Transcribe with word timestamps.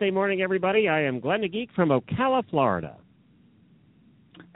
Good 0.00 0.14
morning, 0.14 0.40
everybody. 0.40 0.88
I 0.88 1.02
am 1.02 1.20
Glenn 1.20 1.42
the 1.42 1.48
Geek 1.48 1.68
from 1.76 1.90
Ocala, 1.90 2.42
Florida. 2.48 2.96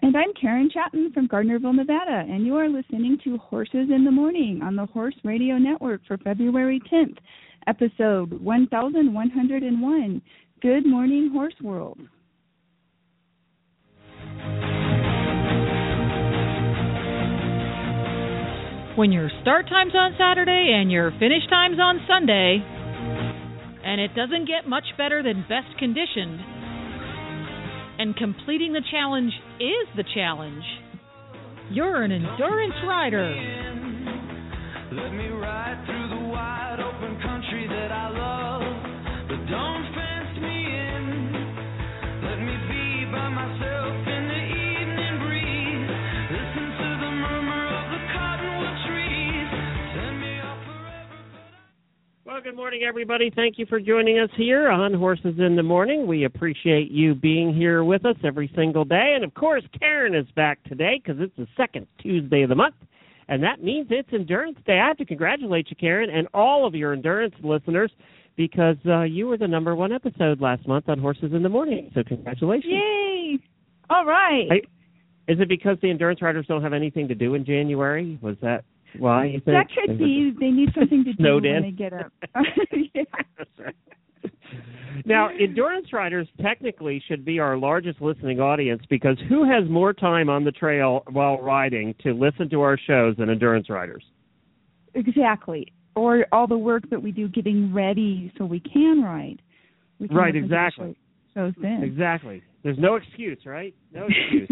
And 0.01 0.17
I'm 0.17 0.33
Karen 0.41 0.71
Chaton 0.73 1.13
from 1.13 1.29
Gardnerville, 1.29 1.75
Nevada, 1.75 2.25
and 2.27 2.47
you 2.47 2.57
are 2.57 2.67
listening 2.67 3.19
to 3.25 3.37
Horses 3.37 3.91
in 3.95 4.05
the 4.07 4.11
Morning 4.11 4.63
on 4.65 4.75
the 4.75 4.87
Horse 4.87 5.15
Radio 5.23 5.59
Network 5.59 6.01
for 6.09 6.17
February 6.17 6.81
10th, 6.91 7.19
episode 7.67 8.33
1101. 8.41 10.23
Good 10.63 10.87
morning, 10.87 11.31
Horse 11.31 11.53
World. 11.63 11.99
When 18.97 19.13
your 19.13 19.29
start 19.43 19.69
time's 19.69 19.95
on 19.95 20.15
Saturday 20.17 20.73
and 20.75 20.91
your 20.91 21.11
finish 21.19 21.47
time's 21.51 21.79
on 21.79 22.01
Sunday, 22.09 22.65
and 23.85 24.01
it 24.01 24.15
doesn't 24.15 24.47
get 24.47 24.67
much 24.67 24.85
better 24.97 25.23
than 25.23 25.45
best 25.49 25.79
conditioned, 25.79 26.41
and 27.99 28.17
completing 28.17 28.73
the 28.73 28.83
challenge 28.91 29.33
is 29.61 29.87
the 29.97 30.05
challenge, 30.15 30.65
you're 31.71 32.03
an 32.03 32.13
endurance 32.13 32.75
rider. 32.87 33.29
Let 34.93 35.13
me 35.13 35.29
ride 35.29 35.85
through 35.87 36.09
the 36.19 36.29
wide 36.29 36.81
open 36.81 37.21
country 37.21 37.67
that 37.69 37.93
I 37.93 38.09
love. 38.11 38.44
Good 52.45 52.55
morning, 52.57 52.83
everybody. 52.87 53.33
Thank 53.35 53.59
you 53.59 53.65
for 53.65 53.81
joining 53.81 54.19
us 54.19 54.29
here 54.37 54.69
on 54.69 54.93
Horses 54.93 55.37
in 55.39 55.57
the 55.57 55.63
Morning. 55.63 56.07
We 56.07 56.25
appreciate 56.25 56.91
you 56.91 57.15
being 57.15 57.55
here 57.55 57.85
with 57.85 58.05
us 58.05 58.17
every 58.23 58.53
single 58.55 58.85
day. 58.85 59.15
And 59.15 59.25
of 59.25 59.33
course, 59.33 59.63
Karen 59.79 60.15
is 60.15 60.27
back 60.37 60.63
today 60.65 61.01
because 61.03 61.23
it's 61.23 61.35
the 61.39 61.47
second 61.57 61.87
Tuesday 62.03 62.43
of 62.43 62.51
the 62.51 62.55
month. 62.55 62.75
And 63.29 63.43
that 63.43 63.63
means 63.63 63.87
it's 63.89 64.11
Endurance 64.13 64.59
Day. 64.67 64.79
I 64.79 64.89
have 64.89 64.99
to 64.99 65.07
congratulate 65.07 65.71
you, 65.71 65.77
Karen, 65.77 66.11
and 66.11 66.29
all 66.35 66.67
of 66.67 66.75
your 66.75 66.93
endurance 66.93 67.35
listeners 67.43 67.91
because 68.37 68.77
uh, 68.85 69.05
you 69.05 69.27
were 69.27 69.39
the 69.39 69.49
number 69.49 69.75
one 69.75 69.91
episode 69.91 70.43
last 70.43 70.69
month 70.69 70.91
on 70.91 70.99
Horses 70.99 71.33
in 71.33 71.43
the 71.43 71.49
Morning. 71.49 71.91
So, 71.95 72.03
congratulations. 72.07 72.75
Yay! 72.75 73.39
All 73.89 74.05
right. 74.05 74.49
I- 74.51 75.33
Is 75.33 75.41
it 75.41 75.49
because 75.49 75.79
the 75.81 75.89
endurance 75.89 76.21
riders 76.21 76.45
don't 76.47 76.63
have 76.63 76.75
anything 76.75 77.09
to 77.09 77.15
do 77.15 77.37
in 77.37 77.47
January? 77.47 78.19
Was 78.21 78.37
that 78.43 78.65
why 78.99 79.27
you 79.27 79.41
think? 79.41 79.45
that 79.47 79.67
could 79.87 79.99
be. 79.99 80.33
They 80.39 80.51
need 80.51 80.71
something 80.79 81.05
to 81.05 81.13
do 81.13 81.23
Snowed 81.23 81.43
when 81.45 81.57
in? 81.57 81.63
they 81.63 81.71
get 81.71 81.93
up. 81.93 82.13
yeah. 82.95 83.03
Now, 85.05 85.29
endurance 85.29 85.93
riders 85.93 86.29
technically 86.41 87.03
should 87.09 87.25
be 87.25 87.39
our 87.41 87.57
largest 87.59 88.01
listening 88.01 88.41
audience 88.41 88.81
because 88.89 89.19
who 89.29 89.45
has 89.45 89.69
more 89.69 89.93
time 89.93 90.31
on 90.31 90.45
the 90.45 90.53
trail 90.53 91.03
while 91.11 91.39
riding 91.43 91.95
to 92.05 92.13
listen 92.15 92.49
to 92.51 92.61
our 92.63 92.79
shows 92.79 93.17
than 93.17 93.29
endurance 93.29 93.69
riders? 93.69 94.05
Exactly. 94.95 95.73
Or 95.97 96.25
all 96.33 96.47
the 96.47 96.57
work 96.57 96.89
that 96.91 97.03
we 97.03 97.11
do 97.11 97.29
getting 97.29 97.75
ready 97.75 98.33
so 98.39 98.45
we 98.47 98.61
can 98.61 99.03
ride. 99.03 99.43
We 99.99 100.09
can 100.09 100.17
Right, 100.17 100.33
listen 100.35 100.49
to 100.49 100.49
the 100.49 100.55
exactly. 100.55 100.93
show- 101.35 101.41
Shows 101.41 101.53
then. 101.61 101.83
Exactly. 101.83 102.43
There's 102.63 102.79
no 102.79 102.95
excuse, 102.95 103.39
right? 103.45 103.75
No 103.93 104.07
excuse. 104.09 104.49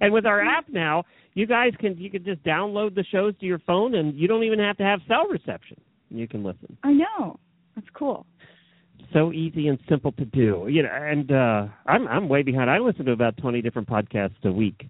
and 0.00 0.12
with 0.12 0.24
our 0.24 0.40
app 0.40 0.64
now, 0.70 1.04
you 1.34 1.46
guys 1.46 1.72
can 1.78 1.96
you 1.98 2.10
can 2.10 2.24
just 2.24 2.42
download 2.42 2.94
the 2.94 3.04
shows 3.04 3.34
to 3.40 3.46
your 3.46 3.60
phone 3.60 3.94
and 3.94 4.14
you 4.16 4.26
don't 4.28 4.44
even 4.44 4.58
have 4.58 4.76
to 4.78 4.84
have 4.84 5.00
cell 5.08 5.26
reception. 5.28 5.76
You 6.10 6.26
can 6.26 6.42
listen. 6.42 6.76
I 6.82 6.92
know. 6.92 7.38
That's 7.76 7.86
cool. 7.94 8.26
so 9.12 9.32
easy 9.32 9.68
and 9.68 9.78
simple 9.88 10.12
to 10.12 10.24
do. 10.24 10.66
You 10.68 10.82
know, 10.82 10.90
and 10.92 11.30
uh 11.32 11.66
I'm 11.86 12.06
I'm 12.08 12.28
way 12.28 12.42
behind. 12.42 12.68
I 12.70 12.78
listen 12.78 13.04
to 13.06 13.12
about 13.12 13.36
20 13.36 13.62
different 13.62 13.88
podcasts 13.88 14.44
a 14.44 14.52
week. 14.52 14.88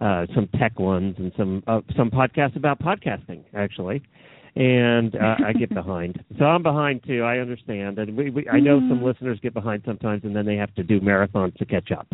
Uh 0.00 0.26
some 0.34 0.48
tech 0.58 0.78
ones 0.78 1.16
and 1.18 1.32
some 1.36 1.62
uh, 1.66 1.80
some 1.96 2.10
podcasts 2.10 2.56
about 2.56 2.78
podcasting 2.80 3.42
actually. 3.54 4.02
And 4.56 5.14
uh, 5.14 5.36
I 5.46 5.52
get 5.52 5.72
behind. 5.74 6.24
So 6.38 6.44
I'm 6.44 6.62
behind 6.62 7.04
too. 7.06 7.22
I 7.22 7.38
understand. 7.38 7.98
And 8.00 8.16
we, 8.16 8.30
we 8.30 8.48
I 8.48 8.58
know 8.58 8.80
some 8.88 8.98
Mhm. 9.00 9.04
listeners 9.04 9.38
get 9.40 9.54
behind 9.54 9.82
sometimes 9.84 10.24
and 10.24 10.34
then 10.34 10.44
they 10.46 10.56
have 10.56 10.74
to 10.74 10.82
do 10.82 11.00
marathons 11.00 11.54
to 11.58 11.64
catch 11.64 11.92
up. 11.92 12.08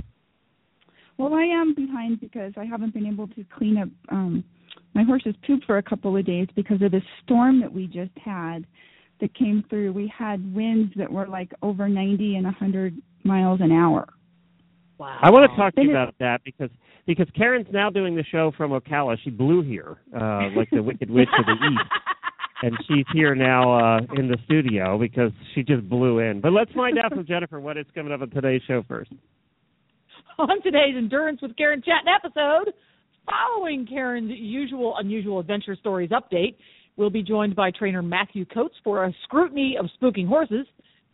Well, 1.18 1.34
I 1.34 1.44
am 1.44 1.74
behind 1.74 2.20
because 2.20 2.52
I 2.56 2.64
haven't 2.64 2.92
been 2.92 3.06
able 3.06 3.28
to 3.28 3.44
clean 3.56 3.78
up 3.78 3.88
um 4.10 4.44
my 4.94 5.02
horse's 5.02 5.34
poop 5.46 5.62
for 5.66 5.78
a 5.78 5.82
couple 5.82 6.16
of 6.16 6.24
days 6.24 6.48
because 6.56 6.80
of 6.80 6.90
the 6.90 7.02
storm 7.22 7.60
that 7.60 7.72
we 7.72 7.86
just 7.86 8.16
had 8.22 8.66
that 9.20 9.34
came 9.34 9.62
through. 9.68 9.92
We 9.92 10.12
had 10.16 10.54
winds 10.54 10.92
that 10.96 11.10
were 11.10 11.26
like 11.26 11.52
over 11.62 11.88
90 11.88 12.36
and 12.36 12.44
100 12.44 12.94
miles 13.24 13.60
an 13.62 13.72
hour. 13.72 14.08
Wow. 14.98 15.18
I 15.20 15.30
want 15.30 15.50
to 15.50 15.56
talk 15.56 15.74
to 15.74 15.82
you 15.82 15.90
about 15.90 16.14
that 16.20 16.40
because 16.44 16.70
because 17.06 17.28
Karen's 17.36 17.66
now 17.70 17.90
doing 17.90 18.16
the 18.16 18.24
show 18.24 18.52
from 18.56 18.70
Ocala. 18.72 19.16
She 19.22 19.30
blew 19.30 19.62
here, 19.62 19.98
uh, 20.18 20.48
like 20.56 20.70
the 20.70 20.82
Wicked 20.82 21.10
Witch 21.10 21.28
of 21.38 21.44
the 21.44 21.52
East, 21.52 21.90
and 22.62 22.76
she's 22.88 23.04
here 23.12 23.34
now 23.34 23.98
uh, 23.98 24.00
in 24.16 24.28
the 24.28 24.38
studio 24.46 24.98
because 24.98 25.30
she 25.54 25.62
just 25.62 25.86
blew 25.88 26.20
in. 26.20 26.40
But 26.40 26.52
let's 26.52 26.72
find 26.72 26.98
out 26.98 27.12
from 27.12 27.26
Jennifer 27.26 27.60
what 27.60 27.76
is 27.76 27.86
coming 27.94 28.12
up 28.12 28.22
on 28.22 28.30
today's 28.30 28.62
show 28.66 28.82
first. 28.88 29.12
On 30.38 30.62
today's 30.62 30.94
Endurance 30.94 31.40
with 31.40 31.56
Karen 31.56 31.80
Chaton 31.80 32.12
episode, 32.14 32.74
following 33.24 33.86
Karen's 33.86 34.30
usual 34.34 34.94
unusual 34.98 35.40
adventure 35.40 35.74
stories 35.74 36.10
update, 36.10 36.56
we'll 36.98 37.08
be 37.08 37.22
joined 37.22 37.56
by 37.56 37.70
trainer 37.70 38.02
Matthew 38.02 38.44
Coats 38.44 38.74
for 38.84 39.06
a 39.06 39.12
scrutiny 39.24 39.78
of 39.80 39.86
spooking 39.98 40.28
horses. 40.28 40.66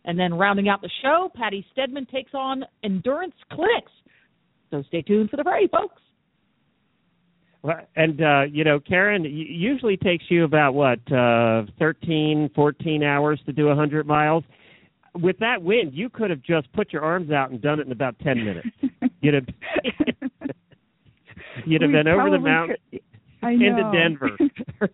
And 0.03 0.19
then 0.19 0.33
rounding 0.33 0.67
out 0.67 0.81
the 0.81 0.89
show, 1.01 1.31
Patti 1.33 1.65
Stedman 1.71 2.05
takes 2.07 2.31
on 2.33 2.65
endurance 2.83 3.35
clinics. 3.53 3.93
So 4.71 4.83
stay 4.89 5.01
tuned 5.01 5.29
for 5.29 5.37
the 5.37 5.43
fray, 5.43 5.67
folks. 5.67 6.01
Well, 7.61 7.79
And 7.95 8.21
uh, 8.21 8.41
you 8.51 8.65
know, 8.65 8.81
Karen, 8.81 9.23
usually 9.23 9.95
takes 9.95 10.25
you 10.27 10.43
about 10.43 10.73
what 10.73 10.99
uh, 11.09 11.63
thirteen, 11.79 12.49
fourteen 12.53 13.03
hours 13.03 13.39
to 13.45 13.53
do 13.53 13.69
a 13.69 13.75
hundred 13.75 14.05
miles. 14.05 14.43
With 15.21 15.37
that 15.39 15.61
wind, 15.61 15.93
you 15.93 16.09
could 16.09 16.29
have 16.29 16.41
just 16.41 16.71
put 16.73 16.91
your 16.91 17.03
arms 17.03 17.31
out 17.31 17.51
and 17.51 17.61
done 17.61 17.79
it 17.79 17.85
in 17.85 17.91
about 17.91 18.17
ten 18.19 18.43
minutes. 18.43 18.67
You'd 19.21 19.35
have 19.35 19.45
you'd 21.65 21.81
have 21.81 21.89
We 21.89 21.95
been 21.95 22.07
over 22.07 22.29
the 22.29 22.39
mountain 22.39 22.77
could- 22.91 23.01
I 23.43 23.51
into 23.51 23.91
Denver. 23.91 24.37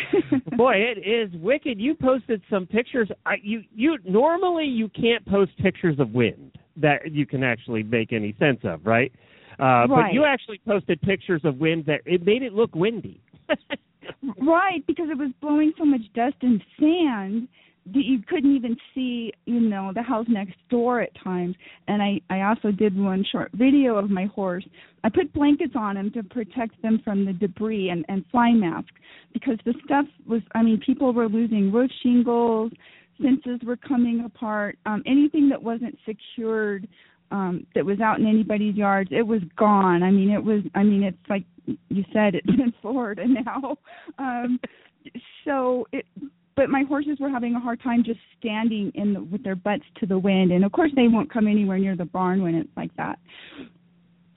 Boy, 0.56 0.74
it 0.76 0.98
is 0.98 1.32
wicked. 1.40 1.80
You 1.80 1.94
posted 1.94 2.42
some 2.50 2.66
pictures. 2.66 3.08
I, 3.26 3.34
you 3.42 3.62
you 3.74 3.98
normally 4.04 4.64
you 4.64 4.88
can't 4.88 5.24
post 5.26 5.52
pictures 5.58 5.98
of 5.98 6.12
wind 6.12 6.52
that 6.76 7.12
you 7.12 7.26
can 7.26 7.42
actually 7.42 7.82
make 7.82 8.12
any 8.12 8.34
sense 8.38 8.60
of, 8.64 8.84
right? 8.86 9.12
Uh, 9.58 9.86
But 9.86 10.12
you 10.12 10.24
actually 10.24 10.60
posted 10.66 11.00
pictures 11.02 11.42
of 11.44 11.58
wind 11.58 11.84
that 11.86 12.00
it 12.06 12.24
made 12.24 12.42
it 12.42 12.52
look 12.54 12.74
windy. 12.74 13.20
Right, 14.40 14.84
because 14.86 15.08
it 15.10 15.18
was 15.18 15.30
blowing 15.40 15.72
so 15.78 15.84
much 15.84 16.00
dust 16.14 16.36
and 16.42 16.62
sand 16.80 17.48
you 17.90 18.20
couldn't 18.28 18.54
even 18.54 18.76
see, 18.94 19.32
you 19.46 19.60
know, 19.60 19.92
the 19.94 20.02
house 20.02 20.26
next 20.28 20.54
door 20.70 21.00
at 21.00 21.10
times. 21.22 21.56
And 21.88 22.02
I 22.02 22.20
I 22.30 22.42
also 22.42 22.70
did 22.70 22.96
one 22.98 23.24
short 23.30 23.50
video 23.54 23.96
of 23.96 24.10
my 24.10 24.26
horse. 24.26 24.64
I 25.04 25.08
put 25.08 25.32
blankets 25.32 25.74
on 25.74 25.96
him 25.96 26.10
to 26.12 26.22
protect 26.22 26.80
them 26.82 27.00
from 27.04 27.24
the 27.24 27.32
debris 27.32 27.90
and 27.90 28.04
and 28.08 28.24
fly 28.30 28.52
masks 28.52 28.92
because 29.32 29.58
the 29.64 29.74
stuff 29.84 30.06
was 30.26 30.42
I 30.54 30.62
mean 30.62 30.80
people 30.84 31.12
were 31.12 31.28
losing 31.28 31.72
roof 31.72 31.90
shingles, 32.02 32.72
fences 33.20 33.60
were 33.64 33.76
coming 33.76 34.24
apart, 34.24 34.78
um 34.86 35.02
anything 35.06 35.48
that 35.48 35.62
wasn't 35.62 35.98
secured 36.06 36.86
um 37.32 37.66
that 37.74 37.84
was 37.84 38.00
out 38.00 38.20
in 38.20 38.26
anybody's 38.26 38.76
yards, 38.76 39.10
it 39.12 39.26
was 39.26 39.42
gone. 39.56 40.04
I 40.04 40.10
mean 40.12 40.30
it 40.30 40.42
was 40.42 40.62
I 40.76 40.84
mean 40.84 41.02
it's 41.02 41.18
like 41.28 41.44
you 41.66 42.04
said 42.12 42.36
it's 42.36 42.48
in 42.48 42.72
Florida 42.80 43.24
now. 43.26 43.76
Um 44.18 44.60
so 45.44 45.88
it 45.92 46.06
but 46.56 46.68
my 46.68 46.82
horses 46.86 47.18
were 47.20 47.30
having 47.30 47.54
a 47.54 47.60
hard 47.60 47.82
time 47.82 48.02
just 48.04 48.20
standing 48.38 48.92
in 48.94 49.14
the, 49.14 49.22
with 49.22 49.42
their 49.42 49.56
butts 49.56 49.84
to 50.00 50.06
the 50.06 50.18
wind 50.18 50.52
and 50.52 50.64
of 50.64 50.72
course 50.72 50.90
they 50.96 51.08
won't 51.08 51.32
come 51.32 51.46
anywhere 51.46 51.78
near 51.78 51.96
the 51.96 52.04
barn 52.04 52.42
when 52.42 52.54
it's 52.54 52.68
like 52.76 52.94
that 52.96 53.18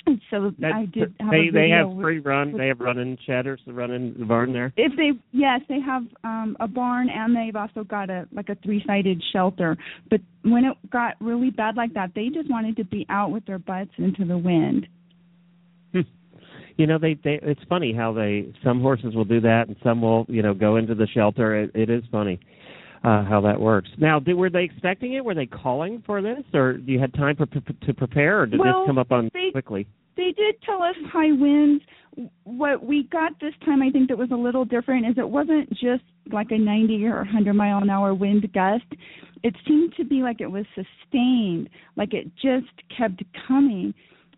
And 0.07 0.21
so 0.29 0.51
That, 0.59 0.71
I 0.73 0.85
did 0.85 1.15
have 1.19 1.31
they 1.31 1.47
a 1.47 1.51
they 1.51 1.69
have 1.69 1.89
with- 1.89 2.03
free 2.05 2.19
run. 2.19 2.55
They 2.55 2.67
have 2.67 2.79
running 2.79 3.17
shedders 3.25 3.59
to 3.65 3.73
run 3.73 3.89
in 3.91 4.13
the 4.19 4.25
barn 4.25 4.53
there. 4.53 4.71
if 4.77 4.91
they 4.95 5.11
yes 5.31 5.61
they 5.67 5.79
have 5.79 6.03
um 6.23 6.55
a 6.59 6.67
barn 6.67 7.09
and 7.09 7.35
they've 7.35 7.55
also 7.55 7.83
got 7.83 8.09
a 8.09 8.27
like 8.31 8.49
a 8.49 8.55
three 8.63 8.83
sided 8.85 9.21
shelter 9.33 9.75
but 10.11 10.21
when 10.43 10.63
it 10.65 10.77
got 10.91 11.15
really 11.19 11.49
bad 11.49 11.75
like 11.75 11.93
that 11.95 12.11
they 12.15 12.29
just 12.29 12.49
wanted 12.51 12.75
to 12.77 12.83
be 12.85 13.05
out 13.09 13.31
with 13.31 13.45
their 13.45 13.59
butts 13.59 13.91
into 13.97 14.25
the 14.25 14.37
wind 14.37 14.87
You 16.77 16.87
know, 16.87 16.97
they 16.97 17.13
they 17.23 17.39
it's 17.41 17.61
funny 17.69 17.93
how 17.93 18.11
they 18.13 18.53
some 18.63 18.81
horses 18.81 19.15
will 19.15 19.25
do 19.25 19.39
that 19.41 19.67
and 19.67 19.75
some 19.83 20.01
will 20.01 20.25
you 20.27 20.41
know 20.41 20.53
go 20.53 20.75
into 20.77 20.95
the 20.95 21.07
shelter. 21.07 21.55
It, 21.63 21.71
it 21.73 21.89
is 21.89 22.03
funny 22.11 22.39
uh 23.03 23.23
how 23.23 23.41
that 23.41 23.59
works. 23.59 23.89
Now, 23.97 24.19
did, 24.19 24.33
were 24.35 24.49
they 24.49 24.63
expecting 24.63 25.13
it? 25.13 25.23
Were 25.23 25.35
they 25.35 25.45
calling 25.45 26.03
for 26.05 26.21
this, 26.21 26.43
or 26.53 26.79
you 26.85 26.99
had 26.99 27.13
time 27.13 27.35
for, 27.35 27.45
to 27.45 27.93
prepare, 27.93 28.41
or 28.41 28.45
did 28.45 28.59
Well, 28.59 28.81
this 28.81 28.87
come 28.87 28.97
up 28.97 29.11
on 29.11 29.29
they- 29.33 29.51
quickly? 29.51 29.87
they 30.17 30.31
did 30.37 30.55
tell 30.65 30.81
us 30.81 30.95
high 31.11 31.31
winds 31.31 31.83
what 32.45 32.81
we 32.85 33.03
got 33.11 33.37
this 33.41 33.53
time 33.65 33.81
i 33.81 33.89
think 33.89 34.07
that 34.07 34.17
was 34.17 34.31
a 34.31 34.35
little 34.35 34.63
different 34.63 35.05
is 35.05 35.17
it 35.17 35.27
wasn't 35.27 35.69
just 35.71 36.03
like 36.31 36.47
a 36.51 36.57
90 36.57 37.05
or 37.05 37.17
100 37.17 37.53
mile 37.53 37.79
an 37.79 37.89
hour 37.89 38.13
wind 38.13 38.47
gust 38.53 38.85
it 39.43 39.53
seemed 39.67 39.93
to 39.97 40.05
be 40.05 40.21
like 40.23 40.39
it 40.39 40.49
was 40.49 40.63
sustained 40.73 41.69
like 41.97 42.13
it 42.13 42.31
just 42.35 42.71
kept 42.97 43.21
coming 43.45 43.93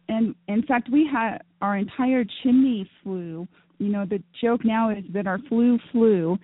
and 0.09 0.33
in 0.47 0.63
fact 0.63 0.89
we 0.91 1.07
had 1.11 1.37
our 1.61 1.77
entire 1.77 2.23
chimney 2.43 2.89
flew. 3.03 3.47
You 3.79 3.89
know 3.89 4.05
the 4.05 4.21
joke 4.41 4.65
now 4.65 4.89
is 4.89 5.03
that 5.13 5.27
our 5.27 5.39
flue 5.49 5.79
flew. 5.91 6.37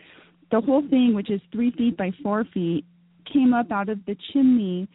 The 0.52 0.62
whole 0.62 0.88
thing 0.88 1.14
which 1.16 1.32
is 1.32 1.42
three 1.52 1.72
feet 1.72 1.98
by 1.98 2.12
four 2.22 2.46
feet 2.54 2.86
came 3.32 3.54
up 3.54 3.72
out 3.72 3.90
of 3.90 4.06
the 4.06 4.16
chimney. 4.32 4.88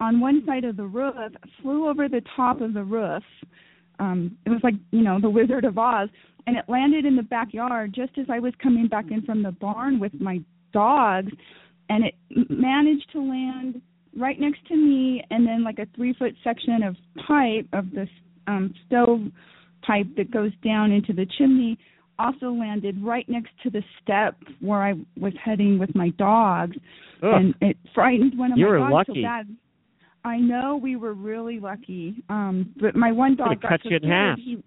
On 0.00 0.20
one 0.20 0.42
side 0.46 0.64
of 0.64 0.76
the 0.76 0.84
roof 0.84 1.14
flew 1.60 1.88
over 1.88 2.08
the 2.08 2.22
top 2.34 2.60
of 2.60 2.74
the 2.74 2.84
roof. 2.84 3.22
Um 3.98 4.36
it 4.46 4.50
was 4.50 4.60
like 4.62 4.74
you 4.90 5.02
know 5.02 5.20
the 5.20 5.30
wizard 5.30 5.64
of 5.64 5.78
oz. 5.78 6.08
And 6.46 6.56
it 6.56 6.64
landed 6.66 7.04
in 7.04 7.14
the 7.14 7.22
backyard 7.22 7.94
just 7.94 8.18
as 8.18 8.26
i 8.28 8.38
was 8.38 8.52
coming 8.62 8.88
back 8.88 9.10
in 9.10 9.22
from 9.22 9.42
the 9.42 9.52
barn 9.52 10.00
with 10.00 10.12
my 10.20 10.40
dogs. 10.72 11.32
And 11.88 12.04
it 12.04 12.14
managed 12.48 13.10
to 13.12 13.20
land 13.20 13.82
right 14.16 14.38
next 14.38 14.66
to 14.68 14.76
me 14.76 15.24
and 15.30 15.46
then 15.46 15.64
like 15.64 15.78
a 15.78 15.86
three 15.96 16.14
foot 16.14 16.34
section 16.44 16.82
of 16.82 16.96
pipe 17.26 17.66
of 17.72 17.90
this 17.92 18.08
um 18.46 18.74
stove 18.86 19.20
pipe 19.86 20.06
that 20.16 20.30
goes 20.30 20.52
down 20.64 20.92
into 20.92 21.12
the 21.12 21.26
chimney 21.38 21.78
also 22.18 22.50
landed 22.52 23.02
right 23.02 23.28
next 23.28 23.50
to 23.62 23.70
the 23.70 23.82
step 24.02 24.36
where 24.60 24.82
i 24.82 24.92
was 25.18 25.32
heading 25.42 25.78
with 25.78 25.94
my 25.94 26.10
dogs 26.10 26.76
Ugh. 27.22 27.30
and 27.34 27.54
it 27.60 27.76
frightened 27.94 28.36
one 28.38 28.52
of 28.52 28.58
You 28.58 28.68
my 28.68 28.78
dogs 28.78 28.92
lucky. 29.08 29.22
so 29.22 29.28
bad. 29.28 29.56
I 30.24 30.38
know 30.38 30.76
we 30.80 30.94
were 30.96 31.14
really 31.14 31.58
lucky. 31.58 32.14
Um 32.28 32.72
but 32.80 32.94
my 32.94 33.10
one 33.12 33.34
dog 33.36 33.60
got 33.60 33.70
cut 33.70 33.80
so 33.82 33.90
you 33.90 33.96
in 33.96 34.08
half. 34.08 34.38
He 34.38 34.62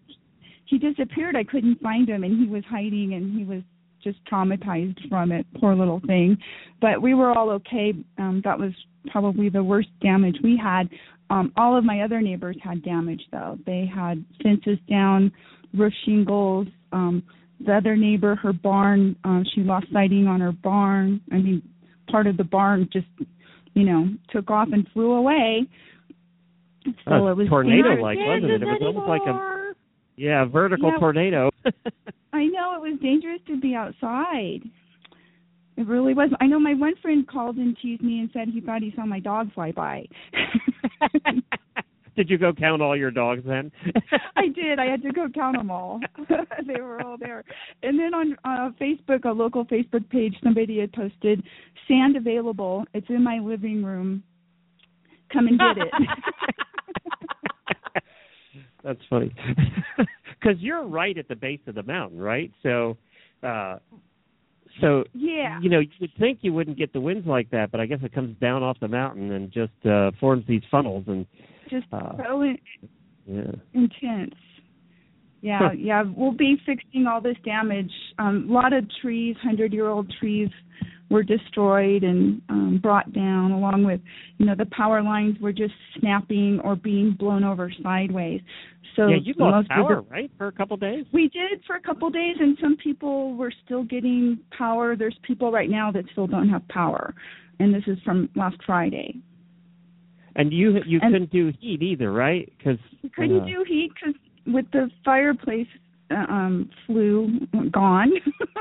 he 0.65 0.77
disappeared. 0.77 1.35
I 1.35 1.43
couldn't 1.43 1.79
find 1.81 2.09
him 2.09 2.23
and 2.23 2.37
he 2.39 2.47
was 2.47 2.63
hiding 2.69 3.13
and 3.13 3.37
he 3.37 3.43
was 3.45 3.61
just 4.03 4.17
traumatized 4.25 5.07
from 5.09 5.31
it, 5.31 5.45
poor 5.59 5.75
little 5.75 6.01
thing. 6.07 6.37
But 6.81 7.01
we 7.01 7.13
were 7.13 7.31
all 7.37 7.49
okay. 7.51 7.93
Um 8.17 8.41
that 8.43 8.57
was 8.59 8.71
probably 9.11 9.49
the 9.49 9.63
worst 9.63 9.89
damage 10.01 10.37
we 10.43 10.57
had. 10.61 10.89
Um 11.29 11.51
all 11.57 11.77
of 11.77 11.83
my 11.83 12.01
other 12.01 12.21
neighbors 12.21 12.57
had 12.63 12.83
damage 12.83 13.21
though. 13.31 13.57
They 13.65 13.89
had 13.93 14.23
fences 14.43 14.79
down, 14.89 15.31
roof 15.73 15.93
shingles, 16.05 16.67
um 16.91 17.23
the 17.65 17.73
other 17.73 17.95
neighbor, 17.95 18.35
her 18.35 18.53
barn, 18.53 19.15
um, 19.23 19.45
she 19.53 19.61
lost 19.61 19.87
siding 19.93 20.27
on 20.27 20.41
her 20.41 20.51
barn. 20.51 21.21
I 21.31 21.35
mean, 21.35 21.61
part 22.11 22.27
of 22.27 22.37
the 22.37 22.43
barn 22.43 22.89
just, 22.91 23.07
you 23.73 23.83
know, 23.83 24.09
took 24.29 24.49
off 24.49 24.69
and 24.71 24.85
flew 24.93 25.13
away. 25.13 25.65
So 27.05 27.27
it 27.27 27.37
was 27.37 27.47
tornado-like, 27.47 28.17
wasn't 28.19 28.51
it? 28.51 28.61
It 28.61 28.65
was 28.65 28.81
almost 28.81 29.07
like 29.07 29.21
a 29.25 29.73
yeah, 30.17 30.45
vertical 30.45 30.91
Yeah. 30.91 30.99
tornado. 30.99 31.51
I 32.33 32.45
know 32.45 32.75
it 32.75 32.81
was 32.81 32.99
dangerous 33.01 33.41
to 33.47 33.59
be 33.59 33.73
outside. 33.73 34.61
It 35.77 35.87
really 35.87 36.13
was. 36.13 36.29
I 36.39 36.47
know 36.47 36.59
my 36.59 36.73
one 36.73 36.93
friend 37.01 37.27
called 37.27 37.57
and 37.57 37.77
teased 37.81 38.01
me 38.01 38.19
and 38.19 38.29
said 38.31 38.47
he 38.47 38.61
thought 38.61 38.81
he 38.81 38.93
saw 38.95 39.05
my 39.05 39.19
dog 39.19 39.53
fly 39.53 39.71
by. 39.71 40.05
Did 42.15 42.29
you 42.29 42.37
go 42.37 42.53
count 42.53 42.81
all 42.81 42.95
your 42.95 43.11
dogs 43.11 43.43
then? 43.45 43.71
I 44.37 44.47
did. 44.47 44.79
I 44.79 44.85
had 44.85 45.01
to 45.03 45.11
go 45.11 45.27
count 45.27 45.57
them 45.57 45.69
all. 45.69 45.99
they 46.65 46.79
were 46.79 47.01
all 47.01 47.17
there. 47.17 47.43
And 47.83 47.99
then 47.99 48.13
on 48.13 48.37
uh, 48.45 48.71
Facebook, 48.79 49.25
a 49.25 49.31
local 49.31 49.65
Facebook 49.65 50.09
page, 50.09 50.33
somebody 50.41 50.79
had 50.79 50.93
posted 50.93 51.43
sand 51.89 52.15
available. 52.15 52.85
It's 52.93 53.09
in 53.09 53.21
my 53.21 53.39
living 53.39 53.83
room. 53.83 54.23
Come 55.33 55.47
and 55.47 55.59
get 55.59 55.77
it. 55.77 55.93
That's 58.83 59.01
funny. 59.09 59.33
Because 60.39 60.57
you're 60.59 60.83
right 60.83 61.17
at 61.17 61.27
the 61.27 61.35
base 61.35 61.59
of 61.67 61.75
the 61.75 61.83
mountain, 61.83 62.19
right? 62.19 62.51
So, 62.63 62.95
uh, 63.43 63.79
so 64.81 65.03
yeah. 65.13 65.59
you 65.61 65.69
know, 65.69 65.79
you 65.79 65.89
would 66.01 66.11
think 66.19 66.39
you 66.41 66.53
wouldn't 66.53 66.77
get 66.77 66.91
the 66.93 66.99
winds 67.01 67.27
like 67.27 67.49
that, 67.51 67.71
but 67.71 67.79
I 67.79 67.85
guess 67.85 67.99
it 68.03 68.13
comes 68.13 68.35
down 68.39 68.63
off 68.63 68.77
the 68.79 68.87
mountain 68.87 69.31
and 69.31 69.51
just 69.51 69.73
uh 69.85 70.11
forms 70.19 70.43
these 70.47 70.63
funnels 70.69 71.05
and 71.07 71.25
Just 71.69 71.87
uh, 71.93 72.13
so 72.23 72.41
in- 72.41 72.57
yeah. 73.27 73.51
intense. 73.73 74.35
Yeah, 75.41 75.59
Huh. 75.59 75.71
yeah. 75.77 76.03
We'll 76.15 76.31
be 76.31 76.57
fixing 76.65 77.05
all 77.07 77.21
this 77.21 77.37
damage. 77.45 77.91
Um, 78.17 78.47
a 78.49 78.53
lot 78.53 78.73
of 78.73 78.85
trees, 79.01 79.35
hundred-year-old 79.43 80.11
trees, 80.19 80.49
were 81.09 81.23
destroyed 81.23 82.03
and 82.03 82.41
um, 82.49 82.79
brought 82.81 83.13
down, 83.13 83.51
along 83.51 83.83
with, 83.83 84.01
you 84.37 84.45
know, 84.45 84.55
the 84.55 84.65
power 84.67 85.03
lines 85.03 85.37
were 85.39 85.53
just 85.53 85.73
snapping 85.99 86.59
or 86.63 86.75
being 86.75 87.11
blown 87.11 87.43
over 87.43 87.71
sideways. 87.83 88.41
So 88.95 89.07
yeah, 89.07 89.17
you 89.21 89.33
lost 89.37 89.69
most 89.69 89.79
of 89.79 89.87
the- 89.87 89.93
power, 89.95 90.01
right, 90.09 90.31
for 90.37 90.47
a 90.47 90.51
couple 90.51 90.77
days? 90.77 91.05
We 91.11 91.27
did 91.29 91.61
for 91.67 91.75
a 91.75 91.81
couple 91.81 92.09
days, 92.09 92.37
and 92.39 92.57
some 92.61 92.77
people 92.77 93.35
were 93.35 93.53
still 93.65 93.83
getting 93.83 94.39
power. 94.57 94.95
There's 94.95 95.17
people 95.21 95.51
right 95.51 95.69
now 95.69 95.91
that 95.91 96.05
still 96.11 96.27
don't 96.27 96.49
have 96.49 96.67
power, 96.69 97.13
and 97.59 97.73
this 97.73 97.83
is 97.87 97.97
from 98.03 98.29
last 98.35 98.57
Friday. 98.65 99.17
And 100.37 100.51
you 100.51 100.81
you 100.85 100.99
And- 101.01 101.13
couldn't 101.13 101.31
do 101.31 101.53
heat 101.59 101.81
either, 101.81 102.11
right? 102.11 102.51
Because 102.57 102.79
couldn't 103.15 103.41
uh, 103.41 103.45
do 103.45 103.63
heat 103.67 103.91
because 103.93 104.15
with 104.47 104.69
the 104.71 104.89
fireplace 105.03 105.67
um 106.11 106.69
flue 106.85 107.39
gone, 107.71 108.11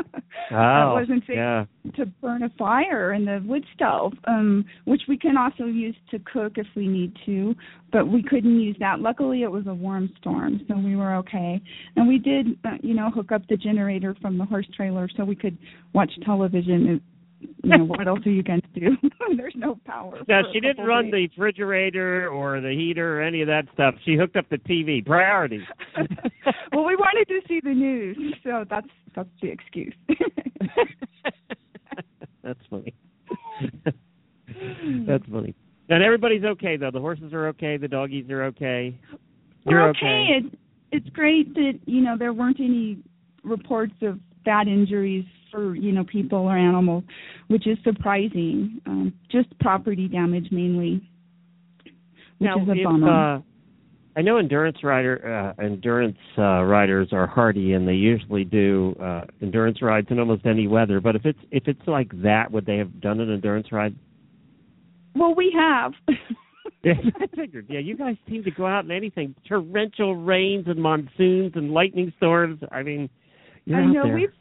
oh, 0.52 0.94
wasn't 0.94 1.22
safe 1.26 1.36
yeah. 1.36 1.64
to 1.96 2.06
burn 2.06 2.42
a 2.42 2.50
fire 2.58 3.12
in 3.12 3.24
the 3.24 3.42
wood 3.44 3.64
stove, 3.74 4.12
um, 4.26 4.64
which 4.84 5.02
we 5.08 5.16
can 5.16 5.36
also 5.36 5.64
use 5.64 5.96
to 6.10 6.18
cook 6.20 6.54
if 6.56 6.66
we 6.74 6.86
need 6.86 7.16
to, 7.26 7.54
but 7.92 8.08
we 8.08 8.22
couldn't 8.22 8.60
use 8.60 8.76
that. 8.80 9.00
Luckily, 9.00 9.42
it 9.42 9.50
was 9.50 9.66
a 9.66 9.74
warm 9.74 10.10
storm, 10.18 10.60
so 10.68 10.76
we 10.76 10.96
were 10.96 11.14
okay. 11.16 11.60
And 11.96 12.08
we 12.08 12.18
did, 12.18 12.58
uh, 12.64 12.78
you 12.82 12.94
know, 12.94 13.10
hook 13.10 13.32
up 13.32 13.46
the 13.48 13.56
generator 13.56 14.16
from 14.20 14.38
the 14.38 14.44
horse 14.44 14.66
trailer 14.74 15.08
so 15.16 15.24
we 15.24 15.36
could 15.36 15.58
watch 15.92 16.10
television. 16.24 17.00
You 17.62 17.78
know, 17.78 17.84
what 17.84 18.06
else 18.06 18.20
are 18.26 18.30
you 18.30 18.42
going 18.42 18.62
to 18.62 18.80
do? 18.80 18.96
There's 19.36 19.54
no 19.56 19.78
power. 19.84 20.18
No, 20.28 20.42
she 20.52 20.60
didn't 20.60 20.84
run 20.84 21.10
days. 21.10 21.12
the 21.12 21.28
refrigerator 21.36 22.28
or 22.28 22.60
the 22.60 22.70
heater 22.70 23.18
or 23.18 23.22
any 23.22 23.40
of 23.42 23.48
that 23.48 23.64
stuff. 23.74 23.94
She 24.04 24.16
hooked 24.16 24.36
up 24.36 24.48
the 24.50 24.58
TV. 24.58 25.04
Priorities. 25.04 25.62
well, 26.72 26.84
we 26.84 26.96
wanted 26.96 27.26
to 27.28 27.40
see 27.48 27.60
the 27.62 27.74
news, 27.74 28.16
so 28.42 28.64
that's 28.68 28.88
that's 29.14 29.28
the 29.40 29.48
excuse. 29.48 29.94
That's 32.42 32.60
funny. 32.68 32.92
That's 35.06 35.24
funny. 35.32 35.54
And 35.88 36.02
everybody's 36.02 36.44
okay 36.44 36.76
though. 36.76 36.90
The 36.90 37.00
horses 37.00 37.32
are 37.32 37.48
okay. 37.48 37.78
The 37.78 37.88
doggies 37.88 38.28
are 38.30 38.44
okay. 38.44 38.98
You're 39.66 39.82
We're 39.82 39.88
okay. 39.90 40.26
It, 40.28 40.58
it's 40.92 41.08
great 41.10 41.54
that 41.54 41.80
you 41.86 42.02
know 42.02 42.16
there 42.18 42.32
weren't 42.32 42.60
any 42.60 42.98
reports 43.42 43.94
of 44.02 44.20
bad 44.44 44.68
injuries 44.68 45.24
for 45.54 45.74
you 45.74 45.92
know 45.92 46.04
people 46.04 46.38
or 46.38 46.56
animals, 46.56 47.04
which 47.48 47.66
is 47.66 47.78
surprising. 47.84 48.80
Um, 48.86 49.12
just 49.30 49.56
property 49.60 50.08
damage 50.08 50.48
mainly, 50.50 51.08
which 51.84 51.94
now, 52.40 52.60
is 52.60 52.68
a 52.68 52.84
bummer. 52.84 53.36
uh, 53.36 53.40
I 54.16 54.22
know 54.22 54.38
endurance 54.38 54.78
rider 54.82 55.54
uh, 55.58 55.62
endurance 55.62 56.18
uh, 56.36 56.62
riders 56.62 57.08
are 57.12 57.26
hardy, 57.26 57.72
and 57.72 57.86
they 57.86 57.94
usually 57.94 58.44
do 58.44 58.96
uh, 59.00 59.22
endurance 59.40 59.80
rides 59.80 60.08
in 60.10 60.18
almost 60.18 60.44
any 60.46 60.66
weather. 60.66 61.00
But 61.00 61.16
if 61.16 61.24
it's 61.24 61.38
if 61.50 61.64
it's 61.66 61.86
like 61.86 62.10
that, 62.22 62.50
would 62.50 62.66
they 62.66 62.76
have 62.78 63.00
done 63.00 63.20
an 63.20 63.32
endurance 63.32 63.70
ride? 63.72 63.94
well, 65.14 65.34
we 65.34 65.54
have. 65.56 65.92
Yeah, 66.82 66.94
I 67.20 67.26
figured. 67.36 67.66
Yeah, 67.68 67.80
you 67.80 67.96
guys 67.96 68.16
seem 68.28 68.44
to 68.44 68.50
go 68.50 68.66
out 68.66 68.84
in 68.84 68.90
anything 68.90 69.34
torrential 69.48 70.16
rains 70.16 70.66
and 70.66 70.80
monsoons 70.80 71.52
and 71.54 71.70
lightning 71.70 72.12
storms. 72.16 72.60
I 72.72 72.82
mean, 72.82 73.08
you're 73.64 73.80
I 73.80 73.84
out 73.84 73.92
know 73.92 74.02
there. 74.04 74.14
we've 74.14 74.32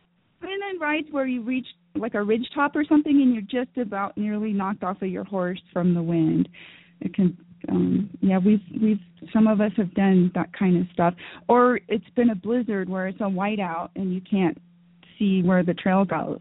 in 0.49 0.79
rides 0.79 1.07
where 1.11 1.25
you 1.25 1.41
reach 1.41 1.67
like 1.95 2.15
a 2.15 2.23
ridge 2.23 2.47
top 2.53 2.75
or 2.75 2.83
something, 2.83 3.21
and 3.21 3.33
you're 3.33 3.63
just 3.63 3.77
about 3.77 4.17
nearly 4.17 4.51
knocked 4.51 4.83
off 4.83 5.01
of 5.01 5.09
your 5.09 5.23
horse 5.23 5.61
from 5.71 5.93
the 5.93 6.01
wind. 6.01 6.49
It 7.01 7.13
can, 7.13 7.37
um, 7.69 8.09
yeah, 8.21 8.39
we've 8.39 8.61
we've 8.81 8.99
some 9.31 9.47
of 9.47 9.61
us 9.61 9.71
have 9.77 9.93
done 9.93 10.31
that 10.35 10.51
kind 10.57 10.77
of 10.77 10.87
stuff. 10.93 11.13
Or 11.47 11.79
it's 11.87 12.09
been 12.15 12.31
a 12.31 12.35
blizzard 12.35 12.89
where 12.89 13.07
it's 13.07 13.21
a 13.21 13.23
whiteout 13.23 13.89
and 13.95 14.13
you 14.13 14.21
can't 14.21 14.57
see 15.19 15.41
where 15.43 15.63
the 15.63 15.73
trail 15.73 16.05
goes. 16.05 16.39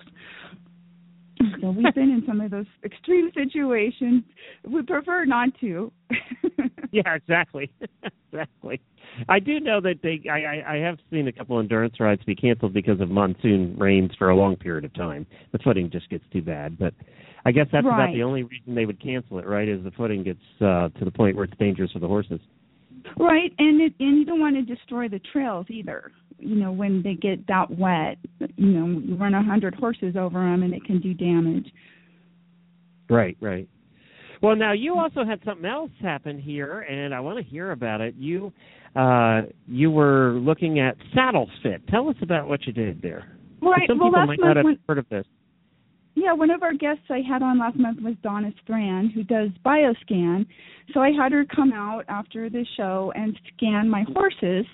So 1.61 1.71
we've 1.71 1.95
been 1.95 2.11
in 2.11 2.23
some 2.27 2.41
of 2.41 2.51
those 2.51 2.67
extreme 2.85 3.31
situations. 3.35 4.25
We 4.69 4.83
prefer 4.83 5.25
not 5.25 5.49
to. 5.61 5.93
yeah, 6.93 7.15
exactly, 7.15 7.73
exactly. 8.33 8.81
I 9.29 9.39
do 9.39 9.61
know 9.61 9.81
that 9.81 10.01
they. 10.03 10.23
I, 10.29 10.39
I 10.45 10.75
I 10.75 10.77
have 10.79 10.99
seen 11.11 11.29
a 11.29 11.33
couple 11.33 11.59
endurance 11.59 12.01
rides 12.01 12.23
be 12.25 12.35
canceled 12.35 12.73
because 12.73 13.01
of 13.01 13.11
monsoon 13.11 13.77
rains 13.79 14.11
for 14.19 14.31
a 14.31 14.37
long 14.37 14.57
period 14.57 14.85
of 14.85 14.95
time. 14.95 15.27
The 15.53 15.59
footing 15.59 15.91
just 15.91 16.09
gets 16.09 16.25
too 16.33 16.43
bad. 16.43 16.79
But 16.79 16.95
I 17.45 17.53
guess 17.53 17.67
that's 17.73 17.85
Right. 17.85 18.05
about 18.05 18.15
the 18.15 18.23
only 18.23 18.45
reason 18.45 18.75
they 18.75 18.87
would 18.87 19.01
cancel 19.01 19.39
it, 19.39 19.47
right? 19.47 19.69
Is 19.69 19.83
the 19.85 19.91
footing 19.93 20.23
gets 20.23 20.41
uh, 20.61 20.89
to 20.91 21.05
the 21.05 21.11
point 21.11 21.37
where 21.37 21.45
it's 21.45 21.57
dangerous 21.59 21.93
for 21.93 21.99
the 21.99 22.09
horses. 22.09 22.41
Right, 23.19 23.53
and 23.59 23.81
it, 23.81 23.95
and 23.99 24.19
you 24.19 24.25
don't 24.25 24.41
want 24.41 24.57
to 24.57 24.63
destroy 24.63 25.09
the 25.09 25.21
trails 25.33 25.67
either. 25.69 26.13
You 26.43 26.57
know, 26.57 26.73
when 26.73 27.03
they 27.03 27.15
get 27.15 27.47
that 27.47 27.71
wet, 27.71 28.19
you 28.57 28.67
know, 28.67 29.01
you 29.01 29.17
run 29.17 29.35
a 29.35 29.43
hundred 29.43 29.75
horses 29.75 30.17
over 30.19 30.41
them, 30.41 30.63
and 30.63 30.75
it 30.75 30.85
can 30.85 31.01
do 31.01 31.15
damage. 31.15 31.73
Right, 33.09 33.37
right. 33.41 33.69
Well, 34.43 34.57
now 34.57 34.73
you 34.73 34.99
also 34.99 35.25
had 35.25 35.41
something 35.45 35.65
else 35.67 35.91
happen 36.01 36.39
here, 36.41 36.81
and 36.81 37.15
I 37.15 37.21
want 37.21 37.39
to 37.39 37.45
hear 37.45 37.71
about 37.71 38.01
it. 38.01 38.15
You, 38.19 38.53
uh, 38.97 39.43
you 39.69 39.91
were 39.91 40.33
looking 40.33 40.81
at 40.81 40.97
saddle 41.15 41.49
fit. 41.63 41.87
Tell 41.89 42.09
us 42.09 42.17
about 42.23 42.49
what 42.49 42.67
you 42.67 42.73
did 42.73 43.01
there. 43.01 43.37
Right. 43.61 43.83
Some 43.87 43.99
well, 44.01 44.09
people 44.09 44.21
last 44.21 44.27
might 44.27 44.41
month, 44.41 44.49
not 44.49 44.57
have 44.57 44.65
when, 44.65 44.79
heard 44.89 44.99
of 44.99 45.09
this. 45.11 45.25
yeah, 46.17 46.33
one 46.33 46.51
of 46.51 46.65
our 46.65 46.75
guests 46.75 47.05
I 47.09 47.21
had 47.27 47.43
on 47.43 47.61
last 47.61 47.77
month 47.77 48.01
was 48.03 48.15
Donna 48.23 48.51
Strand, 48.65 49.13
who 49.15 49.23
does 49.23 49.51
bioscan. 49.65 50.47
So 50.93 51.01
I 51.01 51.11
had 51.11 51.31
her 51.31 51.45
come 51.45 51.73
out 51.73 52.05
after 52.09 52.51
the 52.51 52.67
show 52.77 53.13
and 53.15 53.39
scan 53.57 53.89
my 53.89 54.05
horses. 54.13 54.67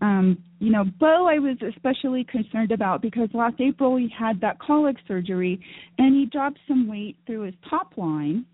Um, 0.00 0.38
you 0.58 0.70
know, 0.70 0.84
Bo, 0.98 1.28
I 1.28 1.38
was 1.38 1.56
especially 1.66 2.24
concerned 2.24 2.72
about 2.72 3.02
because 3.02 3.28
last 3.32 3.60
April 3.60 3.96
he 3.96 4.08
had 4.16 4.40
that 4.40 4.58
colic 4.58 4.96
surgery 5.06 5.60
and 5.98 6.14
he 6.14 6.26
dropped 6.26 6.58
some 6.66 6.88
weight 6.88 7.16
through 7.26 7.42
his 7.42 7.54
top 7.68 7.96
line. 7.96 8.44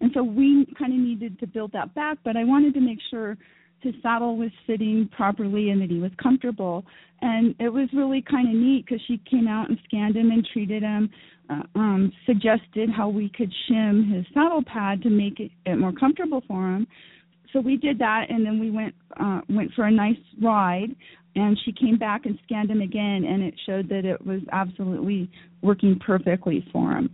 And 0.00 0.10
so 0.14 0.22
we 0.22 0.66
kind 0.78 0.92
of 0.92 0.98
needed 0.98 1.38
to 1.40 1.46
build 1.46 1.72
that 1.72 1.94
back, 1.94 2.18
but 2.24 2.36
I 2.36 2.44
wanted 2.44 2.74
to 2.74 2.80
make 2.80 2.98
sure 3.10 3.38
his 3.80 3.94
saddle 4.02 4.36
was 4.36 4.50
sitting 4.66 5.08
properly 5.16 5.70
and 5.70 5.80
that 5.82 5.90
he 5.90 5.98
was 5.98 6.10
comfortable. 6.20 6.84
And 7.20 7.54
it 7.60 7.68
was 7.68 7.88
really 7.92 8.22
kind 8.22 8.48
of 8.48 8.54
neat 8.54 8.84
because 8.84 9.02
she 9.06 9.20
came 9.30 9.46
out 9.46 9.68
and 9.68 9.78
scanned 9.84 10.16
him 10.16 10.30
and 10.30 10.46
treated 10.52 10.82
him, 10.82 11.10
uh, 11.50 11.62
um, 11.76 12.12
suggested 12.26 12.90
how 12.90 13.08
we 13.08 13.28
could 13.28 13.52
shim 13.70 14.12
his 14.12 14.24
saddle 14.34 14.62
pad 14.64 15.02
to 15.02 15.10
make 15.10 15.38
it, 15.40 15.52
it 15.66 15.78
more 15.78 15.92
comfortable 15.92 16.42
for 16.48 16.74
him. 16.74 16.86
So 17.52 17.60
we 17.60 17.76
did 17.76 17.98
that, 17.98 18.26
and 18.30 18.44
then 18.44 18.58
we 18.58 18.70
went 18.70 18.94
uh, 19.20 19.40
went 19.48 19.72
for 19.74 19.84
a 19.84 19.90
nice 19.90 20.16
ride. 20.40 20.94
And 21.34 21.58
she 21.64 21.72
came 21.72 21.96
back 21.96 22.26
and 22.26 22.38
scanned 22.44 22.70
him 22.70 22.82
again, 22.82 23.24
and 23.24 23.42
it 23.42 23.54
showed 23.64 23.88
that 23.88 24.04
it 24.04 24.24
was 24.26 24.42
absolutely 24.52 25.30
working 25.62 25.98
perfectly 25.98 26.62
for 26.70 26.92
him. 26.92 27.08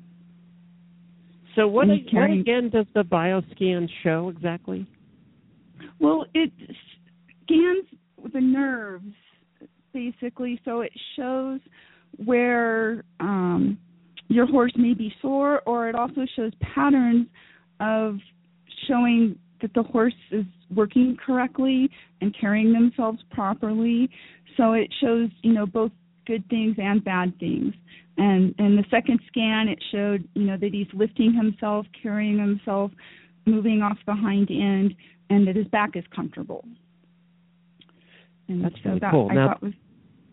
So 1.55 1.69
what, 1.69 1.87
what 1.87 2.31
again 2.31 2.69
does 2.69 2.87
the 2.95 3.03
bioscan 3.03 3.89
show 4.03 4.29
exactly? 4.29 4.87
Well, 6.01 6.25
it 6.35 6.51
scans 7.45 7.87
the 8.33 8.41
nerves 8.41 9.15
basically, 9.93 10.61
so 10.65 10.81
it 10.81 10.93
shows 11.17 11.61
where 12.25 13.05
um, 13.21 13.79
your 14.27 14.47
horse 14.47 14.73
may 14.77 14.95
be 14.95 15.15
sore, 15.23 15.63
or 15.65 15.89
it 15.89 15.95
also 15.95 16.27
shows 16.35 16.53
patterns 16.75 17.27
of 17.81 18.19
showing 18.89 19.39
that 19.61 19.75
the 19.75 19.83
horse 19.83 20.15
is 20.31 20.45
working 20.75 21.17
correctly 21.25 21.91
and 22.21 22.35
carrying 22.39 22.73
themselves 22.73 23.19
properly. 23.31 24.09
So 24.57 24.73
it 24.73 24.93
shows, 25.01 25.31
you 25.43 25.53
know, 25.53 25.67
both 25.67 25.93
good 26.27 26.49
things 26.49 26.77
and 26.79 27.03
bad 27.05 27.39
things. 27.39 27.75
And 28.17 28.55
and 28.59 28.77
the 28.77 28.85
second 28.91 29.21
scan, 29.29 29.69
it 29.69 29.79
showed, 29.93 30.29
you 30.35 30.45
know, 30.45 30.57
that 30.57 30.71
he's 30.73 30.89
lifting 30.93 31.33
himself, 31.33 31.87
carrying 32.03 32.39
himself, 32.39 32.91
moving 33.47 33.81
off 33.83 33.97
the 34.07 34.15
hind 34.15 34.51
end, 34.51 34.95
and 35.31 35.47
that 35.47 35.57
his 35.57 35.67
back 35.69 35.91
is 35.95 36.05
comfortable. 36.15 36.65
And 38.49 38.65
That's 38.65 38.75
so 38.83 38.89
really 38.91 39.01
that 39.01 39.11
cool. 39.11 39.29
I 39.31 39.35
Now- 39.35 39.49
thought 39.49 39.63
was 39.63 39.73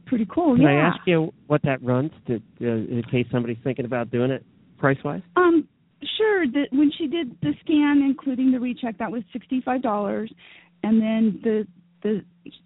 pretty 0.06 0.26
cool. 0.30 0.56
Can 0.56 0.64
yeah. 0.64 0.70
I 0.70 0.74
ask 0.74 1.00
you 1.06 1.34
what 1.48 1.62
that 1.64 1.82
runs 1.84 2.12
to, 2.28 2.36
uh, 2.62 2.66
in 2.66 3.04
case 3.12 3.28
somebody's 3.32 3.58
thinking 3.64 3.86
about 3.86 4.10
doing 4.12 4.32
it 4.32 4.44
price 4.78 5.04
wise? 5.04 5.22
Um, 5.36 5.68
sure. 6.18 6.48
The, 6.48 6.66
when 6.72 6.92
she 6.98 7.08
did 7.08 7.36
the 7.42 7.54
scan, 7.62 8.02
including 8.06 8.52
the 8.52 8.60
recheck, 8.60 8.98
that 8.98 9.12
was 9.12 9.24
sixty-five 9.34 9.82
dollars, 9.82 10.32
and 10.84 11.02
then 11.02 11.40
the 11.44 11.68
the 12.04 12.24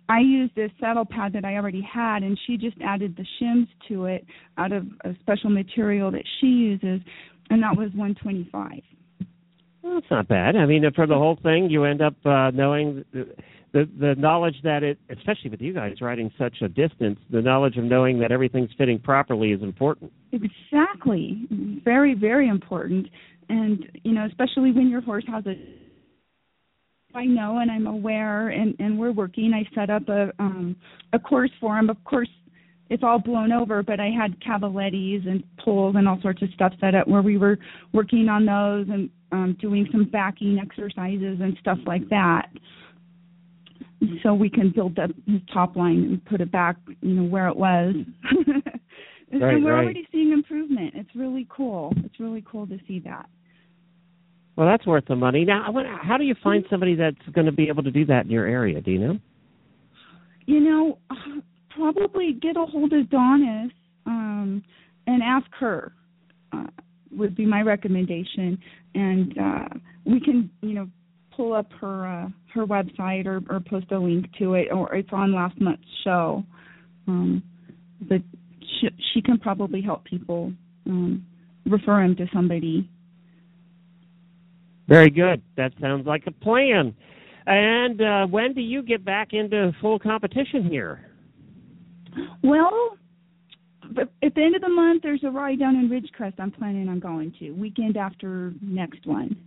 I 0.10 0.20
used 0.20 0.56
this 0.56 0.72
saddle 0.80 1.06
pad 1.06 1.34
that 1.34 1.46
I 1.46 1.56
already 1.56 1.82
had, 1.82 2.24
and 2.24 2.38
she 2.46 2.58
just 2.58 2.78
added 2.84 3.16
the 3.16 3.26
shims 3.42 3.68
to 3.88 4.06
it 4.06 4.26
out 4.58 4.72
of 4.72 4.86
a 5.06 5.16
special 5.22 5.50
material 5.50 6.12
that 6.12 6.26
she 6.40 6.48
uses, 6.48 7.02
and 7.50 7.64
that 7.64 7.78
was 7.78 7.90
one 7.96 8.16
twenty-five. 8.16 8.82
Well, 9.82 9.94
that's 9.96 10.12
not 10.12 10.28
bad. 10.28 10.58
I 10.58 10.66
mean, 10.66 10.84
for 10.94 11.08
the 11.08 11.16
whole 11.16 11.40
thing, 11.42 11.70
you 11.70 11.86
end 11.86 12.02
up 12.02 12.16
uh, 12.26 12.52
knowing 12.52 13.06
the, 13.72 13.90
the 14.00 14.16
knowledge 14.18 14.56
that 14.64 14.84
it, 14.84 14.98
especially 15.10 15.50
with 15.52 15.62
you 15.62 15.74
guys 15.74 15.96
riding 16.02 16.32
such 16.38 16.58
a 16.62 16.68
distance, 16.68 17.20
the 17.30 17.42
knowledge 17.42 17.78
of 17.78 17.84
knowing 17.84 18.20
that 18.20 18.32
everything's 18.32 18.72
fitting 18.78 19.00
properly 19.00 19.52
is 19.52 19.62
important. 19.62 20.12
Exactly. 20.32 21.48
Very, 21.84 22.16
very 22.16 22.50
important. 22.50 23.08
And, 23.50 23.86
you 24.04 24.14
know, 24.14 24.26
especially 24.26 24.72
when 24.72 24.90
your 24.90 25.02
horse 25.02 25.26
has 25.28 25.46
a 25.46 25.54
I 27.16 27.26
know 27.26 27.58
and 27.58 27.72
I'm 27.72 27.88
aware 27.88 28.50
and, 28.50 28.76
and 28.80 29.00
we're 29.00 29.12
working. 29.12 29.52
I 29.54 29.68
set 29.74 29.90
up 29.90 30.08
a 30.10 30.32
um 30.40 30.76
a 31.14 31.20
course 31.20 31.52
for 31.60 31.78
him. 31.78 31.90
Of 31.90 32.04
course 32.04 32.30
it's 32.92 33.04
all 33.04 33.20
blown 33.20 33.52
over, 33.52 33.84
but 33.84 34.00
I 34.00 34.10
had 34.10 34.40
cavalettis 34.42 35.28
and 35.28 35.44
poles 35.60 35.96
and 35.96 36.08
all 36.08 36.20
sorts 36.22 36.42
of 36.42 36.50
stuff 36.54 36.74
set 36.80 36.96
up 36.96 37.08
where 37.08 37.22
we 37.22 37.38
were 37.38 37.58
working 37.94 38.30
on 38.30 38.46
those 38.46 38.88
and 38.94 39.10
um 39.32 39.58
doing 39.60 39.88
some 39.92 40.06
backing 40.06 40.60
exercises 40.60 41.40
and 41.42 41.58
stuff 41.60 41.80
like 41.88 42.08
that. 42.10 42.50
So 44.24 44.34
we 44.34 44.50
can 44.50 44.72
build 44.72 44.98
up 44.98 45.12
his 45.28 45.42
top 45.54 45.76
line 45.76 46.04
and 46.04 46.26
put 46.26 46.40
it 46.40 46.52
back, 46.52 46.78
you 47.02 47.14
know, 47.16 47.24
where 47.24 47.48
it 47.48 47.56
was. 47.56 47.96
Right, 49.32 49.54
and 49.54 49.64
we're 49.64 49.76
right. 49.76 49.84
already 49.84 50.08
seeing 50.12 50.32
improvement. 50.32 50.94
It's 50.96 51.10
really 51.16 51.48
cool. 51.50 51.94
It's 51.98 52.20
really 52.20 52.44
cool 52.50 52.66
to 52.66 52.80
see 52.88 53.00
that. 53.02 53.30
Well, 54.56 54.68
that's 54.68 54.86
worth 54.88 55.06
the 55.08 55.16
money. 55.16 55.46
Now, 55.46 55.64
I 55.66 55.70
wonder, 55.70 55.96
how 56.02 56.18
do 56.18 56.24
you 56.24 56.36
find 56.44 56.66
somebody 56.70 56.96
that's 56.96 57.16
going 57.34 57.46
to 57.46 57.52
be 57.52 57.68
able 57.70 57.84
to 57.84 57.92
do 57.92 58.06
that 58.08 58.26
in 58.26 58.32
your 58.32 58.48
area? 58.48 58.82
Do 58.82 58.92
you 58.92 59.00
know? 59.00 59.20
You 60.48 60.60
know, 60.60 60.98
probably 61.70 62.34
get 62.34 62.58
a 62.58 62.66
hold 62.66 62.92
of 62.92 63.06
Donis 63.06 63.70
um, 64.06 64.64
and 65.06 65.22
ask 65.22 65.48
her. 65.60 65.94
Uh, 66.52 66.66
would 67.12 67.36
be 67.36 67.46
my 67.46 67.62
recommendation, 67.62 68.58
and 68.94 69.38
uh, 69.38 69.68
we 70.06 70.20
can, 70.20 70.50
you 70.62 70.74
know, 70.74 70.88
pull 71.40 71.54
up 71.54 71.72
her 71.80 72.06
uh, 72.06 72.28
her 72.54 72.66
website 72.66 73.26
or, 73.26 73.40
or 73.50 73.62
post 73.62 73.90
a 73.92 73.98
link 73.98 74.26
to 74.38 74.56
it, 74.56 74.68
or 74.74 74.94
it's 74.94 75.10
on 75.14 75.34
last 75.34 75.60
month's 75.62 75.82
show. 76.04 76.44
Um, 77.08 77.42
but 78.02 78.22
she, 78.60 78.90
she 79.14 79.22
can 79.22 79.38
probably 79.40 79.82
help 79.82 80.04
people 80.04 80.52
um, 80.86 81.26
refer 81.66 82.02
him 82.02 82.18
to 82.18 82.26
somebody. 82.34 82.90
Very 84.90 85.10
good. 85.10 85.42
That 85.56 85.72
sounds 85.80 86.06
like 86.06 86.24
a 86.28 86.32
plan. 86.32 86.94
And 87.46 88.02
uh, 88.02 88.28
when 88.28 88.54
do 88.54 88.62
you 88.62 88.82
get 88.82 89.06
back 89.06 89.30
into 89.32 89.72
full 89.80 89.98
competition 89.98 90.68
here? 90.70 91.06
Well, 92.44 92.98
at 93.98 94.36
the 94.36 94.42
end 94.42 94.56
of 94.56 94.62
the 94.62 94.70
month, 94.70 95.04
there's 95.04 95.24
a 95.24 95.30
ride 95.30 95.60
down 95.60 95.76
in 95.76 95.90
Ridgecrest. 95.90 96.34
I'm 96.38 96.52
planning 96.52 96.90
on 96.90 97.00
going 97.00 97.34
to 97.40 97.52
weekend 97.52 97.96
after 97.96 98.52
next 98.62 99.06
one. 99.06 99.38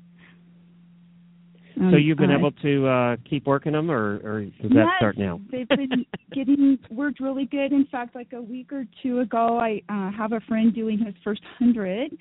So 1.91 1.97
Um, 1.97 1.99
you've 1.99 2.19
been 2.19 2.31
uh, 2.31 2.39
able 2.39 2.53
to 2.53 2.87
uh, 2.87 3.17
keep 3.29 3.47
working 3.47 3.73
them, 3.73 3.91
or, 3.91 4.21
or 4.25 4.45
does 4.45 4.71
that 4.71 4.75
yes, 4.75 4.89
start 4.99 5.19
now? 5.19 5.41
they've 5.51 5.69
been 5.69 6.07
getting 6.33 6.79
worked 6.91 7.21
really 7.21 7.47
good. 7.47 7.73
In 7.73 7.87
fact, 7.91 8.15
like 8.15 8.33
a 8.33 8.41
week 8.41 8.73
or 8.73 8.85
two 9.03 9.21
ago, 9.21 9.59
I 9.59 9.83
uh, 9.89 10.11
have 10.17 10.33
a 10.33 10.41
friend 10.41 10.75
doing 10.75 10.99
his 10.99 11.15
first 11.25 11.43
hundred 11.59 12.17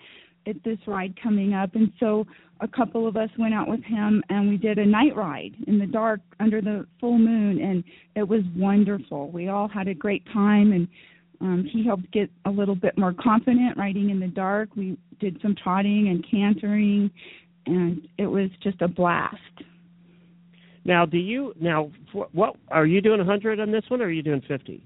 at 0.48 0.56
this 0.64 0.80
ride 0.88 1.14
coming 1.22 1.54
up, 1.54 1.76
and 1.76 1.92
so 2.00 2.26
a 2.62 2.68
couple 2.68 3.08
of 3.08 3.18
us 3.18 3.30
went 3.38 3.54
out 3.54 3.68
with 3.68 3.84
him 3.84 4.24
and 4.30 4.48
we 4.48 4.58
did 4.58 4.78
a 4.78 4.86
night 4.86 5.16
ride 5.16 5.56
in 5.68 5.80
the 5.80 5.86
dark 5.86 6.22
under 6.40 6.62
the 6.62 6.86
full 7.00 7.18
moon, 7.18 7.62
and 7.62 7.84
it 8.16 8.28
was 8.28 8.42
wonderful. 8.56 9.30
We 9.32 9.50
all 9.50 9.68
had 9.68 9.88
a 9.88 9.94
great 9.94 10.24
time, 10.32 10.72
and 10.72 10.88
um, 11.42 11.68
he 11.72 11.84
helped 11.84 12.12
get 12.12 12.30
a 12.46 12.52
little 12.52 12.76
bit 12.76 12.98
more 12.98 13.14
confident 13.20 13.78
riding 13.78 14.12
in 14.12 14.20
the 14.20 14.28
dark. 14.28 14.70
We 14.76 14.98
did 15.20 15.40
some 15.42 15.56
trotting 15.62 16.08
and 16.10 16.26
cantering, 16.30 17.10
and 17.66 18.08
it 18.18 18.28
was 18.28 18.50
just 18.64 18.82
a 18.82 18.88
blast. 18.88 19.38
Now, 20.84 21.06
do 21.06 21.18
you 21.18 21.54
now? 21.60 21.92
wh- 22.14 22.34
What 22.34 22.56
are 22.70 22.86
you 22.86 23.02
doing? 23.02 23.20
A 23.20 23.26
hundred 23.26 23.60
on 23.60 23.72
this 23.72 23.84
one, 23.88 24.02
or 24.02 24.06
are 24.06 24.12
you 24.12 24.24
doing 24.24 24.42
fifty? 24.48 24.84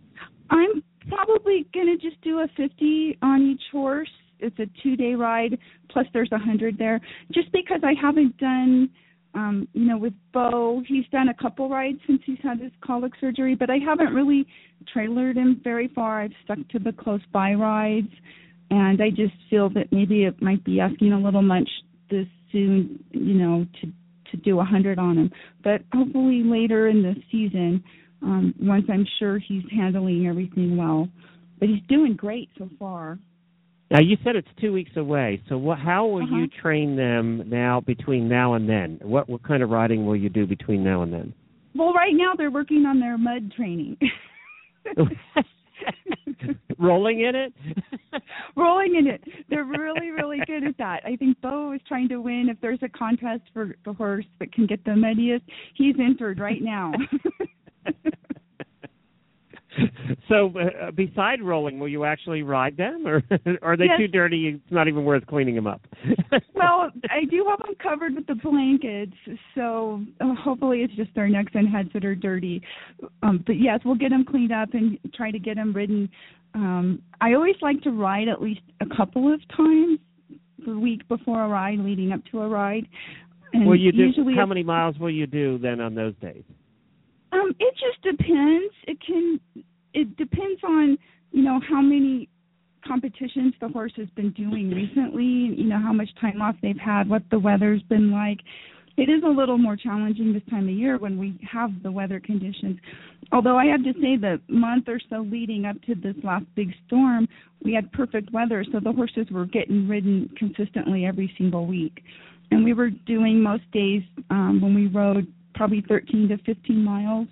I'm 0.49 0.83
probably 1.07 1.65
gonna 1.73 1.97
just 1.97 2.19
do 2.21 2.39
a 2.39 2.47
50 2.57 3.17
on 3.21 3.41
each 3.41 3.61
horse. 3.71 4.09
It's 4.39 4.57
a 4.59 4.65
two-day 4.83 5.13
ride, 5.13 5.57
plus 5.89 6.05
there's 6.13 6.31
a 6.31 6.37
hundred 6.37 6.77
there. 6.77 6.99
Just 7.31 7.51
because 7.51 7.81
I 7.83 7.93
haven't 7.99 8.37
done, 8.37 8.89
um, 9.33 9.67
you 9.73 9.85
know, 9.85 9.97
with 9.97 10.13
Bo, 10.33 10.83
he's 10.87 11.05
done 11.11 11.29
a 11.29 11.33
couple 11.33 11.69
rides 11.69 11.99
since 12.05 12.21
he's 12.25 12.37
had 12.43 12.59
his 12.59 12.71
colic 12.81 13.13
surgery, 13.21 13.55
but 13.55 13.69
I 13.69 13.77
haven't 13.77 14.13
really 14.13 14.45
trailered 14.95 15.35
him 15.35 15.61
very 15.63 15.87
far. 15.89 16.21
I've 16.21 16.33
stuck 16.43 16.59
to 16.69 16.79
the 16.79 16.91
close 16.91 17.21
by 17.31 17.53
rides, 17.53 18.11
and 18.69 19.01
I 19.01 19.09
just 19.09 19.33
feel 19.49 19.69
that 19.69 19.91
maybe 19.91 20.25
it 20.25 20.41
might 20.41 20.63
be 20.63 20.79
asking 20.79 21.13
a 21.13 21.19
little 21.19 21.41
much 21.41 21.69
this 22.09 22.27
soon, 22.51 23.03
you 23.11 23.35
know, 23.35 23.65
to 23.81 23.91
to 24.31 24.37
do 24.37 24.59
a 24.59 24.63
hundred 24.63 24.97
on 24.97 25.17
him. 25.17 25.31
But 25.63 25.81
hopefully 25.93 26.41
later 26.43 26.87
in 26.87 27.03
the 27.03 27.15
season, 27.31 27.83
um, 28.21 28.53
once 28.59 28.85
I'm 28.91 29.05
sure 29.19 29.37
he's 29.37 29.63
handling 29.71 30.27
everything 30.27 30.77
well. 30.77 31.07
But 31.59 31.69
he's 31.69 31.81
doing 31.87 32.15
great 32.15 32.49
so 32.57 32.69
far. 32.79 33.17
Now 33.91 34.01
you 34.01 34.17
said 34.23 34.35
it's 34.35 34.47
two 34.59 34.73
weeks 34.73 34.91
away. 34.97 35.41
So 35.47 35.57
what, 35.57 35.77
how 35.77 36.07
will 36.07 36.23
Uh-huh. 36.23 36.35
you 36.35 36.47
train 36.47 36.95
them 36.95 37.43
now 37.49 37.81
between 37.81 38.27
now 38.27 38.55
and 38.55 38.67
then? 38.67 38.99
What 39.03 39.29
what 39.29 39.43
kind 39.43 39.61
of 39.61 39.69
riding 39.69 40.05
will 40.05 40.15
you 40.15 40.29
do 40.29 40.45
between 40.47 40.83
now 40.83 41.03
and 41.03 41.13
then? 41.13 41.33
Well, 41.75 41.93
right 41.93 42.13
now 42.13 42.33
they're 42.35 42.51
working 42.51 42.85
on 42.85 42.99
their 42.99 43.17
mud 43.17 43.51
training. 43.55 43.97
Rolling 46.77 47.21
in 47.21 47.35
it? 47.35 47.53
Rolling 48.55 48.95
in 48.95 49.07
it. 49.07 49.23
They're 49.49 49.65
really, 49.65 50.11
really 50.11 50.39
good 50.45 50.63
at 50.63 50.77
that. 50.77 51.01
I 51.05 51.15
think 51.15 51.39
Bo 51.41 51.73
is 51.73 51.81
trying 51.87 52.09
to 52.09 52.17
win. 52.17 52.47
If 52.49 52.59
there's 52.61 52.79
a 52.81 52.89
contest 52.89 53.43
for 53.53 53.75
the 53.85 53.93
horse 53.93 54.25
that 54.39 54.51
can 54.51 54.65
get 54.65 54.83
the 54.83 54.95
muddiest, 54.95 55.43
he's 55.73 55.95
entered 55.99 56.39
right 56.39 56.61
now. 56.61 56.91
so, 60.29 60.53
uh, 60.57 60.91
beside 60.91 61.41
rolling, 61.41 61.79
will 61.79 61.87
you 61.87 62.05
actually 62.05 62.43
ride 62.43 62.77
them, 62.77 63.05
or 63.07 63.23
are 63.61 63.77
they 63.77 63.85
Yes. 63.85 63.97
too 63.99 64.07
dirty? 64.07 64.47
It's 64.47 64.71
not 64.71 64.87
even 64.87 65.05
worth 65.05 65.25
cleaning 65.27 65.55
them 65.55 65.67
up. 65.67 65.81
well, 66.53 66.91
I 67.09 67.25
do 67.29 67.45
have 67.49 67.59
them 67.59 67.75
covered 67.81 68.15
with 68.15 68.27
the 68.27 68.35
blankets, 68.35 69.15
so 69.53 70.01
uh, 70.21 70.33
hopefully 70.35 70.81
it's 70.81 70.93
just 70.95 71.13
their 71.15 71.27
necks 71.27 71.51
and 71.55 71.67
heads 71.67 71.89
that 71.93 72.05
are 72.05 72.15
dirty. 72.15 72.61
Um, 73.23 73.43
but 73.45 73.59
yes, 73.59 73.79
we'll 73.85 73.95
get 73.95 74.09
them 74.09 74.25
cleaned 74.25 74.51
up 74.51 74.73
and 74.73 74.97
try 75.13 75.31
to 75.31 75.39
get 75.39 75.55
them 75.55 75.73
ridden. 75.73 76.09
Um, 76.53 77.01
I 77.21 77.33
always 77.33 77.55
like 77.61 77.81
to 77.81 77.91
ride 77.91 78.27
at 78.27 78.41
least 78.41 78.61
a 78.81 78.95
couple 78.95 79.33
of 79.33 79.41
times 79.55 79.99
the 80.65 80.77
week 80.79 81.07
before 81.07 81.43
a 81.43 81.47
ride, 81.47 81.79
leading 81.79 82.11
up 82.11 82.21
to 82.31 82.41
a 82.41 82.47
ride. 82.47 82.87
And 83.53 83.65
will 83.65 83.75
you 83.75 83.91
do? 83.91 84.11
How 84.35 84.45
many 84.45 84.63
miles 84.63 84.97
will 84.97 85.11
you 85.11 85.27
do 85.27 85.57
then 85.57 85.79
on 85.79 85.95
those 85.95 86.13
days? 86.21 86.43
Um, 87.31 87.55
it 87.59 87.73
just 87.73 88.01
depends. 88.03 88.73
It 88.87 88.97
can. 89.05 89.39
It 89.93 90.15
depends 90.17 90.61
on 90.63 90.97
you 91.31 91.43
know 91.43 91.59
how 91.67 91.81
many 91.81 92.29
competitions 92.85 93.53
the 93.59 93.67
horse 93.67 93.93
has 93.97 94.07
been 94.15 94.31
doing 94.31 94.69
recently. 94.71 95.23
You 95.23 95.65
know 95.65 95.79
how 95.79 95.93
much 95.93 96.09
time 96.21 96.41
off 96.41 96.55
they've 96.61 96.77
had, 96.77 97.09
what 97.09 97.23
the 97.31 97.39
weather's 97.39 97.81
been 97.83 98.11
like. 98.11 98.39
It 98.97 99.09
is 99.09 99.23
a 99.25 99.29
little 99.29 99.57
more 99.57 99.75
challenging 99.75 100.31
this 100.31 100.43
time 100.49 100.69
of 100.69 100.73
year 100.73 100.97
when 100.97 101.17
we 101.17 101.37
have 101.51 101.71
the 101.83 101.91
weather 101.91 102.21
conditions. 102.21 102.79
Although 103.33 103.57
I 103.57 103.65
have 103.65 103.83
to 103.83 103.93
say 103.93 104.15
the 104.15 104.39
month 104.47 104.87
or 104.87 105.01
so 105.09 105.17
leading 105.29 105.65
up 105.65 105.81
to 105.83 105.95
this 105.95 106.15
last 106.23 106.45
big 106.55 106.71
storm, 106.87 107.27
we 107.61 107.73
had 107.73 107.91
perfect 107.91 108.31
weather, 108.31 108.63
so 108.71 108.79
the 108.79 108.93
horses 108.93 109.27
were 109.31 109.45
getting 109.45 109.87
ridden 109.87 110.29
consistently 110.37 111.05
every 111.05 111.33
single 111.37 111.65
week. 111.65 112.03
And 112.51 112.63
we 112.63 112.73
were 112.73 112.89
doing 112.89 113.41
most 113.41 113.69
days 113.73 114.03
um, 114.29 114.61
when 114.61 114.73
we 114.73 114.87
rode 114.87 115.27
probably 115.55 115.83
13 115.87 116.29
to 116.29 116.37
15 116.37 116.83
miles 116.83 117.27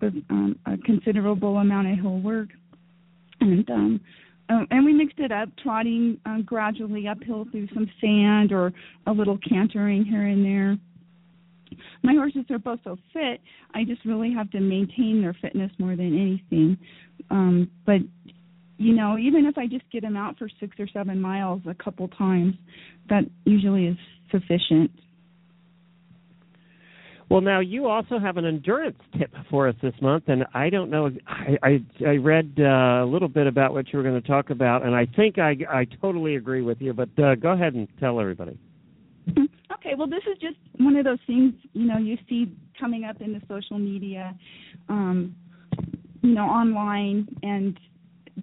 with 0.00 0.14
um, 0.30 0.58
a 0.66 0.76
considerable 0.78 1.56
amount 1.58 1.90
of 1.90 1.98
hill 1.98 2.20
work. 2.20 2.48
And 3.40 3.68
um, 3.70 4.00
um, 4.50 4.66
and 4.72 4.84
we 4.84 4.92
mixed 4.92 5.20
it 5.20 5.30
up, 5.30 5.48
trotting 5.62 6.18
um, 6.26 6.42
gradually 6.42 7.06
uphill 7.06 7.46
through 7.52 7.68
some 7.72 7.88
sand 8.00 8.52
or 8.52 8.72
a 9.06 9.12
little 9.12 9.38
cantering 9.48 10.04
here 10.04 10.26
and 10.26 10.44
there. 10.44 10.76
My 12.02 12.14
horses 12.14 12.44
are 12.50 12.58
both 12.58 12.80
so 12.82 12.98
fit. 13.12 13.40
I 13.74 13.84
just 13.84 14.04
really 14.04 14.32
have 14.32 14.50
to 14.50 14.60
maintain 14.60 15.22
their 15.22 15.36
fitness 15.40 15.70
more 15.78 15.94
than 15.94 16.18
anything. 16.18 16.76
Um, 17.30 17.70
but 17.86 18.00
you 18.76 18.94
know, 18.94 19.18
even 19.18 19.46
if 19.46 19.56
I 19.56 19.66
just 19.66 19.84
get 19.92 20.02
them 20.02 20.16
out 20.16 20.36
for 20.36 20.48
six 20.58 20.74
or 20.80 20.88
seven 20.88 21.20
miles 21.20 21.60
a 21.68 21.74
couple 21.74 22.08
times, 22.08 22.54
that 23.08 23.24
usually 23.44 23.86
is 23.86 23.96
sufficient. 24.32 24.90
Well, 27.30 27.40
now 27.40 27.60
you 27.60 27.86
also 27.86 28.18
have 28.18 28.38
an 28.38 28.44
endurance 28.44 28.98
tip 29.16 29.32
for 29.48 29.68
us 29.68 29.76
this 29.80 29.94
month, 30.02 30.24
and 30.26 30.44
I 30.52 30.68
don't 30.68 30.90
know. 30.90 31.10
I 31.28 31.56
I, 31.62 31.80
I 32.04 32.16
read 32.16 32.52
uh, 32.58 33.04
a 33.04 33.06
little 33.06 33.28
bit 33.28 33.46
about 33.46 33.72
what 33.72 33.92
you 33.92 33.98
were 33.98 34.02
going 34.02 34.20
to 34.20 34.28
talk 34.28 34.50
about, 34.50 34.84
and 34.84 34.96
I 34.96 35.06
think 35.06 35.38
I 35.38 35.56
I 35.70 35.86
totally 36.02 36.34
agree 36.34 36.62
with 36.62 36.80
you. 36.80 36.92
But 36.92 37.08
uh, 37.22 37.36
go 37.36 37.50
ahead 37.50 37.74
and 37.74 37.86
tell 38.00 38.20
everybody. 38.20 38.58
Okay, 39.28 39.94
well, 39.96 40.08
this 40.08 40.24
is 40.30 40.38
just 40.40 40.56
one 40.78 40.96
of 40.96 41.04
those 41.04 41.20
things 41.28 41.54
you 41.72 41.86
know 41.86 41.98
you 41.98 42.18
see 42.28 42.52
coming 42.80 43.04
up 43.04 43.20
in 43.20 43.32
the 43.32 43.40
social 43.48 43.78
media, 43.78 44.36
um, 44.88 45.36
you 46.22 46.34
know, 46.34 46.46
online, 46.46 47.28
and 47.44 47.78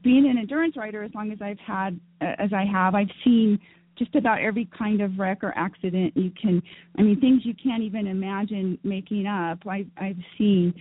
being 0.01 0.29
an 0.29 0.37
endurance 0.37 0.77
rider 0.77 1.03
as 1.03 1.11
long 1.13 1.33
as 1.33 1.39
I've 1.41 1.59
had 1.59 1.99
as 2.21 2.53
I 2.53 2.63
have, 2.63 2.95
I've 2.95 3.11
seen 3.25 3.59
just 3.97 4.15
about 4.15 4.41
every 4.41 4.69
kind 4.77 5.01
of 5.01 5.17
wreck 5.17 5.43
or 5.43 5.53
accident 5.57 6.15
you 6.15 6.31
can. 6.39 6.61
I 6.97 7.01
mean, 7.01 7.19
things 7.19 7.41
you 7.45 7.53
can't 7.53 7.83
even 7.83 8.07
imagine 8.07 8.77
making 8.83 9.27
up. 9.27 9.59
I've 9.67 9.87
I've 9.97 10.17
seen, 10.37 10.73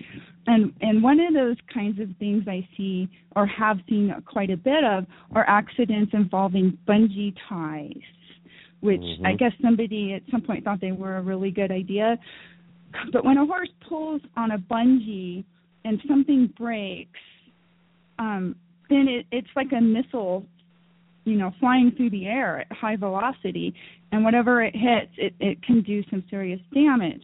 and 0.46 0.72
and 0.80 1.02
one 1.02 1.20
of 1.20 1.34
those 1.34 1.56
kinds 1.72 2.00
of 2.00 2.08
things 2.18 2.44
I 2.46 2.66
see 2.76 3.08
or 3.34 3.46
have 3.46 3.78
seen 3.88 4.14
quite 4.26 4.50
a 4.50 4.56
bit 4.56 4.84
of 4.84 5.06
are 5.34 5.48
accidents 5.48 6.12
involving 6.14 6.76
bungee 6.86 7.34
ties 7.48 7.92
which 8.80 9.02
I 9.24 9.32
Mhm. 9.32 9.38
guess 9.38 9.52
somebody 9.62 10.12
at 10.12 10.22
some 10.30 10.42
point 10.42 10.64
thought 10.64 10.80
they 10.80 10.92
were 10.92 11.16
a 11.16 11.22
really 11.22 11.50
good 11.50 11.70
idea. 11.70 12.18
But 13.12 13.24
when 13.24 13.36
a 13.36 13.44
horse 13.44 13.70
pulls 13.80 14.22
on 14.36 14.52
a 14.52 14.58
bungee 14.58 15.44
and 15.84 16.00
something 16.06 16.46
breaks, 16.48 17.20
um, 18.18 18.54
then 18.88 19.08
it, 19.08 19.26
it's 19.32 19.48
like 19.56 19.72
a 19.72 19.80
missile, 19.80 20.46
you 21.26 21.36
know, 21.36 21.52
flying 21.58 21.92
through 21.96 22.10
the 22.10 22.26
air 22.26 22.60
at 22.60 22.72
high 22.72 22.96
velocity, 22.96 23.74
and 24.12 24.24
whatever 24.24 24.62
it 24.62 24.74
hits, 24.74 25.12
it, 25.18 25.34
it 25.40 25.62
can 25.62 25.82
do 25.82 26.02
some 26.08 26.22
serious 26.30 26.60
damage. 26.72 27.22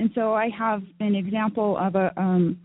And 0.00 0.10
so 0.14 0.32
I 0.32 0.48
have 0.58 0.82
an 0.98 1.14
example 1.14 1.76
of 1.78 1.94
a 1.94 2.12
um, 2.16 2.58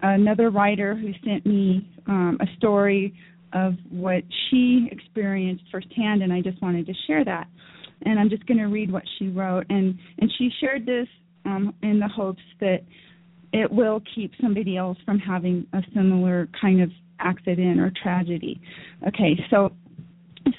another 0.00 0.50
writer 0.50 0.94
who 0.94 1.12
sent 1.26 1.44
me 1.44 1.86
um, 2.06 2.38
a 2.40 2.46
story 2.56 3.12
of 3.52 3.74
what 3.90 4.22
she 4.48 4.88
experienced 4.92 5.64
firsthand, 5.72 6.22
and 6.22 6.32
I 6.32 6.40
just 6.42 6.62
wanted 6.62 6.86
to 6.86 6.94
share 7.08 7.24
that. 7.24 7.48
And 8.02 8.20
I'm 8.20 8.30
just 8.30 8.46
going 8.46 8.58
to 8.58 8.66
read 8.66 8.92
what 8.92 9.02
she 9.18 9.28
wrote, 9.28 9.66
and 9.68 9.98
and 10.20 10.32
she 10.38 10.48
shared 10.60 10.86
this 10.86 11.08
um, 11.44 11.74
in 11.82 11.98
the 11.98 12.08
hopes 12.08 12.42
that 12.60 12.82
it 13.52 13.72
will 13.72 14.00
keep 14.14 14.30
somebody 14.40 14.76
else 14.76 14.98
from 15.04 15.18
having 15.18 15.66
a 15.72 15.80
similar 15.92 16.48
kind 16.60 16.80
of 16.80 16.90
accident 17.18 17.80
or 17.80 17.92
tragedy. 18.00 18.60
Okay, 19.08 19.36
so 19.50 19.72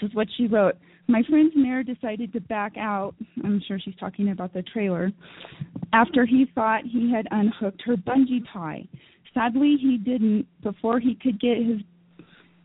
is 0.01 0.13
what 0.13 0.27
she 0.38 0.47
wrote. 0.47 0.75
My 1.07 1.23
friend's 1.27 1.53
mare 1.55 1.83
decided 1.83 2.33
to 2.33 2.41
back 2.41 2.73
out. 2.77 3.15
I'm 3.43 3.62
sure 3.67 3.79
she's 3.79 3.95
talking 3.99 4.29
about 4.29 4.53
the 4.53 4.62
trailer. 4.62 5.12
After 5.91 6.25
he 6.25 6.45
thought 6.53 6.81
he 6.85 7.12
had 7.12 7.27
unhooked 7.31 7.81
her 7.85 7.95
bungee 7.95 8.43
tie. 8.53 8.88
Sadly, 9.33 9.75
he 9.79 9.97
didn't. 9.97 10.45
Before 10.62 10.99
he 10.99 11.15
could 11.15 11.39
get 11.39 11.57
his 11.57 11.81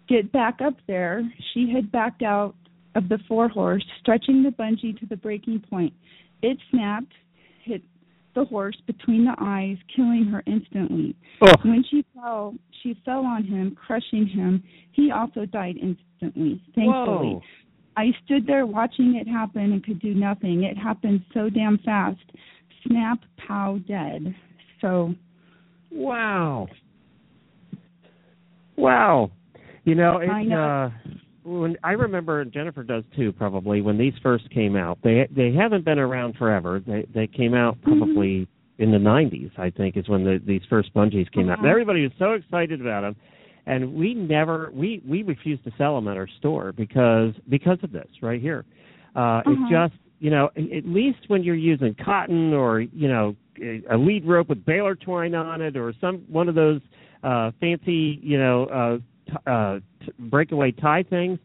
get 0.09 0.31
back 0.33 0.61
up 0.63 0.75
there, 0.87 1.23
she 1.53 1.71
had 1.75 1.91
backed 1.91 2.23
out 2.23 2.55
of 2.95 3.09
the 3.09 3.19
forehorse, 3.27 3.85
stretching 4.01 4.43
the 4.43 4.51
bungee 4.51 4.99
to 5.01 5.07
the 5.07 5.17
breaking 5.17 5.61
point. 5.71 5.93
It 6.43 6.59
snapped, 6.71 7.13
hit 7.63 7.83
the 8.35 8.45
horse 8.45 8.77
between 8.87 9.25
the 9.25 9.35
eyes, 9.41 9.77
killing 9.95 10.25
her 10.31 10.43
instantly. 10.47 11.15
Oh, 11.41 11.53
When 11.65 11.85
she 11.91 12.05
fell, 12.15 12.55
she 12.83 12.97
fell 13.05 13.25
on 13.25 13.45
him, 13.45 13.77
crushing 13.87 14.27
him. 14.27 14.63
He 14.93 15.11
also 15.11 15.47
died 15.47 15.77
instantly, 15.81 16.61
thankfully. 16.75 17.35
whoa! 17.35 17.43
I 17.97 18.07
stood 18.25 18.47
there 18.47 18.67
watching 18.67 19.15
it 19.17 19.29
happen 19.29 19.73
and 19.73 19.85
could 19.85 20.01
do 20.01 20.15
nothing. 20.15 20.65
It 20.65 20.77
happened 20.77 21.23
so 21.33 21.49
damn 21.49 21.79
fast. 21.79 22.19
Snap, 22.87 23.19
pow, 23.37 23.79
dead. 23.87 24.35
So, 24.81 25.15
Wow. 25.93 26.67
Wow. 28.77 29.31
You 29.85 29.95
know, 29.95 30.19
it's 30.19 30.31
I 30.33 30.43
know. 30.43 30.65
uh 30.65 30.91
when 31.45 31.77
I 31.85 31.93
remember 31.93 32.41
and 32.41 32.51
Jennifer 32.53 32.83
does 32.83 33.05
too 33.17 33.33
probably 33.33 33.81
when 33.83 33.99
these 33.99 34.15
first 34.23 34.49
came 34.51 34.77
out. 34.77 34.99
They 35.03 35.29
they 35.35 35.53
haven't 35.53 35.85
been 35.85 35.99
around 35.99 36.37
forever. 36.37 36.81
They 36.87 37.07
they 37.15 37.27
came 37.27 37.55
out 37.55 37.77
Mm-hmm. 37.83 37.99
probably 37.99 38.49
in 38.79 38.91
the 38.91 38.99
90s, 38.99 39.57
I 39.57 39.71
think 39.71 39.97
is 39.97 40.09
when 40.09 40.25
the, 40.25 40.41
these 40.45 40.63
first 40.69 40.93
bungees 40.95 41.31
came 41.31 41.49
out. 41.49 41.59
And 41.59 41.67
Uh-huh. 41.67 41.69
everybody 41.69 42.03
was 42.03 42.11
so 42.19 42.33
excited 42.33 42.81
about 42.81 43.03
them. 43.03 43.15
And 43.67 43.95
we 43.95 44.15
never 44.15 44.71
we 44.75 45.01
we 45.07 45.23
refused 45.23 45.65
to 45.65 45.73
sell 45.79 45.95
them 45.95 46.09
at 46.09 46.17
our 46.17 46.29
store 46.39 46.73
because 46.73 47.33
because 47.49 47.79
of 47.83 47.93
this 47.93 48.09
right 48.23 48.41
here. 48.41 48.65
Uh 49.15 49.19
Uh-huh. 49.21 49.51
it's 49.53 49.71
just, 49.71 49.95
you 50.21 50.31
know, 50.31 50.51
at 50.57 50.87
least 50.87 51.19
when 51.29 51.43
you're 51.45 51.55
using 51.55 51.95
cotton 52.05 52.53
or, 52.53 52.81
you 52.81 53.09
know, 53.09 53.37
a 53.91 53.97
lead 53.97 54.25
rope 54.27 54.49
with 54.49 54.65
baler 54.65 54.97
twine 54.97 55.35
on 55.35 55.61
it 55.63 55.77
or 55.77 55.93
some 56.01 56.19
one 56.29 56.49
of 56.49 56.55
those 56.55 56.81
uh 57.23 57.53
fancy, 57.61 58.19
you 58.23 58.39
know, 58.39 58.65
uh 58.67 58.97
t- 59.31 59.37
uh 59.47 59.79
breakaway 60.19 60.73
tie 60.73 61.03
things, 61.03 61.39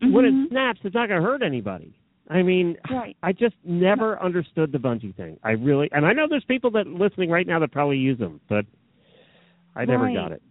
when 0.00 0.24
Mhm. 0.24 0.44
it 0.44 0.48
snaps, 0.50 0.80
it's 0.84 0.94
not 0.94 1.08
going 1.08 1.20
to 1.20 1.26
hurt 1.26 1.42
anybody. 1.42 1.92
I 2.28 2.42
mean, 2.42 2.76
right. 2.90 3.16
I 3.22 3.32
just 3.32 3.54
never 3.64 4.20
understood 4.20 4.72
the 4.72 4.78
bungee 4.78 5.14
thing. 5.14 5.38
I 5.44 5.52
really, 5.52 5.88
and 5.92 6.04
I 6.04 6.12
know 6.12 6.26
there's 6.28 6.44
people 6.44 6.70
that 6.72 6.86
listening 6.86 7.30
right 7.30 7.46
now 7.46 7.58
that 7.60 7.70
probably 7.70 7.98
use 7.98 8.18
them, 8.18 8.40
but 8.48 8.66
I 9.76 9.84
never 9.84 10.04
Right. 10.04 10.14
got 10.14 10.32
it. 10.32 10.42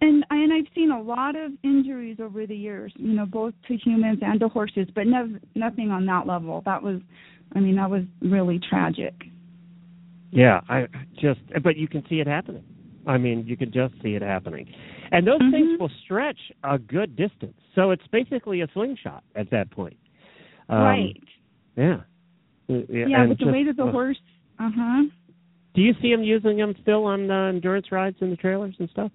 and 0.00 0.24
and 0.28 0.52
I've 0.52 0.66
seen 0.74 0.90
a 0.90 1.00
lot 1.00 1.34
of 1.34 1.52
injuries 1.62 2.20
over 2.20 2.46
the 2.46 2.56
years, 2.56 2.92
you 2.96 3.14
know, 3.14 3.24
both 3.26 3.54
to 3.68 3.76
humans 3.76 4.18
and 4.22 4.38
to 4.40 4.48
horses, 4.48 4.88
but 4.94 5.06
nev- 5.06 5.40
nothing 5.54 5.90
on 5.90 6.04
that 6.06 6.26
level. 6.26 6.60
That 6.66 6.82
was, 6.82 7.00
I 7.54 7.60
mean, 7.60 7.76
that 7.76 7.88
was 7.88 8.02
really 8.20 8.58
tragic. 8.58 9.14
Yeah, 10.30 10.60
I 10.68 10.88
just 11.18 11.40
but 11.62 11.76
you 11.76 11.88
can 11.88 12.04
see 12.08 12.20
it 12.20 12.26
happening. 12.26 12.64
I 13.06 13.18
mean, 13.18 13.46
you 13.46 13.56
can 13.56 13.70
just 13.72 13.94
see 14.02 14.14
it 14.14 14.22
happening. 14.22 14.66
And 15.14 15.26
those 15.26 15.38
things 15.38 15.68
Mhm. 15.76 15.78
will 15.78 15.90
stretch 16.02 16.52
a 16.64 16.76
good 16.78 17.14
distance. 17.14 17.56
So 17.74 17.92
it's 17.92 18.06
basically 18.08 18.62
a 18.62 18.68
slingshot 18.68 19.22
at 19.36 19.48
that 19.50 19.70
point. 19.70 19.96
Um, 20.68 20.82
right. 20.82 21.22
Yeah. 21.76 22.00
Uh, 22.68 22.82
Yeah, 22.88 23.20
and 23.20 23.28
but 23.28 23.38
the 23.38 23.44
just- 23.44 23.52
way 23.52 23.64
that 23.64 23.76
the 23.76 23.86
uh, 23.86 23.92
horse. 23.92 24.20
Uh 24.58 24.70
huh. 24.74 25.04
Do 25.74 25.82
you 25.82 25.94
see 26.00 26.10
them 26.10 26.22
using 26.24 26.56
them 26.56 26.74
still 26.82 27.04
on 27.04 27.30
uh, 27.30 27.46
endurance 27.48 27.90
rides 27.92 28.16
in 28.22 28.30
the 28.30 28.36
trailers 28.36 28.74
and 28.78 28.88
stuff? 28.90 29.10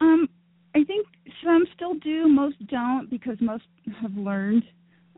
Um, 0.00 0.28
I 0.74 0.84
think 0.84 1.06
some 1.44 1.66
still 1.74 1.94
do, 1.94 2.28
most 2.28 2.64
don't 2.66 3.08
because 3.10 3.40
most 3.40 3.64
have 4.00 4.16
learned. 4.16 4.64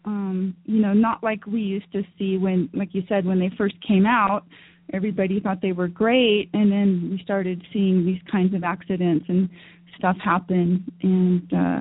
Um, 0.05 0.55
you 0.67 0.81
know, 0.81 0.93
not 0.93 1.23
like 1.23 1.47
we 1.47 1.63
used 1.63 1.91
to 1.93 2.03
see 2.19 2.37
when, 2.37 2.69
like 2.75 2.95
you 2.95 3.03
said, 3.09 3.25
when 3.25 3.39
they 3.39 3.49
first 3.57 3.81
came 3.81 4.05
out, 4.05 4.45
everybody 4.93 5.41
thought 5.41 5.61
they 5.63 5.73
were 5.73 5.89
great, 5.89 6.51
and 6.53 6.71
then 6.71 7.09
we 7.11 7.21
started 7.23 7.63
seeing 7.73 8.05
these 8.05 8.21
kinds 8.31 8.55
of 8.55 8.65
accidents 8.65 9.27
and 9.29 9.49
stuff 9.97 10.17
happen, 10.23 10.85
and 11.03 11.53
uh, 11.53 11.81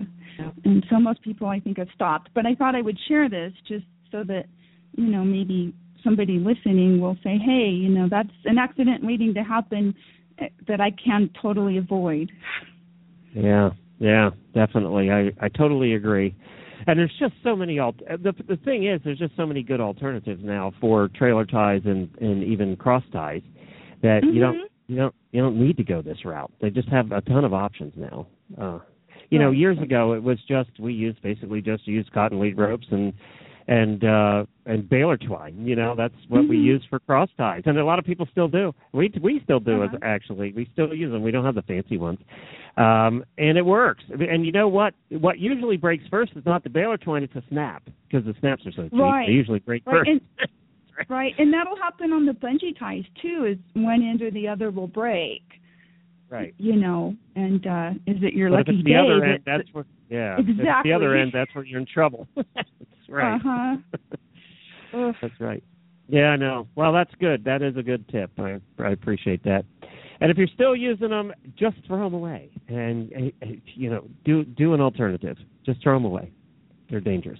and 0.65 0.85
so 0.89 0.99
most 0.99 1.21
people 1.21 1.47
I 1.47 1.59
think 1.59 1.77
have 1.77 1.89
stopped. 1.93 2.29
But 2.33 2.45
I 2.45 2.55
thought 2.55 2.75
I 2.75 2.81
would 2.81 2.97
share 3.07 3.29
this 3.29 3.53
just 3.67 3.85
so 4.11 4.23
that 4.25 4.45
you 4.95 5.07
know 5.07 5.23
maybe 5.23 5.73
somebody 6.03 6.37
listening 6.37 6.99
will 6.99 7.15
say, 7.23 7.37
hey, 7.37 7.69
you 7.69 7.89
know, 7.89 8.07
that's 8.09 8.29
an 8.45 8.57
accident 8.57 9.03
waiting 9.03 9.33
to 9.33 9.41
happen 9.41 9.95
eh, 10.39 10.47
that 10.67 10.81
I 10.81 10.91
can 10.91 11.29
totally 11.41 11.77
avoid. 11.77 12.31
Yeah, 13.33 13.71
yeah, 13.99 14.29
definitely. 14.53 15.11
I 15.11 15.31
I 15.41 15.49
totally 15.49 15.93
agree. 15.93 16.35
And 16.87 16.99
there's 16.99 17.13
just 17.19 17.33
so 17.43 17.55
many 17.55 17.79
alt. 17.79 17.95
The 17.99 18.33
the 18.47 18.57
thing 18.57 18.85
is, 18.87 19.01
there's 19.03 19.19
just 19.19 19.35
so 19.35 19.45
many 19.45 19.63
good 19.63 19.79
alternatives 19.79 20.41
now 20.43 20.73
for 20.81 21.09
trailer 21.09 21.45
ties 21.45 21.81
and 21.85 22.09
and 22.19 22.43
even 22.43 22.75
cross 22.75 23.03
ties 23.11 23.41
that 24.01 24.23
you 24.23 24.39
don't 24.39 24.55
Mhm. 24.57 24.67
you 24.87 24.95
don't 24.97 25.15
you 25.31 25.41
don't 25.41 25.57
need 25.59 25.77
to 25.77 25.83
go 25.83 26.01
this 26.01 26.25
route. 26.25 26.51
They 26.61 26.69
just 26.69 26.89
have 26.89 27.11
a 27.11 27.21
ton 27.21 27.45
of 27.45 27.53
options 27.53 27.93
now. 27.95 28.27
Uh, 28.57 28.79
you 29.29 29.39
know, 29.39 29.51
years 29.51 29.79
ago 29.79 30.13
it 30.13 30.21
was 30.21 30.37
just 30.47 30.69
we 30.79 30.93
used 30.93 31.21
basically 31.21 31.61
just 31.61 31.87
used 31.87 32.11
cotton 32.11 32.39
lead 32.39 32.57
ropes 32.57 32.87
and 32.91 33.13
and 33.67 34.03
uh 34.03 34.45
and 34.65 34.89
baler 34.89 35.17
twine. 35.17 35.65
You 35.65 35.75
know, 35.75 35.95
that's 35.95 36.13
what 36.29 36.47
we 36.47 36.57
Mhm. 36.57 36.63
use 36.63 36.83
for 36.89 36.99
cross 36.99 37.29
ties, 37.37 37.63
and 37.65 37.77
a 37.77 37.85
lot 37.85 37.99
of 37.99 38.05
people 38.05 38.25
still 38.31 38.47
do. 38.47 38.73
We 38.93 39.11
we 39.21 39.39
still 39.43 39.59
do 39.59 39.83
Uh-huh. 39.83 39.97
actually. 40.01 40.51
We 40.53 40.65
still 40.73 40.93
use 40.93 41.11
them. 41.11 41.21
We 41.23 41.31
don't 41.31 41.45
have 41.45 41.55
the 41.55 41.61
fancy 41.63 41.97
ones, 41.97 42.19
um, 42.77 43.23
and 43.37 43.57
it 43.57 43.65
works. 43.65 44.03
And 44.09 44.45
you 44.45 44.51
know 44.51 44.67
what? 44.67 44.93
What 45.09 45.39
usually 45.39 45.77
breaks 45.77 46.05
first 46.07 46.33
is 46.35 46.45
not 46.45 46.63
the 46.63 46.69
baler 46.69 46.97
twine; 46.97 47.23
it's 47.23 47.35
a 47.35 47.43
snap 47.49 47.83
because 48.07 48.25
the 48.25 48.33
snaps 48.39 48.65
are 48.67 48.71
so 48.71 48.83
cheap. 48.83 48.93
Right. 48.99 49.27
They 49.27 49.33
usually 49.33 49.59
break 49.59 49.83
Right, 49.85 49.95
first. 49.97 50.09
and- 50.09 50.21
Right, 51.09 51.33
and 51.39 51.51
that'll 51.51 51.75
happen 51.77 52.13
on 52.13 52.25
the 52.27 52.33
bungee 52.33 52.77
ties 52.77 53.03
too. 53.19 53.45
Is 53.45 53.57
one 53.73 54.03
end 54.03 54.21
or 54.21 54.29
the 54.29 54.47
other 54.47 54.69
will 54.71 54.87
break. 54.87 55.41
right. 56.29 56.53
You 56.57 56.75
know, 56.75 57.15
and 57.35 57.65
uh 57.65 57.91
is 58.07 58.21
it 58.23 58.33
your 58.33 58.49
But 58.49 58.59
if 58.61 58.67
lucky 58.67 58.77
it's 58.77 58.85
the 58.85 58.91
day? 58.91 58.97
other 58.99 59.23
end, 59.23 59.43
that's 59.45 59.73
where 59.73 59.85
yeah. 60.09 60.33
If 60.39 60.47
Exactly. 60.49 60.91
the 60.91 60.95
other 60.95 61.15
end, 61.15 61.31
that's 61.33 61.53
where 61.55 61.63
you're 61.65 61.79
in 61.79 61.85
trouble. 61.87 62.27
right. 63.13 63.35
Uh-huh. 63.35 65.11
That's 65.21 65.39
right. 65.39 65.63
Yeah, 66.07 66.27
I 66.29 66.35
know. 66.35 66.67
Well, 66.75 66.91
that's 66.93 67.13
good. 67.19 67.45
That 67.45 67.61
is 67.61 67.77
a 67.77 67.81
good 67.81 68.07
tip. 68.09 68.31
I 68.37 68.59
I 68.77 68.89
appreciate 68.89 69.43
that. 69.43 69.63
And 70.19 70.29
if 70.29 70.37
you're 70.37 70.47
still 70.53 70.75
using 70.75 71.09
them, 71.09 71.33
just 71.57 71.77
throw 71.87 72.03
them 72.03 72.13
away, 72.13 72.51
and 72.67 73.33
uh, 73.41 73.47
you 73.75 73.89
know, 73.89 74.05
do 74.25 74.43
do 74.43 74.73
an 74.73 74.81
alternative. 74.81 75.37
Just 75.65 75.81
throw 75.81 75.95
them 75.95 76.05
away. 76.05 76.31
They're 76.89 76.99
dangerous. 76.99 77.39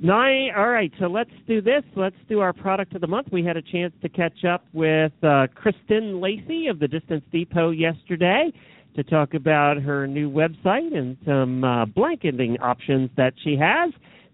Nine. 0.00 0.50
All 0.56 0.68
right. 0.68 0.92
So 0.98 1.06
let's 1.06 1.30
do 1.46 1.60
this. 1.60 1.82
Let's 1.96 2.16
do 2.28 2.40
our 2.40 2.52
product 2.52 2.94
of 2.94 3.00
the 3.00 3.06
month. 3.06 3.28
We 3.32 3.44
had 3.44 3.56
a 3.56 3.62
chance 3.62 3.92
to 4.02 4.08
catch 4.08 4.44
up 4.44 4.64
with 4.72 5.12
uh, 5.22 5.48
Kristen 5.54 6.20
Lacey 6.20 6.66
of 6.68 6.78
the 6.78 6.88
Distance 6.88 7.24
Depot 7.32 7.70
yesterday 7.70 8.52
to 8.96 9.02
talk 9.02 9.34
about 9.34 9.78
her 9.78 10.06
new 10.06 10.30
website 10.30 10.96
and 10.96 11.16
some 11.24 11.64
uh, 11.64 11.86
blanketing 11.86 12.58
options 12.60 13.10
that 13.16 13.34
she 13.42 13.56
has. 13.56 13.92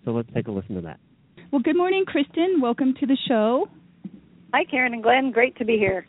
So 0.08 0.12
let's 0.12 0.30
take 0.34 0.48
a 0.48 0.50
listen 0.50 0.74
to 0.76 0.80
that. 0.80 0.98
Well, 1.52 1.60
good 1.60 1.76
morning, 1.76 2.06
Kristen. 2.06 2.62
Welcome 2.62 2.94
to 2.98 3.06
the 3.06 3.18
show. 3.28 3.68
Hi, 4.54 4.64
Karen 4.64 4.94
and 4.94 5.02
Glenn. 5.02 5.32
Great 5.32 5.54
to 5.58 5.66
be 5.66 5.76
here. 5.76 6.06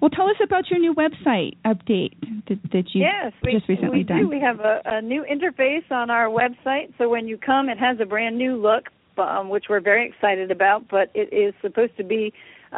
Well, 0.00 0.10
tell 0.10 0.26
us 0.26 0.34
about 0.42 0.68
your 0.68 0.80
new 0.80 0.92
website 0.94 1.52
update 1.64 2.18
that, 2.48 2.58
that 2.72 2.84
you 2.92 3.02
yes, 3.02 3.32
we, 3.44 3.52
just 3.52 3.68
recently 3.68 3.98
we 3.98 4.02
done. 4.02 4.22
do. 4.22 4.28
We 4.28 4.40
have 4.40 4.58
a, 4.58 4.80
a 4.84 5.00
new 5.00 5.24
interface 5.30 5.88
on 5.92 6.10
our 6.10 6.26
website, 6.26 6.92
so 6.98 7.08
when 7.08 7.28
you 7.28 7.38
come, 7.38 7.68
it 7.68 7.78
has 7.78 7.98
a 8.02 8.04
brand 8.04 8.36
new 8.36 8.56
look, 8.56 8.86
um, 9.16 9.48
which 9.48 9.66
we're 9.70 9.80
very 9.80 10.08
excited 10.08 10.50
about. 10.50 10.88
But 10.90 11.12
it 11.14 11.32
is 11.32 11.54
supposed 11.62 11.96
to 11.98 12.02
be 12.02 12.32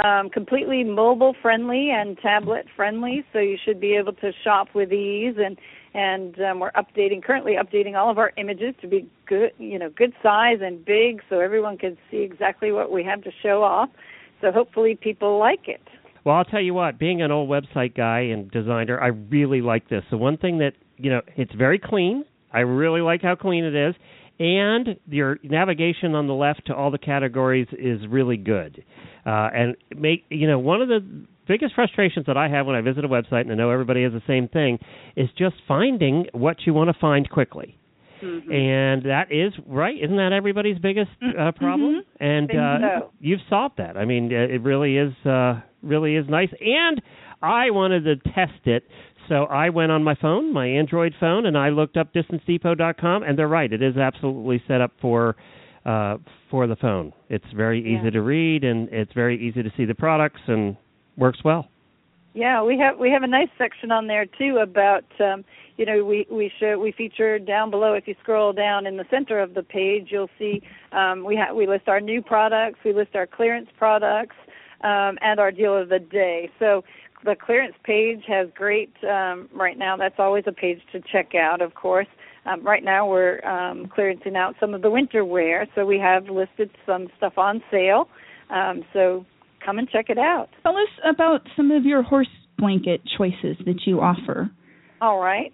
um, 0.05 0.29
completely 0.29 0.85
mobile 0.85 1.35
friendly 1.41 1.93
and 1.95 2.19
tablet 2.19 2.67
friendly, 2.77 3.25
so 3.33 3.39
you 3.39 3.57
should 3.65 3.81
be 3.81 3.95
able 3.95 4.13
to 4.13 4.33
shop 4.45 4.69
with 4.75 4.93
ease. 4.93 5.37
And 5.39 5.57
and 5.97 6.39
um, 6.43 6.61
we're 6.61 6.73
updating 6.73 7.25
currently 7.25 7.55
updating 7.55 7.97
all 7.97 8.11
of 8.11 8.19
our 8.19 8.31
images 8.37 8.75
to 8.83 8.87
be 8.87 9.09
good, 9.27 9.51
you 9.59 9.79
know, 9.79 9.89
good 9.89 10.13
size 10.23 10.59
and 10.63 10.85
big, 10.85 11.23
so 11.31 11.41
everyone 11.41 11.79
can 11.79 11.97
see 12.11 12.19
exactly 12.19 12.71
what 12.71 12.93
we 12.93 13.03
have 13.03 13.25
to 13.25 13.31
show 13.43 13.63
off. 13.63 13.89
So 14.43 14.53
hopefully 14.53 14.99
people 15.01 15.39
like 15.39 15.67
it. 15.67 15.81
Well, 16.23 16.37
I'll 16.37 16.45
tell 16.45 16.61
you 16.61 16.75
what, 16.75 16.99
being 16.99 17.23
an 17.23 17.31
old 17.31 17.49
website 17.49 17.97
guy 17.97 18.21
and 18.21 18.51
designer, 18.51 19.01
I 19.01 19.07
really 19.07 19.63
like 19.63 19.89
this. 19.89 20.03
So 20.11 20.19
one 20.19 20.37
thing 20.37 20.59
that, 20.59 20.73
you 20.99 21.09
know, 21.09 21.23
it's 21.35 21.55
very 21.55 21.81
clean. 21.83 22.25
I 22.53 22.61
really 22.61 23.01
like 23.01 23.23
how 23.23 23.35
clean 23.35 23.65
it 23.65 23.75
is. 23.75 23.95
And 24.39 24.97
your 25.09 25.39
navigation 25.43 26.15
on 26.15 26.27
the 26.27 26.35
left 26.35 26.67
to 26.67 26.75
all 26.75 26.91
the 26.91 26.99
categories 26.99 27.69
is 27.73 28.01
really 28.07 28.37
good. 28.37 28.85
Uh, 29.25 29.49
and 29.55 29.77
make 29.97 30.25
you 30.29 30.47
know 30.47 30.59
one 30.59 30.83
of 30.83 30.89
the 30.89 31.01
biggest 31.47 31.75
frustrations 31.75 32.27
that 32.27 32.37
I 32.37 32.49
have 32.49 32.67
when 32.67 32.77
I 32.77 32.81
visit 32.81 33.05
a 33.05 33.09
website, 33.09 33.43
and 33.43 33.53
I 33.53 33.55
know 33.55 33.71
everybody 33.71 34.03
has 34.03 34.13
the 34.13 34.23
same 34.27 34.49
thing, 34.49 34.79
is 35.17 35.29
just 35.39 35.57
finding 35.67 36.27
what 36.33 36.59
you 36.67 36.75
want 36.75 36.89
to 36.89 36.99
find 37.01 37.29
quickly. 37.29 37.79
Mm-hmm. 38.23 38.51
And 38.51 39.03
that 39.05 39.31
is 39.31 39.53
right. 39.67 39.95
Isn't 40.03 40.17
that 40.17 40.33
everybody's 40.33 40.79
biggest 40.79 41.11
uh, 41.39 41.53
problem? 41.53 42.03
And 42.19 42.51
uh, 42.51 42.55
so. 43.01 43.13
you've 43.21 43.41
solved 43.51 43.77
that. 43.79 43.97
I 43.97 44.05
mean, 44.05 44.33
uh, 44.33 44.55
it 44.55 44.63
really 44.63 44.97
is 44.97 45.13
uh, 45.27 45.61
really 45.83 46.17
is 46.17 46.27
nice. 46.29 46.49
And 46.61 47.03
I 47.43 47.71
wanted 47.71 48.05
to 48.05 48.17
test 48.33 48.67
it, 48.67 48.85
so 49.29 49.45
I 49.45 49.69
went 49.69 49.93
on 49.93 50.03
my 50.03 50.15
phone, 50.15 50.53
my 50.55 50.67
Android 50.67 51.15
phone, 51.21 51.45
and 51.45 51.59
I 51.59 51.69
looked 51.69 51.97
up 51.99 52.15
distancedepot.com. 52.15 53.23
And 53.23 53.39
they're 53.39 53.49
right; 53.49 53.71
it 53.71 53.83
is 53.83 53.97
absolutely 53.99 54.63
set 54.67 54.81
up 54.81 54.93
for 55.03 55.37
uh, 55.85 56.17
for 56.51 56.67
the 56.67 56.77
phone. 56.77 57.13
It's 57.29 57.45
very 57.55 57.81
easy 57.81 58.05
Yeah. 58.05 58.11
to 58.11 58.23
read, 58.23 58.65
and 58.65 58.89
it's 58.91 59.13
very 59.13 59.37
easy 59.47 59.63
to 59.63 59.71
see 59.77 59.85
the 59.85 59.95
products, 59.95 60.41
and 60.47 60.77
works 61.17 61.43
well. 61.45 61.69
Yeah, 62.37 62.63
we 62.63 62.79
have 62.79 62.99
we 62.99 63.11
have 63.11 63.23
a 63.23 63.27
nice 63.27 63.49
section 63.57 63.91
on 63.91 64.09
there 64.09 64.27
too 64.27 64.59
about 64.63 65.07
um, 65.21 65.43
you 65.79 65.87
know 65.87 66.05
we 66.05 66.27
we 66.31 66.53
show 66.61 66.79
we 66.79 66.93
feature 66.93 67.39
down 67.39 67.71
below 67.71 67.95
if 67.95 68.07
you 68.07 68.15
scroll 68.23 68.53
down 68.53 68.87
in 68.87 68.99
the 68.99 69.07
center 69.09 69.41
of 69.41 69.55
the 69.55 69.63
page 69.63 70.09
you'll 70.11 70.29
see 70.39 70.63
um, 70.93 71.25
we 71.25 71.35
ha- 71.35 71.55
we 71.55 71.67
list 71.67 71.89
our 71.89 71.99
new 71.99 72.21
products 72.21 72.79
we 72.85 72.93
list 72.93 73.17
our 73.17 73.27
clearance 73.27 73.71
products 73.79 74.37
um, 74.83 75.17
and 75.23 75.41
our 75.41 75.51
deal 75.51 75.75
of 75.75 75.89
the 75.89 75.99
day. 75.99 76.51
So 76.59 76.85
the 77.25 77.37
clearance 77.37 77.75
page 77.85 78.25
has 78.29 78.49
great 78.55 78.93
um, 79.05 79.49
right 79.55 79.79
now 79.79 79.97
that's 79.97 80.19
always 80.19 80.45
a 80.47 80.53
page 80.53 80.83
to 80.93 81.01
check 81.01 81.35
out 81.35 81.63
of 81.63 81.75
course. 81.75 82.09
Um, 82.45 82.63
right 82.63 82.85
now 82.85 83.09
we're 83.09 83.43
um, 83.47 83.87
clearancing 83.87 84.37
out 84.37 84.57
some 84.61 84.75
of 84.75 84.83
the 84.83 84.91
winter 84.91 85.25
wear 85.25 85.67
so 85.75 85.87
we 85.87 85.99
have 86.01 86.29
listed 86.29 86.71
some 86.85 87.09
stuff 87.17 87.39
on 87.39 87.63
sale. 87.71 88.11
Um, 88.51 88.85
so 88.93 89.25
come 89.65 89.79
and 89.79 89.89
check 89.91 90.07
it 90.09 90.19
out 90.19 90.49
Tell 90.63 90.77
us 90.77 90.89
about 91.09 91.41
some 91.57 91.71
of 91.71 91.85
your 91.85 92.03
horse 92.03 92.29
blanket 92.59 93.01
choices 93.19 93.57
that 93.67 93.81
you 93.87 94.01
offer. 94.01 94.51
All 95.01 95.21
right. 95.21 95.53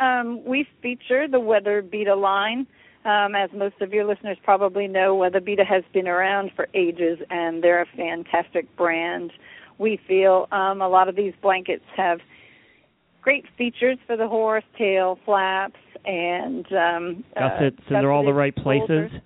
Um, 0.00 0.44
we 0.44 0.66
feature 0.82 1.26
the 1.26 1.38
WeatherBeeta 1.38 2.20
line. 2.20 2.66
Um, 3.06 3.34
as 3.34 3.50
most 3.54 3.76
of 3.80 3.92
your 3.92 4.04
listeners 4.06 4.36
probably 4.44 4.86
know, 4.88 5.16
WeatherBeeta 5.16 5.66
has 5.66 5.82
been 5.92 6.08
around 6.08 6.50
for 6.56 6.68
ages, 6.74 7.18
and 7.30 7.62
they're 7.62 7.82
a 7.82 7.86
fantastic 7.96 8.74
brand. 8.76 9.30
We 9.78 9.98
feel 10.08 10.48
um, 10.52 10.80
a 10.82 10.88
lot 10.88 11.08
of 11.08 11.16
these 11.16 11.32
blankets 11.42 11.84
have 11.96 12.18
great 13.22 13.44
features 13.56 13.98
for 14.06 14.16
the 14.16 14.28
horse, 14.28 14.64
tail 14.76 15.18
flaps, 15.24 15.80
and 16.04 16.66
um, 16.72 17.24
Gussets, 17.38 17.78
uh, 17.78 17.94
and 17.94 18.04
they're 18.04 18.12
all 18.12 18.24
the 18.24 18.32
right 18.32 18.54
places. 18.54 19.10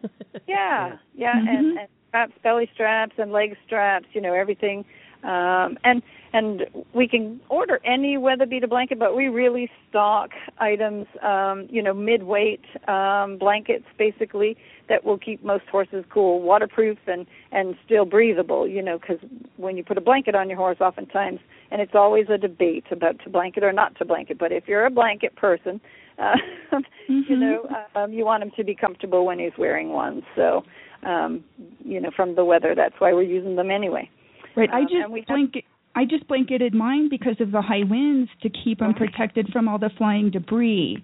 Yeah, 0.46 0.96
yeah, 1.14 1.34
Mhm. 1.34 1.48
and, 1.48 1.78
and 1.78 1.88
straps, 2.08 2.32
belly 2.42 2.70
straps, 2.74 3.14
and 3.18 3.32
leg 3.32 3.56
straps. 3.66 4.06
You 4.12 4.20
know 4.20 4.34
everything 4.34 4.84
Um, 5.24 5.78
and 5.82 6.02
and 6.32 6.66
we 6.94 7.08
can 7.08 7.40
order 7.48 7.80
any 7.84 8.16
WeatherBeeta 8.16 8.68
blanket, 8.68 8.98
but 8.98 9.16
we 9.16 9.28
really 9.28 9.70
stock 9.88 10.30
items, 10.58 11.06
um, 11.22 11.66
you 11.70 11.82
know, 11.82 11.94
mid-weight 11.94 12.64
um, 12.86 13.38
blankets, 13.38 13.86
basically 13.96 14.56
that 14.88 15.04
will 15.04 15.18
keep 15.18 15.42
most 15.42 15.64
horses 15.70 16.04
cool, 16.10 16.40
waterproof 16.42 16.98
and 17.06 17.26
and 17.50 17.76
still 17.84 18.04
breathable. 18.04 18.68
You 18.68 18.82
know, 18.82 18.98
because 18.98 19.18
when 19.56 19.76
you 19.76 19.82
put 19.82 19.98
a 19.98 20.02
blanket 20.02 20.34
on 20.34 20.48
your 20.48 20.58
horse, 20.58 20.78
oftentimes, 20.80 21.40
and 21.70 21.80
it's 21.80 21.94
always 21.94 22.26
a 22.28 22.38
debate 22.38 22.84
about 22.90 23.18
to 23.24 23.30
blanket 23.30 23.64
or 23.64 23.72
not 23.72 23.96
to 23.98 24.04
blanket. 24.04 24.38
But 24.38 24.52
if 24.52 24.68
you're 24.68 24.86
a 24.86 24.90
blanket 24.90 25.34
person, 25.34 25.80
uh, 26.18 26.36
mm-hmm. 26.72 27.20
you 27.28 27.36
know, 27.36 27.68
um, 27.94 28.12
you 28.12 28.24
want 28.24 28.42
him 28.42 28.52
to 28.56 28.64
be 28.64 28.74
comfortable 28.74 29.26
when 29.26 29.38
he's 29.38 29.56
wearing 29.58 29.90
one. 29.90 30.22
So, 30.36 30.64
um, 31.04 31.44
you 31.84 32.00
know, 32.00 32.10
from 32.16 32.34
the 32.34 32.44
weather, 32.44 32.74
that's 32.74 32.94
why 32.98 33.12
we're 33.12 33.22
using 33.22 33.56
them 33.56 33.70
anyway. 33.70 34.08
Right. 34.56 34.70
I 34.72 34.80
Um, 34.80 34.88
just 34.88 35.00
have- 35.00 35.26
blanket. 35.26 35.64
I 35.94 36.04
just 36.04 36.28
blanketed 36.28 36.74
mine 36.74 37.08
because 37.08 37.40
of 37.40 37.50
the 37.50 37.60
high 37.60 37.82
winds 37.82 38.30
to 38.42 38.50
keep 38.50 38.78
them 38.78 38.94
protected 38.94 39.48
from 39.52 39.66
all 39.68 39.78
the 39.78 39.90
flying 39.98 40.30
debris. 40.30 41.02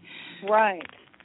Right. 0.48 0.82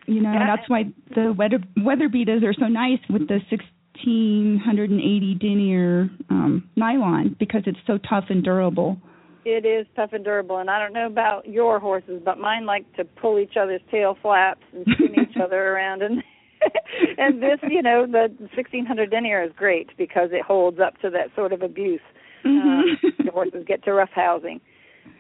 You 0.08 0.22
know, 0.22 0.32
Yeah. 0.34 0.48
that's 0.56 0.68
why 0.70 0.86
the 1.14 1.34
weather 1.34 1.60
WeatherBeetas 1.78 2.44
are 2.44 2.54
so 2.54 2.68
nice 2.68 3.00
with 3.10 3.28
the 3.28 3.40
1680 3.52 5.36
denier 5.36 6.10
um, 6.30 6.64
nylon 6.76 7.36
because 7.40 7.62
it's 7.68 7.80
so 7.86 7.98
tough 8.10 8.26
and 8.30 8.44
durable. 8.44 8.98
It 9.46 9.66
is 9.66 9.86
tough 9.96 10.14
and 10.14 10.24
durable, 10.24 10.58
and 10.58 10.70
I 10.70 10.80
don't 10.80 10.94
know 10.94 11.06
about 11.08 11.48
your 11.48 11.80
horses, 11.80 12.22
but 12.24 12.40
mine 12.40 12.66
like 12.66 12.92
to 12.98 13.06
pull 13.06 13.40
each 13.40 13.56
other's 13.60 13.82
tail 13.92 14.18
flaps 14.22 14.62
and 14.74 14.84
spin 14.94 15.16
each 15.30 15.38
other 15.42 15.74
around. 15.74 16.02
And 16.02 16.24
and 17.18 17.42
this, 17.42 17.60
you 17.70 17.82
know, 17.82 18.06
the 18.06 18.30
1600 18.56 19.10
denier 19.10 19.44
is 19.44 19.52
great 19.56 19.90
because 19.98 20.30
it 20.32 20.44
holds 20.44 20.80
up 20.80 21.00
to 21.02 21.10
that 21.10 21.28
sort 21.36 21.54
of 21.54 21.62
abuse. 21.62 22.02
Um, 22.46 22.98
the 23.26 23.32
horses 23.32 23.66
get 23.68 23.84
to 23.84 23.94
rough 23.94 24.12
housing. 24.14 24.62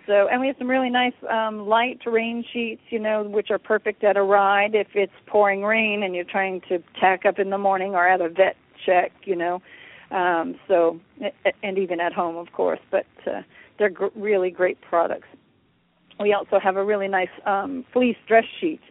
So, 0.08 0.28
and 0.28 0.41
we 0.41 0.47
have 0.47 0.56
some 0.58 0.69
really 0.69 0.89
nice 0.89 1.13
um, 1.30 1.67
light 1.67 1.99
rain 2.06 2.43
sheets, 2.52 2.82
you 2.89 2.99
know, 2.99 3.23
which 3.23 3.52
are 3.52 3.60
perfect 3.60 4.04
at 4.04 4.17
a 4.17 4.23
ride 4.23 4.73
if 4.73 4.88
it's 4.95 5.13
pouring 5.28 5.63
rain 5.63 6.04
and 6.04 6.15
you're 6.15 6.23
trying 6.23 6.62
to 6.69 6.80
tack 6.99 7.25
up 7.25 7.38
in 7.38 7.49
the 7.49 7.58
morning 7.58 7.93
or 7.93 8.08
at 8.08 8.21
a 8.21 8.30
vet 8.30 8.56
check, 8.86 9.12
you 9.25 9.36
know. 9.36 9.62
Um, 10.12 10.56
so, 10.67 10.99
and 11.62 11.78
even 11.78 11.99
at 11.99 12.13
home, 12.13 12.38
of 12.38 12.52
course. 12.54 12.80
But 12.89 13.06
uh, 13.28 13.41
they're 13.78 13.91
gr- 13.91 14.08
really 14.15 14.49
great 14.49 14.82
products. 14.82 15.28
We 16.19 16.34
also 16.34 16.60
have 16.60 16.75
a 16.75 16.84
really 16.84 17.08
nice 17.08 17.30
um, 17.45 17.86
fleece 17.93 18.17
dress 18.28 18.45
sheet, 18.60 18.82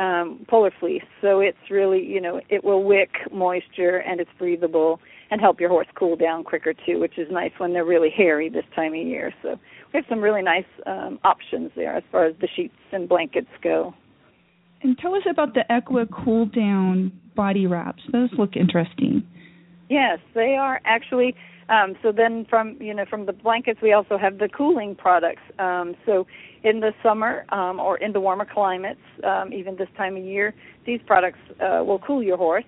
um, 0.00 0.46
polar 0.48 0.72
fleece. 0.80 1.04
So 1.20 1.40
it's 1.40 1.58
really, 1.70 2.02
you 2.02 2.20
know, 2.20 2.40
it 2.48 2.64
will 2.64 2.82
wick 2.82 3.10
moisture 3.30 3.98
and 3.98 4.18
it's 4.18 4.30
breathable 4.38 4.98
and 5.30 5.40
help 5.40 5.60
your 5.60 5.68
horse 5.68 5.86
cool 5.94 6.16
down 6.16 6.42
quicker 6.42 6.72
too, 6.72 6.98
which 6.98 7.18
is 7.18 7.28
nice 7.30 7.52
when 7.58 7.74
they're 7.74 7.84
really 7.84 8.10
hairy 8.10 8.48
this 8.48 8.64
time 8.74 8.94
of 8.94 9.06
year. 9.06 9.32
So 9.42 9.50
we 9.92 9.98
have 9.98 10.04
some 10.08 10.20
really 10.20 10.42
nice 10.42 10.64
um, 10.86 11.20
options 11.22 11.70
there 11.76 11.94
as 11.94 12.02
far 12.10 12.24
as 12.24 12.34
the 12.40 12.48
sheets 12.56 12.74
and 12.92 13.08
blankets 13.08 13.50
go. 13.62 13.94
And 14.82 14.96
tell 14.96 15.14
us 15.14 15.22
about 15.30 15.52
the 15.52 15.64
Equa 15.70 16.08
Cool 16.24 16.46
Down 16.46 17.12
body 17.36 17.66
wraps. 17.66 18.02
Those 18.10 18.30
look 18.38 18.56
interesting. 18.56 19.22
Yes, 19.90 20.18
they 20.34 20.56
are 20.58 20.80
actually. 20.84 21.34
Um, 21.70 21.94
so 22.02 22.10
then, 22.10 22.46
from 22.50 22.76
you 22.80 22.92
know, 22.92 23.04
from 23.08 23.26
the 23.26 23.32
blankets, 23.32 23.80
we 23.80 23.92
also 23.92 24.18
have 24.18 24.38
the 24.38 24.48
cooling 24.48 24.96
products. 24.96 25.42
Um, 25.58 25.94
so 26.04 26.26
in 26.64 26.80
the 26.80 26.92
summer 27.02 27.44
um, 27.50 27.78
or 27.78 27.96
in 27.98 28.12
the 28.12 28.20
warmer 28.20 28.44
climates, 28.44 29.00
um, 29.24 29.52
even 29.52 29.76
this 29.76 29.88
time 29.96 30.16
of 30.16 30.24
year, 30.24 30.52
these 30.84 31.00
products 31.06 31.38
uh, 31.60 31.82
will 31.84 32.00
cool 32.00 32.22
your 32.22 32.36
horse. 32.36 32.64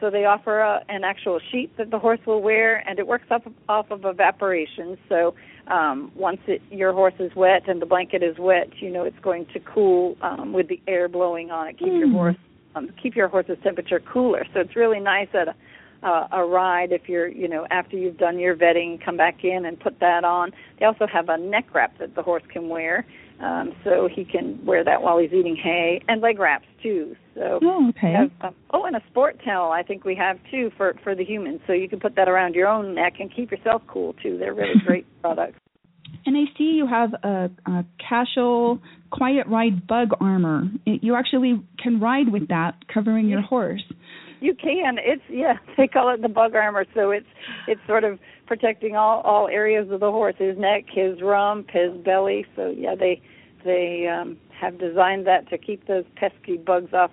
So 0.00 0.10
they 0.10 0.24
offer 0.24 0.58
a, 0.58 0.84
an 0.88 1.04
actual 1.04 1.38
sheet 1.52 1.76
that 1.78 1.92
the 1.92 1.98
horse 2.00 2.18
will 2.26 2.42
wear, 2.42 2.78
and 2.88 2.98
it 2.98 3.06
works 3.06 3.26
off 3.30 3.42
off 3.68 3.90
of 3.92 4.04
evaporation. 4.04 4.98
So 5.08 5.34
um, 5.68 6.10
once 6.16 6.40
it, 6.48 6.60
your 6.72 6.92
horse 6.92 7.14
is 7.20 7.30
wet 7.36 7.68
and 7.68 7.80
the 7.80 7.86
blanket 7.86 8.24
is 8.24 8.36
wet, 8.38 8.68
you 8.80 8.90
know 8.90 9.04
it's 9.04 9.20
going 9.22 9.46
to 9.54 9.60
cool 9.60 10.16
um, 10.20 10.52
with 10.52 10.66
the 10.66 10.80
air 10.88 11.08
blowing 11.08 11.52
on 11.52 11.68
it, 11.68 11.78
keep 11.78 11.92
your 11.92 12.08
Mm. 12.08 12.12
horse 12.12 12.36
um, 12.74 12.90
keep 13.02 13.14
your 13.14 13.28
horse's 13.28 13.58
temperature 13.62 14.00
cooler. 14.00 14.44
So 14.52 14.60
it's 14.60 14.76
really 14.76 15.00
nice 15.00 15.28
at 15.34 15.48
a 15.48 15.54
uh, 16.02 16.26
a 16.32 16.44
ride 16.44 16.92
if 16.92 17.08
you're 17.08 17.28
you 17.28 17.48
know 17.48 17.66
after 17.70 17.96
you've 17.96 18.18
done 18.18 18.38
your 18.38 18.56
vetting 18.56 19.02
come 19.04 19.16
back 19.16 19.44
in 19.44 19.64
and 19.66 19.78
put 19.78 19.98
that 20.00 20.24
on 20.24 20.50
they 20.78 20.84
also 20.86 21.06
have 21.06 21.28
a 21.28 21.38
neck 21.38 21.66
wrap 21.74 21.96
that 21.98 22.14
the 22.14 22.22
horse 22.22 22.42
can 22.52 22.68
wear 22.68 23.06
um 23.40 23.72
so 23.84 24.08
he 24.14 24.24
can 24.24 24.58
wear 24.64 24.82
that 24.84 25.02
while 25.02 25.18
he's 25.18 25.32
eating 25.32 25.56
hay 25.56 26.00
and 26.08 26.20
leg 26.20 26.38
wraps 26.38 26.66
too 26.82 27.14
so 27.34 27.58
Oh, 27.62 27.88
okay. 27.90 28.12
have, 28.12 28.30
um, 28.40 28.54
oh 28.72 28.84
and 28.84 28.96
a 28.96 29.02
sport 29.10 29.40
towel 29.44 29.70
i 29.72 29.82
think 29.82 30.04
we 30.04 30.14
have 30.16 30.38
too 30.50 30.70
for 30.76 30.94
for 31.04 31.14
the 31.14 31.24
humans 31.24 31.60
so 31.66 31.72
you 31.72 31.88
can 31.88 32.00
put 32.00 32.16
that 32.16 32.28
around 32.28 32.54
your 32.54 32.68
own 32.68 32.94
neck 32.94 33.14
and 33.20 33.34
keep 33.34 33.50
yourself 33.50 33.82
cool 33.86 34.14
too 34.22 34.38
they're 34.38 34.54
really 34.54 34.80
great 34.86 35.06
products 35.22 35.58
And 36.26 36.36
I 36.36 36.44
see 36.56 36.74
you 36.80 36.86
have 36.86 37.14
a, 37.24 37.50
a 37.66 37.84
Cashel 37.98 38.78
Quiet 39.10 39.46
Ride 39.48 39.86
Bug 39.86 40.10
Armor. 40.20 40.68
It, 40.86 41.02
you 41.02 41.16
actually 41.16 41.60
can 41.82 41.98
ride 42.00 42.28
with 42.30 42.46
that, 42.48 42.74
covering 42.92 43.28
your 43.28 43.40
horse. 43.42 43.82
You 44.42 44.54
can. 44.54 44.98
It's 44.98 45.22
yeah. 45.30 45.54
They 45.76 45.86
call 45.86 46.12
it 46.12 46.20
the 46.20 46.28
bug 46.28 46.54
armor. 46.54 46.84
So 46.94 47.10
it's 47.10 47.26
it's 47.68 47.80
sort 47.86 48.04
of 48.04 48.18
protecting 48.46 48.96
all 48.96 49.20
all 49.22 49.48
areas 49.48 49.90
of 49.90 50.00
the 50.00 50.10
horse, 50.10 50.34
his 50.38 50.58
neck, 50.58 50.84
his 50.92 51.22
rump, 51.22 51.68
his 51.70 51.96
belly. 52.04 52.44
So 52.56 52.74
yeah, 52.76 52.94
they 52.98 53.22
they 53.64 54.06
um, 54.08 54.36
have 54.60 54.78
designed 54.78 55.26
that 55.26 55.48
to 55.50 55.58
keep 55.58 55.86
those 55.86 56.04
pesky 56.16 56.56
bugs 56.56 56.92
off. 56.92 57.10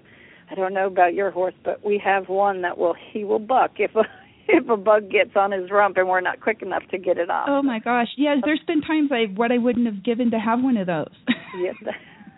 I 0.52 0.56
don't 0.56 0.74
know 0.74 0.88
about 0.88 1.14
your 1.14 1.30
horse, 1.30 1.54
but 1.64 1.86
we 1.86 2.02
have 2.04 2.28
one 2.28 2.64
that 2.64 2.78
will 2.78 2.96
he 3.14 3.24
will 3.24 3.40
buck 3.40 3.72
if 3.78 3.96
a 3.96 4.04
if 4.48 4.68
a 4.68 4.78
bug 4.78 5.12
gets 5.12 5.36
on 5.36 5.52
his 5.52 5.70
rump 5.70 5.98
and 5.98 6.10
we're 6.10 6.22
not 6.22 6.42
quick 6.42 6.64
enough 6.64 6.84
to 6.90 6.98
get 6.98 7.18
it 7.18 7.30
off. 7.30 7.48
Oh 7.50 7.62
my 7.62 7.80
gosh! 7.80 8.08
Yes, 8.18 8.40
there's 8.44 8.64
been 8.66 8.82
times 8.82 9.12
I 9.12 9.32
what 9.36 9.52
I 9.52 9.60
wouldn't 9.60 9.86
have 9.86 10.04
given 10.04 10.32
to 10.32 10.40
have 10.40 10.62
one 10.62 10.78
of 10.78 10.88
those. 10.88 11.14
Yes, 11.60 11.74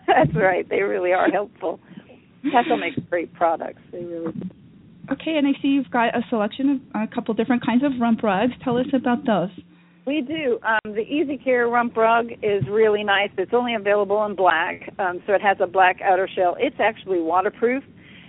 that's 0.06 0.34
right. 0.34 0.66
They 0.66 0.80
really 0.80 1.12
are 1.12 1.28
helpful. 1.28 1.78
Cashel 2.50 2.78
makes 2.78 2.96
great 3.10 3.32
products. 3.34 3.82
They 3.92 4.02
really. 4.02 4.32
Okay, 5.12 5.36
and 5.36 5.46
I 5.46 5.52
see 5.60 5.68
you've 5.68 5.90
got 5.90 6.16
a 6.16 6.22
selection 6.28 6.82
of 6.94 7.02
a 7.02 7.14
couple 7.14 7.34
different 7.34 7.64
kinds 7.64 7.82
of 7.84 7.92
rump 8.00 8.22
rugs. 8.22 8.52
Tell 8.64 8.76
us 8.76 8.86
about 8.94 9.24
those. 9.26 9.50
We 10.06 10.20
do. 10.20 10.58
Um, 10.66 10.94
the 10.94 11.02
Easy 11.02 11.38
Care 11.38 11.68
rump 11.68 11.96
rug 11.96 12.30
is 12.42 12.64
really 12.68 13.04
nice. 13.04 13.30
It's 13.38 13.54
only 13.54 13.74
available 13.74 14.24
in 14.24 14.34
black, 14.34 14.92
um, 14.98 15.22
so 15.26 15.32
it 15.32 15.42
has 15.42 15.58
a 15.60 15.66
black 15.66 16.00
outer 16.02 16.28
shell. 16.34 16.56
It's 16.58 16.80
actually 16.80 17.20
waterproof, 17.20 17.84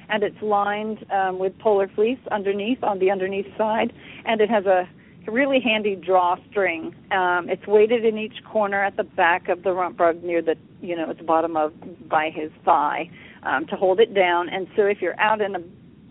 and 0.10 0.22
it's 0.22 0.40
lined 0.42 1.04
um, 1.12 1.40
with 1.40 1.58
polar 1.60 1.90
fleece 1.96 2.20
underneath 2.32 2.84
on 2.84 3.00
the 3.00 3.10
underneath 3.10 3.48
side, 3.58 3.92
and 4.26 4.40
it 4.40 4.50
has 4.50 4.66
a 4.66 4.88
really 5.32 5.60
handy 5.62 5.96
drawstring. 5.96 6.94
Um, 7.12 7.50
it's 7.50 7.66
weighted 7.66 8.06
in 8.06 8.20
each 8.20 8.44
corner 8.52 8.84
at 8.84 8.96
the 8.96 9.04
back 9.04 9.50
of 9.50 9.64
the 9.64 9.72
rump 9.72 10.00
rug 10.00 10.24
near 10.24 10.42
the 10.42 10.56
you 10.82 10.96
know 10.96 11.12
the 11.12 11.24
bottom 11.24 11.58
of 11.58 11.74
by 12.08 12.30
his 12.30 12.52
thigh 12.64 13.10
um, 13.42 13.66
to 13.68 13.76
hold 13.76 14.00
it 14.00 14.14
down. 14.14 14.50
And 14.50 14.68
so 14.76 14.84
if 14.84 15.02
you're 15.02 15.20
out 15.20 15.42
in 15.42 15.56
a 15.56 15.60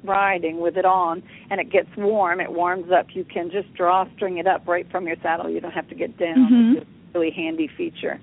riding 0.04 0.60
with 0.60 0.76
it 0.76 0.84
on 0.84 1.22
and 1.50 1.60
it 1.60 1.70
gets 1.70 1.88
warm, 1.96 2.40
it 2.40 2.52
warms 2.52 2.90
up, 2.90 3.06
you 3.14 3.24
can 3.24 3.50
just 3.50 3.72
drawstring 3.74 4.38
it 4.38 4.46
up 4.46 4.66
right 4.66 4.90
from 4.90 5.06
your 5.06 5.16
saddle. 5.22 5.48
You 5.48 5.60
don't 5.60 5.72
have 5.72 5.88
to 5.88 5.94
get 5.94 6.16
down. 6.18 6.50
Mhm. 6.50 6.76
It's 6.78 6.86
a 7.14 7.18
really 7.18 7.30
handy 7.30 7.68
feature. 7.68 8.20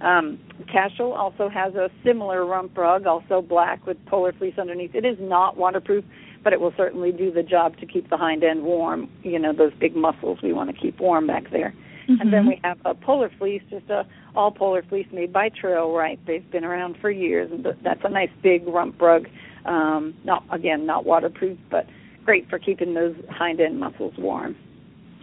Um, 0.00 0.38
Cashel 0.72 1.12
also 1.12 1.48
has 1.48 1.74
a 1.74 1.90
similar 2.04 2.44
rump 2.46 2.76
rug, 2.78 3.06
also 3.06 3.42
black 3.42 3.84
with 3.86 4.04
polar 4.06 4.32
fleece 4.32 4.58
underneath. 4.58 4.94
It 4.94 5.04
is 5.04 5.18
not 5.20 5.56
waterproof, 5.56 6.04
but 6.44 6.52
it 6.52 6.60
will 6.60 6.72
certainly 6.76 7.10
do 7.10 7.32
the 7.32 7.42
job 7.42 7.76
to 7.78 7.86
keep 7.86 8.08
the 8.08 8.16
hind 8.16 8.44
end 8.44 8.62
warm. 8.62 9.08
You 9.24 9.38
know, 9.40 9.52
those 9.52 9.72
big 9.74 9.96
muscles 9.96 10.40
we 10.40 10.52
want 10.52 10.70
to 10.70 10.76
keep 10.76 11.00
warm 11.00 11.26
back 11.26 11.50
there. 11.50 11.74
And 12.08 12.32
then 12.32 12.44
Mhm. 12.44 12.48
we 12.48 12.60
have 12.64 12.78
a 12.86 12.94
polar 12.94 13.28
fleece, 13.28 13.60
just 13.68 13.90
a 13.90 14.06
all 14.34 14.50
polar 14.50 14.80
fleece 14.82 15.06
made 15.12 15.30
by 15.30 15.50
Trail 15.50 15.92
Right. 15.92 16.18
They've 16.24 16.48
been 16.50 16.64
around 16.64 16.96
for 16.96 17.10
years, 17.10 17.50
and 17.50 17.66
that's 17.82 18.02
a 18.02 18.08
nice 18.08 18.30
big 18.40 18.66
rump 18.66 19.02
rug. 19.02 19.28
Um, 19.64 20.14
not 20.24 20.44
again, 20.52 20.86
not 20.86 21.04
waterproof, 21.04 21.58
but 21.70 21.86
great 22.24 22.48
for 22.48 22.58
keeping 22.58 22.94
those 22.94 23.14
hind 23.30 23.60
end 23.60 23.78
muscles 23.78 24.14
warm. 24.18 24.56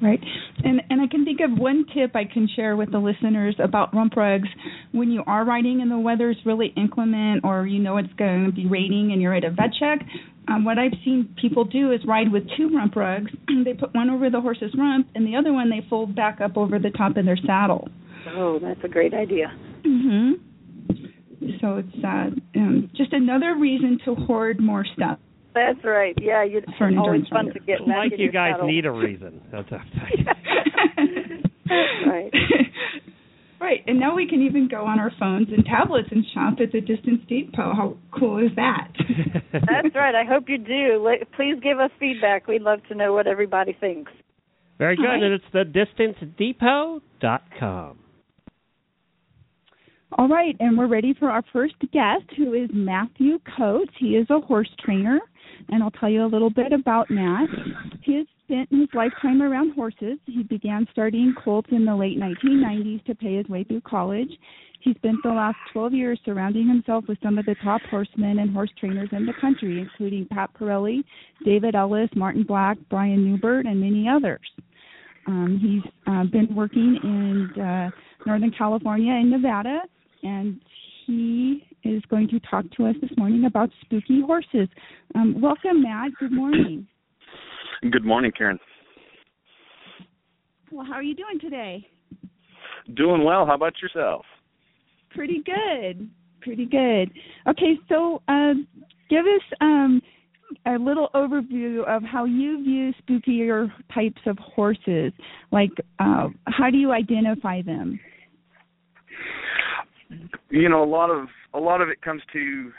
Right. 0.01 0.19
And 0.63 0.81
and 0.89 1.01
I 1.01 1.07
can 1.07 1.23
think 1.23 1.39
of 1.39 1.57
one 1.57 1.85
tip 1.93 2.15
I 2.15 2.25
can 2.25 2.49
share 2.55 2.75
with 2.75 2.91
the 2.91 2.97
listeners 2.97 3.55
about 3.63 3.93
rump 3.95 4.15
rugs 4.15 4.49
when 4.91 5.09
you 5.09 5.23
are 5.25 5.45
riding 5.45 5.81
and 5.81 5.89
the 5.89 5.97
weather's 5.97 6.37
really 6.45 6.73
inclement 6.75 7.45
or 7.45 7.65
you 7.65 7.79
know 7.79 7.97
it's 7.97 8.11
going 8.17 8.45
to 8.45 8.51
be 8.51 8.67
raining 8.67 9.11
and 9.13 9.21
you're 9.21 9.33
at 9.33 9.43
a 9.43 9.51
vet 9.51 9.71
check. 9.79 9.99
Um, 10.47 10.63
what 10.63 10.77
I've 10.77 10.93
seen 11.03 11.33
people 11.41 11.63
do 11.63 11.91
is 11.91 12.01
ride 12.05 12.31
with 12.31 12.43
two 12.57 12.69
rump 12.75 12.95
rugs. 12.95 13.31
they 13.65 13.73
put 13.73 13.95
one 13.95 14.09
over 14.09 14.29
the 14.29 14.41
horse's 14.41 14.73
rump 14.77 15.07
and 15.15 15.25
the 15.25 15.35
other 15.37 15.53
one 15.53 15.69
they 15.69 15.85
fold 15.89 16.15
back 16.15 16.41
up 16.41 16.57
over 16.57 16.77
the 16.77 16.91
top 16.91 17.15
of 17.17 17.25
their 17.25 17.37
saddle. 17.45 17.87
Oh, 18.35 18.59
that's 18.59 18.83
a 18.83 18.87
great 18.87 19.13
idea. 19.13 19.53
Mhm. 19.83 20.39
So 21.61 21.77
it's 21.77 22.03
uh, 22.03 22.29
um, 22.59 22.89
just 22.95 23.13
another 23.13 23.55
reason 23.55 23.99
to 24.05 24.15
hoard 24.15 24.59
more 24.59 24.85
stuff. 24.95 25.19
That's 25.53 25.79
right. 25.85 26.15
Yeah, 26.21 26.43
you 26.43 26.61
For 26.77 26.89
always 26.97 27.21
fun 27.29 27.47
rider. 27.47 27.59
to 27.59 27.65
get 27.65 27.79
back 27.79 27.87
like 27.97 28.11
in 28.13 28.19
you 28.19 28.25
your 28.25 28.33
guys 28.33 28.53
saddle. 28.55 28.67
need 28.67 28.85
a 28.85 28.91
reason. 28.91 29.41
That's 29.51 29.71
what 29.71 29.81
That's 29.95 31.47
right. 32.07 32.31
Right, 33.61 33.83
and 33.87 33.97
now 33.99 34.13
we 34.15 34.27
can 34.27 34.41
even 34.41 34.67
go 34.69 34.85
on 34.85 34.99
our 34.99 35.11
phones 35.17 35.47
and 35.55 35.63
tablets 35.65 36.09
and 36.11 36.25
shop 36.33 36.55
at 36.61 36.73
the 36.73 36.81
Distance 36.81 37.21
Depot. 37.27 37.73
How 37.73 37.95
cool 38.17 38.39
is 38.45 38.51
that? 38.57 38.89
That's 39.53 39.95
right. 39.95 40.13
I 40.13 40.25
hope 40.25 40.49
you 40.49 40.57
do. 40.57 41.09
Please 41.37 41.55
give 41.63 41.79
us 41.79 41.89
feedback. 41.99 42.47
We'd 42.47 42.61
love 42.61 42.79
to 42.89 42.95
know 42.95 43.13
what 43.13 43.27
everybody 43.27 43.71
thinks. 43.79 44.11
Very 44.77 44.97
good, 44.97 45.05
All 45.05 45.11
right. 45.13 45.23
and 45.23 45.33
it's 45.33 45.45
the 45.53 45.63
distancedepot.com. 45.63 47.97
All 50.17 50.29
right, 50.29 50.55
and 50.61 50.77
we're 50.77 50.87
ready 50.87 51.13
for 51.13 51.29
our 51.29 51.43
first 51.51 51.75
guest, 51.91 52.23
who 52.37 52.53
is 52.53 52.69
Matthew 52.73 53.37
Coats. 53.57 53.91
He 53.99 54.15
is 54.15 54.25
a 54.29 54.39
horse 54.39 54.69
trainer, 54.79 55.19
and 55.67 55.83
I'll 55.83 55.91
tell 55.91 56.09
you 56.09 56.23
a 56.23 56.25
little 56.25 56.49
bit 56.49 56.71
about 56.71 57.11
Matt. 57.11 57.49
He 58.01 58.15
has 58.15 58.25
spent 58.45 58.69
his 58.71 58.87
lifetime 58.93 59.41
around 59.41 59.73
horses. 59.73 60.17
He 60.25 60.43
began 60.43 60.87
studying 60.93 61.35
colts 61.43 61.67
in 61.73 61.83
the 61.83 61.93
late 61.93 62.17
1990s 62.17 63.03
to 63.05 63.15
pay 63.15 63.35
his 63.35 63.49
way 63.49 63.65
through 63.65 63.81
college. 63.81 64.29
He 64.79 64.93
spent 64.93 65.17
the 65.21 65.31
last 65.31 65.57
12 65.73 65.91
years 65.91 66.19
surrounding 66.23 66.69
himself 66.69 67.03
with 67.09 67.17
some 67.21 67.37
of 67.37 67.45
the 67.45 67.55
top 67.61 67.81
horsemen 67.89 68.39
and 68.39 68.53
horse 68.53 68.71
trainers 68.79 69.09
in 69.11 69.25
the 69.25 69.33
country, 69.41 69.81
including 69.81 70.27
Pat 70.31 70.49
Parelli, 70.53 71.03
David 71.43 71.75
Ellis, 71.75 72.09
Martin 72.15 72.43
Black, 72.43 72.77
Bryan 72.89 73.25
Neubert, 73.25 73.65
and 73.65 73.81
many 73.81 74.07
others. 74.07 74.47
Um, 75.27 75.59
he's 75.61 75.91
uh, 76.07 76.23
been 76.23 76.55
working 76.55 76.99
in 77.03 77.61
uh, 77.61 77.89
Northern 78.25 78.51
California 78.57 79.11
and 79.11 79.31
Nevada, 79.31 79.81
and 80.23 80.59
he 81.05 81.65
is 81.83 82.01
going 82.09 82.27
to 82.29 82.39
talk 82.39 82.65
to 82.77 82.87
us 82.87 82.95
this 83.01 83.11
morning 83.17 83.45
about 83.45 83.69
spooky 83.81 84.21
horses. 84.21 84.67
Um, 85.13 85.39
welcome, 85.39 85.83
Matt. 85.83 86.11
Good 86.19 86.31
morning. 86.31 86.87
Good 87.91 88.05
morning, 88.05 88.31
Karen. 88.35 88.59
Well, 90.71 90.85
how 90.85 90.93
are 90.93 91.03
you 91.03 91.15
doing 91.15 91.39
today? 91.39 91.87
Doing 92.95 93.23
well. 93.23 93.45
How 93.45 93.55
about 93.55 93.73
yourself? 93.81 94.25
Pretty 95.11 95.43
good. 95.45 96.09
Pretty 96.41 96.65
good. 96.65 97.11
Okay, 97.47 97.79
so 97.89 98.21
uh, 98.27 98.53
give 99.09 99.25
us 99.25 99.57
um, 99.61 100.01
a 100.65 100.73
little 100.73 101.09
overview 101.15 101.85
of 101.87 102.03
how 102.03 102.25
you 102.25 102.63
view 102.63 102.93
spookier 103.03 103.71
types 103.93 104.21
of 104.25 104.37
horses. 104.37 105.11
Like, 105.51 105.71
uh, 105.99 106.27
how 106.47 106.69
do 106.69 106.77
you 106.77 106.91
identify 106.91 107.61
them? 107.61 107.99
You 110.49 110.69
know, 110.69 110.83
a 110.83 110.85
lot 110.85 111.09
of 111.09 111.27
a 111.53 111.59
lot 111.59 111.81
of 111.81 111.89
it 111.89 112.01
comes 112.01 112.21
to 112.33 112.71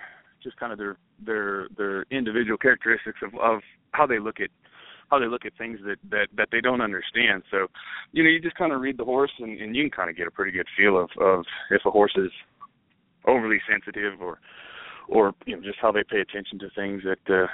just 0.42 0.56
kind 0.58 0.72
of 0.72 0.78
their 0.78 0.96
their 1.24 1.68
their 1.76 2.02
individual 2.10 2.58
characteristics 2.58 3.18
of 3.22 3.34
of 3.40 3.60
how 3.92 4.06
they 4.06 4.18
look 4.18 4.40
at 4.40 4.50
how 5.10 5.18
they 5.18 5.26
look 5.26 5.44
at 5.44 5.52
things 5.58 5.78
that 5.84 5.96
that 6.10 6.28
that 6.36 6.48
they 6.52 6.60
don't 6.60 6.80
understand. 6.80 7.42
So, 7.50 7.66
you 8.12 8.22
know, 8.22 8.30
you 8.30 8.40
just 8.40 8.56
kind 8.56 8.72
of 8.72 8.80
read 8.80 8.98
the 8.98 9.04
horse 9.04 9.32
and, 9.38 9.60
and 9.60 9.74
you 9.74 9.84
can 9.84 9.90
kind 9.90 10.10
of 10.10 10.16
get 10.16 10.26
a 10.26 10.30
pretty 10.30 10.52
good 10.52 10.66
feel 10.76 10.98
of 10.98 11.10
of 11.20 11.44
if 11.70 11.82
a 11.84 11.90
horse 11.90 12.14
is 12.16 12.30
overly 13.26 13.58
sensitive 13.68 14.20
or 14.20 14.38
or 15.08 15.32
you 15.46 15.56
know 15.56 15.62
just 15.62 15.78
how 15.80 15.92
they 15.92 16.04
pay 16.08 16.20
attention 16.20 16.58
to 16.58 16.70
things 16.74 17.02
that 17.04 17.34
uh 17.34 17.46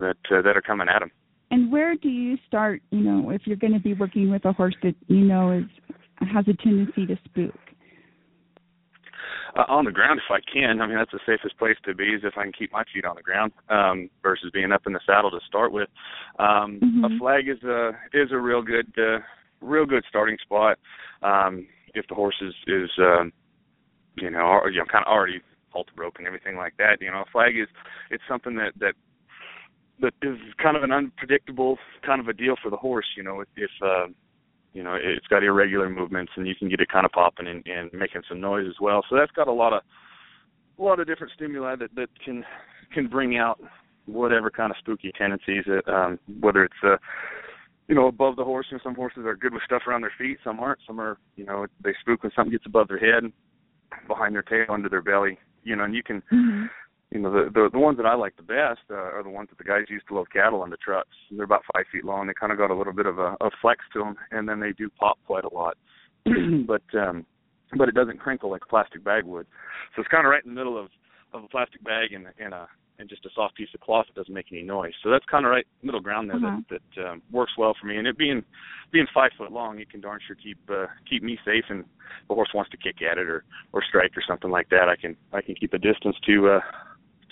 that 0.00 0.16
uh, 0.30 0.42
that 0.42 0.56
are 0.56 0.62
coming 0.62 0.88
at 0.88 1.00
them. 1.00 1.10
And 1.50 1.70
where 1.70 1.94
do 1.94 2.08
you 2.08 2.36
start? 2.48 2.82
You 2.90 3.00
know, 3.00 3.30
if 3.30 3.42
you're 3.44 3.56
going 3.56 3.72
to 3.72 3.78
be 3.78 3.94
working 3.94 4.30
with 4.30 4.44
a 4.44 4.52
horse 4.52 4.74
that 4.82 4.94
you 5.06 5.24
know 5.24 5.52
is 5.52 5.64
has 6.32 6.44
a 6.48 6.54
tendency 6.62 7.06
to 7.06 7.16
spook. 7.24 7.54
Uh, 9.56 9.64
on 9.68 9.84
the 9.84 9.90
ground 9.92 10.20
if 10.20 10.30
I 10.30 10.40
can. 10.52 10.80
I 10.80 10.86
mean, 10.86 10.96
that's 10.96 11.12
the 11.12 11.20
safest 11.26 11.58
place 11.58 11.76
to 11.84 11.94
be 11.94 12.04
is 12.14 12.22
if 12.24 12.34
I 12.36 12.44
can 12.44 12.52
keep 12.52 12.72
my 12.72 12.84
feet 12.92 13.04
on 13.04 13.16
the 13.16 13.22
ground 13.22 13.52
um, 13.68 14.10
versus 14.22 14.50
being 14.52 14.72
up 14.72 14.86
in 14.86 14.92
the 14.92 15.00
saddle 15.06 15.30
to 15.30 15.40
start 15.46 15.72
with. 15.72 15.88
Um, 16.38 16.80
Mhm. 16.80 17.04
A 17.04 17.18
flag 17.18 17.48
is 17.48 17.62
a 17.64 17.96
is 18.12 18.32
a 18.32 18.38
real 18.38 18.62
good 18.62 18.92
uh, 18.98 19.20
real 19.60 19.86
good 19.86 20.04
starting 20.08 20.38
spot 20.42 20.78
um, 21.22 21.66
if 21.94 22.06
the 22.08 22.14
horse 22.14 22.40
is 22.40 22.54
is 22.66 22.90
um, 22.98 23.32
you 24.16 24.30
know 24.30 24.40
or, 24.40 24.70
you 24.70 24.78
know 24.78 24.86
kind 24.86 25.04
of 25.04 25.12
already 25.12 25.40
halter 25.70 25.92
broken 25.94 26.26
everything 26.26 26.56
like 26.56 26.76
that. 26.78 27.00
You 27.00 27.10
know, 27.10 27.22
a 27.22 27.30
flag 27.30 27.56
is 27.56 27.68
it's 28.10 28.22
something 28.28 28.56
that 28.56 28.72
that 28.80 28.94
that 30.00 30.14
is 30.22 30.38
kind 30.62 30.76
of 30.76 30.82
an 30.82 30.92
unpredictable 30.92 31.78
kind 32.04 32.20
of 32.20 32.28
a 32.28 32.32
deal 32.32 32.56
for 32.62 32.70
the 32.70 32.76
horse. 32.76 33.06
You 33.16 33.22
know, 33.22 33.40
if, 33.40 33.48
if 33.56 33.70
uh, 33.82 34.08
you 34.76 34.82
know 34.82 34.94
it's 34.94 35.26
got 35.28 35.42
irregular 35.42 35.88
movements 35.88 36.32
and 36.36 36.46
you 36.46 36.54
can 36.54 36.68
get 36.68 36.80
it 36.80 36.90
kind 36.90 37.06
of 37.06 37.12
popping 37.12 37.46
and, 37.46 37.66
and 37.66 37.90
making 37.94 38.20
some 38.28 38.40
noise 38.40 38.66
as 38.68 38.76
well. 38.80 39.02
So 39.08 39.16
that's 39.16 39.32
got 39.32 39.48
a 39.48 39.52
lot 39.52 39.72
of 39.72 39.82
a 40.78 40.82
lot 40.82 41.00
of 41.00 41.06
different 41.06 41.32
stimuli 41.34 41.76
that 41.76 41.94
that 41.94 42.08
can 42.22 42.44
can 42.92 43.06
bring 43.08 43.38
out 43.38 43.58
whatever 44.04 44.50
kind 44.50 44.70
of 44.70 44.76
spooky 44.78 45.12
tendencies. 45.16 45.64
That, 45.66 45.88
um, 45.92 46.18
whether 46.40 46.62
it's 46.64 46.74
uh, 46.84 46.96
you 47.88 47.94
know 47.94 48.06
above 48.08 48.36
the 48.36 48.44
horse, 48.44 48.66
you 48.70 48.76
know, 48.76 48.82
some 48.84 48.94
horses 48.94 49.24
are 49.24 49.34
good 49.34 49.54
with 49.54 49.62
stuff 49.64 49.82
around 49.88 50.02
their 50.02 50.12
feet. 50.18 50.36
Some 50.44 50.60
aren't. 50.60 50.80
Some 50.86 51.00
are 51.00 51.16
you 51.36 51.46
know 51.46 51.66
they 51.82 51.94
spook 52.02 52.22
when 52.22 52.32
something 52.36 52.52
gets 52.52 52.66
above 52.66 52.88
their 52.88 52.98
head, 52.98 53.32
behind 54.06 54.34
their 54.34 54.42
tail, 54.42 54.66
under 54.68 54.90
their 54.90 55.02
belly. 55.02 55.38
You 55.64 55.74
know, 55.74 55.84
and 55.84 55.94
you 55.94 56.02
can 56.02 56.22
Mm-hmm. 56.32 56.66
You 57.10 57.20
know 57.20 57.30
the 57.30 57.50
the 57.52 57.70
the 57.72 57.78
ones 57.78 57.96
that 57.98 58.06
I 58.06 58.14
like 58.14 58.36
the 58.36 58.42
best 58.42 58.80
uh, 58.90 58.94
are 58.94 59.22
the 59.22 59.30
ones 59.30 59.48
that 59.50 59.58
the 59.58 59.64
guys 59.64 59.84
use 59.88 60.02
to 60.08 60.14
load 60.14 60.30
cattle 60.32 60.62
on 60.62 60.70
the 60.70 60.76
trucks. 60.76 61.16
They're 61.30 61.44
about 61.44 61.62
five 61.72 61.84
feet 61.92 62.04
long. 62.04 62.26
They 62.26 62.34
kind 62.34 62.52
of 62.52 62.58
got 62.58 62.70
a 62.70 62.74
little 62.74 62.92
bit 62.92 63.06
of 63.06 63.18
a, 63.18 63.36
a 63.40 63.50
flex 63.62 63.84
to 63.92 64.00
them, 64.00 64.16
and 64.32 64.48
then 64.48 64.60
they 64.60 64.72
do 64.72 64.90
pop 64.98 65.18
quite 65.26 65.44
a 65.44 65.54
lot. 65.54 65.76
but 66.66 66.82
um, 66.98 67.24
but 67.76 67.88
it 67.88 67.94
doesn't 67.94 68.18
crinkle 68.18 68.50
like 68.50 68.62
a 68.64 68.68
plastic 68.68 69.04
bag 69.04 69.24
would. 69.24 69.46
So 69.94 70.02
it's 70.02 70.10
kind 70.10 70.26
of 70.26 70.30
right 70.30 70.44
in 70.44 70.50
the 70.54 70.58
middle 70.58 70.78
of 70.78 70.88
of 71.32 71.44
a 71.44 71.48
plastic 71.48 71.82
bag 71.84 72.12
and 72.12 72.26
and 72.38 72.52
a 72.52 72.68
and 72.98 73.08
just 73.10 73.26
a 73.26 73.30
soft 73.34 73.54
piece 73.54 73.68
of 73.74 73.80
cloth 73.80 74.06
that 74.06 74.18
doesn't 74.18 74.32
make 74.32 74.46
any 74.50 74.62
noise. 74.62 74.92
So 75.02 75.10
that's 75.10 75.24
kind 75.30 75.44
of 75.44 75.50
right 75.50 75.66
middle 75.82 76.00
ground 76.00 76.30
there 76.30 76.36
Uh-huh. 76.36 76.60
that 76.70 76.80
that 76.96 77.08
um, 77.10 77.22
works 77.30 77.52
well 77.58 77.74
for 77.80 77.86
me. 77.86 77.98
And 77.98 78.06
it 78.06 78.16
being 78.18 78.42
being 78.90 79.06
five 79.14 79.30
foot 79.36 79.52
long, 79.52 79.78
it 79.78 79.90
can 79.90 80.00
darn 80.00 80.18
sure 80.26 80.36
keep 80.36 80.58
uh, 80.70 80.86
keep 81.08 81.22
me 81.22 81.38
safe. 81.44 81.64
And 81.68 81.80
if 81.80 82.28
the 82.28 82.34
horse 82.34 82.50
wants 82.54 82.70
to 82.72 82.76
kick 82.76 82.96
at 83.02 83.18
it 83.18 83.28
or 83.28 83.44
or 83.72 83.82
strike 83.88 84.16
or 84.16 84.22
something 84.26 84.50
like 84.50 84.68
that, 84.70 84.88
I 84.88 84.96
can 84.96 85.16
I 85.32 85.40
can 85.40 85.54
keep 85.54 85.72
a 85.74 85.78
distance 85.78 86.16
to 86.26 86.48
uh, 86.48 86.60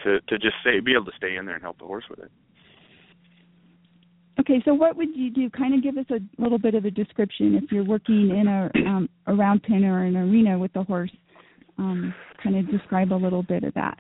to 0.05 0.21
to 0.21 0.39
just 0.39 0.55
say 0.65 0.81
be 0.81 0.95
able 0.95 1.07
to 1.07 1.17
stay 1.17 1.37
in 1.37 1.47
there 1.47 1.55
and 1.55 1.63
help 1.63 1.79
the 1.79 1.85
horse 1.85 2.05
with 2.09 2.21
it. 2.21 2.31
Okay, 4.41 4.61
so 4.65 4.75
what 4.75 4.97
would 4.97 5.15
you 5.15 5.31
do? 5.31 5.49
Kind 5.51 5.75
of 5.75 5.83
give 5.83 5.97
us 5.97 6.07
a 6.11 6.43
little 6.43 6.59
bit 6.59 6.75
of 6.75 6.85
a 6.85 6.91
description 6.91 7.55
if 7.55 7.71
you're 7.71 7.85
working 7.85 8.31
in 8.31 8.49
a 8.49 8.71
um, 8.87 9.09
a 9.27 9.35
round 9.35 9.63
pen 9.63 9.85
or 9.85 10.05
an 10.05 10.17
arena 10.17 10.59
with 10.59 10.73
the 10.73 10.83
horse. 10.83 11.13
Um, 11.79 12.15
kind 12.43 12.57
of 12.57 12.71
describe 12.71 13.13
a 13.13 13.15
little 13.15 13.43
bit 13.43 13.65
of 13.65 13.75
that. 13.75 13.99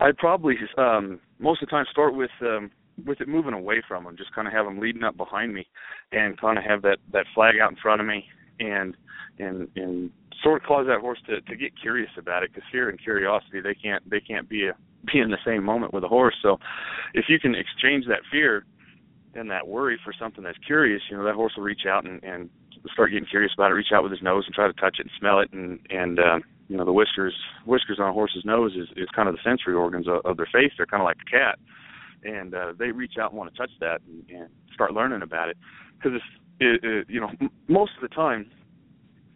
I'd 0.00 0.16
probably 0.16 0.54
um 0.76 1.20
most 1.38 1.62
of 1.62 1.68
the 1.68 1.70
time 1.70 1.86
start 1.90 2.14
with 2.14 2.30
um 2.42 2.70
with 3.06 3.20
it 3.20 3.28
moving 3.28 3.54
away 3.54 3.82
from 3.88 4.04
them, 4.04 4.16
just 4.16 4.34
kind 4.34 4.46
of 4.46 4.54
have 4.54 4.66
them 4.66 4.78
leading 4.78 5.02
up 5.02 5.16
behind 5.16 5.52
me, 5.52 5.66
and 6.12 6.40
kind 6.40 6.58
of 6.58 6.64
have 6.64 6.82
that 6.82 6.98
that 7.12 7.26
flag 7.34 7.54
out 7.62 7.70
in 7.70 7.76
front 7.82 8.00
of 8.00 8.06
me, 8.06 8.24
and 8.60 8.96
and 9.38 9.68
and 9.76 10.10
sort 10.42 10.62
of 10.62 10.66
cause 10.66 10.86
that 10.86 11.00
horse 11.00 11.18
to 11.26 11.40
to 11.40 11.56
get 11.56 11.72
curious 11.80 12.10
about 12.18 12.42
it, 12.42 12.52
because 12.52 12.68
fear 12.70 12.88
and 12.88 13.00
curiosity 13.00 13.60
they 13.60 13.74
can't 13.74 14.08
they 14.08 14.20
can't 14.20 14.48
be 14.48 14.66
a 14.66 14.72
be 15.12 15.20
in 15.20 15.30
the 15.30 15.38
same 15.44 15.62
moment 15.62 15.92
with 15.92 16.04
a 16.04 16.08
horse. 16.08 16.34
So 16.42 16.58
if 17.12 17.26
you 17.28 17.38
can 17.38 17.54
exchange 17.54 18.06
that 18.08 18.20
fear 18.30 18.64
and 19.34 19.50
that 19.50 19.66
worry 19.66 19.98
for 20.02 20.14
something 20.18 20.42
that's 20.42 20.58
curious, 20.66 21.02
you 21.10 21.16
know 21.16 21.24
that 21.24 21.34
horse 21.34 21.52
will 21.56 21.64
reach 21.64 21.86
out 21.88 22.06
and 22.06 22.22
and 22.22 22.50
start 22.92 23.10
getting 23.10 23.28
curious 23.28 23.52
about 23.56 23.70
it, 23.70 23.74
reach 23.74 23.92
out 23.94 24.02
with 24.02 24.12
his 24.12 24.22
nose 24.22 24.44
and 24.46 24.54
try 24.54 24.66
to 24.66 24.72
touch 24.74 24.96
it 24.98 25.02
and 25.02 25.10
smell 25.18 25.40
it, 25.40 25.52
and 25.52 25.78
and 25.90 26.18
uh, 26.18 26.38
you 26.68 26.76
know 26.76 26.84
the 26.84 26.92
whiskers 26.92 27.34
whiskers 27.66 27.98
on 28.00 28.08
a 28.08 28.12
horse's 28.12 28.44
nose 28.44 28.72
is 28.74 28.88
is 28.96 29.08
kind 29.14 29.28
of 29.28 29.34
the 29.34 29.40
sensory 29.44 29.74
organs 29.74 30.06
of, 30.08 30.20
of 30.24 30.36
their 30.36 30.48
face. 30.52 30.72
They're 30.76 30.86
kind 30.86 31.02
of 31.02 31.06
like 31.06 31.18
a 31.26 31.30
cat, 31.30 31.58
and 32.24 32.54
uh, 32.54 32.72
they 32.78 32.90
reach 32.90 33.14
out 33.20 33.30
and 33.30 33.38
want 33.38 33.52
to 33.52 33.58
touch 33.58 33.70
that 33.80 34.00
and, 34.06 34.24
and 34.30 34.48
start 34.72 34.92
learning 34.92 35.22
about 35.22 35.48
it. 35.48 35.56
Because 35.96 36.20
it, 36.60 36.84
it, 36.84 37.06
you 37.08 37.20
know 37.20 37.30
m- 37.40 37.50
most 37.68 37.92
of 37.96 38.02
the 38.02 38.14
time 38.14 38.50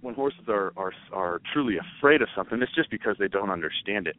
when 0.01 0.15
horses 0.15 0.45
are 0.49 0.73
are 0.77 0.93
are 1.13 1.41
truly 1.53 1.77
afraid 1.99 2.23
of 2.23 2.29
something, 2.37 2.61
it's 2.63 2.75
just 2.75 2.91
because 2.91 3.17
they 3.19 3.29
don't 3.29 3.51
understand 3.51 4.07
it, 4.07 4.17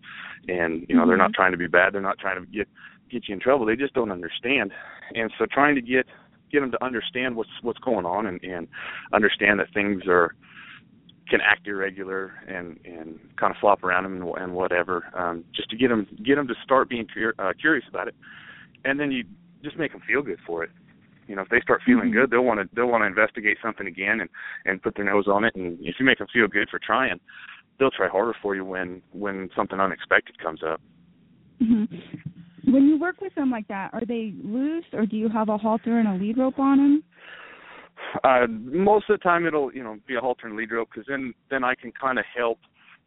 and 0.47 0.85
you 0.89 0.95
know 0.95 1.07
they're 1.07 1.17
not 1.17 1.33
trying 1.33 1.51
to 1.51 1.57
be 1.57 1.67
bad. 1.67 1.93
They're 1.93 2.01
not 2.01 2.19
trying 2.19 2.43
to 2.43 2.51
get 2.51 2.67
get 3.09 3.27
you 3.27 3.33
in 3.33 3.39
trouble. 3.39 3.65
They 3.65 3.75
just 3.75 3.93
don't 3.93 4.11
understand, 4.11 4.71
and 5.15 5.31
so 5.37 5.45
trying 5.51 5.75
to 5.75 5.81
get 5.81 6.05
get 6.51 6.61
them 6.61 6.71
to 6.71 6.83
understand 6.83 7.35
what's 7.35 7.49
what's 7.61 7.79
going 7.79 8.05
on 8.05 8.25
and 8.25 8.43
and 8.43 8.67
understand 9.13 9.59
that 9.59 9.67
things 9.73 10.03
are 10.07 10.35
can 11.29 11.39
act 11.41 11.67
irregular 11.67 12.33
and 12.47 12.79
and 12.83 13.19
kind 13.39 13.51
of 13.51 13.57
flop 13.61 13.83
around 13.83 14.03
them 14.03 14.21
and, 14.21 14.37
and 14.37 14.53
whatever 14.53 15.05
um 15.15 15.43
just 15.55 15.69
to 15.69 15.77
get 15.77 15.89
them 15.89 16.07
get 16.25 16.35
them 16.35 16.47
to 16.47 16.55
start 16.63 16.89
being 16.89 17.05
cur- 17.13 17.35
uh, 17.37 17.53
curious 17.59 17.85
about 17.87 18.07
it 18.07 18.15
and 18.83 18.99
then 18.99 19.11
you 19.11 19.23
just 19.63 19.77
make 19.77 19.91
them 19.91 20.01
feel 20.07 20.23
good 20.23 20.39
for 20.45 20.63
it 20.63 20.71
you 21.29 21.35
know 21.35 21.43
if 21.43 21.49
they 21.49 21.61
start 21.61 21.81
feeling 21.85 22.11
good 22.11 22.31
they'll 22.31 22.43
want 22.43 22.59
to 22.59 22.67
they'll 22.75 22.87
want 22.87 23.03
to 23.03 23.07
investigate 23.07 23.57
something 23.63 23.87
again 23.87 24.19
and 24.21 24.29
and 24.65 24.81
put 24.81 24.95
their 24.95 25.05
nose 25.05 25.27
on 25.27 25.45
it. 25.45 25.55
And 25.55 25.77
if 25.81 25.95
you 25.99 26.05
make 26.05 26.17
them 26.17 26.27
feel 26.33 26.47
good 26.47 26.67
for 26.69 26.79
trying 26.85 27.19
they'll 27.79 27.91
try 27.91 28.09
harder 28.09 28.33
for 28.41 28.55
you 28.55 28.65
when 28.65 29.01
when 29.11 29.49
something 29.55 29.79
unexpected 29.79 30.37
comes 30.41 30.61
up. 30.63 30.81
Hmm 31.63 31.85
When 32.65 32.87
you 32.87 32.99
work 32.99 33.21
with 33.21 33.33
them 33.35 33.49
like 33.51 33.67
that, 33.69 33.93
are 33.93 34.05
they 34.05 34.33
loose 34.43 34.85
or 34.91 35.05
do 35.05 35.15
you 35.15 35.29
have 35.29 35.49
a 35.49 35.57
halter 35.57 35.99
and 35.99 36.07
a 36.07 36.13
lead 36.21 36.37
rope 36.37 36.59
on 36.59 36.77
them? 36.77 37.03
uh 38.23 38.47
most 38.47 39.09
of 39.09 39.19
the 39.19 39.23
time 39.23 39.45
it'll 39.45 39.73
you 39.73 39.83
know 39.83 39.97
be 40.07 40.15
a 40.15 40.19
halter 40.19 40.47
and 40.47 40.55
lead 40.55 40.71
rope 40.71 40.89
because 40.91 41.05
then 41.07 41.33
then 41.49 41.63
i 41.63 41.75
can 41.75 41.91
kind 41.91 42.17
of 42.17 42.25
help 42.35 42.57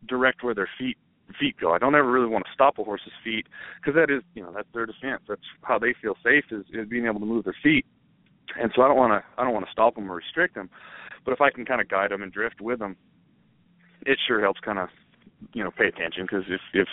direct 0.06 0.44
where 0.44 0.54
their 0.54 0.68
feet 0.78 0.96
feet 1.40 1.56
go. 1.58 1.72
I 1.72 1.78
don't 1.78 1.94
ever 1.94 2.10
really 2.10 2.26
want 2.26 2.44
to 2.44 2.50
stop 2.52 2.78
a 2.78 2.84
horse's 2.84 3.12
feet 3.24 3.46
because 3.80 3.94
that 3.94 4.12
is 4.14 4.22
you 4.34 4.42
know 4.42 4.52
that's 4.54 4.68
their 4.74 4.86
defense. 4.86 5.22
That's 5.28 5.40
how 5.62 5.78
they 5.78 5.94
feel 6.00 6.14
safe 6.22 6.44
is 6.50 6.64
is 6.72 6.88
being 6.88 7.06
able 7.06 7.20
to 7.20 7.26
move 7.26 7.44
their 7.44 7.56
feet 7.62 7.86
and 8.60 8.70
so 8.74 8.82
i 8.82 8.88
don't 8.88 8.96
want 8.96 9.12
to 9.12 9.40
i 9.40 9.44
don't 9.44 9.52
want 9.52 9.64
to 9.64 9.72
stop 9.72 9.94
them 9.94 10.10
or 10.10 10.16
restrict 10.16 10.54
them 10.54 10.68
but 11.24 11.32
if 11.32 11.40
i 11.40 11.50
can 11.50 11.64
kind 11.64 11.80
of 11.80 11.88
guide 11.88 12.10
them 12.10 12.22
and 12.22 12.32
drift 12.32 12.60
with 12.60 12.78
them 12.78 12.96
it 14.06 14.18
sure 14.26 14.40
helps 14.40 14.60
kind 14.60 14.78
of 14.78 14.88
you 15.52 15.62
know 15.62 15.70
pay 15.70 15.86
attention 15.86 16.24
because 16.24 16.44
if 16.48 16.60
if 16.74 16.88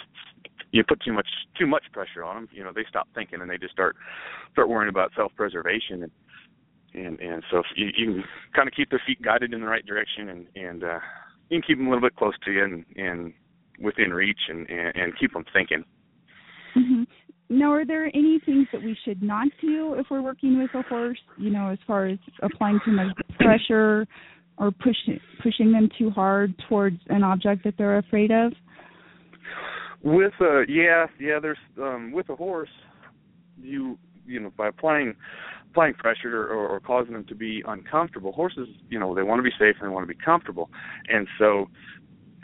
you 0.71 0.83
put 0.87 1.01
too 1.01 1.13
much 1.13 1.27
too 1.57 1.65
much 1.65 1.83
pressure 1.91 2.23
on 2.23 2.35
them 2.35 2.49
you 2.51 2.63
know 2.63 2.71
they 2.73 2.85
stop 2.87 3.07
thinking 3.15 3.41
and 3.41 3.49
they 3.49 3.57
just 3.57 3.73
start 3.73 3.95
start 4.51 4.69
worrying 4.69 4.89
about 4.89 5.11
self 5.15 5.31
preservation 5.35 6.03
and 6.03 6.11
and 6.93 7.19
and 7.19 7.43
so 7.51 7.63
you, 7.75 7.87
you 7.95 8.05
can 8.05 8.23
kind 8.55 8.67
of 8.67 8.73
keep 8.73 8.89
their 8.89 9.01
feet 9.05 9.21
guided 9.21 9.53
in 9.53 9.61
the 9.61 9.67
right 9.67 9.85
direction, 9.85 10.29
and 10.29 10.47
and 10.55 10.83
uh, 10.83 10.99
you 11.49 11.59
can 11.59 11.67
keep 11.67 11.77
them 11.77 11.87
a 11.87 11.89
little 11.89 12.07
bit 12.07 12.15
close 12.15 12.33
to 12.45 12.51
you 12.51 12.63
and 12.63 12.85
and 12.95 13.33
within 13.79 14.13
reach, 14.13 14.39
and 14.49 14.69
and, 14.69 14.95
and 14.95 15.19
keep 15.19 15.33
them 15.33 15.45
thinking. 15.53 15.83
hmm 16.73 17.03
Now, 17.49 17.71
are 17.73 17.85
there 17.85 18.05
any 18.13 18.39
things 18.45 18.67
that 18.71 18.83
we 18.83 18.95
should 19.03 19.23
not 19.23 19.47
do 19.59 19.95
if 19.95 20.05
we're 20.11 20.21
working 20.21 20.59
with 20.59 20.69
a 20.75 20.87
horse? 20.87 21.17
You 21.37 21.49
know, 21.49 21.69
as 21.69 21.79
far 21.87 22.05
as 22.05 22.19
applying 22.43 22.79
too 22.85 22.91
much 22.91 23.07
pressure 23.39 24.05
or 24.59 24.71
pushing 24.71 25.19
pushing 25.41 25.71
them 25.71 25.89
too 25.97 26.11
hard 26.11 26.53
towards 26.67 26.97
an 27.07 27.23
object 27.23 27.63
that 27.63 27.75
they're 27.77 27.97
afraid 27.97 28.31
of. 28.31 28.53
With 30.03 30.33
uh 30.39 30.61
yeah, 30.67 31.07
yeah, 31.19 31.39
there's 31.41 31.57
um 31.81 32.11
with 32.11 32.29
a 32.29 32.35
horse 32.35 32.69
you 33.57 33.97
you 34.27 34.39
know, 34.39 34.51
by 34.55 34.67
applying 34.67 35.15
applying 35.71 35.95
pressure 35.95 36.45
or, 36.51 36.67
or 36.67 36.79
causing 36.79 37.13
them 37.13 37.25
to 37.25 37.35
be 37.35 37.63
uncomfortable, 37.67 38.31
horses, 38.31 38.67
you 38.89 38.99
know, 38.99 39.15
they 39.15 39.23
want 39.23 39.39
to 39.39 39.43
be 39.43 39.51
safe 39.51 39.75
and 39.79 39.89
they 39.89 39.93
want 39.93 40.07
to 40.07 40.13
be 40.13 40.19
comfortable. 40.23 40.69
And 41.07 41.27
so 41.39 41.67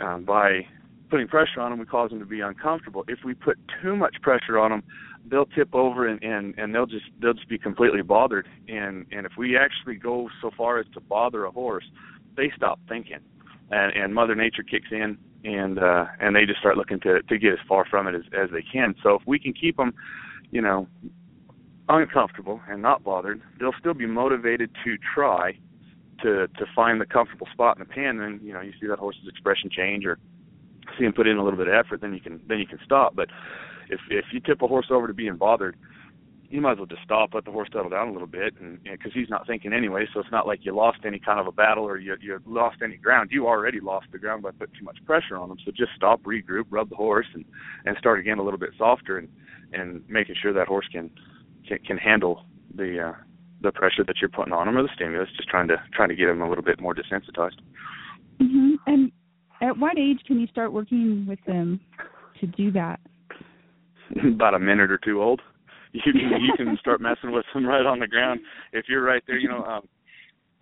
um 0.03 0.25
by 0.25 0.61
putting 1.09 1.27
pressure 1.27 1.61
on 1.61 1.71
them, 1.71 1.79
we 1.79 1.85
cause 1.85 2.09
them 2.09 2.19
to 2.19 2.25
be 2.25 2.41
uncomfortable. 2.41 3.03
If 3.07 3.19
we 3.23 3.33
put 3.33 3.57
too 3.81 3.95
much 3.95 4.15
pressure 4.21 4.57
on 4.57 4.71
them, 4.71 4.83
they'll 5.29 5.45
tip 5.45 5.73
over 5.73 6.07
and 6.07 6.21
and 6.23 6.53
and 6.57 6.73
they'll 6.73 6.85
just 6.85 7.05
they'll 7.21 7.33
just 7.33 7.49
be 7.49 7.57
completely 7.57 8.01
bothered. 8.01 8.47
And 8.67 9.05
and 9.11 9.25
if 9.25 9.33
we 9.37 9.57
actually 9.57 9.95
go 9.95 10.29
so 10.41 10.51
far 10.57 10.79
as 10.79 10.85
to 10.93 10.99
bother 10.99 11.45
a 11.45 11.51
horse, 11.51 11.85
they 12.35 12.51
stop 12.55 12.79
thinking, 12.87 13.19
and 13.71 13.93
and 13.93 14.13
Mother 14.13 14.35
Nature 14.35 14.63
kicks 14.63 14.89
in, 14.91 15.17
and 15.43 15.79
uh 15.79 16.05
and 16.19 16.35
they 16.35 16.45
just 16.45 16.59
start 16.59 16.77
looking 16.77 16.99
to 17.01 17.21
to 17.21 17.37
get 17.37 17.53
as 17.53 17.59
far 17.67 17.85
from 17.85 18.07
it 18.07 18.15
as 18.15 18.23
as 18.33 18.49
they 18.51 18.63
can. 18.63 18.95
So 19.03 19.15
if 19.15 19.21
we 19.25 19.39
can 19.39 19.53
keep 19.53 19.77
them, 19.77 19.93
you 20.51 20.61
know, 20.61 20.87
uncomfortable 21.89 22.61
and 22.69 22.81
not 22.81 23.03
bothered, 23.03 23.41
they'll 23.59 23.75
still 23.79 23.93
be 23.93 24.05
motivated 24.05 24.71
to 24.83 24.97
try 25.13 25.57
to 26.21 26.47
to 26.47 26.65
find 26.75 26.99
the 27.01 27.05
comfortable 27.05 27.47
spot 27.51 27.77
in 27.77 27.83
the 27.87 27.93
pen. 27.93 28.19
And 28.19 28.41
you 28.41 28.53
know, 28.53 28.61
you 28.61 28.73
see 28.79 28.87
that 28.87 28.99
horse's 28.99 29.27
expression 29.27 29.69
change 29.69 30.05
or 30.05 30.17
see 30.97 31.05
him 31.05 31.13
put 31.13 31.27
in 31.27 31.37
a 31.37 31.43
little 31.43 31.57
bit 31.57 31.67
of 31.67 31.73
effort, 31.73 32.01
then 32.01 32.13
you 32.13 32.19
can 32.19 32.41
then 32.47 32.59
you 32.59 32.67
can 32.67 32.79
stop. 32.83 33.15
But 33.15 33.29
if 33.89 33.99
if 34.09 34.25
you 34.31 34.39
tip 34.39 34.61
a 34.61 34.67
horse 34.67 34.87
over 34.89 35.07
to 35.07 35.13
being 35.13 35.37
bothered, 35.37 35.75
you 36.49 36.61
might 36.61 36.73
as 36.73 36.77
well 36.77 36.85
just 36.85 37.03
stop, 37.03 37.33
let 37.33 37.45
the 37.45 37.51
horse 37.51 37.69
settle 37.73 37.89
down 37.89 38.09
a 38.09 38.11
little 38.11 38.27
bit, 38.27 38.53
and 38.59 38.81
because 38.83 39.11
he's 39.13 39.29
not 39.29 39.47
thinking 39.47 39.73
anyway, 39.73 40.05
so 40.13 40.19
it's 40.19 40.31
not 40.31 40.47
like 40.47 40.59
you 40.63 40.75
lost 40.75 40.99
any 41.05 41.19
kind 41.19 41.39
of 41.39 41.47
a 41.47 41.51
battle 41.51 41.83
or 41.83 41.97
you 41.97 42.15
you 42.21 42.39
lost 42.45 42.77
any 42.83 42.97
ground. 42.97 43.29
You 43.31 43.47
already 43.47 43.79
lost 43.79 44.07
the 44.11 44.19
ground 44.19 44.43
by 44.43 44.51
putting 44.51 44.75
too 44.75 44.85
much 44.85 44.97
pressure 45.05 45.37
on 45.37 45.51
him. 45.51 45.57
So 45.65 45.71
just 45.71 45.91
stop, 45.95 46.21
regroup, 46.23 46.65
rub 46.69 46.89
the 46.89 46.95
horse, 46.95 47.27
and 47.33 47.45
and 47.85 47.97
start 47.97 48.19
again 48.19 48.39
a 48.39 48.43
little 48.43 48.59
bit 48.59 48.71
softer, 48.77 49.17
and 49.17 49.27
and 49.73 50.03
making 50.07 50.35
sure 50.41 50.53
that 50.53 50.67
horse 50.67 50.87
can 50.91 51.09
can, 51.67 51.79
can 51.79 51.97
handle 51.97 52.45
the 52.73 53.09
uh, 53.09 53.13
the 53.61 53.71
pressure 53.71 54.03
that 54.05 54.15
you're 54.21 54.29
putting 54.29 54.53
on 54.53 54.67
him 54.67 54.77
or 54.77 54.83
the 54.83 54.89
stimulus. 54.95 55.29
Just 55.35 55.49
trying 55.49 55.67
to 55.67 55.77
trying 55.93 56.09
to 56.09 56.15
get 56.15 56.29
him 56.29 56.41
a 56.41 56.49
little 56.49 56.63
bit 56.63 56.79
more 56.79 56.93
desensitized. 56.93 57.59
Mm-hmm. 58.41 58.73
And 58.87 59.11
at 59.61 59.77
what 59.77 59.97
age 59.97 60.19
can 60.27 60.39
you 60.39 60.47
start 60.47 60.71
working 60.73 61.25
with 61.27 61.39
them 61.45 61.79
to 62.39 62.47
do 62.47 62.71
that? 62.71 62.99
about 64.23 64.53
a 64.53 64.59
minute 64.59 64.91
or 64.91 64.99
two 65.03 65.21
old. 65.21 65.41
You 65.93 66.01
can 66.03 66.15
you 66.15 66.53
can 66.57 66.77
start 66.79 67.01
messing 67.01 67.31
with 67.31 67.45
them 67.53 67.65
right 67.65 67.85
on 67.85 67.99
the 67.99 68.07
ground 68.07 68.39
if 68.73 68.85
you're 68.87 69.03
right 69.03 69.23
there. 69.27 69.37
You 69.37 69.49
know, 69.49 69.63
um, 69.63 69.87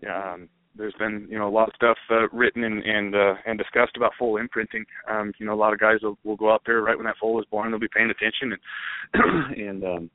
yeah, 0.02 0.34
um, 0.34 0.50
there's 0.76 0.94
been 1.00 1.28
you 1.30 1.38
know 1.38 1.48
a 1.48 1.50
lot 1.50 1.68
of 1.68 1.76
stuff 1.76 1.98
uh, 2.10 2.30
written 2.32 2.64
and 2.64 2.84
and 2.84 3.16
uh, 3.16 3.34
and 3.46 3.58
discussed 3.58 3.98
about 3.98 4.14
foal 4.18 4.38
imprinting. 4.38 4.86
Um, 5.10 5.34
you 5.40 5.46
know, 5.46 5.54
a 5.54 5.56
lot 5.56 5.74
of 5.74 5.80
guys 5.80 5.98
will, 6.02 6.18
will 6.24 6.36
go 6.36 6.52
out 6.52 6.62
there 6.66 6.82
right 6.82 6.96
when 6.96 7.06
that 7.06 7.18
foal 7.20 7.40
is 7.40 7.46
born. 7.50 7.72
They'll 7.72 7.80
be 7.80 7.88
paying 7.94 8.12
attention 8.12 8.54
and 9.14 9.58
and 9.68 9.84
um, 9.84 10.10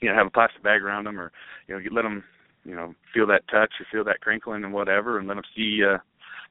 you 0.00 0.08
know 0.08 0.14
have 0.14 0.26
a 0.26 0.30
plastic 0.30 0.62
bag 0.62 0.82
around 0.82 1.04
them 1.04 1.20
or 1.20 1.32
you 1.68 1.74
know 1.74 1.80
let 1.92 2.02
them 2.02 2.24
you 2.64 2.74
know 2.74 2.94
feel 3.12 3.26
that 3.26 3.46
touch 3.48 3.72
or 3.80 3.86
feel 3.92 4.04
that 4.04 4.20
crinkling 4.20 4.64
and 4.64 4.72
whatever 4.72 5.18
and 5.18 5.28
let 5.28 5.34
them 5.34 5.44
see 5.54 5.80
uh, 5.84 5.98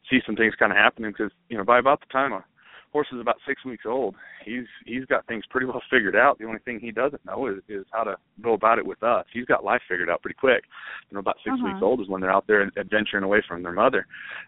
see 0.09 0.19
some 0.25 0.35
things 0.35 0.53
kind 0.57 0.71
of 0.71 0.77
happening 0.77 1.11
because 1.11 1.31
you 1.49 1.57
know 1.57 1.63
by 1.63 1.79
about 1.79 1.99
the 1.99 2.07
time 2.11 2.33
a 2.33 2.43
horse 2.91 3.07
is 3.11 3.19
about 3.19 3.35
six 3.45 3.65
weeks 3.65 3.83
old, 3.85 4.15
he's 4.45 4.63
he's 4.85 5.03
got 5.05 5.27
things 5.27 5.43
pretty 5.49 5.65
well 5.67 5.81
figured 5.89 6.15
out. 6.15 6.39
The 6.39 6.45
only 6.45 6.59
thing 6.59 6.79
he 6.79 6.91
doesn't 6.91 7.25
know 7.25 7.47
is 7.47 7.57
is 7.67 7.85
how 7.91 8.03
to 8.05 8.15
go 8.41 8.53
about 8.53 8.79
it 8.79 8.85
with 8.85 9.03
us. 9.03 9.25
He's 9.33 9.45
got 9.45 9.65
life 9.65 9.81
figured 9.89 10.09
out 10.09 10.21
pretty 10.21 10.37
quick. 10.39 10.63
You 11.09 11.15
know, 11.15 11.19
about 11.19 11.35
6 11.43 11.53
Uh-huh. 11.55 11.67
weeks 11.67 11.79
old 11.81 11.99
is 12.01 12.07
when 12.07 12.21
they're 12.21 12.31
out 12.31 12.47
there 12.47 12.61
adventuring 12.77 13.23
away 13.25 13.41
from 13.47 13.63
their 13.63 13.73
mother, 13.73 14.05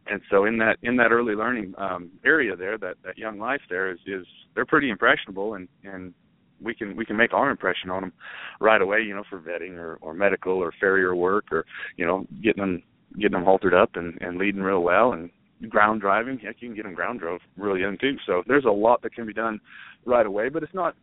and 0.10 0.22
so 0.30 0.46
in 0.46 0.58
that 0.60 0.78
in 0.82 0.96
that 0.98 1.12
early 1.12 1.36
learning 1.36 1.74
um, 1.78 2.10
area 2.26 2.56
there, 2.56 2.78
that 2.78 2.96
that 3.04 3.18
young 3.18 3.38
life 3.38 3.62
there 3.70 3.92
is 3.92 4.00
is 4.06 4.26
they're 4.56 4.66
pretty 4.66 4.90
impressionable 4.90 5.56
and 5.56 5.68
and 5.84 6.14
we 6.62 6.74
can 6.74 6.96
we 6.96 7.06
can 7.06 7.18
make 7.18 7.34
our 7.34 7.50
impression 7.52 7.90
on 7.90 8.02
them 8.02 8.14
right 8.62 8.82
away. 8.82 9.02
You 9.02 9.14
know, 9.16 9.24
for 9.30 9.40
vetting 9.40 9.78
or 9.78 9.98
or 10.02 10.14
medical 10.14 10.54
or 10.54 10.72
farrier 10.80 11.16
work 11.16 11.52
or 11.52 11.66
you 11.98 12.06
know 12.06 12.26
getting 12.42 12.62
them 12.62 12.82
getting 13.16 13.32
them 13.38 13.44
haltered 13.44 13.74
up 13.74 13.92
and 13.96 14.18
and 14.22 14.38
leading 14.38 14.62
real 14.64 14.82
well 14.84 15.12
and 15.12 15.30
ground 15.70 16.02
driving. 16.02 16.38
Heck, 16.40 16.58
you 16.60 16.70
can 16.70 16.76
get 16.76 16.84
them 16.84 16.94
ground 16.94 17.20
drove 17.20 17.42
really 17.58 17.82
young 17.82 17.98
too. 17.98 18.18
So 18.26 18.44
there's 18.48 18.66
a 18.66 18.72
lot 18.72 19.02
that 19.02 19.14
can 19.14 19.26
be 19.26 19.34
done 19.34 19.60
right 20.06 20.26
away, 20.26 20.50
but 20.50 20.64
it's 20.64 20.74
not. 20.74 20.96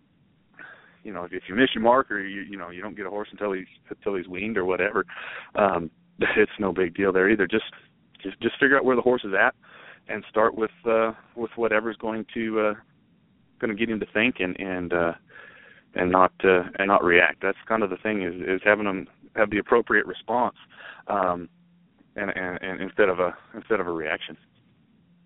You 1.02 1.12
know, 1.12 1.24
if, 1.24 1.32
if 1.32 1.42
you 1.48 1.54
miss 1.54 1.68
your 1.74 1.82
mark 1.82 2.10
or 2.10 2.20
you 2.20 2.42
you 2.42 2.56
know 2.56 2.70
you 2.70 2.80
don't 2.80 2.96
get 2.96 3.06
a 3.06 3.10
horse 3.10 3.28
until 3.30 3.52
he's 3.52 3.66
until 3.90 4.14
he's 4.14 4.28
weaned 4.28 4.56
or 4.56 4.64
whatever, 4.64 5.04
um, 5.54 5.90
it's 6.18 6.52
no 6.58 6.72
big 6.72 6.94
deal 6.94 7.12
there 7.12 7.28
either. 7.28 7.46
Just 7.46 7.64
just 8.22 8.40
just 8.40 8.54
figure 8.58 8.78
out 8.78 8.84
where 8.84 8.96
the 8.96 9.02
horse 9.02 9.22
is 9.24 9.32
at 9.38 9.54
and 10.08 10.24
start 10.30 10.54
with 10.54 10.70
uh 10.88 11.12
with 11.36 11.50
whatever's 11.56 11.96
going 11.96 12.24
to 12.34 12.60
uh 12.60 12.74
going 13.60 13.70
to 13.70 13.78
get 13.78 13.88
him 13.88 14.00
to 14.00 14.06
think 14.12 14.36
and 14.38 14.58
and 14.58 14.92
uh 14.92 15.12
and 15.94 16.10
not 16.10 16.32
uh 16.44 16.62
and 16.78 16.88
not 16.88 17.04
react. 17.04 17.42
That's 17.42 17.58
kind 17.68 17.82
of 17.82 17.90
the 17.90 17.96
thing 17.96 18.22
is 18.22 18.34
is 18.34 18.60
having 18.64 18.86
them 18.86 19.06
have 19.36 19.50
the 19.50 19.58
appropriate 19.58 20.06
response 20.06 20.56
um 21.08 21.48
and, 22.16 22.30
and, 22.34 22.58
and 22.62 22.80
instead 22.80 23.08
of 23.08 23.18
a 23.18 23.34
instead 23.54 23.80
of 23.80 23.86
a 23.86 23.92
reaction. 23.92 24.36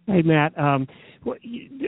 Hey 0.06 0.22
Matt, 0.22 0.58
um, 0.58 0.86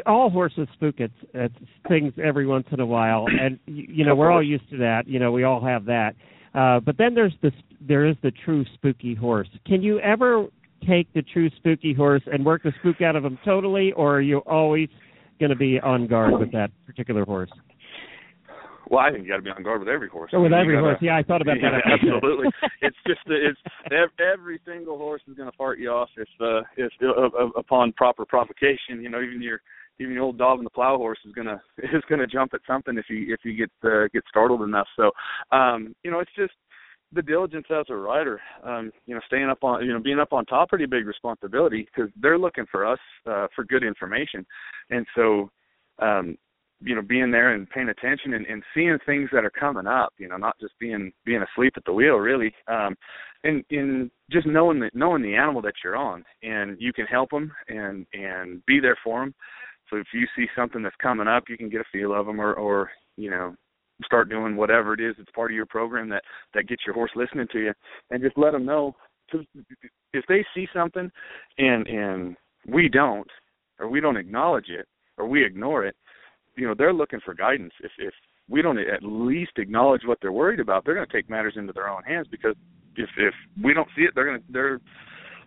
all 0.06 0.28
horses 0.28 0.68
spook 0.74 0.96
at, 1.00 1.10
at 1.34 1.50
things 1.88 2.12
every 2.22 2.46
once 2.46 2.66
in 2.70 2.80
a 2.80 2.86
while, 2.86 3.26
and 3.40 3.58
you, 3.66 3.86
you 3.88 4.04
know 4.04 4.14
we're 4.14 4.30
all 4.30 4.42
used 4.42 4.68
to 4.70 4.76
that. 4.78 5.06
You 5.06 5.18
know 5.18 5.32
we 5.32 5.44
all 5.44 5.64
have 5.64 5.84
that. 5.86 6.14
Uh, 6.54 6.80
but 6.80 6.98
then 6.98 7.14
there's 7.14 7.34
this 7.42 7.52
there 7.80 8.06
is 8.06 8.16
the 8.22 8.32
true 8.44 8.64
spooky 8.74 9.14
horse. 9.14 9.48
Can 9.66 9.82
you 9.82 10.00
ever 10.00 10.46
take 10.88 11.12
the 11.12 11.22
true 11.22 11.50
spooky 11.56 11.94
horse 11.94 12.22
and 12.30 12.44
work 12.44 12.62
the 12.62 12.72
spook 12.80 13.00
out 13.00 13.16
of 13.16 13.24
him 13.24 13.38
totally, 13.44 13.92
or 13.92 14.16
are 14.16 14.20
you 14.20 14.38
always 14.38 14.88
going 15.38 15.50
to 15.50 15.56
be 15.56 15.80
on 15.80 16.06
guard 16.06 16.38
with 16.38 16.52
that 16.52 16.70
particular 16.86 17.24
horse? 17.24 17.50
Well, 18.90 18.98
I 18.98 19.12
think 19.12 19.22
you 19.22 19.30
got 19.30 19.36
to 19.36 19.42
be 19.42 19.50
on 19.50 19.62
guard 19.62 19.78
with 19.78 19.88
every 19.88 20.08
horse. 20.08 20.32
Or 20.34 20.40
with 20.40 20.52
every 20.52 20.74
gotta- 20.74 20.84
horse? 20.86 20.98
Yeah, 21.00 21.16
I 21.16 21.22
thought 21.22 21.40
about 21.40 21.58
that. 21.62 21.80
Absolutely. 21.94 22.48
it's 22.82 22.96
just 23.06 23.20
that 23.26 23.38
it's 23.40 23.60
ev- 23.92 24.18
every 24.18 24.60
single 24.66 24.98
horse 24.98 25.22
is 25.28 25.36
going 25.36 25.48
to 25.48 25.56
fart 25.56 25.78
you 25.78 25.90
off 25.90 26.08
if 26.16 26.28
uh 26.40 26.62
if 26.76 26.92
uh, 27.00 27.06
uh, 27.08 27.46
upon 27.56 27.92
proper 27.92 28.26
provocation. 28.26 29.00
You 29.00 29.08
know, 29.08 29.22
even 29.22 29.40
your 29.40 29.60
even 30.00 30.12
your 30.14 30.24
old 30.24 30.38
dog 30.38 30.58
and 30.58 30.66
the 30.66 30.70
plow 30.70 30.96
horse 30.96 31.20
is 31.24 31.32
gonna 31.32 31.62
is 31.78 32.02
gonna 32.08 32.26
jump 32.26 32.52
at 32.52 32.62
something 32.66 32.98
if 32.98 33.04
you 33.08 33.32
if 33.32 33.40
you 33.44 33.54
get 33.56 33.70
uh, 33.88 34.08
get 34.12 34.24
startled 34.28 34.62
enough. 34.62 34.88
So, 34.96 35.12
um, 35.56 35.94
you 36.02 36.10
know, 36.10 36.18
it's 36.18 36.34
just 36.36 36.54
the 37.12 37.22
diligence 37.22 37.66
as 37.70 37.86
a 37.90 37.94
rider. 37.94 38.40
Um, 38.64 38.90
you 39.06 39.14
know, 39.14 39.20
staying 39.28 39.48
up 39.50 39.62
on 39.62 39.86
you 39.86 39.92
know 39.92 40.00
being 40.00 40.18
up 40.18 40.32
on 40.32 40.44
top, 40.46 40.68
pretty 40.68 40.86
big 40.86 41.06
responsibility 41.06 41.86
because 41.94 42.10
they're 42.20 42.38
looking 42.38 42.66
for 42.72 42.84
us 42.84 42.98
uh, 43.24 43.46
for 43.54 43.62
good 43.64 43.84
information, 43.84 44.44
and 44.90 45.06
so. 45.14 45.48
um 46.00 46.36
you 46.80 46.94
know 46.94 47.02
being 47.02 47.30
there 47.30 47.54
and 47.54 47.68
paying 47.70 47.88
attention 47.88 48.34
and, 48.34 48.46
and 48.46 48.62
seeing 48.74 48.98
things 49.04 49.28
that 49.32 49.44
are 49.44 49.50
coming 49.50 49.86
up 49.86 50.12
you 50.18 50.28
know 50.28 50.36
not 50.36 50.58
just 50.60 50.72
being 50.78 51.12
being 51.24 51.42
asleep 51.42 51.74
at 51.76 51.84
the 51.84 51.92
wheel 51.92 52.16
really. 52.16 52.52
Um 52.68 52.94
and 53.42 53.64
in 53.70 54.10
just 54.30 54.46
knowing 54.46 54.80
that 54.80 54.94
knowing 54.94 55.22
the 55.22 55.34
animal 55.34 55.62
that 55.62 55.74
you're 55.82 55.96
on 55.96 56.24
and 56.42 56.76
you 56.80 56.92
can 56.92 57.06
help 57.06 57.30
them 57.30 57.52
and 57.68 58.06
and 58.12 58.64
be 58.66 58.80
there 58.80 58.98
for 59.02 59.20
them 59.20 59.34
so 59.88 59.96
if 59.96 60.06
you 60.12 60.26
see 60.36 60.46
something 60.56 60.82
that's 60.82 60.96
coming 61.02 61.28
up 61.28 61.44
you 61.48 61.56
can 61.56 61.70
get 61.70 61.80
a 61.80 61.84
feel 61.92 62.14
of 62.14 62.26
them 62.26 62.40
or 62.40 62.54
or 62.54 62.90
you 63.16 63.30
know 63.30 63.54
start 64.04 64.28
doing 64.28 64.56
whatever 64.56 64.94
it 64.94 65.00
is 65.00 65.14
that's 65.16 65.30
part 65.34 65.50
of 65.50 65.54
your 65.54 65.66
program 65.66 66.08
that 66.08 66.22
that 66.54 66.68
gets 66.68 66.82
your 66.86 66.94
horse 66.94 67.10
listening 67.14 67.46
to 67.52 67.58
you 67.58 67.72
and 68.10 68.22
just 68.22 68.38
let 68.38 68.52
them 68.52 68.64
know. 68.64 68.94
If 70.12 70.24
they 70.28 70.44
see 70.54 70.66
something 70.74 71.10
and 71.58 71.86
and 71.86 72.36
we 72.66 72.88
don't 72.88 73.28
or 73.78 73.88
we 73.88 74.00
don't 74.00 74.16
acknowledge 74.16 74.68
it 74.68 74.86
or 75.18 75.26
we 75.26 75.44
ignore 75.44 75.84
it 75.84 75.94
you 76.60 76.66
know 76.66 76.74
they're 76.76 76.92
looking 76.92 77.20
for 77.24 77.34
guidance. 77.34 77.72
If 77.80 77.92
if 77.98 78.14
we 78.48 78.62
don't 78.62 78.78
at 78.78 79.02
least 79.02 79.52
acknowledge 79.56 80.02
what 80.04 80.18
they're 80.20 80.32
worried 80.32 80.60
about 80.60 80.84
they're 80.84 80.94
going 80.94 81.06
to 81.06 81.12
take 81.12 81.30
matters 81.30 81.54
into 81.56 81.72
their 81.72 81.88
own 81.88 82.02
hands 82.02 82.26
because 82.30 82.54
if 82.96 83.08
if 83.16 83.34
we 83.62 83.72
don't 83.72 83.88
see 83.96 84.02
it 84.02 84.10
they're 84.14 84.26
going 84.26 84.40
to 84.40 84.44
they're 84.50 84.80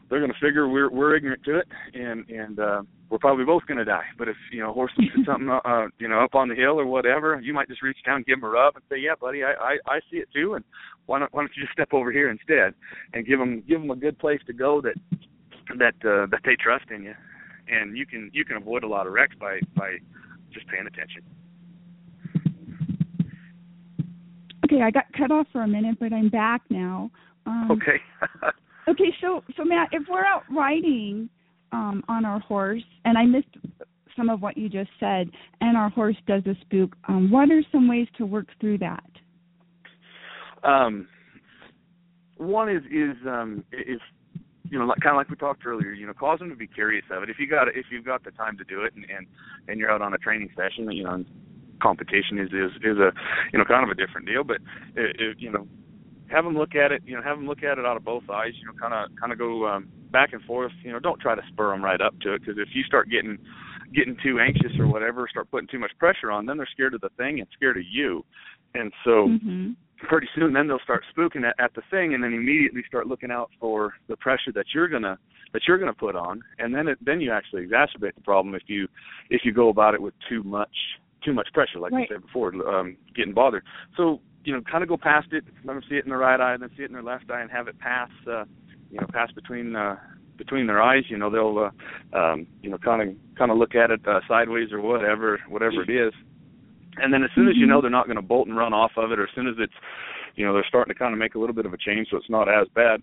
they're 0.09 0.19
going 0.19 0.31
to 0.31 0.45
figure 0.45 0.67
we're 0.67 0.89
we're 0.89 1.15
ignorant 1.15 1.43
to 1.43 1.59
it 1.59 1.67
and 1.93 2.27
and 2.29 2.59
uh 2.59 2.81
we're 3.09 3.19
probably 3.19 3.45
both 3.45 3.63
going 3.67 3.77
to 3.77 3.85
die. 3.85 4.05
But 4.17 4.27
if 4.27 4.37
you 4.51 4.61
know 4.61 4.73
horses 4.73 4.97
horse 4.97 5.25
something 5.27 5.49
uh 5.49 5.87
you 5.99 6.07
know 6.07 6.21
up 6.21 6.33
on 6.33 6.49
the 6.49 6.55
hill 6.55 6.79
or 6.79 6.85
whatever 6.87 7.39
you 7.41 7.53
might 7.53 7.67
just 7.67 7.83
reach 7.83 7.99
down 8.05 8.23
give 8.25 8.39
him 8.39 8.45
a 8.45 8.49
rub 8.49 8.75
and 8.75 8.83
say 8.89 8.97
yeah 8.97 9.13
buddy 9.19 9.43
i 9.43 9.51
i 9.51 9.77
i 9.87 9.99
see 10.09 10.17
it 10.17 10.29
too 10.33 10.55
and 10.55 10.65
why 11.05 11.19
don't 11.19 11.31
why 11.33 11.41
don't 11.41 11.51
you 11.55 11.61
just 11.61 11.73
step 11.73 11.93
over 11.93 12.11
here 12.11 12.29
instead 12.31 12.73
and 13.13 13.27
give 13.27 13.39
them 13.39 13.63
give 13.67 13.81
them 13.81 13.91
a 13.91 13.95
good 13.95 14.17
place 14.17 14.39
to 14.47 14.53
go 14.53 14.81
that 14.81 14.95
that 15.77 15.95
uh 16.05 16.25
that 16.31 16.41
they 16.45 16.55
trust 16.55 16.85
in 16.89 17.03
you. 17.03 17.13
And 17.67 17.97
you 17.97 18.05
can 18.05 18.29
you 18.33 18.43
can 18.45 18.57
avoid 18.57 18.83
a 18.83 18.87
lot 18.87 19.07
of 19.07 19.13
wrecks 19.13 19.35
by 19.39 19.59
by 19.75 19.97
just 20.53 20.67
paying 20.67 20.87
attention. 20.87 21.23
Okay, 24.65 24.81
I 24.81 24.91
got 24.91 25.05
cut 25.17 25.31
off 25.31 25.47
for 25.51 25.61
a 25.63 25.67
minute, 25.67 25.97
but 25.99 26.13
I'm 26.13 26.29
back 26.29 26.61
now. 26.69 27.11
Um, 27.45 27.69
Okay. 27.71 27.99
Okay, 28.85 29.15
so 29.21 29.41
so 29.55 29.63
Matt, 29.63 29.87
if 29.93 30.03
we're 30.09 30.25
out 30.25 30.43
riding 30.51 31.29
um 31.71 32.03
on 32.09 32.25
our 32.25 32.39
horse 32.41 32.83
and 33.05 33.17
I 33.17 33.23
missed 33.25 33.47
some 34.17 34.29
of 34.29 34.41
what 34.41 34.57
you 34.57 34.67
just 34.67 34.89
said 34.99 35.29
and 35.61 35.77
our 35.77 35.89
horse 35.89 36.17
does 36.27 36.43
a 36.45 36.55
spook, 36.61 36.93
um 37.07 37.31
what 37.31 37.49
are 37.49 37.63
some 37.71 37.87
ways 37.87 38.07
to 38.17 38.25
work 38.25 38.47
through 38.59 38.79
that? 38.79 39.09
um, 40.63 41.07
one 42.37 42.69
is 42.69 42.83
is 42.91 43.15
um, 43.25 43.63
is 43.71 44.01
you 44.73 44.79
know, 44.79 44.85
like, 44.85 45.01
kind 45.01 45.13
of 45.13 45.17
like 45.17 45.29
we 45.29 45.35
talked 45.35 45.67
earlier, 45.67 45.91
you 45.91 46.07
know, 46.07 46.13
cause 46.13 46.39
them 46.39 46.49
to 46.49 46.55
be 46.55 46.65
curious 46.65 47.05
of 47.11 47.21
it. 47.21 47.29
If 47.29 47.37
you 47.37 47.47
got 47.47 47.67
if 47.67 47.85
you've 47.91 48.03
got 48.03 48.23
the 48.23 48.31
time 48.31 48.57
to 48.57 48.63
do 48.63 48.81
it, 48.81 48.93
and 48.95 49.05
and, 49.05 49.27
and 49.67 49.79
you're 49.79 49.91
out 49.91 50.01
on 50.01 50.15
a 50.15 50.17
training 50.17 50.49
session, 50.57 50.91
you 50.91 51.03
know, 51.03 51.23
competition 51.79 52.39
is 52.39 52.49
is 52.49 52.71
is 52.81 52.97
a 52.97 53.13
you 53.53 53.59
know 53.59 53.65
kind 53.65 53.83
of 53.83 53.91
a 53.91 53.93
different 53.93 54.25
deal. 54.25 54.43
But 54.43 54.57
it, 54.95 55.15
it, 55.19 55.37
you 55.37 55.51
know, 55.51 55.67
have 56.31 56.43
them 56.43 56.57
look 56.57 56.73
at 56.73 56.91
it. 56.91 57.03
You 57.05 57.15
know, 57.15 57.21
have 57.21 57.37
them 57.37 57.45
look 57.45 57.61
at 57.61 57.77
it 57.77 57.85
out 57.85 57.97
of 57.97 58.03
both 58.03 58.23
eyes. 58.31 58.53
You 58.59 58.65
know, 58.65 58.73
kind 58.81 58.95
of 58.95 59.15
kind 59.21 59.31
of 59.31 59.37
go 59.37 59.67
um, 59.67 59.87
back 60.11 60.33
and 60.33 60.41
forth. 60.41 60.71
You 60.81 60.91
know, 60.91 60.99
don't 60.99 61.21
try 61.21 61.35
to 61.35 61.41
spur 61.49 61.69
them 61.69 61.85
right 61.85 62.01
up 62.01 62.19
to 62.21 62.33
it 62.33 62.41
because 62.41 62.57
if 62.57 62.69
you 62.73 62.81
start 62.81 63.11
getting 63.11 63.37
getting 63.93 64.17
too 64.23 64.39
anxious 64.39 64.71
or 64.79 64.87
whatever, 64.87 65.27
start 65.29 65.51
putting 65.51 65.67
too 65.67 65.77
much 65.77 65.91
pressure 65.99 66.31
on, 66.31 66.47
then 66.47 66.57
they're 66.57 66.69
scared 66.73 66.95
of 66.95 67.01
the 67.01 67.13
thing 67.15 67.39
and 67.41 67.47
scared 67.53 67.77
of 67.77 67.83
you. 67.87 68.25
And 68.73 68.91
so 69.03 69.27
Mhm. 69.27 69.75
Pretty 70.07 70.27
soon 70.35 70.53
then 70.53 70.67
they'll 70.67 70.79
start 70.79 71.03
spooking 71.15 71.47
at, 71.47 71.55
at 71.63 71.73
the 71.75 71.81
thing 71.89 72.13
and 72.13 72.23
then 72.23 72.33
immediately 72.33 72.83
start 72.87 73.07
looking 73.07 73.31
out 73.31 73.49
for 73.59 73.93
the 74.07 74.17
pressure 74.17 74.51
that 74.53 74.65
you're 74.73 74.87
gonna 74.87 75.17
that 75.53 75.61
you're 75.67 75.77
gonna 75.77 75.93
put 75.93 76.15
on. 76.15 76.41
And 76.59 76.73
then 76.73 76.87
it 76.87 76.97
then 77.03 77.21
you 77.21 77.31
actually 77.31 77.65
exacerbate 77.65 78.15
the 78.15 78.21
problem 78.23 78.55
if 78.55 78.63
you 78.67 78.87
if 79.29 79.41
you 79.43 79.53
go 79.53 79.69
about 79.69 79.93
it 79.93 80.01
with 80.01 80.13
too 80.29 80.43
much 80.43 80.75
too 81.23 81.33
much 81.33 81.47
pressure 81.53 81.79
like 81.79 81.91
Right. 81.93 82.07
you 82.09 82.15
said 82.15 82.21
before 82.21 82.53
um 82.67 82.97
getting 83.15 83.33
bothered. 83.33 83.63
So 83.97 84.21
you 84.45 84.53
know 84.53 84.61
kind 84.69 84.83
of 84.83 84.89
go 84.89 84.97
past 84.97 85.27
it 85.31 85.43
let 85.63 85.73
them 85.73 85.83
see 85.89 85.95
it 85.95 86.03
in 86.05 86.11
the 86.11 86.17
right 86.17 86.39
eye 86.39 86.57
then 86.57 86.69
see 86.75 86.83
it 86.83 86.87
in 86.87 86.93
their 86.93 87.03
left 87.03 87.29
eye 87.31 87.41
and 87.41 87.51
have 87.51 87.67
it 87.67 87.79
pass 87.79 88.09
uh 88.27 88.43
you 88.91 88.99
know 88.99 89.07
pass 89.13 89.31
between 89.31 89.75
uh 89.75 89.95
between 90.37 90.65
their 90.67 90.81
eyes. 90.81 91.03
You 91.09 91.17
know 91.17 91.29
they'll 91.29 91.71
uh 92.13 92.17
um 92.17 92.47
you 92.61 92.69
know 92.69 92.77
kind 92.77 93.01
of 93.01 93.15
kind 93.37 93.51
of 93.51 93.57
look 93.57 93.75
at 93.75 93.91
it 93.91 94.01
uh, 94.07 94.19
sideways 94.27 94.71
or 94.71 94.81
whatever 94.81 95.39
whatever 95.47 95.81
it 95.83 95.89
is 95.89 96.13
and 96.97 97.13
then 97.13 97.23
as 97.23 97.29
soon 97.35 97.47
as 97.47 97.55
you 97.57 97.65
know 97.65 97.81
they're 97.81 97.89
not 97.89 98.05
going 98.05 98.17
to 98.17 98.21
bolt 98.21 98.47
and 98.47 98.57
run 98.57 98.73
off 98.73 98.91
of 98.97 99.11
it, 99.11 99.19
or 99.19 99.23
as 99.23 99.29
soon 99.35 99.47
as 99.47 99.55
it's, 99.57 99.73
you 100.35 100.45
know, 100.45 100.53
they're 100.53 100.65
starting 100.67 100.93
to 100.93 100.97
kind 100.97 101.13
of 101.13 101.19
make 101.19 101.35
a 101.35 101.39
little 101.39 101.55
bit 101.55 101.65
of 101.65 101.73
a 101.73 101.77
change, 101.77 102.07
so 102.09 102.17
it's 102.17 102.29
not 102.29 102.49
as 102.49 102.67
bad. 102.75 103.01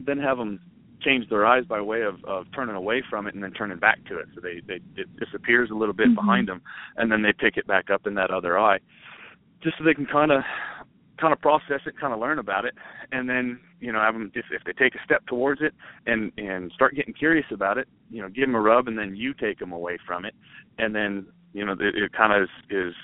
Then 0.00 0.18
have 0.18 0.38
them 0.38 0.60
change 1.00 1.28
their 1.28 1.46
eyes 1.46 1.64
by 1.66 1.80
way 1.80 2.02
of, 2.02 2.16
of 2.24 2.46
turning 2.54 2.74
away 2.74 3.02
from 3.08 3.26
it 3.26 3.34
and 3.34 3.42
then 3.42 3.52
turning 3.52 3.78
back 3.78 4.02
to 4.06 4.18
it, 4.18 4.26
so 4.34 4.40
they 4.40 4.60
they 4.66 4.80
it 5.00 5.08
disappears 5.18 5.70
a 5.70 5.74
little 5.74 5.94
bit 5.94 6.08
Mhm. 6.08 6.14
behind 6.16 6.48
them, 6.48 6.62
and 6.96 7.10
then 7.10 7.22
they 7.22 7.32
pick 7.32 7.56
it 7.56 7.66
back 7.66 7.90
up 7.90 8.06
in 8.06 8.14
that 8.14 8.30
other 8.30 8.58
eye, 8.58 8.78
just 9.62 9.78
so 9.78 9.84
they 9.84 9.94
can 9.94 10.06
kind 10.06 10.32
of 10.32 10.42
kind 11.18 11.32
of 11.32 11.40
process 11.40 11.80
it, 11.86 11.98
kind 11.98 12.12
of 12.12 12.20
learn 12.20 12.38
about 12.38 12.64
it, 12.64 12.74
and 13.12 13.28
then 13.28 13.58
you 13.80 13.92
know 13.92 14.00
have 14.00 14.14
them 14.14 14.30
if 14.34 14.46
if 14.50 14.62
they 14.64 14.72
take 14.72 14.94
a 14.94 15.04
step 15.04 15.24
towards 15.26 15.60
it 15.62 15.74
and 16.06 16.32
and 16.38 16.72
start 16.72 16.94
getting 16.94 17.14
curious 17.14 17.46
about 17.52 17.78
it, 17.78 17.88
you 18.10 18.20
know, 18.20 18.28
give 18.28 18.46
them 18.46 18.54
a 18.54 18.60
rub, 18.60 18.88
and 18.88 18.98
then 18.98 19.14
you 19.14 19.32
take 19.34 19.58
them 19.58 19.72
away 19.72 19.96
from 20.06 20.24
it, 20.24 20.34
and 20.78 20.94
then 20.94 21.26
you 21.52 21.64
know 21.64 21.72
it, 21.72 21.94
it 21.94 22.12
kind 22.12 22.32
of 22.32 22.42
is, 22.42 22.48
is 22.70 22.94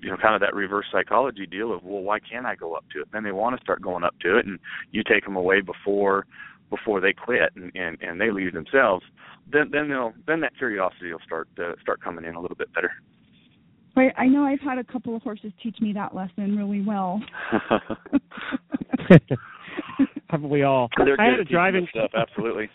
you 0.00 0.10
know 0.10 0.16
kind 0.16 0.34
of 0.34 0.40
that 0.40 0.54
reverse 0.54 0.86
psychology 0.92 1.46
deal 1.46 1.72
of 1.72 1.82
well 1.84 2.02
why 2.02 2.18
can't 2.18 2.46
I 2.46 2.54
go 2.54 2.74
up 2.74 2.84
to 2.92 3.02
it? 3.02 3.08
Then 3.12 3.24
they 3.24 3.32
want 3.32 3.56
to 3.56 3.62
start 3.62 3.82
going 3.82 4.04
up 4.04 4.14
to 4.20 4.38
it, 4.38 4.46
and 4.46 4.58
you 4.92 5.02
take 5.02 5.24
them 5.24 5.36
away 5.36 5.60
before 5.60 6.26
before 6.70 7.00
they 7.00 7.12
quit 7.12 7.50
and 7.56 7.72
and, 7.74 7.98
and 8.00 8.20
they 8.20 8.30
leave 8.30 8.52
themselves. 8.52 9.04
Then 9.50 9.70
then 9.72 9.88
they'll 9.88 10.12
then 10.26 10.40
that 10.40 10.56
curiosity 10.56 11.12
will 11.12 11.20
start 11.24 11.48
uh, 11.58 11.72
start 11.80 12.00
coming 12.02 12.24
in 12.24 12.34
a 12.34 12.40
little 12.40 12.56
bit 12.56 12.72
better. 12.74 12.92
Right, 13.96 14.12
I 14.16 14.26
know 14.26 14.44
I've 14.44 14.60
had 14.60 14.78
a 14.78 14.84
couple 14.84 15.16
of 15.16 15.22
horses 15.22 15.52
teach 15.60 15.80
me 15.80 15.92
that 15.94 16.14
lesson 16.14 16.56
really 16.56 16.80
well. 16.80 17.20
Haven't 20.28 20.48
we 20.48 20.62
all? 20.62 20.88
They're 20.96 21.20
I 21.20 21.26
good 21.26 21.30
had 21.30 21.32
a 21.32 21.32
at 21.32 21.38
teaching 21.38 21.54
driving 21.54 21.88
stuff, 21.90 22.10
absolutely. 22.16 22.70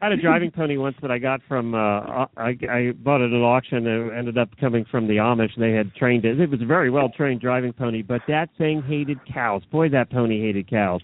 I 0.00 0.06
had 0.06 0.12
a 0.12 0.20
driving 0.20 0.50
pony 0.50 0.76
once 0.76 0.96
that 1.00 1.10
I 1.10 1.18
got 1.18 1.40
from 1.48 1.74
uh 1.74 2.26
I 2.36 2.56
I 2.70 2.92
bought 2.98 3.20
it 3.22 3.32
at 3.32 3.36
auction 3.42 3.86
and 3.86 4.10
it 4.10 4.14
ended 4.16 4.38
up 4.38 4.50
coming 4.60 4.84
from 4.90 5.06
the 5.08 5.14
Amish 5.16 5.54
and 5.54 5.62
they 5.62 5.72
had 5.72 5.94
trained 5.94 6.24
it. 6.24 6.38
It 6.38 6.50
was 6.50 6.60
a 6.60 6.66
very 6.66 6.90
well 6.90 7.08
trained 7.08 7.40
driving 7.40 7.72
pony, 7.72 8.02
but 8.02 8.20
that 8.28 8.50
thing 8.58 8.82
hated 8.82 9.18
cows. 9.32 9.62
Boy, 9.72 9.88
that 9.90 10.10
pony 10.10 10.40
hated 10.40 10.68
cows. 10.68 11.00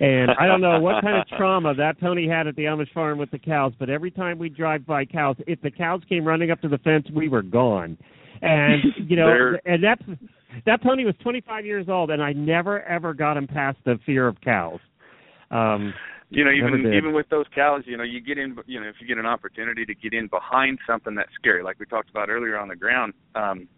And 0.00 0.30
I 0.32 0.46
don't 0.46 0.60
know 0.60 0.80
what 0.80 1.02
kind 1.02 1.16
of 1.20 1.28
trauma 1.38 1.74
that 1.74 2.00
pony 2.00 2.26
had 2.28 2.46
at 2.46 2.56
the 2.56 2.64
Amish 2.64 2.92
farm 2.92 3.18
with 3.18 3.30
the 3.30 3.38
cows, 3.38 3.72
but 3.78 3.88
every 3.88 4.10
time 4.10 4.38
we 4.38 4.48
drive 4.48 4.84
by 4.84 5.04
cows, 5.04 5.36
if 5.46 5.60
the 5.62 5.70
cows 5.70 6.00
came 6.08 6.24
running 6.24 6.50
up 6.50 6.60
to 6.62 6.68
the 6.68 6.78
fence, 6.78 7.06
we 7.14 7.28
were 7.28 7.42
gone. 7.42 7.96
And 8.42 8.82
you 9.08 9.16
know, 9.16 9.26
They're- 9.26 9.60
and 9.66 9.84
that's 9.84 10.02
that 10.66 10.82
pony 10.82 11.04
was 11.04 11.14
25 11.22 11.64
years 11.64 11.88
old 11.88 12.10
and 12.10 12.22
I 12.22 12.32
never 12.32 12.82
ever 12.82 13.14
got 13.14 13.36
him 13.36 13.46
past 13.46 13.78
the 13.84 13.98
fear 14.04 14.26
of 14.26 14.40
cows. 14.40 14.80
Um 15.50 15.94
You 16.32 16.44
know, 16.44 16.50
even 16.50 16.92
even 16.94 17.12
with 17.12 17.28
those 17.28 17.46
cows, 17.54 17.82
you 17.86 17.96
know, 17.96 18.04
you 18.04 18.20
get 18.20 18.38
in, 18.38 18.56
you 18.66 18.80
know, 18.80 18.88
if 18.88 18.96
you 19.00 19.06
get 19.06 19.18
an 19.18 19.26
opportunity 19.26 19.84
to 19.84 19.94
get 19.94 20.14
in 20.14 20.28
behind 20.28 20.78
something 20.86 21.14
that's 21.14 21.32
scary, 21.34 21.62
like 21.62 21.78
we 21.78 21.86
talked 21.86 22.08
about 22.08 22.30
earlier 22.30 22.58
on 22.58 22.68
the 22.68 22.76
ground, 22.76 23.12
um, 23.34 23.68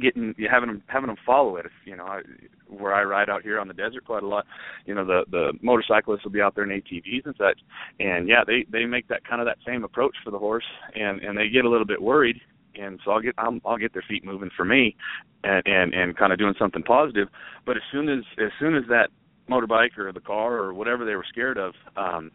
getting 0.00 0.34
you 0.38 0.48
having 0.50 0.68
them 0.68 0.82
having 0.86 1.08
them 1.08 1.16
follow 1.26 1.56
it. 1.56 1.66
If 1.66 1.72
you 1.84 1.96
know, 1.96 2.04
I, 2.04 2.20
where 2.68 2.94
I 2.94 3.02
ride 3.02 3.28
out 3.28 3.42
here 3.42 3.58
on 3.58 3.66
the 3.66 3.74
desert 3.74 4.04
quite 4.04 4.22
a 4.22 4.26
lot, 4.28 4.46
you 4.86 4.94
know, 4.94 5.04
the 5.04 5.24
the 5.30 5.52
motorcyclists 5.62 6.24
will 6.24 6.30
be 6.30 6.40
out 6.40 6.54
there 6.54 6.64
in 6.64 6.70
ATVs 6.70 7.26
and 7.26 7.34
such, 7.36 7.60
and 7.98 8.28
yeah, 8.28 8.44
they 8.46 8.64
they 8.70 8.84
make 8.84 9.08
that 9.08 9.26
kind 9.26 9.40
of 9.40 9.46
that 9.46 9.58
same 9.66 9.84
approach 9.84 10.14
for 10.24 10.30
the 10.30 10.38
horse, 10.38 10.66
and 10.94 11.20
and 11.20 11.36
they 11.36 11.48
get 11.48 11.64
a 11.64 11.68
little 11.68 11.86
bit 11.86 12.00
worried, 12.00 12.40
and 12.76 13.00
so 13.04 13.10
I'll 13.10 13.20
get 13.20 13.34
I'll, 13.38 13.58
I'll 13.64 13.78
get 13.78 13.92
their 13.92 14.04
feet 14.08 14.24
moving 14.24 14.50
for 14.56 14.64
me, 14.64 14.96
and 15.44 15.62
and 15.66 15.92
and 15.92 16.16
kind 16.16 16.32
of 16.32 16.38
doing 16.38 16.54
something 16.58 16.82
positive. 16.82 17.28
But 17.66 17.76
as 17.76 17.82
soon 17.90 18.08
as 18.08 18.24
as 18.38 18.52
soon 18.60 18.76
as 18.76 18.84
that 18.88 19.10
motorbike 19.50 19.98
or 19.98 20.12
the 20.12 20.20
car 20.20 20.54
or 20.54 20.72
whatever 20.72 21.04
they 21.04 21.14
were 21.14 21.26
scared 21.28 21.58
of 21.58 21.74
um 21.96 22.30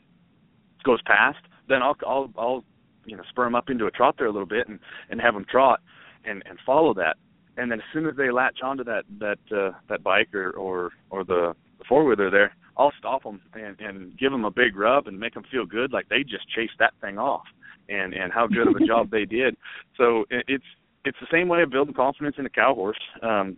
goes 0.84 1.01
past, 1.05 1.39
then 1.68 1.82
I'll 1.82 1.97
I'll 2.05 2.30
I'll 2.38 2.63
you 3.05 3.18
know 3.18 3.24
spur 3.30 3.45
them 3.45 3.55
up 3.55 3.70
into 3.70 3.88
a 3.88 3.91
trot 3.91 4.16
there 4.18 4.28
a 4.28 4.32
little 4.32 4.47
bit 4.47 4.68
and 4.68 4.80
and 5.09 5.20
have 5.20 5.34
them 5.34 5.45
trot 5.49 5.82
and 6.24 6.43
and 6.45 6.57
follow 6.66 6.93
that. 6.93 7.18
And 7.57 7.72
then 7.72 7.80
as 7.80 7.86
soon 7.93 8.05
as 8.05 8.16
they 8.16 8.32
latch 8.32 8.59
onto 8.63 8.84
that 8.84 9.03
that 9.20 9.39
uh, 9.51 9.72
that 9.89 10.03
bike 10.03 10.34
or 10.34 10.51
or 10.51 10.91
or 11.09 11.24
the, 11.24 11.53
the 11.80 11.86
four 11.88 12.05
wheeler 12.05 12.30
there, 12.30 12.53
I'll 12.78 12.93
stop 12.99 13.24
them 13.24 13.41
and 13.53 13.80
and 13.80 14.18
give 14.18 14.32
them 14.32 14.45
a 14.45 14.51
big 14.51 14.76
rub 14.76 15.07
and 15.07 15.20
make 15.20 15.34
them 15.34 15.43
feel 15.51 15.66
good 15.66 15.91
like 15.91 16.09
they 16.09 16.24
just 16.24 16.49
chased 16.49 16.78
that 16.80 16.93
thing 17.01 17.18
off 17.18 17.45
and 17.89 18.13
and 18.13 18.32
how 18.32 18.47
good 18.47 18.68
of 18.68 18.76
a 18.76 18.86
job 18.86 19.09
they 19.09 19.26
did. 19.26 19.55
So 19.97 20.26
it, 20.30 20.45
it's 20.47 20.66
it's 21.05 21.18
the 21.20 21.28
same 21.32 21.47
way 21.47 21.61
of 21.61 21.70
building 21.70 21.93
confidence 21.93 22.36
in 22.38 22.45
a 22.45 22.49
cow 22.49 22.74
horse. 22.74 22.99
Um, 23.22 23.57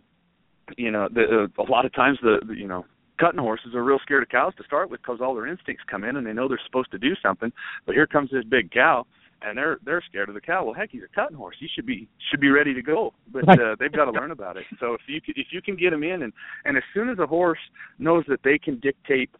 you 0.76 0.90
know, 0.90 1.08
the, 1.10 1.48
uh, 1.58 1.62
a 1.62 1.66
lot 1.70 1.86
of 1.86 1.94
times 1.94 2.18
the, 2.22 2.40
the 2.46 2.54
you 2.54 2.68
know 2.68 2.84
cutting 3.18 3.40
horses 3.40 3.74
are 3.74 3.84
real 3.84 3.98
scared 4.02 4.22
of 4.22 4.28
cows 4.28 4.54
to 4.56 4.64
start 4.64 4.90
with 4.90 5.00
because 5.02 5.20
all 5.20 5.34
their 5.34 5.46
instincts 5.46 5.84
come 5.90 6.04
in 6.04 6.16
and 6.16 6.26
they 6.26 6.32
know 6.32 6.48
they're 6.48 6.60
supposed 6.66 6.90
to 6.92 6.98
do 6.98 7.14
something. 7.22 7.52
But 7.86 7.94
here 7.94 8.06
comes 8.06 8.30
this 8.30 8.44
big 8.44 8.70
cow, 8.70 9.06
and 9.42 9.56
they're 9.56 9.78
they're 9.84 10.02
scared 10.08 10.28
of 10.28 10.34
the 10.34 10.40
cow. 10.40 10.64
Well, 10.64 10.74
heck, 10.74 10.90
he's 10.90 11.02
a 11.02 11.14
cutting 11.14 11.36
horse. 11.36 11.56
He 11.58 11.68
should 11.74 11.86
be 11.86 12.08
should 12.30 12.40
be 12.40 12.50
ready 12.50 12.74
to 12.74 12.82
go. 12.82 13.12
But 13.32 13.48
uh, 13.48 13.76
they've 13.78 13.92
got 13.92 14.06
to 14.06 14.12
learn 14.12 14.30
about 14.30 14.56
it. 14.56 14.64
So 14.80 14.94
if 14.94 15.00
you 15.06 15.20
if 15.26 15.48
you 15.50 15.62
can 15.62 15.76
get 15.76 15.90
them 15.90 16.02
in, 16.02 16.22
and 16.22 16.32
and 16.64 16.76
as 16.76 16.82
soon 16.94 17.08
as 17.08 17.18
a 17.18 17.26
horse 17.26 17.58
knows 17.98 18.24
that 18.28 18.40
they 18.42 18.58
can 18.58 18.78
dictate 18.80 19.30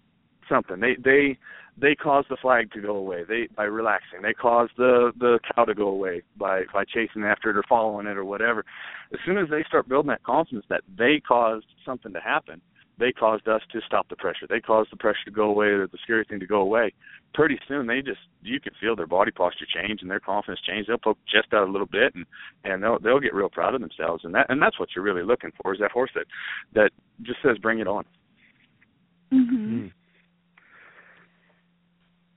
something, 0.49 0.81
they 0.81 0.97
they 1.03 1.39
they 1.81 1.95
cause 1.95 2.25
the 2.29 2.37
flag 2.41 2.73
to 2.73 2.81
go 2.81 2.97
away. 2.97 3.25
They 3.29 3.49
by 3.55 3.65
relaxing, 3.65 4.23
they 4.23 4.35
cause 4.35 4.69
the 4.77 5.13
the 5.19 5.39
cow 5.55 5.65
to 5.65 5.75
go 5.75 5.89
away 5.89 6.23
by 6.37 6.63
by 6.73 6.85
chasing 6.85 7.25
after 7.25 7.51
it 7.51 7.57
or 7.57 7.65
following 7.69 8.07
it 8.07 8.17
or 8.17 8.25
whatever. 8.25 8.65
As 9.13 9.19
soon 9.25 9.39
as 9.39 9.49
they 9.51 9.65
start 9.67 9.89
building 9.89 10.09
that 10.09 10.23
confidence 10.23 10.67
that 10.69 10.83
they 10.97 11.21
caused 11.27 11.67
something 11.85 12.13
to 12.13 12.21
happen, 12.21 12.61
they 12.99 13.13
caused 13.13 13.47
us 13.47 13.63
to 13.73 13.81
stop 13.87 14.09
the 14.09 14.17
pressure. 14.17 14.47
They 14.49 14.61
caused 14.61 14.91
the 14.91 14.97
pressure 14.97 15.25
to 15.27 15.31
go 15.31 15.45
away 15.45 15.67
or 15.67 15.87
the 15.87 15.99
scary 16.03 16.25
thing 16.29 16.41
to 16.41 16.47
go 16.47 16.61
away. 16.61 16.93
Pretty 17.35 17.59
soon 17.69 17.87
they 17.87 18.01
just 18.01 18.21
you 18.43 18.61
can 18.61 18.73
feel 18.81 18.97
their 18.97 19.07
body 19.07 19.31
posture 19.31 19.67
change 19.73 20.01
and 20.03 20.11
their 20.11 20.21
confidence 20.21 20.61
change. 20.67 20.87
They'll 20.87 20.99
poke 20.99 21.19
chest 21.33 21.53
out 21.53 21.69
a 21.69 21.71
little 21.71 21.87
bit 21.87 22.15
and 22.15 22.27
and 22.65 22.83
they'll 22.83 22.99
they'll 22.99 23.21
get 23.21 23.35
real 23.35 23.51
proud 23.51 23.75
of 23.75 23.81
themselves 23.81 24.25
and 24.25 24.35
that 24.35 24.47
and 24.49 24.61
that's 24.61 24.79
what 24.81 24.89
you're 24.95 25.05
really 25.05 25.23
looking 25.23 25.51
for 25.63 25.75
is 25.75 25.81
that 25.81 25.93
horse 25.93 26.11
that 26.15 26.27
that 26.75 26.91
just 27.23 27.39
says 27.43 27.59
bring 27.59 27.79
it 27.79 27.87
on. 27.87 28.05
Mm-hmm. 29.33 29.87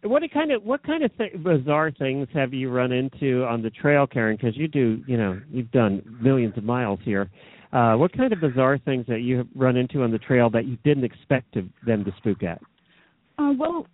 What 0.03 0.23
kind 0.33 0.51
of 0.51 0.63
what 0.63 0.83
kind 0.83 1.03
of 1.03 1.15
th- 1.17 1.43
bizarre 1.43 1.91
things 1.91 2.27
have 2.33 2.53
you 2.53 2.71
run 2.71 2.91
into 2.91 3.43
on 3.45 3.61
the 3.61 3.69
trail, 3.69 4.07
Karen? 4.07 4.35
Because 4.35 4.57
you 4.57 4.67
do, 4.67 5.03
you 5.05 5.15
know, 5.15 5.39
you've 5.51 5.71
done 5.71 6.01
millions 6.19 6.57
of 6.57 6.63
miles 6.63 6.99
here. 7.03 7.29
Uh, 7.73 7.95
what 7.95 8.11
kind 8.11 8.33
of 8.33 8.41
bizarre 8.41 8.77
things 8.77 9.05
that 9.07 9.21
you 9.21 9.37
have 9.37 9.47
run 9.55 9.77
into 9.77 10.03
on 10.03 10.11
the 10.11 10.19
trail 10.19 10.49
that 10.49 10.65
you 10.65 10.77
didn't 10.83 11.05
expect 11.05 11.53
to, 11.53 11.67
them 11.85 12.03
to 12.03 12.11
spook 12.17 12.43
at? 12.43 12.61
Uh, 13.37 13.53
well, 13.57 13.87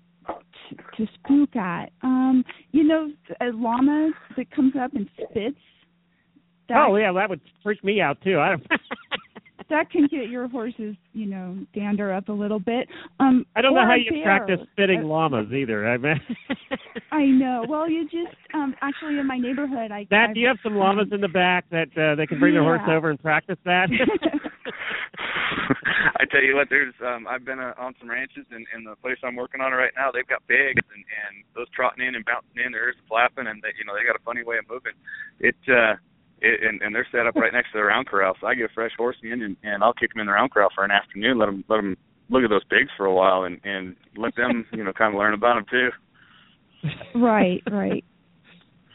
t- 0.70 0.78
to 0.98 1.08
spook 1.14 1.56
at, 1.56 1.92
um, 2.02 2.44
you 2.72 2.84
know, 2.84 3.12
a 3.42 3.46
llama 3.54 4.12
that 4.36 4.50
comes 4.52 4.74
up 4.80 4.94
and 4.96 5.08
spits. 5.14 5.58
That, 6.70 6.86
oh 6.90 6.96
yeah, 6.98 7.14
that 7.14 7.30
would 7.30 7.40
freak 7.64 7.84
me 7.84 8.02
out 8.02 8.18
too. 8.24 8.40
I 8.40 8.50
don't. 8.50 8.68
that 9.70 9.90
can 9.90 10.08
get 10.08 10.30
your 10.30 10.48
horse's, 10.48 10.96
you 11.14 11.26
know, 11.26 11.58
dander 11.74 12.14
up 12.14 12.30
a 12.30 12.32
little 12.32 12.60
bit. 12.60 12.88
Um, 13.20 13.46
I 13.56 13.62
don't 13.62 13.74
know 13.74 13.86
how 13.86 13.96
you 13.96 14.12
bear. 14.12 14.24
practice 14.24 14.60
spitting 14.72 15.02
Uh, 15.02 15.08
llamas 15.08 15.52
either. 15.52 15.88
I 15.88 15.98
mean, 15.98 16.20
I 17.12 17.26
know. 17.26 17.66
Well, 17.68 17.90
you 17.90 18.04
just 18.06 18.36
um 18.54 18.76
actually 18.82 19.20
in 19.20 19.28
my 19.28 19.38
neighborhood, 19.38 19.92
I. 19.92 20.06
that. 20.10 20.30
I, 20.30 20.34
do 20.34 20.40
you 20.40 20.48
have 20.48 20.58
some 20.64 20.76
llamas 20.78 21.08
in 21.12 21.22
the 21.22 21.28
back 21.28 21.66
that 21.72 21.90
uh, 21.98 22.16
they 22.16 22.28
can 22.28 22.40
bring 22.40 22.54
their 22.54 22.64
horse 22.64 22.82
over 22.88 23.10
and 23.10 23.20
practice 23.20 23.58
that? 23.66 23.90
I 26.20 26.26
tell 26.32 26.44
you 26.44 26.56
what, 26.56 26.68
there's 26.70 26.94
um 27.06 27.28
I've 27.28 27.46
been 27.46 27.60
uh, 27.60 27.74
on 27.78 27.94
some 28.00 28.10
ranches 28.10 28.46
and, 28.52 28.66
and 28.74 28.86
the 28.86 28.96
place 28.98 29.18
I'm 29.24 29.36
working 29.36 29.62
on 29.62 29.72
right 29.72 29.92
now, 29.96 30.12
they've 30.12 30.28
got 30.28 30.46
pigs 30.48 30.82
and 30.94 31.04
and 31.04 31.44
those 31.56 31.70
trotting 31.76 32.06
in 32.06 32.16
and 32.16 32.26
bouncing 32.26 32.64
in, 32.66 32.72
there's 32.72 32.96
flapping 33.08 33.48
and 33.48 33.62
they 33.62 33.70
you 33.78 33.86
know 33.86 33.94
they 33.94 34.06
got 34.06 34.16
a 34.16 34.24
funny 34.24 34.44
way 34.44 34.58
of 34.58 34.70
moving. 34.70 34.94
It 35.40 35.56
uh 35.68 35.96
it, 36.42 36.64
and 36.68 36.82
and 36.82 36.94
they're 36.94 37.08
set 37.12 37.28
up 37.28 37.36
right 37.36 37.54
next 37.54 37.72
to 37.72 37.78
the 37.80 37.84
round 37.84 38.08
corral, 38.08 38.36
so 38.40 38.48
I 38.48 38.56
get 38.56 38.70
a 38.70 38.74
fresh 38.74 38.92
horse 38.98 39.18
in 39.24 39.42
and 39.42 39.58
and 39.64 39.84
I'll 39.84 39.94
kick 39.94 40.14
them 40.14 40.22
in 40.22 40.28
the 40.28 40.34
round 40.34 40.52
corral 40.52 40.70
for 40.74 40.84
an 40.84 40.92
afternoon, 40.92 41.38
let 41.38 41.48
them 41.48 41.64
let 41.70 41.78
them 41.78 41.98
look 42.30 42.44
at 42.44 42.50
those 42.50 42.64
pigs 42.66 42.90
for 42.98 43.06
a 43.06 43.14
while 43.14 43.44
and 43.44 43.60
and 43.64 43.96
let 44.16 44.36
them 44.36 44.66
you 44.72 44.84
know 44.84 44.94
kind 44.94 45.14
of 45.14 45.20
learn 45.20 45.34
about 45.34 45.56
them 45.56 45.66
too. 45.70 45.90
right, 47.16 47.62
right. 47.72 48.04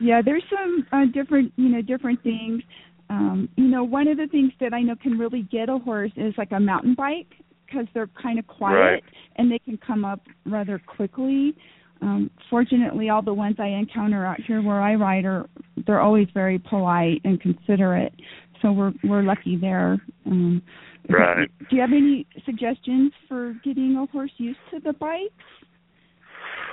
Yeah, 0.01 0.21
there's 0.25 0.43
some 0.51 0.87
uh, 0.93 1.05
different, 1.13 1.53
you 1.57 1.69
know, 1.69 1.81
different 1.83 2.23
things. 2.23 2.63
Um, 3.09 3.49
you 3.57 3.69
know, 3.69 3.85
one 3.85 4.09
of 4.09 4.17
the 4.17 4.27
things 4.27 4.53
that 4.61 4.73
I 4.73 4.81
know 4.81 4.95
can 5.01 5.19
really 5.19 5.43
get 5.43 5.69
a 5.69 5.79
horse 5.79 6.11
is 6.17 6.35
like 6.37 6.51
a 6.53 6.59
mountain 6.61 6.95
bike 6.95 7.29
because 7.67 7.87
they're 7.95 8.11
kind 8.21 8.39
of 8.39 8.47
quiet 8.47 8.75
Right. 8.75 9.03
and 9.37 9.51
they 9.51 9.59
can 9.59 9.79
come 9.79 10.05
up 10.05 10.21
rather 10.45 10.81
quickly. 10.87 11.55
Um, 12.03 12.31
fortunately, 12.51 13.09
all 13.09 13.23
the 13.23 13.33
ones 13.33 13.57
I 13.59 13.69
encounter 13.69 14.27
out 14.27 14.41
here 14.47 14.61
where 14.61 14.83
I 14.83 14.97
ride 14.97 15.25
are 15.25 15.49
they're 15.87 16.01
always 16.01 16.27
very 16.35 16.59
polite 16.59 17.21
and 17.25 17.41
considerate. 17.41 18.13
So 18.61 18.73
we're 18.73 18.93
we're 19.05 19.23
lucky 19.23 19.57
there. 19.57 20.03
Um, 20.27 20.63
Right. 21.09 21.51
Do 21.69 21.77
you 21.77 21.81
have 21.81 21.91
any 21.91 22.27
suggestions 22.45 23.13
for 23.29 23.55
getting 23.65 23.97
a 23.97 24.07
horse 24.07 24.31
used 24.37 24.61
to 24.71 24.79
the 24.79 24.93
bikes? 24.93 25.33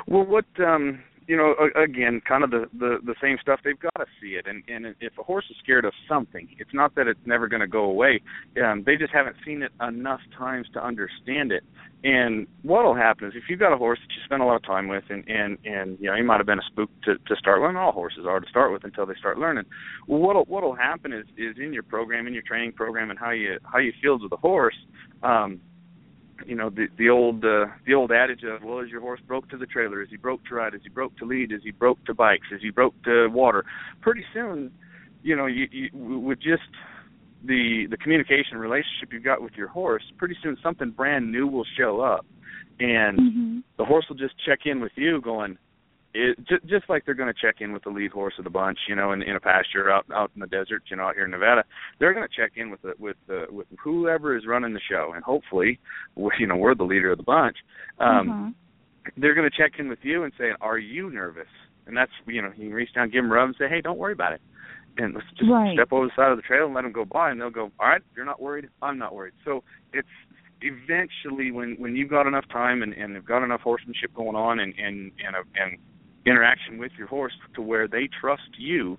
Well, 0.08 0.26
what 0.26 0.46
um 0.60 1.02
you 1.30 1.38
know, 1.38 1.54
again, 1.76 2.24
kind 2.28 2.44
of 2.44 2.50
the 2.50 2.66
the 2.74 2.98
the 3.06 3.14
same 3.22 3.38
stuff. 3.40 3.60
They've 3.64 3.80
got 3.80 3.94
to 4.00 4.06
see 4.20 4.30
it, 4.30 4.48
and 4.48 4.64
and 4.68 4.96
if 5.00 5.14
a 5.20 5.22
horse 5.22 5.46
is 5.52 5.58
scared 5.62 5.86
of 5.86 5.94
something, 6.08 6.50
it's 6.58 6.74
not 6.74 6.96
that 6.96 7.06
it's 7.06 7.20
never 7.24 7.48
going 7.48 7.60
to 7.60 7.68
go 7.68 7.84
away. 7.84 8.22
Um, 8.66 8.82
they 8.84 8.96
just 8.96 9.14
haven't 9.14 9.36
seen 9.46 9.62
it 9.62 9.72
enough 9.80 10.22
times 10.36 10.66
to 10.74 10.84
understand 10.84 11.52
it. 11.52 11.64
And 12.04 12.48
what'll 12.64 12.96
happen 12.96 13.28
is 13.28 13.34
if 13.36 13.44
you've 13.48 13.60
got 13.60 13.72
a 13.72 13.78
horse 13.78 14.00
that 14.00 14.12
you 14.16 14.22
spend 14.26 14.42
a 14.42 14.46
lot 14.46 14.56
of 14.56 14.64
time 14.64 14.88
with, 14.88 15.04
and 15.10 15.24
and 15.30 15.60
and 15.66 16.00
you 16.00 16.10
know, 16.10 16.16
he 16.16 16.24
might 16.24 16.38
have 16.38 16.48
been 16.48 16.58
a 16.58 16.68
spook 16.72 16.90
to 17.04 17.16
to 17.16 17.36
start 17.36 17.62
and 17.62 17.78
All 17.78 17.92
horses 17.92 18.26
are 18.28 18.40
to 18.40 18.50
start 18.50 18.74
with 18.74 18.84
until 18.84 19.06
they 19.06 19.14
start 19.20 19.38
learning. 19.38 19.66
Well, 20.08 20.22
what'll 20.22 20.46
what'll 20.46 20.76
happen 20.76 21.14
is 21.14 21.28
is 21.38 21.58
in 21.60 21.74
your 21.74 21.84
program, 21.84 22.26
in 22.26 22.34
your 22.34 22.42
training 22.42 22.72
program, 22.72 23.12
and 23.12 23.20
how 23.20 23.30
you 23.30 23.60
how 23.72 23.78
you 23.78 23.94
field 24.02 24.24
with 24.24 24.32
the 24.32 24.38
horse. 24.38 24.78
Um, 25.22 25.62
you 26.46 26.56
know 26.56 26.70
the 26.70 26.88
the 26.98 27.10
old 27.10 27.44
uh, 27.46 27.66
the 27.86 27.94
old 27.94 28.12
adage 28.12 28.44
of 28.44 28.64
well 28.64 28.80
is 28.80 28.90
your 28.90 29.02
horse 29.02 29.20
broke 29.28 29.50
to 29.50 29.58
the 29.58 29.66
trailer? 29.66 30.02
Is 30.02 30.10
he 30.10 30.18
broke 30.18 30.44
to 30.46 30.56
ride? 30.56 30.74
Is 30.74 30.82
he 30.84 30.90
broke 30.90 31.16
to 31.18 31.26
lead? 31.26 31.52
Is 31.52 31.62
he 31.64 31.72
broke 31.72 32.04
to 32.06 32.14
bikes? 32.14 32.48
Is 32.52 32.62
he 32.62 32.70
broke 32.70 32.94
to 33.04 33.28
water? 33.28 33.66
Pretty 34.02 34.24
soon 34.34 34.72
you 35.24 35.36
know 35.36 35.46
you, 35.46 35.68
you 35.72 35.90
with 35.94 36.40
just 36.40 36.64
the 37.46 37.88
the 37.90 37.98
communication 37.98 38.58
relationship 38.58 39.12
you've 39.12 39.24
got 39.24 39.42
with 39.42 39.54
your 39.54 39.68
horse 39.68 40.04
pretty 40.18 40.36
soon 40.44 40.58
something 40.62 40.92
brand 40.92 41.32
new 41.32 41.48
will 41.48 41.66
show 41.78 42.02
up. 42.02 42.26
And 42.80 43.20
Mm-hmm. 43.20 43.60
the 43.78 43.86
horse 43.86 44.06
will 44.10 44.16
just 44.16 44.36
check 44.46 44.60
in 44.66 44.80
with 44.80 44.94
you 44.96 45.22
going 45.22 45.58
it 46.14 46.38
just, 46.48 46.66
just 46.66 46.90
like 46.90 47.06
they're 47.06 47.14
going 47.14 47.32
to 47.32 47.40
check 47.40 47.62
in 47.62 47.72
with 47.72 47.84
the 47.84 47.90
lead 47.90 48.12
horse 48.12 48.34
of 48.40 48.44
the 48.44 48.50
bunch, 48.50 48.80
you 48.88 48.96
know, 48.96 49.12
in, 49.12 49.22
in 49.22 49.36
a 49.36 49.40
pasture 49.40 49.92
out 49.92 50.06
out 50.14 50.32
in 50.34 50.42
the 50.42 50.48
desert, 50.48 50.84
you 50.90 50.98
know, 50.98 51.04
out 51.04 51.16
here 51.16 51.26
in 51.26 51.32
Nevada. 51.32 51.64
They're 52.00 52.14
going 52.14 52.28
to 52.28 52.36
check 52.36 52.54
in 52.56 52.72
with 52.72 52.82
the 52.82 52.94
with 52.98 53.18
the 53.28 53.46
with 53.50 53.68
whoever 53.84 54.36
is 54.36 54.48
running 54.48 54.74
the 54.74 54.82
show, 54.90 55.12
and 55.14 55.24
hopefully, 55.24 55.80
we, 56.16 56.32
you 56.40 56.48
know, 56.48 56.56
we're 56.56 56.76
the 56.76 56.84
leader 56.84 57.12
of 57.12 57.18
the 57.18 57.24
bunch. 57.24 57.58
Um, 58.00 58.30
uh-huh. 58.30 59.12
They're 59.18 59.36
going 59.36 59.50
to 59.50 59.56
check 59.56 59.80
in 59.80 59.88
with 59.88 60.00
you 60.02 60.24
and 60.24 60.34
say, 60.38 60.52
"Are 60.62 60.80
you 60.80 61.12
nervous?" 61.12 61.48
And 61.86 61.96
that's 61.96 62.12
you 62.26 62.42
know, 62.42 62.52
you 62.56 62.70
can 62.70 62.74
reach 62.74 62.94
down, 62.94 63.10
give 63.10 63.24
them 63.24 63.32
a 63.32 63.36
rub, 63.36 63.48
and 63.48 63.56
say, 63.58 63.70
"Hey, 63.70 63.82
don't 63.82 64.00
worry 64.00 64.14
about 64.14 64.34
it." 64.34 64.42
And 64.98 65.14
let's 65.14 65.28
just 65.38 65.50
Right. 65.50 65.76
step 65.76 65.90
over 65.92 66.06
the 66.06 66.12
side 66.16 66.32
of 66.32 66.38
the 66.38 66.44
trail 66.44 66.66
and 66.66 66.74
let 66.74 66.82
them 66.82 66.92
go 66.92 67.06
by, 67.06 67.30
and 67.30 67.40
they'll 67.40 67.50
go, 67.52 67.72
"All 67.80 67.88
right, 67.88 68.02
you're 68.16 68.26
not 68.26 68.42
worried. 68.42 68.68
I'm 68.82 68.98
not 68.98 69.14
worried." 69.14 69.34
So 69.46 69.64
it's 69.94 70.08
eventually 70.62 71.52
when 71.52 71.76
when 71.78 71.96
you've 71.96 72.10
got 72.10 72.28
enough 72.28 72.48
time 72.50 72.84
and 72.84 72.94
and 72.94 73.16
have 73.16 73.26
got 73.26 73.44
enough 73.44 73.62
horsemanship 73.62 74.14
going 74.14 74.36
on 74.36 74.60
and 74.60 74.74
and 74.78 75.12
and 75.26 75.36
a, 75.36 75.44
and 75.62 75.78
interaction 76.30 76.78
with 76.78 76.92
your 76.98 77.08
horse 77.08 77.34
to 77.56 77.62
where 77.62 77.88
they 77.88 78.10
trust 78.20 78.50
you, 78.58 78.98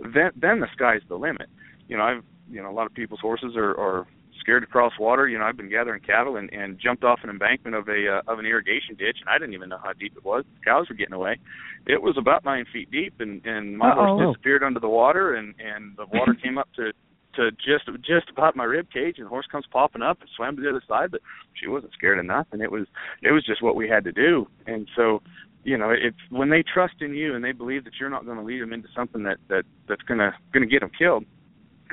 then 0.00 0.30
then 0.36 0.60
the 0.60 0.68
sky's 0.72 1.02
the 1.08 1.16
limit. 1.16 1.48
You 1.88 1.96
know, 1.96 2.04
I've 2.04 2.24
you 2.50 2.62
know 2.62 2.70
a 2.70 2.72
lot 2.74 2.86
of 2.86 2.94
people's 2.94 3.20
horses 3.20 3.54
are 3.56 3.78
are 3.78 4.06
scared 4.40 4.62
to 4.62 4.66
cross 4.66 4.92
water. 4.98 5.28
You 5.28 5.38
know, 5.38 5.44
I've 5.44 5.56
been 5.56 5.70
gathering 5.70 6.02
cattle 6.02 6.36
and 6.36 6.52
and 6.52 6.78
jumped 6.78 7.04
off 7.04 7.20
an 7.22 7.30
embankment 7.30 7.76
of 7.76 7.88
a 7.88 8.20
uh, 8.26 8.32
of 8.32 8.38
an 8.38 8.46
irrigation 8.46 8.96
ditch, 8.98 9.18
and 9.20 9.28
I 9.28 9.38
didn't 9.38 9.54
even 9.54 9.68
know 9.68 9.78
how 9.82 9.92
deep 9.92 10.16
it 10.16 10.24
was. 10.24 10.44
The 10.58 10.64
cows 10.64 10.88
were 10.88 10.96
getting 10.96 11.14
away. 11.14 11.38
It 11.86 12.02
was 12.02 12.16
about 12.18 12.44
nine 12.44 12.64
feet 12.72 12.90
deep, 12.90 13.14
and 13.20 13.44
and 13.46 13.78
my 13.78 13.90
Uh-oh. 13.90 14.16
horse 14.16 14.34
disappeared 14.34 14.62
under 14.62 14.80
the 14.80 14.88
water, 14.88 15.34
and 15.34 15.54
and 15.58 15.96
the 15.96 16.06
water 16.06 16.34
came 16.42 16.58
up 16.58 16.68
to 16.76 16.92
to 17.36 17.50
just 17.52 17.86
just 18.02 18.28
about 18.30 18.56
my 18.56 18.64
rib 18.64 18.88
cage 18.92 19.16
and 19.18 19.26
the 19.26 19.30
horse 19.30 19.46
comes 19.50 19.64
popping 19.70 20.02
up 20.02 20.20
and 20.20 20.28
swam 20.34 20.56
to 20.56 20.62
the 20.62 20.68
other 20.68 20.82
side 20.88 21.10
but 21.10 21.20
she 21.54 21.68
wasn't 21.68 21.92
scared 21.92 22.18
of 22.18 22.26
nothing 22.26 22.60
it 22.60 22.70
was 22.70 22.86
it 23.22 23.30
was 23.30 23.44
just 23.44 23.62
what 23.62 23.76
we 23.76 23.88
had 23.88 24.02
to 24.04 24.12
do 24.12 24.46
and 24.66 24.88
so 24.96 25.22
you 25.64 25.76
know 25.76 25.90
it's 25.90 26.16
when 26.30 26.48
they 26.50 26.62
trust 26.62 26.94
in 27.00 27.14
you 27.14 27.34
and 27.34 27.44
they 27.44 27.52
believe 27.52 27.84
that 27.84 27.92
you're 28.00 28.10
not 28.10 28.24
going 28.24 28.38
to 28.38 28.42
lead 28.44 28.60
them 28.62 28.72
into 28.72 28.88
something 28.96 29.22
that 29.22 29.36
that 29.48 29.64
that's 29.88 30.02
going 30.02 30.18
to 30.18 30.32
going 30.52 30.62
to 30.62 30.70
get 30.70 30.80
them 30.80 30.90
killed 30.98 31.24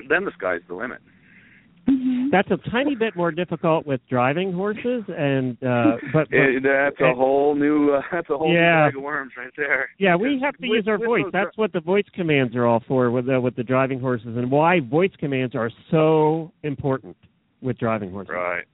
then 0.09 0.23
the 0.25 0.31
sky's 0.37 0.61
the 0.67 0.73
limit 0.75 0.99
Mhm. 1.89 2.31
That's 2.31 2.51
a 2.51 2.57
tiny 2.69 2.95
bit 2.95 3.15
more 3.15 3.31
difficult 3.31 3.87
with 3.87 4.01
driving 4.09 4.51
horses, 4.51 5.03
and 5.07 5.55
uh, 5.63 5.95
but, 6.11 6.27
but 6.29 6.37
it, 6.37 6.61
that's 6.63 6.99
a 6.99 7.11
it- 7.11 7.15
whole 7.15 7.55
new 7.55 7.93
uh, 7.93 8.01
that's 8.11 8.29
a 8.29 8.37
whole 8.37 8.51
Yeah. 8.53 8.81
new 8.83 8.87
bag 8.91 8.97
of 8.97 9.03
worms 9.03 9.31
right 9.37 9.53
there 9.55 9.87
yeah, 9.97 10.13
we 10.17 10.37
have 10.43 10.57
to 10.57 10.67
with- 10.67 10.75
use 10.79 10.87
our 10.89 10.97
voice. 10.97 11.23
those 11.23 11.31
That's 11.31 11.57
what 11.57 11.71
the 11.71 11.79
voice 11.79 12.03
commands 12.13 12.57
are 12.57 12.65
all 12.65 12.83
for 12.89 13.09
with 13.09 13.27
the, 13.27 13.39
with 13.39 13.55
the 13.55 13.63
driving 13.63 14.01
horses, 14.01 14.35
and 14.35 14.51
why 14.51 14.81
voice 14.81 15.13
commands 15.17 15.55
are 15.55 15.71
so 15.89 16.51
important 16.63 17.15
with 17.61 17.77
driving 17.77 18.11
horses. 18.11 18.31
Right. 18.35 18.65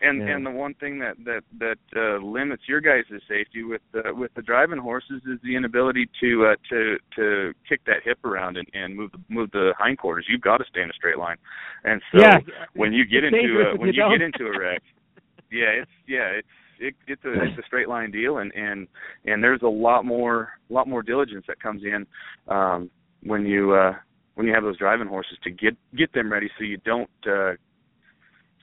And 0.00 0.22
Yeah. 0.22 0.36
and 0.36 0.46
the 0.46 0.50
one 0.50 0.74
thing 0.74 0.98
that 1.00 1.16
that 1.24 1.42
that 1.58 1.78
uh, 1.96 2.18
limits 2.24 2.68
your 2.68 2.80
guys' 2.80 3.04
safety 3.28 3.64
with 3.64 3.82
the 3.92 4.14
with 4.14 4.32
the 4.34 4.42
driving 4.42 4.78
horses 4.78 5.22
is 5.26 5.40
the 5.42 5.56
inability 5.56 6.08
to 6.20 6.46
uh, 6.46 6.56
to 6.68 6.98
to 7.16 7.54
kick 7.68 7.80
that 7.86 8.02
hip 8.04 8.24
around 8.24 8.56
and, 8.56 8.68
and 8.74 8.94
move 8.94 9.10
the 9.12 9.18
move 9.28 9.50
the 9.50 9.74
hindquarters. 9.78 10.26
You've 10.28 10.40
got 10.40 10.58
to 10.58 10.64
stay 10.70 10.82
in 10.82 10.90
a 10.90 10.92
straight 10.92 11.18
line. 11.18 11.36
And 11.84 12.00
so 12.12 12.20
Yeah. 12.20 12.38
when 12.74 12.92
you 12.92 13.04
get 13.04 13.24
It's 13.24 13.34
into 13.34 13.60
a, 13.60 13.76
when 13.76 13.92
you 13.92 14.04
you 14.04 14.18
get 14.18 14.22
into 14.22 14.46
a 14.46 14.58
wreck, 14.58 14.82
yeah, 15.50 15.82
it's 15.82 15.90
yeah, 16.06 16.28
it's 16.38 16.48
it, 16.78 16.94
it's 17.08 17.24
a 17.24 17.32
it's 17.44 17.58
a 17.58 17.62
straight 17.66 17.88
line 17.88 18.10
deal, 18.10 18.38
and 18.38 18.52
and 18.54 18.86
and 19.24 19.42
there's 19.42 19.62
a 19.62 19.68
lot 19.68 20.04
more 20.04 20.50
lot 20.68 20.86
more 20.86 21.02
diligence 21.02 21.44
that 21.48 21.60
comes 21.60 21.82
in 21.82 22.06
um, 22.46 22.90
when 23.24 23.44
you 23.44 23.72
uh, 23.72 23.94
when 24.34 24.46
you 24.46 24.54
have 24.54 24.62
those 24.62 24.78
driving 24.78 25.08
horses 25.08 25.36
to 25.42 25.50
get 25.50 25.76
get 25.96 26.12
them 26.12 26.30
ready 26.30 26.48
so 26.56 26.62
you 26.64 26.76
don't 26.84 27.10
uh, 27.26 27.54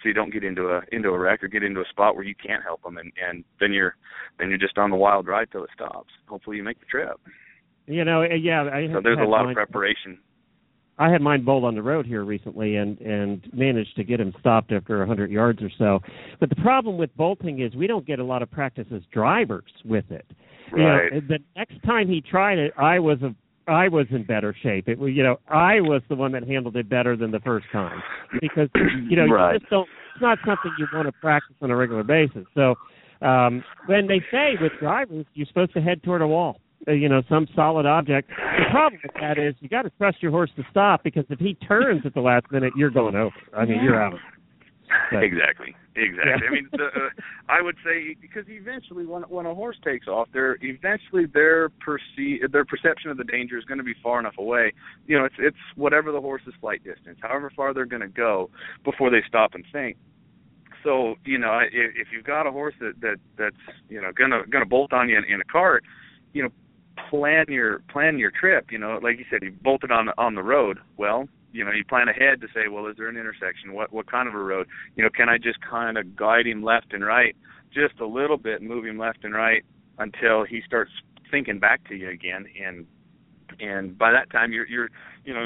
so 0.05 0.09
you 0.09 0.13
don't 0.13 0.31
get 0.31 0.43
into 0.43 0.67
a 0.69 0.81
into 0.91 1.09
a 1.09 1.17
wreck 1.17 1.43
or 1.43 1.47
get 1.47 1.63
into 1.63 1.81
a 1.81 1.85
spot 1.89 2.13
where 2.15 2.23
you 2.23 2.35
can't 2.35 2.61
help 2.63 2.83
them, 2.83 2.97
and 2.97 3.11
and 3.27 3.43
then 3.59 3.73
you're 3.73 3.95
then 4.37 4.49
you're 4.49 4.59
just 4.59 4.77
on 4.77 4.91
the 4.91 4.95
wild 4.95 5.25
ride 5.25 5.49
till 5.51 5.63
it 5.63 5.69
stops. 5.73 6.11
Hopefully 6.27 6.57
you 6.57 6.63
make 6.63 6.79
the 6.79 6.85
trip. 6.85 7.19
You 7.87 8.05
know, 8.05 8.21
uh, 8.21 8.35
yeah. 8.35 8.63
I 8.71 8.87
So 8.93 9.01
there's 9.01 9.17
a 9.17 9.23
lot 9.23 9.41
mine- 9.45 9.49
of 9.49 9.55
preparation. 9.55 10.19
I 10.97 11.09
had 11.09 11.21
mine 11.21 11.43
bolt 11.43 11.63
on 11.65 11.73
the 11.75 11.81
road 11.81 12.05
here 12.05 12.23
recently 12.23 12.75
and 12.75 12.99
and 13.01 13.49
managed 13.51 13.95
to 13.95 14.03
get 14.03 14.19
him 14.19 14.31
stopped 14.39 14.71
after 14.71 14.97
a 14.97 14.99
100 14.99 15.31
yards 15.31 15.61
or 15.63 15.71
so. 15.77 15.99
But 16.39 16.49
the 16.49 16.55
problem 16.57 16.97
with 16.97 17.09
bolting 17.17 17.61
is 17.61 17.75
we 17.75 17.87
don't 17.87 18.05
get 18.05 18.19
a 18.19 18.23
lot 18.23 18.43
of 18.43 18.51
practice 18.51 18.85
as 18.95 19.01
drivers 19.11 19.71
with 19.83 20.05
it. 20.11 20.25
You 20.71 20.83
know, 20.83 20.85
Right. 21.11 21.27
the 21.27 21.39
next 21.55 21.81
time 21.83 22.07
he 22.07 22.21
tried 22.21 22.59
it, 22.59 22.73
I 22.77 22.99
was 22.99 23.21
a 23.23 23.33
I 23.68 23.88
was 23.88 24.05
in 24.11 24.24
better 24.24 24.55
shape. 24.61 24.88
It 24.88 24.99
was, 24.99 25.11
you 25.13 25.24
know, 25.24 25.38
I 25.49 25.82
was 25.82 26.01
the 26.09 26.16
one 26.16 26.32
that 26.34 26.47
handled 26.47 26.76
it 26.76 26.88
better 26.89 27.16
than 27.18 27.32
the 27.32 27.39
first 27.39 27.66
time 27.72 28.01
because 28.41 28.70
you 29.09 29.16
know 29.16 29.26
Right. 29.28 29.53
you 29.53 29.59
just 29.59 29.70
don't. 29.70 29.88
It's 30.13 30.22
not 30.22 30.38
something 30.45 30.72
you 30.78 30.88
want 30.93 31.07
to 31.07 31.11
practice 31.13 31.55
on 31.61 31.72
a 31.72 31.76
regular 31.76 32.03
basis. 32.03 32.45
So 32.53 32.76
um 33.22 33.63
when 33.88 34.07
they 34.07 34.22
say 34.32 34.53
with 34.61 34.72
drivers, 34.80 35.26
you're 35.34 35.47
supposed 35.47 35.74
to 35.74 35.82
head 35.82 36.03
toward 36.03 36.22
a 36.22 36.28
wall 36.28 36.59
uh, 36.88 36.91
you 36.91 37.09
know 37.09 37.22
some 37.30 37.47
solid 37.55 37.86
object. 37.86 38.30
The 38.30 38.66
problem 38.72 38.99
with 39.03 39.13
that 39.20 39.38
is 39.38 39.55
you 39.59 39.70
got 39.70 39.84
to 39.84 39.89
trust 39.91 40.22
your 40.22 40.32
horse 40.32 40.51
to 40.57 40.63
stop 40.72 41.03
because 41.03 41.26
if 41.30 41.39
he 41.39 41.55
turns 41.55 42.05
at 42.05 42.13
the 42.13 42.22
last 42.22 42.51
minute, 42.51 42.74
you're 42.78 42.91
going 42.91 43.16
over. 43.16 43.36
I 43.55 43.66
mean, 43.66 43.84
you're 43.84 44.01
out. 44.01 44.13
But- 45.11 45.24
exactly. 45.24 45.76
Exactly. 45.95 46.47
I 46.47 46.51
mean, 46.51 46.67
the, 46.73 46.85
uh, 46.85 47.09
I 47.47 47.61
would 47.61 47.77
say 47.83 48.15
because 48.19 48.43
eventually, 48.49 49.05
when 49.05 49.21
when 49.23 49.45
a 49.45 49.55
horse 49.55 49.77
takes 49.83 50.07
off, 50.07 50.27
their 50.33 50.57
eventually 50.61 51.25
their 51.25 51.69
perce- 51.69 52.41
their 52.51 52.65
perception 52.65 53.11
of 53.11 53.17
the 53.17 53.23
danger 53.23 53.57
is 53.57 53.63
going 53.63 53.77
to 53.77 53.83
be 53.83 53.93
far 54.03 54.19
enough 54.19 54.37
away. 54.37 54.73
You 55.07 55.17
know, 55.17 55.25
it's 55.25 55.35
it's 55.39 55.57
whatever 55.75 56.11
the 56.11 56.19
horse's 56.19 56.53
flight 56.59 56.83
distance, 56.83 57.17
however 57.21 57.49
far 57.55 57.73
they're 57.73 57.85
going 57.85 58.01
to 58.01 58.09
go 58.09 58.49
before 58.83 59.09
they 59.09 59.21
stop 59.27 59.53
and 59.53 59.63
think. 59.71 59.95
So 60.83 61.15
you 61.25 61.37
know, 61.37 61.59
if, 61.59 61.91
if 61.95 62.07
you've 62.11 62.25
got 62.25 62.45
a 62.45 62.51
horse 62.51 62.75
that 62.81 62.99
that 63.01 63.17
that's 63.37 63.55
you 63.87 64.01
know 64.01 64.11
gonna 64.11 64.41
gonna 64.49 64.65
bolt 64.65 64.91
on 64.91 65.07
you 65.07 65.17
in, 65.17 65.23
in 65.23 65.39
a 65.41 65.45
cart, 65.45 65.83
you 66.33 66.43
know, 66.43 66.49
plan 67.09 67.45
your 67.47 67.79
plan 67.89 68.19
your 68.19 68.31
trip. 68.31 68.71
You 68.71 68.79
know, 68.79 68.99
like 69.01 69.17
you 69.17 69.25
said, 69.29 69.43
you 69.43 69.51
bolted 69.51 69.91
on 69.91 70.09
on 70.17 70.35
the 70.35 70.43
road. 70.43 70.77
Well, 70.97 71.27
you 71.55 71.63
know, 71.63 71.71
you 71.71 71.85
plan 71.85 72.09
ahead 72.09 72.41
to 72.41 72.47
say, 72.53 72.67
well, 72.69 72.87
is 72.87 72.97
there 72.97 73.07
an 73.07 73.15
intersection? 73.17 73.73
What 73.73 73.93
what 73.93 74.11
kind 74.11 74.27
of 74.27 74.35
a 74.35 74.39
road? 74.43 74.67
You 74.95 75.03
know, 75.03 75.09
can 75.09 75.29
I 75.29 75.37
just 75.37 75.59
kind 75.61 75.97
of 75.97 76.15
guide 76.15 76.45
him 76.45 76.63
left 76.63 76.93
and 76.93 77.03
right, 77.05 77.35
just 77.73 77.99
a 78.01 78.05
little 78.05 78.37
bit, 78.37 78.61
move 78.61 78.85
him 78.85 78.97
left 78.97 79.23
and 79.23 79.33
right 79.33 79.63
until 79.97 80.43
he 80.43 80.61
starts 80.65 80.91
thinking 81.31 81.59
back 81.59 81.87
to 81.87 81.95
you 81.95 82.09
again, 82.09 82.45
and 82.63 82.85
and 83.59 83.97
by 83.97 84.11
that 84.11 84.29
time 84.31 84.51
you're 84.51 84.67
you're 84.67 84.89
you 85.23 85.33
know 85.33 85.45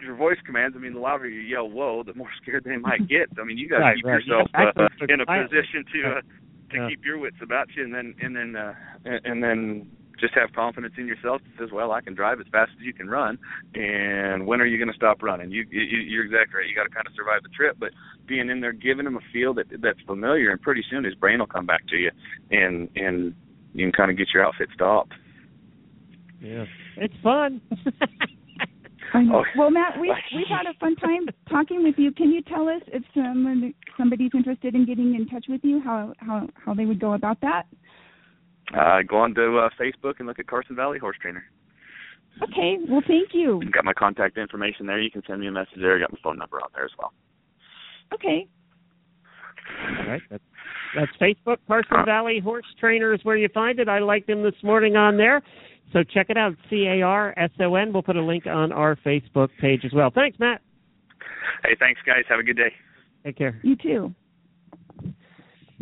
your 0.00 0.16
voice 0.16 0.38
commands. 0.44 0.76
I 0.76 0.80
mean, 0.80 0.92
the 0.94 1.00
louder 1.00 1.28
you 1.28 1.40
yell 1.40 1.70
"whoa," 1.70 2.02
the 2.02 2.14
more 2.14 2.30
scared 2.42 2.64
they 2.64 2.76
might 2.76 3.06
get. 3.08 3.28
I 3.40 3.44
mean, 3.44 3.58
you 3.58 3.68
got 3.68 3.78
to 3.78 3.84
Right, 3.84 3.96
keep 3.96 4.06
right. 4.06 4.26
yourself 4.26 4.48
Yeah, 4.54 4.72
uh, 4.76 4.88
in 5.08 5.20
a 5.20 5.26
position 5.26 5.84
to 5.92 6.08
uh, 6.08 6.20
to 6.70 6.76
Yeah. 6.76 6.88
keep 6.88 7.04
your 7.04 7.18
wits 7.18 7.36
about 7.40 7.68
you, 7.76 7.84
and 7.84 7.94
then 7.94 8.14
and 8.20 8.34
then 8.34 8.56
uh, 8.56 8.74
and, 9.04 9.20
and 9.24 9.42
then 9.42 9.90
just 10.20 10.34
have 10.34 10.52
confidence 10.52 10.94
in 10.98 11.06
yourself 11.06 11.42
that 11.42 11.64
says, 11.64 11.72
"Well, 11.72 11.92
I 11.92 12.00
can 12.00 12.14
drive 12.14 12.40
as 12.40 12.46
fast 12.50 12.70
as 12.78 12.84
you 12.84 12.92
can 12.92 13.08
run, 13.08 13.38
and 13.74 14.46
when 14.46 14.60
are 14.60 14.66
you 14.66 14.78
going 14.78 14.90
to 14.90 14.96
stop 14.96 15.22
running?" 15.22 15.50
You, 15.50 15.64
you 15.70 15.80
you're 15.80 16.24
exactly 16.24 16.60
right. 16.60 16.68
You 16.68 16.74
got 16.74 16.84
to 16.84 16.90
kind 16.90 17.06
of 17.06 17.12
survive 17.14 17.42
the 17.42 17.50
trip, 17.50 17.76
but 17.78 17.90
being 18.26 18.50
in 18.50 18.60
there, 18.60 18.72
giving 18.72 19.06
him 19.06 19.16
a 19.16 19.24
feel 19.32 19.54
that 19.54 19.66
that's 19.80 20.00
familiar, 20.06 20.50
and 20.50 20.60
pretty 20.60 20.84
soon 20.90 21.04
his 21.04 21.14
brain 21.14 21.38
will 21.38 21.46
come 21.46 21.66
back 21.66 21.86
to 21.88 21.96
you, 21.96 22.10
and 22.50 22.88
and 22.96 23.34
you 23.74 23.84
can 23.84 23.92
kind 23.92 24.10
of 24.10 24.16
get 24.16 24.28
your 24.32 24.44
outfit 24.44 24.68
stopped. 24.74 25.12
Yeah, 26.40 26.64
it's 26.96 27.14
fun. 27.22 27.60
I 29.12 29.22
know. 29.22 29.38
Oh. 29.38 29.44
Well, 29.56 29.70
Matt, 29.70 30.00
we've 30.00 30.10
we've 30.34 30.46
had 30.48 30.66
a 30.66 30.76
fun 30.78 30.96
time 30.96 31.26
talking 31.48 31.82
with 31.82 31.94
you. 31.98 32.12
Can 32.12 32.30
you 32.30 32.42
tell 32.42 32.68
us 32.68 32.82
if 32.88 33.02
someone 33.14 33.72
somebody's 33.96 34.32
interested 34.34 34.74
in 34.74 34.84
getting 34.86 35.14
in 35.14 35.26
touch 35.26 35.46
with 35.48 35.60
you, 35.64 35.80
how 35.80 36.12
how 36.18 36.48
how 36.54 36.74
they 36.74 36.84
would 36.84 37.00
go 37.00 37.14
about 37.14 37.40
that? 37.40 37.66
Uh, 38.74 39.02
go 39.06 39.18
on 39.18 39.34
to 39.34 39.58
uh, 39.58 39.68
Facebook 39.80 40.14
and 40.18 40.26
look 40.26 40.38
at 40.38 40.46
Carson 40.46 40.74
Valley 40.74 40.98
Horse 40.98 41.16
Trainer. 41.20 41.44
Okay. 42.42 42.76
Well, 42.88 43.02
thank 43.06 43.30
you. 43.32 43.62
Got 43.72 43.84
my 43.84 43.92
contact 43.92 44.36
information 44.36 44.86
there. 44.86 45.00
You 45.00 45.10
can 45.10 45.22
send 45.26 45.40
me 45.40 45.46
a 45.46 45.52
message 45.52 45.78
there. 45.80 45.96
I 45.96 46.00
got 46.00 46.12
my 46.12 46.18
phone 46.22 46.38
number 46.38 46.56
on 46.58 46.68
there 46.74 46.84
as 46.84 46.90
well. 46.98 47.12
Okay. 48.12 48.46
All 49.98 50.06
right, 50.06 50.22
that's, 50.30 50.42
that's 50.94 51.10
Facebook. 51.20 51.56
Carson 51.66 52.04
Valley 52.04 52.38
Horse 52.42 52.66
Trainer 52.78 53.12
is 53.12 53.20
where 53.24 53.36
you 53.36 53.48
find 53.52 53.80
it. 53.80 53.88
I 53.88 53.98
liked 53.98 54.28
him 54.28 54.42
this 54.42 54.54
morning 54.62 54.96
on 54.96 55.16
there. 55.16 55.42
So 55.92 56.02
check 56.02 56.26
it 56.28 56.36
out. 56.36 56.54
C 56.70 56.86
A 56.86 57.02
R 57.02 57.34
S 57.36 57.50
O 57.60 57.74
N. 57.74 57.92
We'll 57.92 58.02
put 58.02 58.16
a 58.16 58.22
link 58.22 58.46
on 58.46 58.72
our 58.72 58.96
Facebook 58.96 59.48
page 59.60 59.84
as 59.84 59.92
well. 59.92 60.10
Thanks, 60.14 60.38
Matt. 60.38 60.60
Hey, 61.64 61.76
thanks, 61.78 62.00
guys. 62.06 62.24
Have 62.28 62.38
a 62.38 62.42
good 62.42 62.56
day. 62.56 62.72
Take 63.24 63.38
care. 63.38 63.58
You 63.62 63.76
too. 63.76 64.14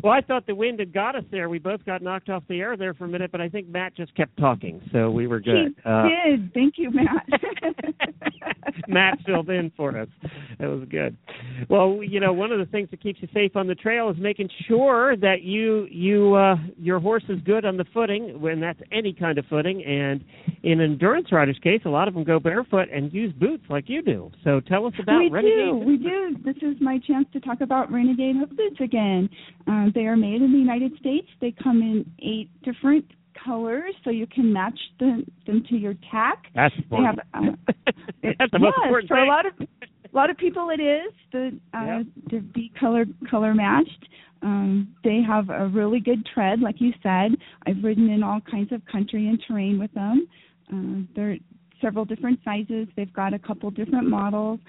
Well, 0.05 0.13
I 0.13 0.21
thought 0.21 0.47
the 0.47 0.55
wind 0.55 0.81
had 0.81 0.93
got 0.93 1.17
us 1.17 1.25
there. 1.31 1.49
We 1.49 1.59
both 1.59 1.83
got 1.87 2.03
knocked 2.03 2.29
off 2.29 2.43
the 2.47 2.61
air 2.61 2.77
there 2.77 2.93
for 2.93 3.07
a 3.07 3.09
minute, 3.09 3.33
but 3.33 3.41
I 3.41 3.49
think 3.49 3.69
Matt 3.69 3.97
just 3.97 4.15
kept 4.15 4.37
talking, 4.37 4.83
so 4.93 5.11
we 5.11 5.27
were 5.27 5.41
good. 5.41 5.75
He 5.83 5.83
Uh, 5.91 6.09
did. 6.27 6.53
Thank 6.53 6.75
you, 6.77 6.91
Matt. 6.91 7.27
Matt 8.89 9.19
filled 9.25 9.49
in 9.49 9.71
for 9.77 9.97
us. 9.99 10.09
That 10.59 10.69
was 10.69 10.87
good. 10.91 11.17
Well, 11.71 12.01
you 12.03 12.21
know, 12.21 12.35
one 12.35 12.53
of 12.53 12.59
the 12.59 12.67
things 12.67 12.91
that 12.91 13.03
keeps 13.03 13.23
you 13.23 13.29
safe 13.33 13.57
on 13.57 13.67
the 13.67 13.75
trail 13.75 14.11
is 14.11 14.17
making 14.19 14.51
sure 14.67 15.17
that 15.17 15.43
you 15.43 15.87
you 15.91 16.35
uh 16.35 16.57
your 16.79 17.01
horse 17.01 17.25
is 17.31 17.41
good 17.43 17.65
on 17.65 17.77
the 17.79 17.85
footing 17.95 18.41
when 18.41 18.61
that's 18.61 18.81
any 18.93 19.13
kind 19.15 19.39
of 19.39 19.47
footing 19.47 19.83
and 19.85 20.23
in 20.63 20.81
an 20.81 20.93
endurance 20.93 21.31
rider's 21.33 21.59
case, 21.63 21.81
a 21.85 21.89
lot 21.89 22.09
of 22.09 22.15
them 22.15 22.25
go 22.25 22.39
barefoot 22.39 22.89
and 22.93 23.13
use 23.13 23.33
boots 23.35 23.65
like 23.71 23.89
you 23.89 24.03
do. 24.03 24.31
So 24.43 24.61
tell 24.61 24.87
us 24.87 24.95
about 25.01 25.19
we 25.21 25.31
Renegade. 25.31 25.55
do. 25.67 25.75
We 25.77 25.97
do. 25.97 26.37
This 26.45 26.57
is 26.63 26.77
my 26.81 26.99
chance 27.07 27.27
to 27.33 27.41
talk 27.41 27.61
about 27.61 27.91
Renegade 27.93 28.37
hoof 28.37 28.51
boots 28.51 28.81
again. 28.81 29.29
Um, 29.67 29.93
they 29.95 30.07
are 30.07 30.17
made 30.17 30.43
in 30.43 30.53
the 30.53 30.59
United 30.59 30.97
States. 30.99 31.29
They 31.41 31.53
come 31.63 31.81
in 31.83 32.05
eight 32.23 32.51
different 32.63 33.05
colors, 33.45 33.95
so 34.05 34.11
you 34.11 34.27
can 34.27 34.53
match 34.53 34.79
the, 34.99 35.25
them 35.47 35.65
to 35.69 35.77
your 35.77 35.95
tack. 36.11 36.45
That's 36.55 36.75
They 36.91 36.97
have, 36.97 37.19
important. 37.35 37.59
uh, 37.69 37.73
It- 38.23 38.37
that's 38.39 38.53
the 38.53 38.59
most 38.59 38.75
yes, 38.79 38.85
important 38.85 39.09
for 39.09 39.17
thing. 39.17 39.25
a 39.25 39.29
lot 39.29 39.47
of 39.47 39.53
a 39.61 40.17
lot 40.17 40.31
of 40.31 40.37
people 40.37 40.71
it 40.71 40.81
is 40.81 41.13
the 41.33 41.59
uh 41.73 42.03
to 42.31 42.41
be 42.41 42.71
color 42.79 43.05
color 43.31 43.53
matched. 43.55 44.07
Um 44.43 44.95
they 45.03 45.21
have 45.27 45.51
a 45.51 45.67
really 45.69 45.99
good 46.01 46.25
tread, 46.33 46.61
like 46.61 46.77
you 46.81 46.93
said. 47.03 47.33
I've 47.67 47.83
ridden 47.83 48.09
in 48.11 48.23
all 48.23 48.41
kinds 48.49 48.71
of 48.73 48.81
country 48.87 49.29
and 49.29 49.43
terrain 49.47 49.79
with 49.79 49.93
them. 49.95 50.29
Um 50.71 51.09
they're 51.17 51.37
several 51.83 52.05
different 52.05 52.39
sizes. 52.45 52.87
They've 52.97 53.13
got 53.13 53.35
a 53.35 53.39
couple 53.41 53.71
different 53.73 54.09
models. 54.09 54.61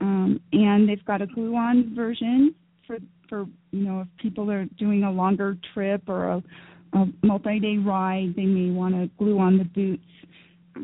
Um 0.00 0.40
and 0.52 0.88
they've 0.88 1.04
got 1.04 1.20
a 1.20 1.26
glue 1.26 1.54
on 1.54 1.94
version 1.94 2.54
for 2.86 2.96
for 3.34 3.46
you 3.72 3.84
know 3.84 4.00
if 4.02 4.08
people 4.22 4.50
are 4.50 4.64
doing 4.78 5.02
a 5.02 5.10
longer 5.10 5.58
trip 5.72 6.08
or 6.08 6.28
a, 6.28 6.42
a 6.92 7.06
multi 7.22 7.58
day 7.58 7.76
ride, 7.76 8.34
they 8.36 8.44
may 8.44 8.70
want 8.70 8.94
to 8.94 9.10
glue 9.18 9.38
on 9.38 9.58
the 9.58 9.64
boots 9.64 10.02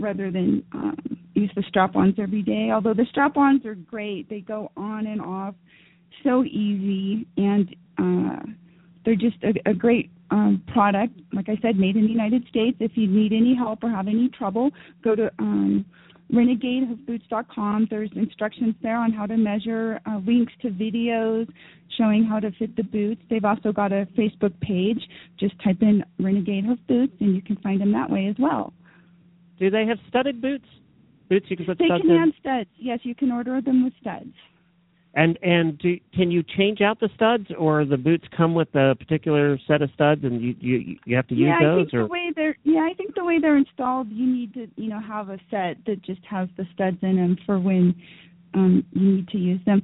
rather 0.00 0.30
than 0.30 0.62
um, 0.72 1.18
use 1.34 1.50
the 1.54 1.62
strap-ons 1.68 2.14
every 2.18 2.42
day. 2.42 2.70
Although 2.72 2.94
the 2.94 3.06
strap-ons 3.10 3.64
are 3.66 3.74
great, 3.74 4.28
they 4.28 4.40
go 4.40 4.70
on 4.76 5.06
and 5.06 5.20
off 5.20 5.54
so 6.24 6.44
easy, 6.44 7.26
and 7.36 7.76
uh, 7.98 8.42
they're 9.04 9.14
just 9.14 9.36
a, 9.44 9.70
a 9.70 9.74
great 9.74 10.10
um, 10.30 10.62
product. 10.72 11.18
Like 11.32 11.48
I 11.48 11.56
said, 11.62 11.76
made 11.76 11.96
in 11.96 12.02
the 12.02 12.10
United 12.12 12.46
States. 12.48 12.76
If 12.80 12.92
you 12.94 13.06
need 13.06 13.32
any 13.32 13.54
help 13.54 13.84
or 13.84 13.90
have 13.90 14.08
any 14.08 14.28
trouble, 14.28 14.70
go 15.04 15.14
to 15.14 15.30
um, 15.38 15.84
renegadehoofboots.com. 16.32 17.88
There's 17.90 18.10
instructions 18.14 18.74
there 18.82 18.96
on 18.96 19.12
how 19.12 19.26
to 19.26 19.36
measure, 19.36 20.00
uh, 20.06 20.20
links 20.26 20.52
to 20.62 20.68
videos 20.70 21.48
showing 21.98 22.24
how 22.24 22.40
to 22.40 22.50
fit 22.52 22.76
the 22.76 22.82
boots. 22.84 23.20
They've 23.28 23.44
also 23.44 23.72
got 23.72 23.92
a 23.92 24.06
Facebook 24.16 24.58
page. 24.60 25.00
Just 25.38 25.54
type 25.62 25.78
in 25.82 26.04
Renegade 26.18 26.64
Hoof 26.64 26.78
Boots, 26.88 27.14
and 27.20 27.34
you 27.34 27.42
can 27.42 27.56
find 27.56 27.80
them 27.80 27.92
that 27.92 28.10
way 28.10 28.26
as 28.28 28.36
well. 28.38 28.72
Do 29.58 29.70
they 29.70 29.86
have 29.86 29.98
studded 30.08 30.40
boots? 30.40 30.66
Boots 31.28 31.46
you 31.48 31.56
can 31.56 31.66
put 31.66 31.78
They 31.78 31.86
studs 31.86 32.02
can 32.02 32.10
in. 32.10 32.18
have 32.18 32.28
studs. 32.40 32.70
Yes, 32.78 33.00
you 33.02 33.14
can 33.14 33.30
order 33.30 33.60
them 33.60 33.84
with 33.84 33.92
studs. 34.00 34.32
And 35.14 35.38
and 35.42 35.76
do, 35.78 35.98
can 36.14 36.30
you 36.30 36.44
change 36.56 36.80
out 36.80 37.00
the 37.00 37.08
studs, 37.16 37.46
or 37.58 37.84
the 37.84 37.96
boots 37.96 38.24
come 38.36 38.54
with 38.54 38.72
a 38.76 38.94
particular 38.94 39.58
set 39.66 39.82
of 39.82 39.90
studs, 39.92 40.22
and 40.22 40.40
you 40.40 40.54
you 40.60 40.96
you 41.04 41.16
have 41.16 41.26
to 41.28 41.34
use 41.34 41.48
yeah, 41.48 41.56
I 41.56 41.64
those? 41.64 41.90
think 41.90 41.94
or 41.94 42.02
the 42.02 42.06
way 42.06 42.30
they're 42.36 42.56
yeah, 42.62 42.86
I 42.88 42.94
think 42.94 43.16
the 43.16 43.24
way 43.24 43.40
they're 43.40 43.56
installed, 43.56 44.08
you 44.10 44.24
need 44.24 44.54
to 44.54 44.68
you 44.76 44.88
know 44.88 45.00
have 45.00 45.28
a 45.28 45.38
set 45.50 45.84
that 45.86 46.00
just 46.04 46.20
has 46.30 46.48
the 46.56 46.64
studs 46.74 46.98
in 47.02 47.16
them 47.16 47.36
for 47.44 47.58
when 47.58 47.92
um 48.54 48.84
you 48.92 49.16
need 49.16 49.28
to 49.28 49.38
use 49.38 49.60
them. 49.66 49.82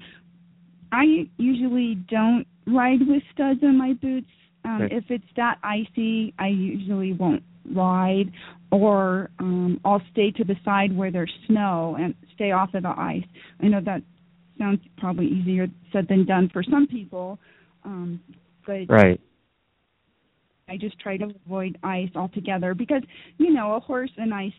I 0.93 1.29
usually 1.39 1.97
don't 2.09 2.47
ride 2.69 3.01
with 3.01 3.25
studs 3.35 3.61
on 3.65 3.77
my 3.77 3.95
boots. 3.95 4.31
Um 4.65 4.83
Okay. 4.83 4.95
if 4.95 5.05
it's 5.11 5.33
that 5.35 5.59
icy, 5.65 6.35
I 6.39 6.49
usually 6.49 7.15
won't 7.15 7.43
ride 7.75 8.31
or 8.71 9.31
um 9.41 9.81
I'll 9.85 10.03
stay 10.13 10.31
to 10.31 10.45
the 10.45 10.55
side 10.65 10.97
where 10.97 11.11
there's 11.11 11.33
snow 11.49 11.97
and 11.99 12.15
stay 12.37 12.53
off 12.53 12.75
of 12.75 12.85
the 12.85 12.95
ice. 12.97 13.27
I 13.61 13.67
know 13.67 13.81
that 13.81 14.03
sounds 14.59 14.81
probably 14.99 15.27
easier 15.27 15.67
said 15.93 16.07
than 16.09 16.25
done 16.25 16.51
for 16.53 16.63
some 16.63 16.87
people. 16.87 17.39
Um 17.85 18.21
but 18.67 18.87
right. 18.89 19.21
I 20.69 20.77
just 20.77 20.99
try 20.99 21.17
to 21.17 21.33
avoid 21.47 21.79
ice 21.85 22.11
altogether 22.17 22.75
because 22.75 23.03
you 23.39 23.53
know 23.53 23.75
a 23.75 23.81
horse 23.81 24.11
and 24.17 24.35
ice 24.35 24.53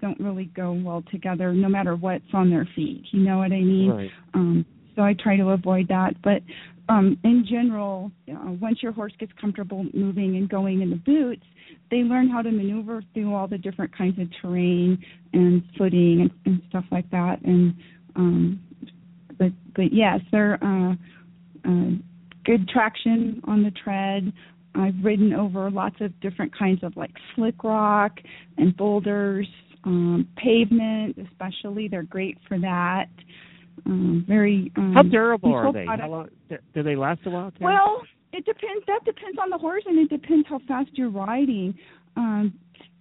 don't 0.00 0.18
really 0.18 0.46
go 0.46 0.72
well 0.72 1.02
together 1.10 1.52
no 1.52 1.68
matter 1.68 1.94
what's 1.94 2.24
on 2.32 2.50
their 2.50 2.66
feet. 2.74 3.04
You 3.12 3.20
know 3.20 3.38
what 3.38 3.52
I 3.52 3.60
mean? 3.60 3.90
Right. 3.90 4.10
Um, 4.34 4.64
so 4.96 5.02
I 5.02 5.14
try 5.14 5.36
to 5.36 5.50
avoid 5.50 5.88
that. 5.88 6.14
But 6.22 6.42
um, 6.88 7.18
in 7.24 7.46
general, 7.48 8.10
uh, 8.30 8.52
once 8.60 8.82
your 8.82 8.92
horse 8.92 9.12
gets 9.18 9.32
comfortable 9.40 9.86
moving 9.94 10.36
and 10.36 10.48
going 10.48 10.82
in 10.82 10.90
the 10.90 10.96
boots, 10.96 11.44
they 11.90 11.98
learn 11.98 12.28
how 12.28 12.42
to 12.42 12.50
maneuver 12.50 13.02
through 13.14 13.34
all 13.34 13.46
the 13.46 13.58
different 13.58 13.96
kinds 13.96 14.18
of 14.18 14.28
terrain 14.40 14.98
and 15.32 15.62
footing 15.78 16.22
and, 16.22 16.30
and 16.46 16.62
stuff 16.68 16.84
like 16.90 17.08
that. 17.10 17.40
And 17.44 17.74
um, 18.16 18.60
but 19.40 19.50
but 19.74 19.92
yes, 19.92 20.20
they're 20.30 20.62
uh, 20.62 20.92
uh, 21.64 21.90
good 22.44 22.68
traction 22.68 23.40
on 23.48 23.64
the 23.64 23.72
tread. 23.72 24.32
I've 24.76 24.94
ridden 25.02 25.32
over 25.32 25.68
lots 25.68 25.96
of 26.00 26.18
different 26.20 26.56
kinds 26.56 26.84
of 26.84 26.96
like 26.96 27.10
slick 27.34 27.64
rock 27.64 28.12
and 28.56 28.76
boulders, 28.76 29.48
um, 29.82 30.28
pavement 30.36 31.16
especially. 31.18 31.88
They're 31.88 32.04
great 32.04 32.38
for 32.46 32.58
that. 32.60 33.06
Um, 33.86 34.24
very 34.28 34.70
um, 34.76 34.92
How 34.92 35.02
durable 35.02 35.54
are 35.54 35.72
they? 35.72 35.86
product. 35.86 36.02
How 36.02 36.10
long, 36.10 36.28
do- 36.48 36.58
do 36.74 36.82
they 36.82 36.94
last 36.94 37.20
a 37.24 37.30
while? 37.30 37.50
Tim? 37.50 37.64
Well, 37.64 38.02
it 38.32 38.44
depends. 38.44 38.84
That 38.86 39.00
depends 39.04 39.38
on 39.42 39.48
the 39.50 39.58
horse, 39.58 39.82
and 39.86 39.98
it 39.98 40.10
depends 40.10 40.46
how 40.48 40.60
fast 40.68 40.90
you're 40.92 41.10
riding. 41.10 41.74
Um, 42.16 42.52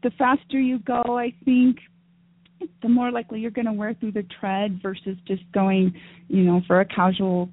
the 0.02 0.12
faster 0.18 0.60
you 0.60 0.80
go, 0.80 1.04
I 1.20 1.34
think, 1.44 1.78
the 2.82 2.90
more 2.90 3.12
likely 3.12 3.40
you're 3.40 3.52
going 3.52 3.66
to 3.66 3.74
wear 3.74 3.94
through 3.94 4.12
the 4.14 4.24
tread 4.40 4.80
versus 4.82 5.18
just 5.28 5.44
going, 5.54 5.94
you 6.28 6.44
know, 6.44 6.62
for 6.68 6.80
a 6.82 6.86
casual 6.86 7.50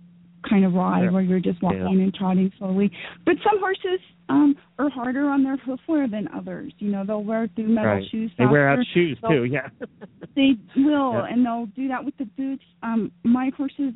kind 0.49 0.65
of 0.65 0.75
ride 0.75 1.05
Yeah. 1.05 1.11
where 1.11 1.23
you're 1.23 1.41
just 1.41 1.61
walking 1.63 1.81
Yeah. 1.81 1.89
and 2.05 2.15
trotting 2.15 2.53
slowly. 2.59 2.91
But 3.25 3.37
some 3.45 3.59
horses 3.59 4.01
um 4.29 4.57
are 4.79 4.89
harder 4.91 5.29
on 5.29 5.43
their 5.45 5.57
hoof 5.57 5.81
wear 5.89 6.09
than 6.09 6.29
others. 6.35 6.73
You 6.79 6.91
know, 6.91 7.05
they'll 7.05 7.23
wear 7.25 7.49
through 7.55 7.69
metal 7.69 7.93
right. 7.93 8.05
shoes. 8.11 8.31
They 8.39 8.47
wear 8.47 8.69
out 8.69 8.85
shoes 8.95 9.19
They'll- 9.23 9.31
too. 9.31 9.45
Yeah. 9.45 9.69
They 10.35 10.53
will, 10.77 11.13
Yeah. 11.15 11.27
and 11.31 11.47
they'll 11.47 11.65
do 11.75 11.89
that 11.89 12.05
with 12.05 12.15
the 12.19 12.27
boots. 12.27 12.63
Um, 12.83 13.11
my 13.25 13.51
horses 13.57 13.95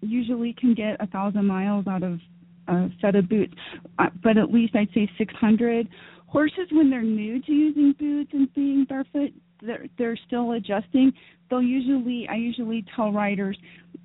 usually 0.00 0.54
can 0.54 0.72
get 0.74 0.96
a 1.00 1.06
thousand 1.06 1.44
miles 1.46 1.86
out 1.86 2.02
of 2.02 2.20
a 2.68 2.90
set 3.02 3.14
of 3.14 3.28
boots, 3.28 3.52
uh, 3.98 4.06
but 4.22 4.38
at 4.38 4.50
least 4.50 4.74
I'd 4.74 4.88
say 4.94 5.10
six 5.18 5.34
hundred. 5.34 5.86
Horses, 6.34 6.66
when 6.72 6.90
they're 6.90 7.00
new 7.02 7.40
to 7.42 7.52
using 7.52 7.94
boots 7.96 8.30
and 8.32 8.52
being 8.54 8.84
barefoot, 8.88 9.30
they're 9.62 9.86
they're 9.96 10.18
still 10.26 10.52
adjusting. 10.52 11.12
They'll 11.48 11.62
usually, 11.62 12.26
I 12.28 12.34
usually 12.34 12.84
tell 12.96 13.12
riders 13.12 13.56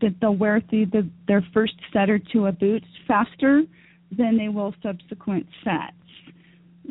that 0.02 0.14
they'll 0.22 0.36
wear 0.36 0.62
through 0.70 0.86
the 0.88 1.10
their 1.28 1.44
first 1.54 1.74
set 1.92 2.08
or 2.10 2.20
two 2.32 2.46
of 2.46 2.60
boots 2.60 2.86
faster 3.08 3.64
than 4.16 4.38
they 4.38 4.48
will 4.48 4.76
subsequent 4.84 5.48
sets. 5.64 5.96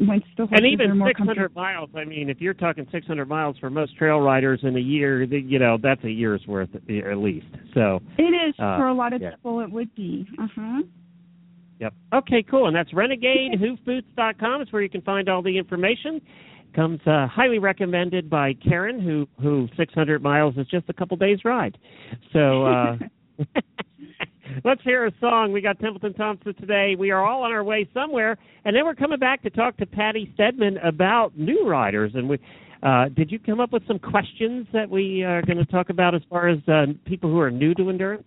once 0.01 0.25
the 0.37 0.47
horses 0.47 0.57
and 0.59 0.65
are 0.65 0.69
even 0.85 0.99
more 0.99 1.09
600 1.09 1.55
miles. 1.55 1.91
I 1.97 2.05
mean, 2.05 2.29
if 2.31 2.41
you're 2.41 2.55
talking 2.55 2.87
600 2.91 3.29
miles 3.29 3.57
for 3.59 3.71
most 3.71 3.97
trail 3.97 4.19
riders 4.21 4.61
in 4.65 4.77
a 4.77 4.81
year, 4.81 5.23
you 5.23 5.59
know 5.61 5.79
that's 5.83 6.03
a 6.05 6.11
year's 6.11 6.45
worth 6.49 6.71
at 6.75 7.19
least. 7.19 7.47
So, 7.75 8.01
It 8.19 8.23
is 8.23 8.55
Uh, 8.59 8.77
for 8.79 8.89
a 8.89 8.95
lot 8.95 9.13
of 9.13 9.23
yeah. 9.23 9.31
people. 9.37 9.61
It 9.61 9.71
would 9.71 9.95
be. 9.95 10.27
Uh 10.39 10.49
huh. 10.55 10.83
Yep. 11.81 11.95
Okay, 12.15 12.45
cool. 12.49 12.67
And 12.67 12.77
that's 12.77 12.91
RenegadeHoofBoots.com 12.93 14.63
is 14.63 14.73
where 14.73 14.83
you 14.83 14.91
can 14.91 15.03
find 15.03 15.29
all 15.29 15.43
the 15.43 15.57
information. 15.57 16.21
Comes 16.75 17.01
uh, 17.07 17.27
highly 17.27 17.59
recommended 17.59 18.29
by 18.29 18.53
Karen, 18.55 19.01
who 19.01 19.27
who 19.41 19.69
600 19.77 20.23
miles 20.23 20.57
is 20.57 20.67
just 20.69 20.89
a 20.89 20.93
couple 20.93 21.17
days 21.17 21.39
ride. 21.45 21.79
So. 22.33 22.67
uh 22.67 22.97
Let's 24.65 24.83
hear 24.83 25.07
a 25.07 25.13
song. 25.21 25.53
We 25.53 25.61
got 25.61 25.79
Templeton 25.79 26.15
Thompson 26.15 26.55
today. 26.55 26.95
We 26.99 27.11
are 27.11 27.25
all 27.25 27.43
on 27.43 27.53
our 27.53 27.65
way 27.65 27.89
somewhere, 27.93 28.37
and 28.65 28.75
then 28.75 28.85
we're 28.85 28.95
coming 28.95 29.19
back 29.19 29.43
to 29.43 29.51
talk 29.51 29.77
to 29.79 29.87
Patti 29.87 30.31
Stedman 30.35 30.79
about 30.79 31.39
new 31.39 31.69
riders. 31.69 32.13
And 32.15 32.29
we, 32.29 32.39
uh, 32.83 33.09
did 33.11 33.31
you 33.31 33.39
come 33.39 33.61
up 33.61 33.73
with 33.73 33.87
some 33.87 33.99
questions 33.99 34.67
that 34.73 34.89
we 34.89 35.23
are 35.23 35.43
going 35.43 35.59
to 35.59 35.67
talk 35.67 35.91
about 35.91 36.15
as 36.15 36.23
far 36.31 36.49
as 36.49 36.59
uh, 36.67 36.87
people 37.05 37.31
who 37.31 37.39
are 37.39 37.51
new 37.51 37.75
to 37.75 37.91
endurance? 37.91 38.25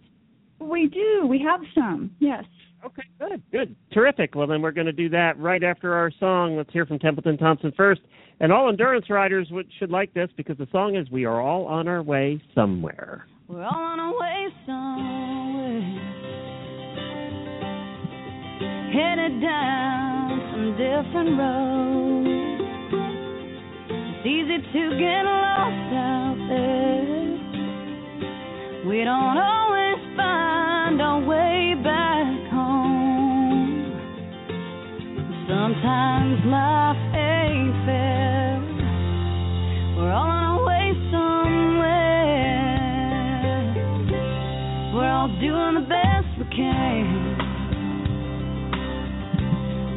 we 0.59 0.87
do. 0.87 1.25
We 1.27 1.39
have 1.39 1.61
some. 1.73 2.11
Yes. 2.19 2.43
Okay, 2.83 3.03
good, 3.19 3.43
good, 3.51 3.75
terrific. 3.93 4.33
Well, 4.35 4.47
then 4.47 4.61
we're 4.61 4.71
going 4.71 4.87
to 4.87 4.93
do 4.93 5.09
that 5.09 5.37
right 5.39 5.63
after 5.63 5.93
our 5.93 6.11
song. 6.19 6.57
Let's 6.57 6.71
hear 6.73 6.85
from 6.85 6.99
Templeton 6.99 7.37
Thompson 7.37 7.71
first. 7.77 8.01
And 8.39 8.51
all 8.51 8.69
endurance 8.69 9.07
riders 9.09 9.47
would, 9.51 9.67
should 9.77 9.91
like 9.91 10.13
this 10.15 10.29
because 10.35 10.57
the 10.57 10.67
song 10.71 10.95
is 10.95 11.09
"We 11.11 11.25
Are 11.25 11.39
All 11.39 11.67
on 11.67 11.87
Our 11.87 12.01
Way 12.01 12.41
Somewhere." 12.55 13.27
We're 13.47 13.63
all 13.63 13.75
on 13.75 13.99
our 13.99 14.17
way 14.17 14.47
somewhere. 14.65 15.81
Headed 18.93 19.41
down 19.41 20.39
some 20.51 20.71
different 20.79 21.37
roads. 21.37 22.61
It's 23.91 24.25
easy 24.25 24.57
to 24.57 24.83
get 24.97 25.23
lost 25.25 25.93
out 25.93 26.37
there. 26.49 27.01
We 28.89 29.03
don't 29.03 29.37
always 29.37 29.99
find 30.17 31.01
our 31.01 31.19
way 31.27 31.40
Sometimes 35.51 36.39
life 36.45 36.95
ain't 37.13 37.75
fair. 37.85 38.55
We're 39.97 40.13
all 40.13 40.29
on 40.29 40.43
our 40.47 40.63
way 40.65 40.95
somewhere. 41.11 41.91
We're 44.95 45.11
all 45.11 45.27
doing 45.41 45.73
the 45.75 45.81
best 45.89 46.27
we 46.39 46.45
can. 46.55 47.35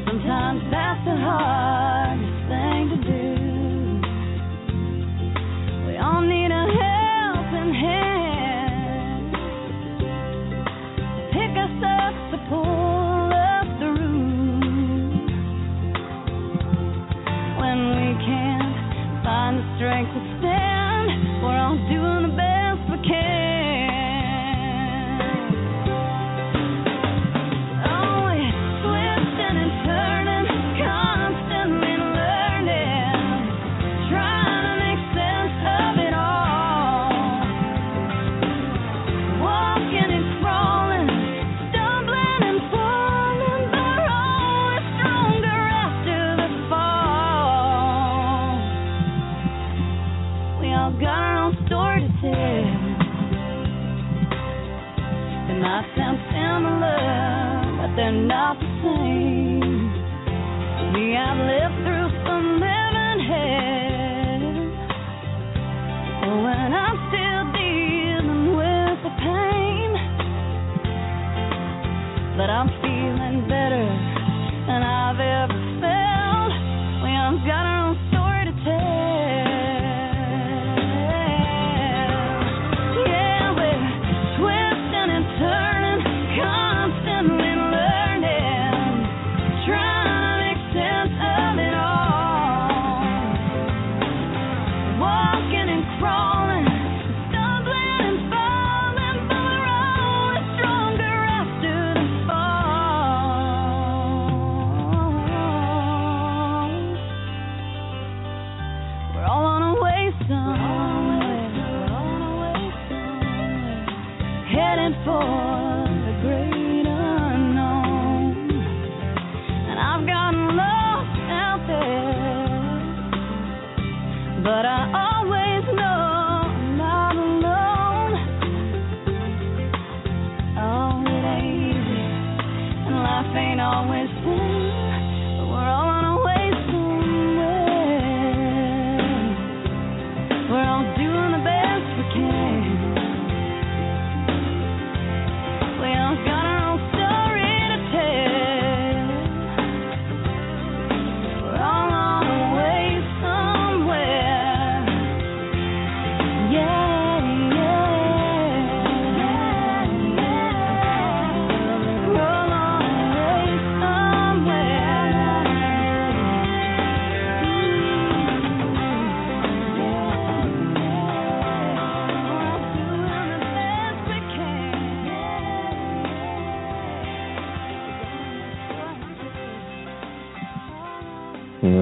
Sometimes 0.08 0.60
that's 0.72 1.04
the 1.06 1.14
hardest 1.22 1.93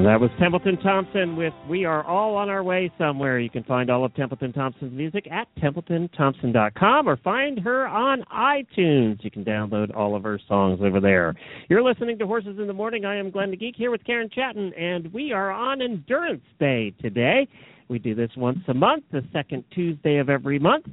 And 0.03 0.09
that 0.09 0.20
was 0.20 0.32
Templeton 0.40 0.78
Thompson 0.78 1.36
with 1.36 1.53
We 1.68 1.84
Are 1.84 2.03
All 2.03 2.34
on 2.34 2.48
Our 2.48 2.64
Way 2.64 2.90
Somewhere. 2.98 3.38
You 3.38 3.48
can 3.48 3.62
find 3.62 3.88
all 3.88 4.05
of 4.05 4.12
Templeton 4.16 4.53
Thompson's 4.53 4.92
music 4.92 5.28
at 5.30 5.46
TempletonThompson.com 5.62 7.09
or 7.09 7.16
find 7.18 7.61
her 7.61 7.86
on 7.86 8.24
iTunes. 8.34 9.22
You 9.22 9.30
can 9.30 9.44
download 9.44 9.94
all 9.96 10.16
of 10.16 10.24
her 10.24 10.40
songs 10.48 10.80
over 10.82 10.98
there. 10.98 11.36
You're 11.68 11.84
listening 11.84 12.18
to 12.18 12.26
Horses 12.26 12.59
in 12.59 12.66
the 12.66 12.72
Morning. 12.72 13.05
I 13.05 13.16
am 13.16 13.30
Glenn 13.30 13.53
the 13.53 13.57
Geek 13.57 13.76
here 13.76 13.92
with 13.92 14.05
Karen 14.05 14.28
Chaton, 14.28 14.72
and 14.76 15.12
we 15.12 15.30
are 15.30 15.53
on 15.53 15.80
Endurance 15.80 16.42
Day 16.59 16.92
today. 17.00 17.46
We 17.86 18.00
do 18.00 18.16
this 18.16 18.30
once 18.36 18.59
a 18.66 18.74
month, 18.74 19.05
the 19.12 19.22
second 19.32 19.62
Tuesday 19.72 20.18
of 20.18 20.28
every 20.28 20.59
month. 20.59 20.86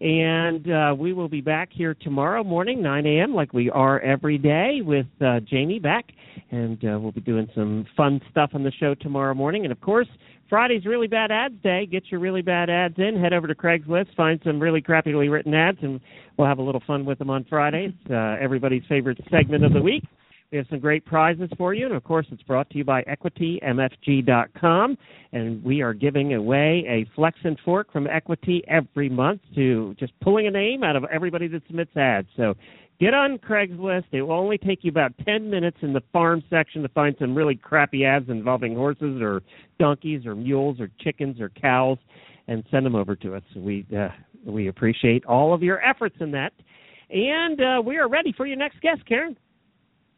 And 0.00 0.70
uh, 0.70 0.94
we 0.98 1.12
will 1.12 1.28
be 1.28 1.40
back 1.40 1.70
here 1.72 1.94
tomorrow 1.94 2.44
morning, 2.44 2.82
9 2.82 3.06
a.m., 3.06 3.34
like 3.34 3.52
we 3.54 3.70
are 3.70 3.98
every 4.00 4.36
day, 4.36 4.80
with 4.82 5.06
uh, 5.24 5.40
Jamie 5.40 5.78
back. 5.78 6.06
And 6.50 6.76
uh, 6.84 6.98
we'll 7.00 7.12
be 7.12 7.22
doing 7.22 7.48
some 7.54 7.86
fun 7.96 8.20
stuff 8.30 8.50
on 8.52 8.62
the 8.62 8.72
show 8.72 8.94
tomorrow 8.94 9.34
morning. 9.34 9.64
And 9.64 9.72
of 9.72 9.80
course, 9.80 10.08
Friday's 10.48 10.84
Really 10.84 11.06
Bad 11.06 11.30
Ads 11.30 11.62
Day. 11.62 11.86
Get 11.86 12.04
your 12.10 12.20
really 12.20 12.42
bad 12.42 12.70
ads 12.70 12.94
in. 12.98 13.20
Head 13.20 13.32
over 13.32 13.46
to 13.46 13.54
Craigslist, 13.54 14.14
find 14.16 14.40
some 14.44 14.60
really 14.60 14.82
crappily 14.82 15.30
written 15.30 15.54
ads, 15.54 15.78
and 15.82 16.00
we'll 16.36 16.46
have 16.46 16.58
a 16.58 16.62
little 16.62 16.82
fun 16.86 17.04
with 17.04 17.18
them 17.18 17.30
on 17.30 17.44
Friday. 17.48 17.92
It's 17.92 18.10
uh, 18.10 18.36
everybody's 18.40 18.84
favorite 18.88 19.18
segment 19.30 19.64
of 19.64 19.72
the 19.72 19.82
week. 19.82 20.04
We 20.52 20.58
have 20.58 20.66
some 20.70 20.78
great 20.78 21.04
prizes 21.04 21.50
for 21.58 21.74
you, 21.74 21.86
and 21.86 21.94
of 21.94 22.04
course, 22.04 22.26
it's 22.30 22.42
brought 22.42 22.70
to 22.70 22.78
you 22.78 22.84
by 22.84 23.02
EquityMFG.com. 23.02 24.98
And 25.32 25.64
we 25.64 25.82
are 25.82 25.92
giving 25.92 26.34
away 26.34 26.84
a 26.88 27.04
Flex 27.16 27.36
and 27.42 27.58
Fork 27.64 27.92
from 27.92 28.06
Equity 28.06 28.62
every 28.68 29.08
month 29.08 29.40
to 29.56 29.94
just 29.98 30.12
pulling 30.20 30.46
a 30.46 30.50
name 30.50 30.84
out 30.84 30.94
of 30.94 31.04
everybody 31.12 31.48
that 31.48 31.62
submits 31.66 31.96
ads. 31.96 32.28
So 32.36 32.54
get 33.00 33.12
on 33.12 33.38
Craigslist. 33.38 34.04
It 34.12 34.22
will 34.22 34.32
only 34.32 34.56
take 34.56 34.84
you 34.84 34.90
about 34.90 35.12
10 35.24 35.50
minutes 35.50 35.78
in 35.82 35.92
the 35.92 36.02
farm 36.12 36.44
section 36.48 36.82
to 36.82 36.88
find 36.90 37.16
some 37.18 37.34
really 37.34 37.56
crappy 37.56 38.04
ads 38.04 38.28
involving 38.28 38.76
horses 38.76 39.20
or 39.20 39.42
donkeys 39.80 40.26
or 40.26 40.36
mules 40.36 40.80
or 40.80 40.90
chickens 41.00 41.40
or 41.40 41.48
cows, 41.48 41.98
and 42.46 42.62
send 42.70 42.86
them 42.86 42.94
over 42.94 43.16
to 43.16 43.34
us. 43.34 43.42
We 43.56 43.84
uh, 43.96 44.08
we 44.44 44.68
appreciate 44.68 45.24
all 45.26 45.52
of 45.52 45.64
your 45.64 45.84
efforts 45.84 46.14
in 46.20 46.30
that. 46.30 46.52
And 47.10 47.60
uh, 47.60 47.82
we 47.84 47.98
are 47.98 48.08
ready 48.08 48.32
for 48.36 48.46
your 48.46 48.56
next 48.56 48.80
guest, 48.80 49.04
Karen. 49.06 49.36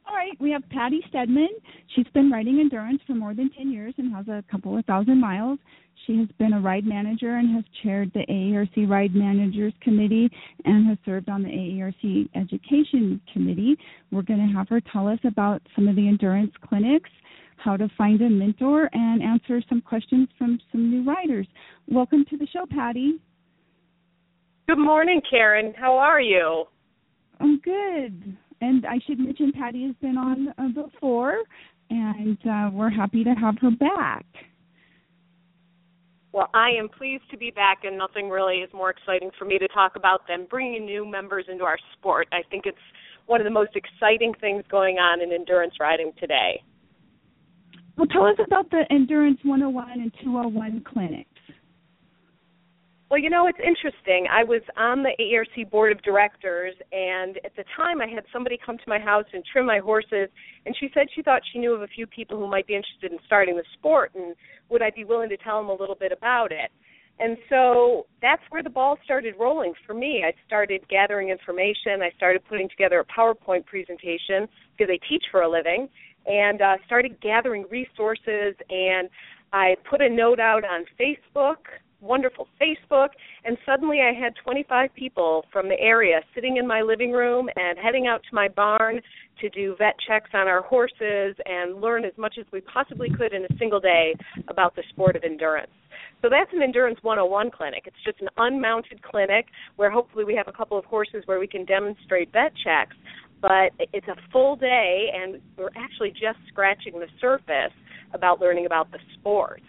All 0.09 0.16
right, 0.16 0.32
we 0.40 0.50
have 0.52 0.62
Patti 0.70 1.02
Stedman. 1.11 1.50
She's 1.94 2.06
been 2.14 2.30
riding 2.30 2.61
endurance 2.61 3.00
for 3.06 3.12
more 3.12 3.34
than 3.34 3.50
10 3.50 3.70
years 3.70 3.92
and 3.98 4.14
has 4.14 4.26
a 4.28 4.42
couple 4.50 4.78
of 4.78 4.84
thousand 4.86 5.20
miles. 5.20 5.59
She 6.06 6.16
has 6.16 6.28
been 6.38 6.54
a 6.54 6.61
ride 6.61 6.86
manager 6.86 7.36
and 7.36 7.54
has 7.54 7.64
chaired 7.82 8.11
the 8.14 8.24
AERC 8.26 8.88
Ride 8.88 9.14
Managers 9.14 9.74
Committee 9.82 10.30
and 10.64 10.86
has 10.88 10.96
served 11.04 11.28
on 11.28 11.42
the 11.42 11.50
AERC 11.50 12.26
Education 12.34 13.20
Committee. 13.34 13.76
We're 14.11 14.22
going 14.22 14.46
to 14.46 14.56
have 14.56 14.70
her 14.70 14.80
tell 14.92 15.09
us 15.09 15.18
about 15.24 15.61
some 15.76 15.88
of 15.88 15.96
the 15.96 16.09
endurance 16.09 16.52
clinics, 16.66 17.11
how 17.59 17.76
to 17.76 17.90
find 17.98 18.22
a 18.22 18.30
mentor, 18.30 18.88
and 18.94 19.22
answer 19.22 19.61
some 19.68 19.82
questions 19.82 20.28
from 20.38 20.59
some 20.72 20.90
new 20.90 21.04
riders. 21.04 21.46
Welcome 21.86 22.24
to 22.30 22.38
the 22.38 22.46
show, 22.46 22.64
Patti. 22.70 23.20
Good 24.68 24.78
morning, 24.78 25.20
Karen. 25.28 25.74
How 25.76 25.98
are 25.98 26.20
you? 26.20 26.64
I'm 27.40 27.59
good. 27.59 28.38
And 28.61 28.84
I 28.86 28.98
should 29.06 29.18
mention 29.18 29.52
Patti 29.52 29.86
has 29.86 29.94
been 30.00 30.16
on 30.16 30.48
uh, 30.59 30.82
before, 30.82 31.38
and 31.90 32.38
uh, 32.48 32.70
we're 32.72 32.90
happy 32.90 33.22
to 33.24 33.30
have 33.30 33.56
her 33.61 33.70
back. 33.70 34.26
Well, 36.32 36.50
I 36.54 36.70
am 36.78 36.88
pleased 36.88 37.24
to 37.30 37.38
be 37.38 37.50
back, 37.50 37.84
and 37.84 37.96
nothing 37.96 38.28
really 38.28 38.56
is 38.56 38.70
more 38.74 38.90
exciting 38.90 39.30
for 39.38 39.44
me 39.44 39.59
to 39.59 39.68
talk 39.68 39.96
about 39.96 40.22
than 40.28 40.46
bringing 40.50 40.84
new 40.84 41.06
members 41.06 41.46
into 41.48 41.64
our 41.64 41.78
sport. 41.94 42.28
I 42.32 42.42
think 42.50 42.66
it's 42.66 42.76
one 43.26 43.40
of 43.40 43.44
the 43.44 43.50
most 43.50 43.76
exciting 43.76 44.34
things 44.40 44.64
going 44.70 44.96
on 44.96 45.22
in 45.22 45.32
endurance 45.32 45.74
riding 45.80 46.12
today. 46.18 46.62
Well, 47.96 48.06
tell 48.06 48.26
us 48.26 48.36
about 48.44 48.70
the 48.70 48.84
Endurance 48.90 49.40
101 49.42 49.90
and 49.92 50.12
201 50.22 50.84
clinics. 50.84 51.28
Well, 53.11 53.18
you 53.18 53.30
know, 53.30 53.46
it's 53.46 53.59
interesting. 53.59 54.26
I 54.30 54.44
was 54.44 54.61
on 54.76 55.02
the 55.02 55.12
AERC 55.18 55.70
board 55.70 55.92
of 55.92 56.02
directors, 56.02 56.74
and 56.92 57.38
at 57.42 57.56
the 57.56 57.64
time 57.74 58.02
I 58.02 58.06
had 58.06 58.24
somebody 58.30 58.59
come 58.64 58.76
to 58.76 58.84
my 58.86 58.98
house 58.98 59.24
and 59.32 59.42
trim 59.50 59.64
my 59.64 59.78
horses, 59.78 60.28
and 60.66 60.76
she 60.78 60.90
said 60.92 61.06
she 61.14 61.22
thought 61.22 61.40
she 61.50 61.59
knew 61.59 61.72
of 61.72 61.80
a 61.80 61.86
few 61.86 62.06
people 62.06 62.38
who 62.38 62.46
might 62.46 62.66
be 62.66 62.74
interested 62.74 63.11
in 63.11 63.18
starting 63.24 63.56
the 63.56 63.64
sport, 63.78 64.12
and 64.14 64.36
would 64.68 64.82
I 64.82 64.90
be 64.90 65.04
willing 65.04 65.30
to 65.30 65.38
tell 65.38 65.59
them 65.59 65.70
a 65.70 65.74
little 65.74 65.94
bit 65.94 66.12
about 66.12 66.52
it? 66.52 66.70
And 67.18 67.38
so 67.48 68.06
that's 68.20 68.42
where 68.50 68.62
the 68.62 68.70
ball 68.70 68.98
started 69.04 69.34
rolling 69.40 69.72
for 69.86 69.94
me. 69.94 70.22
I 70.26 70.34
started 70.46 70.86
gathering 70.88 71.30
information. 71.30 72.02
I 72.02 72.11
started 72.14 72.42
putting 72.46 72.68
together 72.68 73.00
a 73.00 73.04
PowerPoint 73.06 73.64
presentation 73.64 74.46
because 74.76 74.92
I 74.92 74.98
teach 75.09 75.24
for 75.32 75.40
a 75.40 75.50
living, 75.50 75.88
and 76.26 76.61
uh, 76.61 76.76
started 76.84 77.18
gathering 77.22 77.64
resources. 77.70 78.54
And 78.68 79.09
I 79.54 79.76
put 79.88 80.02
a 80.02 80.11
note 80.11 80.40
out 80.40 80.64
on 80.64 80.84
Facebook 81.00 81.56
wonderful 82.01 82.49
Facebook, 82.61 83.09
and 83.44 83.57
suddenly 83.66 84.01
I 84.01 84.12
had 84.12 84.34
25 84.42 84.94
people 84.94 85.44
from 85.53 85.68
the 85.68 85.78
area 85.80 86.20
sitting 86.34 86.57
in 86.57 86.66
my 86.66 86.82
living 86.82 87.12
room 87.12 87.49
and 87.57 87.78
heading 87.78 88.07
out 88.07 88.22
to 88.28 88.34
my 88.34 88.49
barn 88.49 89.01
to 89.40 89.49
do 89.51 89.74
vet 89.78 89.94
checks 90.07 90.30
on 90.34 90.49
our 90.49 90.62
horses 90.62 91.36
and 91.44 91.80
learn 91.80 92.05
as 92.05 92.12
much 92.16 92.36
as 92.38 92.46
we 92.53 92.61
possibly 92.61 93.09
could 93.11 93.32
in 93.32 93.44
a 93.44 93.59
single 93.59 93.80
day 93.80 94.14
about 94.49 94.74
the 94.76 94.82
sport 94.90 95.16
of 95.16 95.24
endurance. 95.24 95.70
So 96.22 96.28
that's 96.28 96.51
an 96.53 96.62
Endurance 96.62 96.99
101 97.03 97.51
clinic. 97.53 97.84
It's 97.86 97.96
just 98.05 98.20
an 98.20 98.28
unmounted 98.36 99.03
clinic 99.03 99.46
where 99.76 99.90
hopefully 99.90 100.24
we 100.24 100.34
have 100.34 100.49
a 100.49 100.53
couple 100.53 100.76
of 100.76 100.84
horses 100.84 101.22
where 101.26 101.38
we 101.38 101.46
can 101.46 101.64
demonstrate 101.64 102.32
vet 102.32 102.53
checks. 102.64 102.96
But 103.40 103.70
it's 103.92 104.09
a 104.09 104.16
full 104.32 104.57
day, 104.57 105.12
and 105.14 105.40
we're 105.57 105.70
actually 105.76 106.11
just 106.11 106.38
scratching 106.49 106.99
the 106.99 107.07
surface 107.20 107.72
about 108.12 108.40
learning 108.40 108.66
about 108.66 108.90
the 108.90 108.99
sport. 109.14 109.62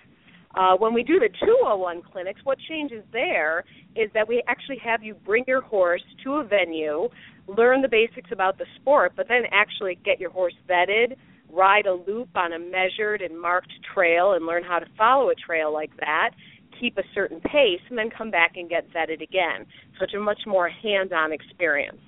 Uh, 0.55 0.75
when 0.77 0.93
we 0.93 1.03
do 1.03 1.19
the 1.19 1.29
201 1.45 2.01
clinics, 2.11 2.41
what 2.43 2.57
changes 2.67 3.03
there 3.13 3.63
is 3.95 4.09
that 4.13 4.27
we 4.27 4.41
actually 4.47 4.79
have 4.83 5.03
you 5.03 5.13
bring 5.13 5.43
your 5.47 5.61
horse 5.61 6.03
to 6.23 6.35
a 6.35 6.43
venue, 6.43 7.07
learn 7.47 7.81
the 7.81 7.87
basics 7.87 8.31
about 8.31 8.57
the 8.57 8.65
sport, 8.79 9.13
but 9.15 9.27
then 9.27 9.43
actually 9.51 9.99
get 10.03 10.19
your 10.19 10.31
horse 10.31 10.53
vetted, 10.67 11.15
ride 11.51 11.85
a 11.85 11.93
loop 11.93 12.29
on 12.35 12.53
a 12.53 12.59
measured 12.59 13.21
and 13.21 13.39
marked 13.39 13.71
trail, 13.93 14.33
and 14.33 14.45
learn 14.45 14.63
how 14.63 14.79
to 14.79 14.85
follow 14.97 15.29
a 15.29 15.35
trail 15.35 15.71
like 15.71 15.95
that, 15.99 16.31
keep 16.79 16.97
a 16.97 17.03
certain 17.13 17.39
pace, 17.41 17.81
and 17.89 17.97
then 17.97 18.09
come 18.09 18.31
back 18.31 18.53
and 18.55 18.69
get 18.69 18.91
vetted 18.91 19.21
again. 19.21 19.65
So 19.97 20.05
it's 20.05 20.13
a 20.15 20.19
much 20.19 20.41
more 20.47 20.69
hands 20.69 21.11
on 21.15 21.31
experience. 21.31 22.01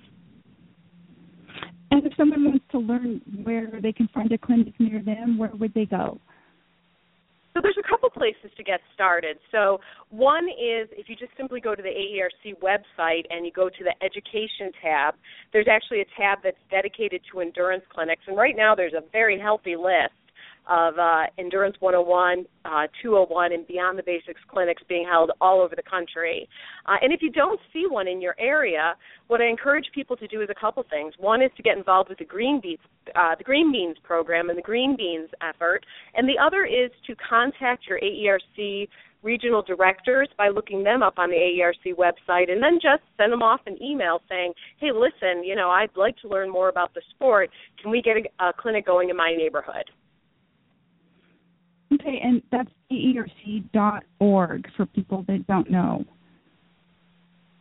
And 1.91 2.05
if 2.05 2.13
someone 2.17 2.45
wants 2.45 2.65
to 2.71 2.79
learn 2.79 3.21
where 3.43 3.69
they 3.81 3.91
can 3.91 4.07
find 4.13 4.31
a 4.31 4.37
clinic 4.37 4.73
near 4.79 5.01
them, 5.03 5.37
where 5.37 5.51
would 5.59 5.73
they 5.73 5.85
go? 5.85 6.19
So 7.53 7.59
there's 7.61 7.77
a 7.77 7.87
couple 7.87 8.09
places 8.09 8.49
to 8.55 8.63
get 8.63 8.79
started. 8.93 9.37
So 9.51 9.79
one 10.09 10.45
is 10.47 10.87
if 10.91 11.09
you 11.09 11.15
just 11.15 11.31
simply 11.35 11.59
go 11.59 11.75
to 11.75 11.81
the 11.81 11.89
AERC 11.89 12.55
website 12.59 13.25
and 13.29 13.45
you 13.45 13.51
go 13.51 13.67
to 13.67 13.83
the 13.83 13.93
education 14.03 14.71
tab, 14.81 15.15
there's 15.51 15.67
actually 15.69 16.01
a 16.01 16.05
tab 16.17 16.39
that's 16.43 16.61
dedicated 16.69 17.21
to 17.31 17.41
endurance 17.41 17.83
clinics. 17.93 18.23
And 18.27 18.37
right 18.37 18.55
now 18.55 18.73
there's 18.73 18.93
a 18.93 19.03
very 19.11 19.39
healthy 19.39 19.75
list 19.75 20.15
of 20.69 20.97
uh, 20.97 21.23
Endurance 21.37 21.75
101, 21.79 22.45
uh, 22.65 22.87
201, 23.01 23.53
and 23.53 23.67
Beyond 23.67 23.97
the 23.97 24.03
Basics 24.03 24.41
clinics 24.49 24.81
being 24.87 25.05
held 25.09 25.31
all 25.41 25.61
over 25.61 25.75
the 25.75 25.83
country. 25.83 26.47
Uh, 26.85 26.95
and 27.01 27.11
if 27.11 27.21
you 27.21 27.31
don't 27.31 27.59
see 27.73 27.85
one 27.87 28.07
in 28.07 28.21
your 28.21 28.35
area, 28.39 28.93
what 29.27 29.41
I 29.41 29.47
encourage 29.47 29.85
people 29.93 30.15
to 30.17 30.27
do 30.27 30.41
is 30.41 30.49
a 30.49 30.59
couple 30.59 30.83
things. 30.89 31.13
One 31.17 31.41
is 31.41 31.51
to 31.57 31.63
get 31.63 31.77
involved 31.77 32.09
with 32.09 32.19
the 32.19 32.25
Green 32.25 32.59
Beans, 32.61 32.79
uh, 33.15 33.35
the 33.35 33.43
Green 33.43 33.71
Beans 33.71 33.97
program 34.03 34.49
and 34.49 34.57
the 34.57 34.63
Green 34.63 34.95
Beans 34.95 35.29
effort, 35.41 35.85
and 36.15 36.27
the 36.27 36.37
other 36.41 36.65
is 36.65 36.91
to 37.07 37.15
contact 37.15 37.87
your 37.87 37.99
AERC 37.99 38.87
regional 39.23 39.61
directors 39.61 40.27
by 40.37 40.49
looking 40.49 40.83
them 40.83 41.03
up 41.03 41.15
on 41.17 41.29
the 41.29 41.35
AERC 41.35 41.95
website 41.95 42.51
and 42.51 42.61
then 42.61 42.79
just 42.81 43.03
send 43.17 43.31
them 43.31 43.43
off 43.43 43.61
an 43.67 43.81
email 43.81 44.21
saying, 44.27 44.53
hey, 44.79 44.91
listen, 44.91 45.43
you 45.43 45.55
know, 45.55 45.69
I'd 45.69 45.95
like 45.95 46.17
to 46.17 46.27
learn 46.27 46.49
more 46.49 46.69
about 46.69 46.93
the 46.93 47.01
sport. 47.11 47.49
Can 47.81 47.91
we 47.91 48.01
get 48.01 48.17
a, 48.17 48.47
a 48.47 48.53
clinic 48.53 48.85
going 48.85 49.09
in 49.09 49.17
my 49.17 49.35
neighborhood? 49.37 49.85
Okay, 51.93 52.19
and 52.23 52.41
that's 52.51 52.69
aerc.org 52.91 54.67
for 54.77 54.85
people 54.87 55.25
that 55.27 55.45
don't 55.47 55.69
know. 55.69 56.05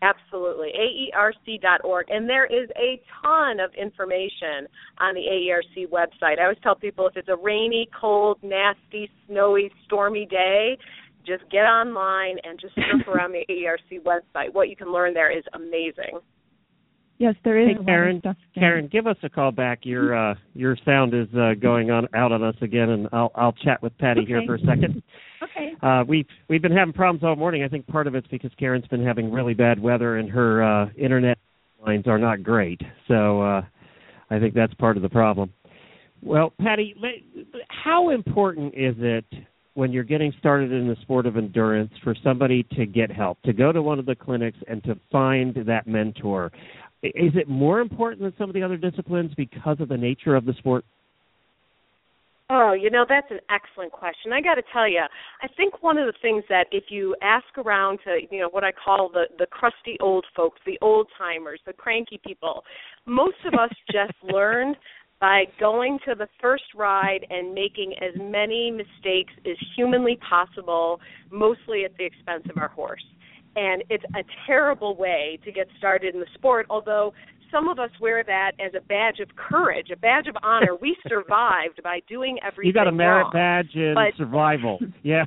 Absolutely. 0.03 0.69
AERC.org. 0.69 2.07
And 2.09 2.29
there 2.29 2.47
is 2.47 2.71
a 2.77 3.03
ton 3.23 3.61
of 3.61 3.71
information 3.75 4.67
on 4.99 5.15
the 5.15 5.21
AERC 5.21 5.89
website. 5.91 6.39
I 6.39 6.45
always 6.45 6.59
tell 6.63 6.75
people 6.75 7.07
if 7.07 7.17
it's 7.17 7.29
a 7.29 7.37
rainy, 7.37 7.89
cold, 7.99 8.39
nasty, 8.43 9.11
snowy, 9.27 9.71
stormy 9.85 10.27
day, 10.27 10.79
just 11.27 11.43
get 11.51 11.65
online 11.65 12.37
and 12.45 12.59
just 12.59 12.75
surf 12.77 13.07
around 13.09 13.33
the 13.33 13.45
AERC 13.51 14.03
website. 14.03 14.55
What 14.55 14.71
you 14.71 14.77
can 14.77 14.91
learn 14.91 15.13
there 15.13 15.37
is 15.37 15.45
amazing. 15.53 16.19
Yes, 17.21 17.35
there 17.45 17.61
is. 17.61 17.69
Hey, 17.69 17.75
a 17.75 17.77
lot 17.77 17.81
of 17.81 17.87
Karen. 17.87 18.23
Karen, 18.55 18.89
give 18.91 19.07
us 19.07 19.17
a 19.23 19.29
call 19.29 19.53
back. 19.53 19.81
Your 19.83 20.17
uh, 20.31 20.35
your 20.55 20.75
sound 20.87 21.13
is 21.13 21.29
uh, 21.37 21.53
going 21.61 21.91
on 21.91 22.09
out 22.15 22.33
on 22.33 22.43
us 22.43 22.55
again, 22.63 22.89
and 22.89 23.09
I'll 23.13 23.31
I'll 23.35 23.53
chat 23.53 23.83
with 23.83 23.97
Patti 23.99 24.25
here 24.27 24.43
for 24.47 24.55
a 24.57 24.61
second. 24.61 25.03
Okay. 25.43 25.73
Uh, 25.83 26.05
we've 26.07 26.27
we've 26.51 26.61
been 26.61 26.77
having 26.77 26.93
problems 26.93 27.25
all 27.25 27.35
morning. 27.35 27.65
I 27.65 27.69
think 27.69 27.87
part 27.87 28.07
of 28.07 28.15
it's 28.15 28.27
because 28.27 28.51
Karen's 28.59 28.87
been 28.89 29.03
having 29.03 29.33
really 29.33 29.55
bad 29.55 29.81
weather 29.81 30.19
and 30.19 30.29
her 30.29 30.63
uh, 30.63 30.91
internet 30.99 31.39
lines 31.83 32.07
are 32.07 32.19
not 32.19 32.43
great. 32.43 32.79
So 33.09 33.41
uh, 33.41 33.63
I 34.29 34.39
think 34.39 34.53
that's 34.53 34.75
part 34.75 34.99
of 34.99 35.03
the 35.03 35.09
problem. 35.09 35.51
Well, 36.23 36.53
Patti, 36.61 36.95
how 37.69 38.11
important 38.11 38.75
is 38.75 38.95
it 38.99 39.25
when 39.73 39.93
you're 39.93 40.05
getting 40.05 40.31
started 40.39 40.73
in 40.73 40.87
the 40.87 40.97
sport 41.01 41.25
of 41.25 41.39
endurance 41.39 41.93
for 42.05 42.15
somebody 42.23 42.65
to 42.77 42.85
get 42.85 43.11
help, 43.11 43.41
to 43.45 43.55
go 43.55 43.73
to 43.73 43.81
one 43.81 43.99
of 43.99 44.05
the 44.05 44.15
clinics 44.15 44.59
and 44.69 44.85
to 44.85 45.01
find 45.11 45.55
that 45.67 45.87
mentor? 45.87 46.53
Is 47.03 47.33
it 47.35 47.49
more 47.49 47.81
important 47.81 48.23
than 48.23 48.35
some 48.37 48.51
of 48.51 48.55
the 48.55 48.63
other 48.63 48.77
disciplines 48.77 49.33
because 49.37 49.81
of 49.81 49.89
the 49.89 49.97
nature 49.97 50.37
of 50.37 50.45
the 50.45 50.53
sport? 50.55 50.85
Oh, 52.53 52.73
you 52.73 52.91
know, 52.91 53.07
that's 53.09 53.31
an 53.31 53.39
excellent 53.49 53.93
question. 53.93 54.33
I 54.33 54.41
got 54.41 54.57
to 54.57 54.63
tell 54.73 54.89
you, 54.89 55.03
I 55.41 55.47
think 55.57 55.85
one 55.85 55.99
of 55.99 56.07
the 56.07 56.19
things 56.21 56.43
that 56.49 56.67
if 56.73 56.85
you 56.89 57.15
ask 57.23 57.47
around 57.57 58.01
to, 58.05 58.19
you 58.29 58.41
know, 58.41 58.49
what 58.51 58.65
I 58.65 58.73
call 58.73 59.09
the 59.09 59.27
the 59.39 59.47
crusty 59.47 59.97
old 60.01 60.27
folks, 60.35 60.61
the 60.67 60.77
old 60.83 61.07
timers, 61.17 61.61
the 61.65 61.73
cranky 61.73 62.21
people, 62.27 62.65
most 63.07 63.37
of 63.47 63.55
us 63.55 63.71
just 63.93 64.15
learned 64.25 64.77
by 65.21 65.45
going 65.61 65.99
to 66.09 66.15
the 66.17 66.27
first 66.41 66.65
ride 66.75 67.25
and 67.31 67.55
making 67.55 67.95
as 68.01 68.15
many 68.19 68.71
mistakes 68.71 69.33
as 69.47 69.57
humanly 69.77 70.19
possible, 70.29 70.99
mostly 71.31 71.85
at 71.85 71.97
the 71.99 72.05
expense 72.05 72.43
of 72.51 72.57
our 72.61 72.69
horse. 72.69 73.05
And 73.57 73.83
it's 73.91 74.05
a 74.17 74.23
terrible 74.47 74.97
way 74.97 75.39
to 75.45 75.53
get 75.53 75.67
started 75.79 76.15
in 76.15 76.21
the 76.21 76.27
sport, 76.35 76.67
although 76.71 77.13
some 77.51 77.69
of 77.69 77.81
us 77.81 77.91
wear 78.01 78.23
that 78.23 78.53
as 78.65 78.73
a 78.77 78.81
badge 78.81 79.19
of 79.19 79.29
courage, 79.35 79.89
a 79.93 79.97
badge 79.97 80.29
of 80.29 80.37
honor. 80.43 80.77
We 80.81 80.97
survived 81.09 81.83
by 81.83 82.01
doing 82.09 82.39
everything. 82.47 82.69
You 82.69 82.73
got 82.73 82.87
a 82.87 82.93
merit 82.93 83.23
wrong. 83.25 83.33
badge 83.33 83.75
in 83.75 83.95
But- 83.95 84.17
survival. 84.17 84.79
Yeah. 85.03 85.25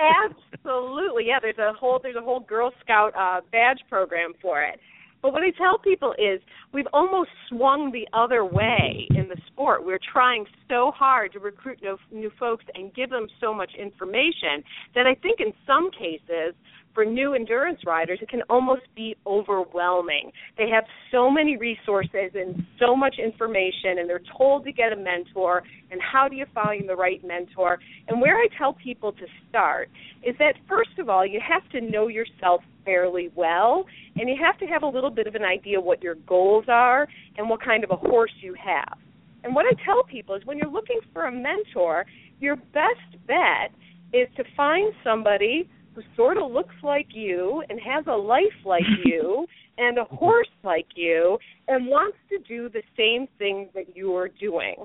Absolutely, 0.00 1.24
yeah. 1.26 1.38
There's 1.40 1.58
a 1.58 1.72
whole 1.72 1.98
there's 2.02 2.16
a 2.16 2.20
whole 2.20 2.40
Girl 2.40 2.70
Scout 2.82 3.12
uh, 3.18 3.40
badge 3.50 3.80
program 3.88 4.32
for 4.40 4.62
it. 4.62 4.78
But 5.22 5.32
what 5.32 5.42
I 5.42 5.50
tell 5.56 5.78
people 5.78 6.14
is 6.18 6.40
we've 6.72 6.88
almost 6.92 7.30
swung 7.48 7.92
the 7.92 8.08
other 8.12 8.44
way 8.44 9.06
in 9.10 9.28
the 9.28 9.36
sport. 9.46 9.84
We're 9.86 10.00
trying 10.12 10.46
so 10.68 10.90
hard 10.94 11.32
to 11.34 11.38
recruit 11.38 11.78
new, 11.80 11.96
new 12.10 12.30
folks 12.40 12.64
and 12.74 12.92
give 12.92 13.10
them 13.10 13.28
so 13.40 13.54
much 13.54 13.70
information 13.78 14.64
that 14.96 15.06
I 15.06 15.14
think 15.14 15.38
in 15.38 15.52
some 15.64 15.90
cases 15.92 16.54
for 16.94 17.04
new 17.04 17.34
endurance 17.34 17.80
riders 17.86 18.18
it 18.22 18.28
can 18.28 18.42
almost 18.48 18.82
be 18.94 19.16
overwhelming. 19.26 20.30
They 20.58 20.68
have 20.68 20.84
so 21.10 21.30
many 21.30 21.56
resources 21.56 22.32
and 22.34 22.64
so 22.78 22.94
much 22.94 23.16
information 23.18 23.98
and 23.98 24.08
they're 24.08 24.22
told 24.36 24.64
to 24.64 24.72
get 24.72 24.92
a 24.92 24.96
mentor 24.96 25.62
and 25.90 26.00
how 26.00 26.28
do 26.28 26.36
you 26.36 26.46
find 26.54 26.88
the 26.88 26.96
right 26.96 27.22
mentor? 27.24 27.78
And 28.08 28.20
where 28.20 28.36
I 28.36 28.46
tell 28.58 28.72
people 28.72 29.12
to 29.12 29.26
start 29.48 29.88
is 30.22 30.34
that 30.38 30.54
first 30.68 30.98
of 30.98 31.08
all 31.08 31.26
you 31.26 31.40
have 31.46 31.68
to 31.70 31.80
know 31.80 32.08
yourself 32.08 32.62
fairly 32.84 33.30
well 33.34 33.84
and 34.16 34.28
you 34.28 34.36
have 34.42 34.58
to 34.58 34.66
have 34.66 34.82
a 34.82 34.86
little 34.88 35.10
bit 35.10 35.26
of 35.26 35.34
an 35.34 35.44
idea 35.44 35.80
what 35.80 36.02
your 36.02 36.16
goals 36.26 36.64
are 36.68 37.06
and 37.36 37.48
what 37.48 37.62
kind 37.62 37.84
of 37.84 37.90
a 37.90 37.96
horse 37.96 38.32
you 38.40 38.54
have. 38.54 38.98
And 39.44 39.54
what 39.54 39.66
I 39.66 39.72
tell 39.84 40.04
people 40.04 40.34
is 40.34 40.42
when 40.44 40.58
you're 40.58 40.70
looking 40.70 41.00
for 41.12 41.26
a 41.26 41.32
mentor, 41.32 42.06
your 42.40 42.56
best 42.56 43.26
bet 43.26 43.72
is 44.12 44.28
to 44.36 44.44
find 44.56 44.92
somebody 45.02 45.68
who 45.94 46.02
sort 46.16 46.38
of 46.38 46.50
looks 46.50 46.74
like 46.82 47.08
you 47.10 47.62
and 47.68 47.78
has 47.80 48.04
a 48.06 48.16
life 48.16 48.42
like 48.64 48.82
you 49.04 49.46
and 49.78 49.98
a 49.98 50.04
horse 50.04 50.48
like 50.62 50.86
you 50.94 51.38
and 51.68 51.86
wants 51.86 52.16
to 52.28 52.38
do 52.46 52.68
the 52.68 52.82
same 52.96 53.26
things 53.38 53.68
that 53.74 53.96
you 53.96 54.14
are 54.14 54.28
doing. 54.28 54.76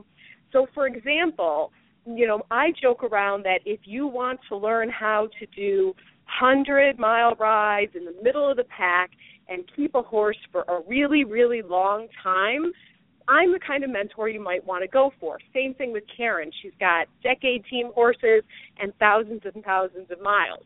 So 0.51 0.68
for 0.74 0.88
example, 0.88 1.72
you 2.05 2.26
know, 2.26 2.41
I 2.51 2.72
joke 2.82 3.03
around 3.03 3.43
that 3.43 3.60
if 3.66 3.82
you 3.84 4.08
want 4.08 4.39
to 4.49 4.55
learn 4.55 4.89
how 4.89 5.28
to 5.39 5.45
do 5.55 5.93
100 6.41 6.97
mile 6.97 7.36
rides 7.36 7.91
in 7.95 8.05
the 8.05 8.16
middle 8.24 8.49
of 8.49 8.58
the 8.58 8.64
pack 8.66 9.12
and 9.49 9.64
keep 9.76 9.95
a 9.95 10.01
horse 10.01 10.38
for 10.51 10.62
a 10.64 10.80
really, 10.88 11.24
really 11.24 11.62
long 11.62 12.08
time, 12.24 12.72
I'm 13.28 13.51
the 13.51 13.60
kind 13.60 13.84
of 13.84 13.89
mentor 13.89 14.30
you 14.30 14.41
might 14.41 14.66
want 14.66 14.84
to 14.84 14.88
go 14.88 15.12
for. 15.20 15.38
Same 15.53 15.74
thing 15.74 15.91
with 15.91 16.03
Karen. 16.16 16.49
She's 16.62 16.72
got 16.80 17.08
decade 17.24 17.66
team 17.70 17.91
horses 17.93 18.43
and 18.80 18.93
thousands 18.99 19.41
and 19.53 19.64
thousands 19.64 20.10
of 20.12 20.22
miles. 20.22 20.64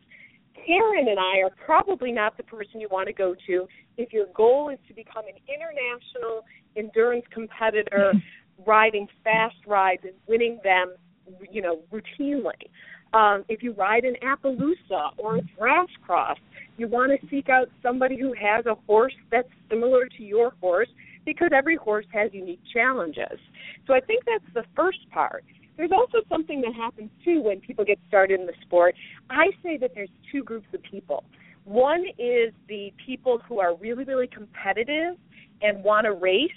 Karen 0.56 1.08
and 1.08 1.20
I 1.20 1.39
are 1.39 1.52
probably 1.66 2.12
not 2.12 2.38
the 2.38 2.43
person 2.43 2.80
you 2.80 2.88
want 2.91 3.08
to 3.08 3.14
go 3.14 3.36
to 3.47 3.68
if 3.97 4.14
your 4.14 4.28
goal 4.36 4.70
is 4.70 4.80
to 4.88 4.93
become 4.93 5.24
an 5.26 5.36
international 5.47 6.45
endurance 6.76 7.26
competitor, 7.32 8.14
riding 8.66 9.08
fast 9.24 9.56
rides 9.66 10.04
and 10.04 10.14
winning 10.28 10.60
them, 10.64 10.93
you 11.52 11.62
know, 11.62 11.80
routinely. 11.91 12.70
Um, 13.14 13.43
if 13.49 13.62
you 13.62 13.74
ride 13.74 14.06
an 14.06 14.16
Appaloosa 14.24 15.12
or 15.18 15.38
a 15.38 15.41
Thrash 15.58 15.89
Cross, 16.06 16.38
you 16.78 16.88
want 16.88 17.12
to 17.12 17.28
seek 17.28 17.49
out 17.49 17.68
somebody 17.84 18.18
who 18.18 18.34
has 18.34 18.66
a 18.66 18.76
horse 18.88 19.14
that's 19.30 19.49
similar 19.70 20.06
to 20.18 20.24
your 20.24 20.54
horse 20.62 20.88
because 21.26 21.49
every 21.54 21.76
horse 21.76 22.06
has 22.14 22.32
unique 22.34 22.62
challenges. 22.74 23.38
So 23.86 23.93
I 23.93 23.99
think 23.99 24.24
that's 24.26 24.54
the 24.54 24.64
first 24.76 24.99
part. 25.12 25.43
There's 25.78 25.91
also 25.91 26.19
something 26.30 26.61
that 26.61 26.74
happens 26.74 27.09
too 27.24 27.41
when 27.41 27.59
people 27.59 27.86
get 27.86 27.99
started 28.07 28.39
in 28.39 28.45
the 28.45 28.53
sport. 28.61 28.95
I 29.30 29.47
say 29.63 29.78
that 29.78 29.91
there's 29.95 30.09
two 30.32 30.43
groups 30.43 30.67
of 30.74 30.82
people. 30.84 31.24
One 31.63 32.05
is 32.17 32.53
the 32.67 32.91
people 33.05 33.39
who 33.47 33.59
are 33.59 33.76
really, 33.76 34.03
really 34.03 34.28
competitive 34.28 35.15
and 35.61 35.84
want 35.84 36.05
to 36.05 36.13
race, 36.13 36.51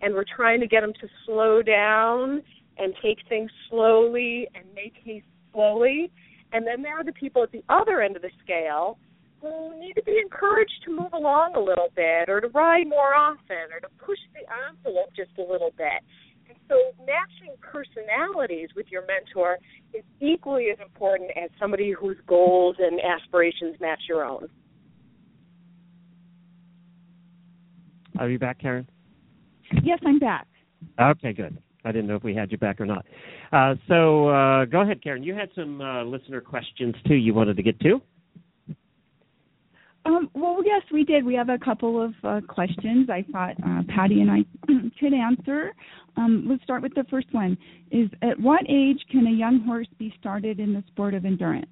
and 0.00 0.14
we're 0.14 0.24
trying 0.36 0.60
to 0.60 0.66
get 0.66 0.80
them 0.80 0.92
to 1.00 1.08
slow 1.26 1.62
down 1.62 2.42
and 2.78 2.94
take 3.02 3.18
things 3.28 3.50
slowly 3.68 4.48
and 4.54 4.64
make 4.74 4.94
haste 5.04 5.26
slowly. 5.52 6.10
And 6.52 6.66
then 6.66 6.82
there 6.82 6.98
are 6.98 7.04
the 7.04 7.12
people 7.12 7.42
at 7.42 7.52
the 7.52 7.64
other 7.68 8.00
end 8.00 8.16
of 8.16 8.22
the 8.22 8.30
scale 8.42 8.98
who 9.40 9.78
need 9.78 9.94
to 9.94 10.02
be 10.02 10.18
encouraged 10.22 10.82
to 10.84 10.90
move 10.90 11.12
along 11.12 11.54
a 11.54 11.60
little 11.60 11.88
bit 11.94 12.28
or 12.28 12.40
to 12.40 12.48
ride 12.48 12.88
more 12.88 13.14
often 13.14 13.70
or 13.72 13.80
to 13.80 13.88
push 14.04 14.18
the 14.34 14.40
envelope 14.68 15.10
just 15.14 15.30
a 15.38 15.52
little 15.52 15.72
bit. 15.76 16.02
And 16.48 16.56
so 16.68 16.76
matching 17.00 17.54
personalities 17.60 18.70
with 18.74 18.86
your 18.90 19.02
mentor 19.06 19.58
is 19.92 20.02
equally 20.20 20.68
as 20.72 20.78
important 20.80 21.30
as 21.36 21.50
somebody 21.60 21.92
whose 21.92 22.16
goals 22.26 22.76
and 22.78 23.00
aspirations 23.00 23.76
match 23.80 24.00
your 24.08 24.24
own. 24.24 24.48
Are 28.18 28.28
you 28.28 28.38
back, 28.38 28.60
Karen? 28.60 28.88
Yes, 29.82 29.98
I'm 30.06 30.18
back. 30.18 30.46
Okay, 31.00 31.32
good. 31.32 31.56
I 31.84 31.92
didn't 31.92 32.08
know 32.08 32.16
if 32.16 32.24
we 32.24 32.34
had 32.34 32.50
you 32.50 32.58
back 32.58 32.80
or 32.80 32.86
not. 32.86 33.06
Uh, 33.52 33.74
so 33.86 34.28
uh, 34.28 34.64
go 34.64 34.80
ahead, 34.80 35.02
Karen. 35.02 35.22
You 35.22 35.34
had 35.34 35.50
some 35.54 35.80
uh, 35.80 36.04
listener 36.04 36.40
questions 36.40 36.94
too. 37.06 37.14
You 37.14 37.34
wanted 37.34 37.56
to 37.56 37.62
get 37.62 37.78
to. 37.80 38.00
Um, 40.08 40.30
well, 40.34 40.62
yes, 40.64 40.82
we 40.90 41.04
did. 41.04 41.24
We 41.24 41.34
have 41.34 41.50
a 41.50 41.58
couple 41.58 42.02
of 42.02 42.14
uh, 42.24 42.40
questions 42.48 43.10
I 43.10 43.24
thought 43.30 43.56
uh, 43.62 43.82
Patti 43.94 44.22
and 44.22 44.30
I 44.30 44.38
could 44.98 45.12
answer. 45.12 45.72
Um, 46.16 46.46
let's 46.48 46.62
start 46.62 46.82
with 46.82 46.94
the 46.94 47.04
first 47.10 47.26
one. 47.32 47.58
Is 47.90 48.08
at 48.22 48.40
what 48.40 48.62
age 48.70 49.00
can 49.10 49.26
a 49.26 49.30
young 49.30 49.60
horse 49.66 49.86
be 49.98 50.14
started 50.18 50.60
in 50.60 50.72
the 50.72 50.82
sport 50.88 51.12
of 51.12 51.26
endurance? 51.26 51.66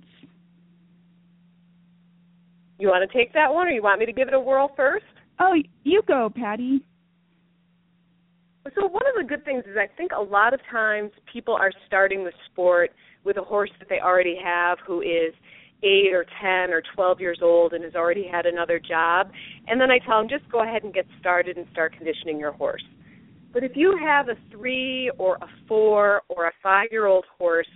You 2.78 2.89
want 2.89 3.11
to 3.11 3.18
take 3.18 3.32
that 3.32 3.53
one 3.53 3.68
or 3.68 3.70
you 3.70 3.82
want 3.82 4.01
me 4.01 4.07
to 4.07 4.12
give 4.12 4.28
it 4.28 4.34
a 4.34 4.41
whirl 4.41 4.70
first? 4.76 5.07
Oh, 5.41 5.55
you 5.84 6.03
go, 6.07 6.30
Patti. 6.34 6.84
So 8.74 8.87
one 8.87 9.05
of 9.07 9.14
the 9.16 9.26
good 9.26 9.47
things 9.47 9.64
is 9.66 9.78
I 9.78 9.89
think 9.97 10.12
a 10.12 10.20
lot 10.20 10.53
of 10.53 10.61
times 10.70 11.11
people 11.32 11.55
are 11.55 11.72
starting 11.87 12.22
the 12.22 12.32
sport 12.51 12.91
with 13.24 13.39
a 13.39 13.43
horse 13.43 13.70
that 13.78 13.89
they 13.89 14.01
already 14.01 14.37
have 14.43 14.76
who 14.87 15.01
is 15.01 15.32
eight 15.83 16.12
or 16.12 16.24
ten 16.41 16.72
or 16.72 16.83
twelve 16.95 17.20
years 17.20 17.41
old 17.43 17.72
and 17.72 17.85
has 17.85 17.95
already 17.95 18.27
had 18.27 18.47
another 18.47 18.79
job. 18.81 19.31
And 19.66 19.81
then 19.81 19.91
I 19.91 19.99
tell 19.99 20.18
them 20.18 20.29
just 20.29 20.51
go 20.51 20.62
ahead 20.62 20.85
and 20.85 20.93
get 20.93 21.07
started 21.20 21.57
and 21.57 21.66
start 21.70 21.95
conditioning 21.97 22.39
your 22.39 22.53
horse. 22.53 22.85
But 23.53 23.64
if 23.64 23.72
you 23.74 23.97
have 24.01 24.29
a 24.29 24.37
three 24.51 25.11
or 25.18 25.37
a 25.37 25.49
four 25.66 26.22
or 26.29 26.47
a 26.47 26.53
five 26.62 26.89
year 26.91 27.07
old 27.07 27.24
horse, 27.39 27.68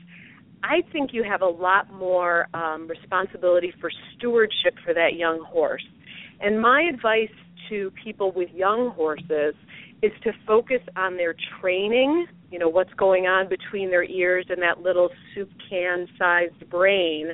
I 0.62 0.82
think 0.92 1.10
you 1.12 1.24
have 1.24 1.42
a 1.42 1.46
lot 1.46 1.92
more 1.92 2.48
um, 2.54 2.86
responsibility 2.86 3.72
for 3.80 3.90
stewardship 4.16 4.74
for 4.84 4.92
that 4.94 5.14
young 5.16 5.42
horse. 5.42 5.84
And 6.40 6.60
my 6.60 6.82
advice 6.82 7.30
to 7.70 7.92
people 8.02 8.32
with 8.32 8.50
young 8.50 8.90
horses 8.90 9.54
is 10.02 10.12
to 10.24 10.32
focus 10.46 10.80
on 10.96 11.16
their 11.16 11.34
training, 11.60 12.26
you 12.50 12.58
know, 12.58 12.68
what's 12.68 12.92
going 12.94 13.26
on 13.26 13.48
between 13.48 13.90
their 13.90 14.04
ears 14.04 14.46
and 14.48 14.60
that 14.62 14.80
little 14.80 15.10
soup 15.34 15.50
can 15.68 16.06
sized 16.18 16.68
brain, 16.70 17.28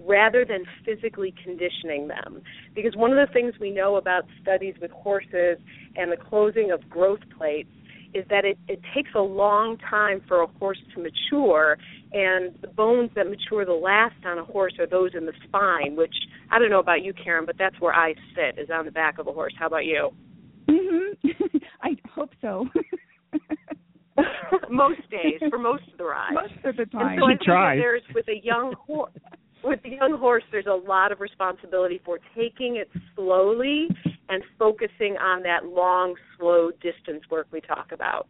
rather 0.00 0.44
than 0.44 0.64
physically 0.84 1.34
conditioning 1.42 2.08
them. 2.08 2.42
Because 2.74 2.94
one 2.96 3.16
of 3.16 3.26
the 3.26 3.32
things 3.32 3.54
we 3.60 3.70
know 3.70 3.96
about 3.96 4.24
studies 4.40 4.74
with 4.80 4.90
horses 4.90 5.58
and 5.96 6.10
the 6.12 6.16
closing 6.16 6.70
of 6.70 6.88
growth 6.88 7.20
plates 7.36 7.70
is 8.14 8.24
that 8.30 8.44
it, 8.44 8.56
it 8.68 8.80
takes 8.94 9.10
a 9.14 9.20
long 9.20 9.76
time 9.90 10.22
for 10.26 10.40
a 10.42 10.46
horse 10.58 10.78
to 10.94 11.02
mature, 11.02 11.76
and 12.12 12.54
the 12.62 12.68
bones 12.68 13.10
that 13.14 13.26
mature 13.28 13.66
the 13.66 13.72
last 13.72 14.14
on 14.24 14.38
a 14.38 14.44
horse 14.44 14.72
are 14.78 14.86
those 14.86 15.10
in 15.14 15.26
the 15.26 15.32
spine, 15.46 15.94
which 15.94 16.14
I 16.50 16.58
don't 16.58 16.70
know 16.70 16.78
about 16.78 17.02
you, 17.02 17.12
Karen, 17.12 17.44
but 17.44 17.56
that's 17.58 17.78
where 17.80 17.92
I 17.92 18.14
sit, 18.34 18.58
is 18.58 18.70
on 18.72 18.86
the 18.86 18.90
back 18.90 19.18
of 19.18 19.26
a 19.26 19.32
horse. 19.32 19.52
How 19.58 19.66
about 19.66 19.84
you? 19.84 20.10
Mm-hmm. 20.68 21.28
I 21.82 21.96
hope 22.14 22.30
so. 22.40 22.66
most 24.70 25.00
days, 25.10 25.40
for 25.50 25.58
most 25.58 25.82
of 25.92 25.98
the 25.98 26.04
rides. 26.04 26.34
Most 26.34 26.64
of 26.64 26.76
the 26.76 26.82
And 26.82 26.90
time. 26.92 27.18
so 27.18 27.24
I 27.26 27.32
She 27.32 27.36
think 27.36 27.42
tries. 27.42 27.78
there's 27.78 28.02
with 28.14 28.28
a 28.28 28.40
young 28.42 28.74
horse. 28.86 29.12
With 29.64 29.82
the 29.82 29.90
young 29.90 30.16
horse, 30.18 30.44
there's 30.52 30.66
a 30.66 30.88
lot 30.88 31.12
of 31.12 31.20
responsibility 31.20 32.00
for 32.04 32.18
taking 32.36 32.76
it 32.76 32.88
slowly 33.14 33.88
and 34.28 34.42
focusing 34.58 35.16
on 35.16 35.42
that 35.42 35.66
long, 35.66 36.14
slow 36.38 36.70
distance 36.80 37.22
work 37.30 37.48
we 37.50 37.60
talk 37.60 37.92
about. 37.92 38.28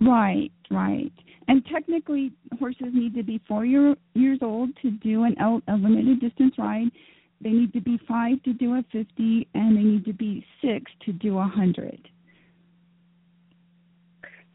Right, 0.00 0.50
right. 0.70 1.12
And 1.48 1.64
technically, 1.66 2.32
horses 2.58 2.88
need 2.92 3.14
to 3.14 3.22
be 3.22 3.40
four 3.46 3.64
year, 3.64 3.94
years 4.14 4.38
old 4.42 4.70
to 4.82 4.90
do 4.90 5.24
an 5.24 5.34
out 5.38 5.62
a 5.68 5.74
limited 5.74 6.20
distance 6.20 6.54
ride. 6.58 6.88
They 7.40 7.50
need 7.50 7.72
to 7.74 7.80
be 7.80 7.98
five 8.08 8.42
to 8.44 8.52
do 8.52 8.74
a 8.74 8.84
fifty, 8.90 9.48
and 9.54 9.76
they 9.76 9.82
need 9.82 10.04
to 10.06 10.14
be 10.14 10.44
six 10.62 10.90
to 11.06 11.12
do 11.12 11.38
a 11.38 11.44
hundred. 11.44 12.08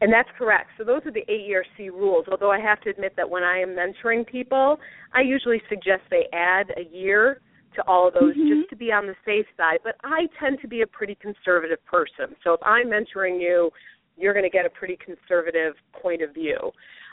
And 0.00 0.12
that's 0.12 0.28
correct. 0.38 0.70
So 0.78 0.84
those 0.84 1.02
are 1.04 1.10
the 1.12 1.24
AERC 1.28 1.90
rules. 1.90 2.26
Although 2.30 2.50
I 2.50 2.60
have 2.60 2.80
to 2.82 2.90
admit 2.90 3.14
that 3.16 3.28
when 3.28 3.42
I 3.42 3.58
am 3.58 3.70
mentoring 3.70 4.26
people, 4.26 4.78
I 5.12 5.20
usually 5.20 5.62
suggest 5.68 6.02
they 6.10 6.26
add 6.32 6.72
a 6.76 6.84
year 6.84 7.40
to 7.74 7.82
all 7.86 8.08
of 8.08 8.14
those 8.14 8.34
Mhm. 8.34 8.48
just 8.48 8.70
to 8.70 8.76
be 8.76 8.90
on 8.92 9.06
the 9.06 9.14
safe 9.24 9.46
side. 9.56 9.80
But 9.84 9.96
I 10.02 10.26
tend 10.38 10.60
to 10.60 10.68
be 10.68 10.80
a 10.82 10.86
pretty 10.86 11.14
conservative 11.16 11.84
person. 11.84 12.34
So 12.42 12.54
if 12.54 12.60
I'm 12.64 12.88
mentoring 12.88 13.40
you, 13.40 13.70
you're 14.16 14.32
going 14.32 14.44
to 14.44 14.50
get 14.50 14.66
a 14.66 14.70
pretty 14.70 14.96
conservative 14.96 15.76
point 15.92 16.22
of 16.22 16.32
view. 16.34 16.72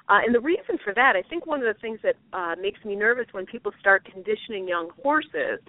Uh, 0.10 0.22
and 0.26 0.34
the 0.34 0.40
reason 0.40 0.78
for 0.84 0.94
that, 0.94 1.16
I 1.16 1.22
think 1.24 1.46
one 1.46 1.60
of 1.60 1.66
the 1.66 1.80
things 1.80 2.00
that 2.02 2.16
uh, 2.34 2.56
makes 2.60 2.84
me 2.86 2.96
nervous 2.96 3.28
when 3.34 3.46
people 3.46 3.74
start 3.80 4.06
conditioning 4.06 4.68
young 4.68 4.90
horses 5.04 5.60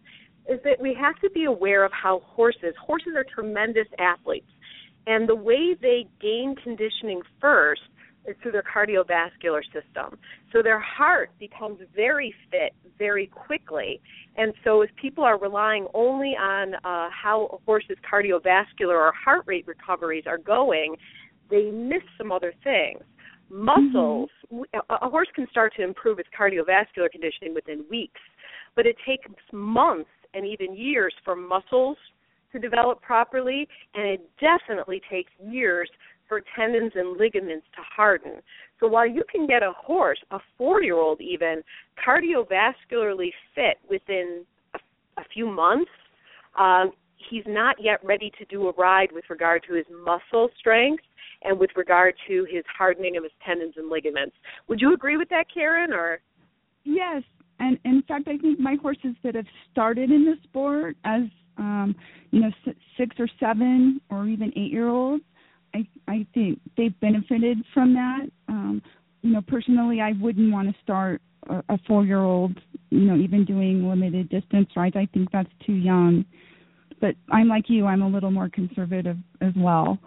is 0.49 0.61
that 0.63 0.81
we 0.81 0.95
have 0.95 1.19
to 1.21 1.29
be 1.31 1.45
aware 1.45 1.85
of 1.85 1.93
how 1.93 2.21
horses, 2.21 2.75
horses 2.81 3.15
are 3.17 3.25
tremendous 3.25 3.89
athletes. 3.99 4.51
And 5.09 5.27
the 5.27 5.35
way 5.35 5.75
they 5.81 6.07
gain 6.21 6.55
conditioning 6.63 7.23
first 7.41 7.81
is 8.27 8.37
through 8.43 8.53
their 8.53 8.63
cardiovascular 8.63 9.63
system. 9.73 10.19
So 10.53 10.63
their 10.63 10.79
heart 10.79 11.31
becomes 11.41 11.79
very 11.97 12.35
fit 12.51 12.75
very 12.99 13.27
quickly. 13.29 14.03
And 14.37 14.53
so 14.65 14.83
if 14.83 14.91
people 15.01 15.25
are 15.25 15.39
relying 15.39 15.87
only 15.95 16.37
on 16.39 16.75
uh, 16.75 17.09
how 17.11 17.49
a 17.53 17.57
horse's 17.65 17.97
cardiovascular 18.11 18.91
or 18.91 19.13
heart 19.13 19.45
rate 19.47 19.67
recoveries 19.67 20.25
are 20.27 20.37
going, 20.37 20.95
they 21.51 21.71
miss 21.71 22.03
some 22.19 22.31
other 22.31 22.53
things. 22.63 23.03
Muscles, 23.49 24.29
a 24.75 24.95
a 25.01 25.09
horse 25.09 25.29
can 25.35 25.47
start 25.51 25.73
to 25.77 25.83
improve 25.83 26.19
its 26.19 26.29
cardiovascular 26.39 27.11
conditioning 27.11 27.55
within 27.55 27.83
weeks, 27.89 28.21
but 28.77 28.85
it 28.85 28.95
takes 29.07 29.27
months 29.55 30.11
and 30.35 30.45
even 30.45 30.77
years 30.77 31.15
for 31.25 31.35
muscles 31.35 31.97
to 32.53 32.59
develop 32.59 33.01
properly, 33.03 33.69
and 33.95 34.07
it 34.07 34.31
definitely 34.41 35.01
takes 35.11 35.31
years 35.41 35.89
for 36.29 36.43
tendons 36.55 36.93
and 36.95 37.19
ligaments 37.19 37.67
to 37.75 37.83
harden. 37.83 38.35
So 38.81 38.87
while 38.87 39.07
you 39.09 39.23
can 39.31 39.47
get 39.47 39.63
a 39.63 39.73
horse, 39.77 40.19
a 40.31 40.39
four 40.57 40.83
year 40.83 40.97
old 40.97 41.21
even, 41.21 41.63
cardiovascularly 42.07 43.31
fit 43.55 43.79
within 43.89 44.45
a, 44.75 44.79
a 45.21 45.25
few 45.33 45.51
months, 45.51 45.91
um, 46.59 46.93
he's 47.31 47.45
not 47.47 47.77
yet 47.81 48.05
ready 48.05 48.31
to 48.39 48.45
do 48.45 48.69
a 48.69 48.73
ride 48.73 49.11
with 49.13 49.25
regard 49.31 49.65
to 49.69 49.75
his 49.75 49.87
muscle 50.05 50.49
strength 50.59 51.03
and 51.43 51.59
with 51.59 51.71
regard 51.77 52.15
to 52.27 52.47
his 52.51 52.65
hardening 52.77 53.17
of 53.17 53.23
his 53.23 53.33
tendons 53.47 53.75
and 53.77 53.89
ligaments. 53.89 54.37
Would 54.69 54.81
you 54.81 54.93
agree 54.93 55.17
with 55.17 55.29
that, 55.31 55.47
Karen? 55.53 55.93
Or 55.93 56.21
Yes, 56.85 57.23
and 57.61 57.79
in 57.85 58.03
fact, 58.07 58.29
I 58.29 58.39
think 58.39 58.59
my 58.59 58.77
horses 58.81 59.15
that 59.23 59.35
have 59.35 59.47
started 59.71 60.11
in 60.11 60.25
the 60.25 60.35
sport 60.45 60.97
as 61.05 61.23
um, 61.59 61.95
you 62.31 62.41
know 62.41 62.51
six 62.97 63.17
or 63.19 63.29
seven 63.41 64.01
or 64.11 64.27
even 64.27 64.53
eight 64.57 64.73
year 64.73 64.89
olds, 64.89 65.25
I 65.75 65.87
I 66.07 66.27
think 66.35 66.61
they've 66.77 66.99
benefited 67.01 67.59
from 67.75 67.95
that. 67.95 68.31
Um, 68.49 68.83
you 69.23 69.33
know, 69.33 69.43
personally, 69.43 70.01
I 70.01 70.13
wouldn't 70.21 70.53
want 70.53 70.69
to 70.69 70.75
start 70.83 71.21
a, 71.49 71.63
a 71.69 71.79
four 71.87 72.05
year 72.05 72.23
old, 72.23 72.59
you 72.91 73.01
know, 73.01 73.17
even 73.17 73.45
doing 73.45 73.89
limited 73.89 74.29
distance 74.29 74.69
rides. 74.77 74.97
I 74.97 75.09
think 75.13 75.31
that's 75.33 75.51
too 75.67 75.75
young. 75.75 76.25
But 77.01 77.15
I'm 77.31 77.49
like 77.49 77.65
you; 77.69 77.87
I'm 77.87 78.03
a 78.03 78.09
little 78.09 78.31
more 78.31 78.49
conservative 78.49 79.17
as 79.41 79.53
well. 79.57 79.99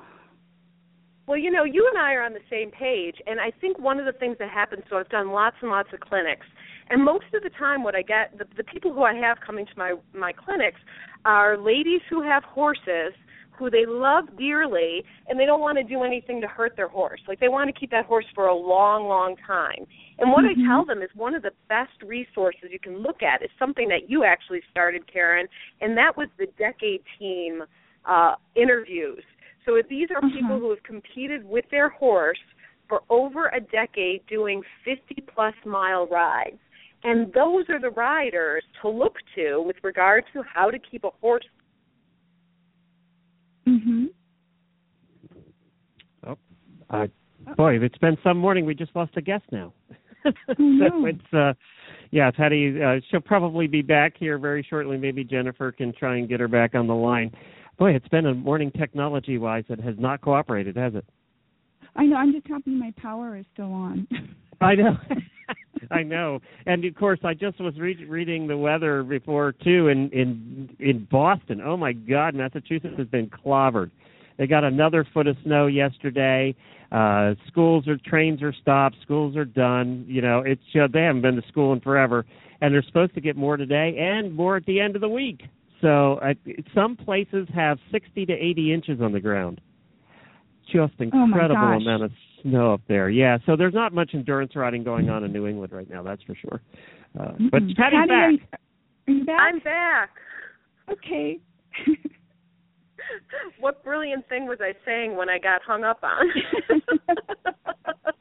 Well, 1.27 1.37
you 1.37 1.51
know, 1.51 1.63
you 1.63 1.89
and 1.93 2.01
I 2.01 2.13
are 2.13 2.23
on 2.23 2.33
the 2.33 2.39
same 2.49 2.71
page, 2.71 3.15
and 3.25 3.39
I 3.39 3.51
think 3.61 3.79
one 3.79 3.99
of 3.99 4.05
the 4.05 4.11
things 4.11 4.37
that 4.39 4.49
happens. 4.49 4.83
So 4.89 4.97
I've 4.97 5.09
done 5.09 5.31
lots 5.31 5.55
and 5.61 5.71
lots 5.71 5.89
of 5.93 6.01
clinics, 6.01 6.45
and 6.91 7.03
most 7.03 7.25
of 7.33 7.41
the 7.43 7.49
time, 7.57 7.83
what 7.83 7.95
I 7.95 8.01
get 8.01 8.37
the, 8.37 8.45
the 8.57 8.63
people 8.63 8.93
who 8.93 9.03
I 9.03 9.13
have 9.15 9.37
coming 9.45 9.65
to 9.65 9.71
my 9.77 9.93
my 10.13 10.31
clinics 10.33 10.79
are 11.25 11.57
ladies 11.57 12.01
who 12.09 12.21
have 12.21 12.43
horses 12.43 13.13
who 13.57 13.69
they 13.69 13.85
love 13.85 14.25
dearly, 14.39 15.03
and 15.27 15.39
they 15.39 15.45
don't 15.45 15.61
want 15.61 15.77
to 15.77 15.83
do 15.83 16.01
anything 16.03 16.41
to 16.41 16.47
hurt 16.47 16.75
their 16.75 16.87
horse. 16.87 17.21
Like 17.27 17.39
they 17.39 17.47
want 17.47 17.71
to 17.71 17.79
keep 17.79 17.91
that 17.91 18.05
horse 18.05 18.25
for 18.33 18.47
a 18.47 18.55
long, 18.55 19.07
long 19.07 19.35
time. 19.45 19.85
And 20.17 20.31
what 20.31 20.45
Mhm. 20.45 20.49
I 20.49 20.67
tell 20.67 20.83
them 20.83 21.03
is 21.03 21.13
one 21.13 21.35
of 21.35 21.43
the 21.43 21.53
best 21.67 22.01
resources 22.01 22.71
you 22.71 22.79
can 22.79 22.97
look 22.97 23.21
at 23.21 23.43
is 23.43 23.51
something 23.59 23.87
that 23.89 24.09
you 24.09 24.23
actually 24.23 24.63
started, 24.71 25.05
Karen, 25.05 25.47
and 25.79 25.95
that 25.95 26.17
was 26.17 26.27
the 26.37 26.47
Decade 26.57 27.03
Team 27.19 27.63
uh, 28.05 28.35
interviews. 28.55 29.23
So 29.63 29.75
if 29.75 29.87
these 29.87 30.09
are 30.09 30.21
people 30.21 30.55
Uh-huh. 30.55 30.59
who 30.59 30.69
have 30.71 30.81
competed 30.81 31.47
with 31.47 31.69
their 31.69 31.89
horse 31.89 32.41
for 32.89 33.03
over 33.09 33.49
a 33.49 33.59
decade 33.59 34.25
doing 34.25 34.63
50 34.83 35.21
plus 35.21 35.53
mile 35.65 36.07
rides. 36.07 36.59
And 37.03 37.33
those 37.33 37.65
are 37.69 37.79
the 37.79 37.89
riders 37.89 38.63
to 38.81 38.89
look 38.89 39.15
to 39.35 39.61
with 39.61 39.77
regard 39.83 40.23
to 40.33 40.43
how 40.43 40.69
to 40.69 40.77
keep 40.79 41.03
a 41.03 41.09
horse. 41.21 41.45
Mhm. 43.67 44.09
Uh, 46.91 47.07
boy, 47.55 47.77
it's 47.79 47.97
been 47.99 48.17
some 48.23 48.37
morning. 48.37 48.65
We 48.65 48.75
just 48.75 48.95
lost 48.95 49.11
a 49.15 49.21
guest 49.21 49.45
now. 49.51 49.73
so 50.23 50.31
no. 50.59 51.05
it's 51.05 51.33
uh, 51.33 51.53
yeah, 52.11 52.29
Patti. 52.31 52.81
Uh, 52.81 52.99
she'll 53.09 53.21
probably 53.21 53.67
be 53.67 53.81
back 53.81 54.13
here 54.17 54.37
very 54.37 54.65
shortly. 54.69 54.97
Maybe 54.97 55.23
Jennifer 55.23 55.71
can 55.71 55.93
try 55.93 56.17
and 56.17 56.27
get 56.27 56.39
her 56.39 56.47
back 56.47 56.75
on 56.75 56.87
the 56.87 56.93
line. 56.93 57.31
Boy, 57.79 57.91
it's 57.91 58.07
been 58.09 58.27
a 58.27 58.33
morning 58.33 58.71
technology-wise 58.77 59.63
that 59.69 59.79
has 59.79 59.95
not 59.97 60.21
cooperated, 60.21 60.75
has 60.75 60.93
it? 60.93 61.05
I 61.95 62.05
know. 62.05 62.17
I'm 62.17 62.31
just 62.31 62.47
happy 62.47 62.71
my 62.71 62.93
power 63.01 63.37
is 63.37 63.45
still 63.53 63.73
on. 63.73 64.07
I 64.61 64.75
know. 64.75 64.97
I 65.91 66.03
know. 66.03 66.39
And 66.65 66.83
of 66.85 66.95
course, 66.95 67.19
I 67.23 67.33
just 67.33 67.59
was 67.59 67.77
re- 67.77 68.05
reading 68.05 68.47
the 68.47 68.57
weather 68.57 69.03
before 69.03 69.53
too 69.63 69.87
in 69.87 70.09
in 70.11 70.69
in 70.79 71.07
Boston. 71.11 71.61
Oh 71.63 71.77
my 71.77 71.93
God, 71.93 72.35
Massachusetts 72.35 72.95
has 72.97 73.07
been 73.07 73.27
clobbered. 73.27 73.91
They 74.37 74.47
got 74.47 74.63
another 74.63 75.05
foot 75.13 75.27
of 75.27 75.35
snow 75.43 75.67
yesterday. 75.67 76.55
Uh 76.91 77.35
schools 77.47 77.87
or 77.87 77.97
trains 78.05 78.41
are 78.43 78.53
stopped. 78.61 78.95
Schools 79.01 79.35
are 79.37 79.45
done. 79.45 80.05
You 80.07 80.21
know, 80.21 80.39
it's 80.45 80.61
uh, 80.75 80.87
they 80.91 81.01
haven't 81.03 81.21
been 81.21 81.35
to 81.35 81.47
school 81.47 81.73
in 81.73 81.79
forever, 81.79 82.25
and 82.61 82.73
they're 82.73 82.83
supposed 82.83 83.13
to 83.15 83.21
get 83.21 83.35
more 83.35 83.57
today 83.57 83.95
and 83.97 84.33
more 84.33 84.57
at 84.57 84.65
the 84.65 84.79
end 84.79 84.95
of 84.95 85.01
the 85.01 85.09
week. 85.09 85.41
So 85.81 86.15
uh, 86.15 86.33
some 86.75 86.95
places 86.95 87.47
have 87.55 87.79
60 87.91 88.25
to 88.27 88.33
80 88.33 88.71
inches 88.73 89.01
on 89.01 89.13
the 89.13 89.19
ground. 89.19 89.59
Just 90.71 90.93
Oh, 90.99 91.03
incredible 91.03 91.55
gosh. 91.59 91.81
amount 91.81 92.03
of 92.03 92.11
snow 92.41 92.73
up 92.73 92.81
there. 92.87 93.09
Yeah, 93.09 93.37
so 93.45 93.55
there's 93.55 93.73
not 93.73 93.93
much 93.93 94.11
endurance 94.13 94.55
riding 94.55 94.83
going 94.83 95.09
on 95.09 95.23
in 95.23 95.31
New 95.33 95.47
England 95.47 95.71
right 95.73 95.89
now. 95.89 96.03
That's 96.03 96.21
for 96.23 96.35
sure. 96.35 96.61
Uh, 97.19 97.31
but 97.51 97.61
Patti's 97.61 97.75
Patti, 97.77 97.95
are 97.95 98.07
back. 98.07 98.31
you- 98.31 98.39
Are 99.07 99.13
you 99.17 99.25
back? 99.25 99.39
I'm 99.39 99.59
back. 99.59 100.09
okay. 100.91 101.39
what 103.59 103.83
brilliant 103.83 104.27
thing 104.29 104.45
was 104.47 104.59
I 104.61 104.73
saying 104.85 105.15
when 105.15 105.29
I 105.29 105.37
got 105.39 105.61
hung 105.63 105.83
up 105.83 106.03
on? 106.03 106.25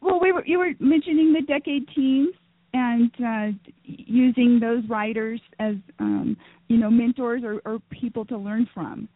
well, 0.00 0.20
we 0.20 0.32
were 0.32 0.44
you 0.44 0.58
were 0.58 0.72
mentioning 0.80 1.32
the 1.32 1.42
decade 1.42 1.88
teams 1.94 2.34
and 2.74 3.10
uh, 3.24 3.46
using 3.84 4.58
those 4.60 4.82
riders 4.88 5.40
as 5.58 5.76
um, 5.98 6.36
you 6.68 6.76
know 6.76 6.90
mentors 6.90 7.42
or, 7.44 7.60
or 7.64 7.78
people 7.90 8.24
to 8.26 8.36
learn 8.36 8.68
from. 8.74 9.08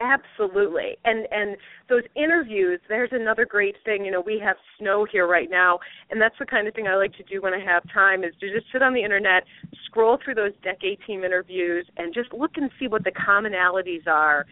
Absolutely. 0.00 0.96
And 1.04 1.26
and 1.30 1.56
those 1.88 2.02
interviews, 2.14 2.80
there's 2.88 3.10
another 3.12 3.46
great 3.46 3.76
thing. 3.84 4.04
You 4.04 4.10
know, 4.10 4.20
we 4.20 4.38
have 4.44 4.56
snow 4.78 5.06
here 5.10 5.26
right 5.26 5.48
now, 5.50 5.78
and 6.10 6.20
that's 6.20 6.34
the 6.38 6.44
kind 6.44 6.68
of 6.68 6.74
thing 6.74 6.86
I 6.86 6.96
like 6.96 7.14
to 7.14 7.22
do 7.22 7.40
when 7.40 7.54
I 7.54 7.60
have 7.60 7.82
time 7.92 8.22
is 8.22 8.34
to 8.40 8.52
just 8.52 8.66
sit 8.72 8.82
on 8.82 8.92
the 8.92 9.02
internet, 9.02 9.44
scroll 9.86 10.18
through 10.22 10.34
those 10.34 10.52
decade 10.62 10.98
team 11.06 11.24
interviews 11.24 11.86
and 11.96 12.12
just 12.12 12.32
look 12.34 12.52
and 12.56 12.70
see 12.78 12.88
what 12.88 13.04
the 13.04 13.12
commonalities 13.12 14.06
are, 14.06 14.44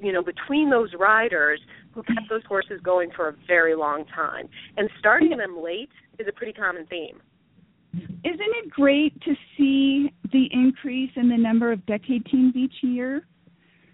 you 0.00 0.12
know, 0.12 0.22
between 0.22 0.70
those 0.70 0.90
riders 0.98 1.60
who 1.92 2.02
kept 2.02 2.28
those 2.30 2.44
horses 2.48 2.80
going 2.82 3.10
for 3.14 3.28
a 3.28 3.34
very 3.46 3.74
long 3.74 4.06
time. 4.06 4.48
And 4.78 4.88
starting 4.98 5.36
them 5.36 5.62
late 5.62 5.90
is 6.18 6.26
a 6.26 6.32
pretty 6.32 6.54
common 6.54 6.86
theme. 6.86 7.20
Isn't 7.92 8.14
it 8.24 8.70
great 8.70 9.20
to 9.22 9.34
see 9.56 10.12
the 10.32 10.48
increase 10.52 11.10
in 11.16 11.28
the 11.28 11.36
number 11.36 11.72
of 11.72 11.84
decade 11.86 12.24
teams 12.26 12.56
each 12.56 12.74
year? 12.82 13.26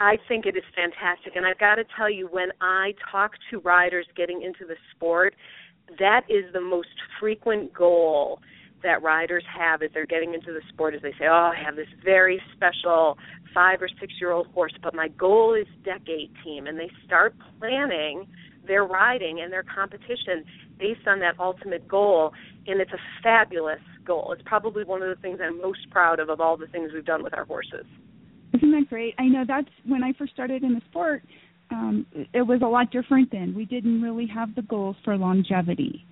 I 0.05 0.19
think 0.29 0.45
it 0.45 0.55
is 0.55 0.65
fantastic. 0.77 1.35
And 1.35 1.47
I've 1.47 1.59
got 1.59 1.77
to 1.77 1.85
tell 1.97 2.11
you, 2.11 2.29
when 2.31 2.51
I 2.61 2.93
talk 3.11 3.33
to 3.51 3.61
riders 3.61 4.07
getting 4.15 4.43
into 4.43 4.67
the 4.67 4.77
sport, 4.95 5.35
that 5.99 6.27
is 6.29 6.45
the 6.53 6.61
most 6.61 6.93
frequent 7.19 7.73
goal 7.73 8.41
that 8.83 9.03
riders 9.03 9.45
have 9.59 9.81
as 9.81 9.89
they're 9.95 10.05
getting 10.05 10.35
into 10.35 10.53
the 10.53 10.61
sport 10.69 10.95
is 10.95 11.01
they 11.01 11.13
say, 11.13 11.25
Oh, 11.27 11.53
I 11.55 11.63
have 11.65 11.75
this 11.75 11.89
very 12.05 12.39
special 12.55 13.17
five 13.55 13.81
or 13.81 13.89
six 13.99 14.13
year 14.21 14.33
old 14.33 14.49
horse, 14.49 14.75
but 14.83 14.95
my 14.95 15.09
goal 15.09 15.55
is 15.55 15.67
decade 15.87 16.31
team 16.45 16.67
and 16.67 16.79
they 16.79 16.91
start 17.07 17.35
planning 17.59 18.27
their 18.67 18.85
riding 18.85 19.41
and 19.41 19.51
their 19.51 19.63
competition 19.63 20.45
based 20.79 21.07
on 21.07 21.19
that 21.21 21.41
ultimate 21.41 21.89
goal 21.89 22.35
and 22.67 22.79
it's 22.79 22.93
a 22.93 23.01
fabulous 23.23 23.81
goal. 24.05 24.35
It's 24.37 24.43
probably 24.45 24.85
one 24.85 25.01
of 25.01 25.09
the 25.09 25.23
things 25.23 25.39
I'm 25.43 25.63
most 25.63 25.89
proud 25.91 26.21
of 26.21 26.29
of 26.29 26.43
all 26.43 26.59
the 26.59 26.67
things 26.67 26.91
we've 26.93 27.07
done 27.07 27.23
with 27.23 27.33
our 27.33 27.47
horses. 27.47 27.87
Isn't 28.55 28.71
that 28.71 28.89
great? 28.89 29.15
I 29.19 29.25
know 29.25 29.45
that's 29.47 29.69
when 29.87 30.05
I 30.05 30.13
first 30.17 30.33
started 30.33 30.63
in 30.63 30.75
the 30.75 30.81
sport. 30.91 31.23
Um, 31.71 32.07
it 32.33 32.43
was 32.47 32.61
a 32.63 32.67
lot 32.67 32.91
different 32.93 33.33
then. 33.33 33.55
We 33.55 33.65
didn't 33.65 34.01
really 34.01 34.27
have 34.33 34.55
the 34.55 34.63
goals 34.63 34.97
for 35.05 35.17
longevity. 35.17 36.05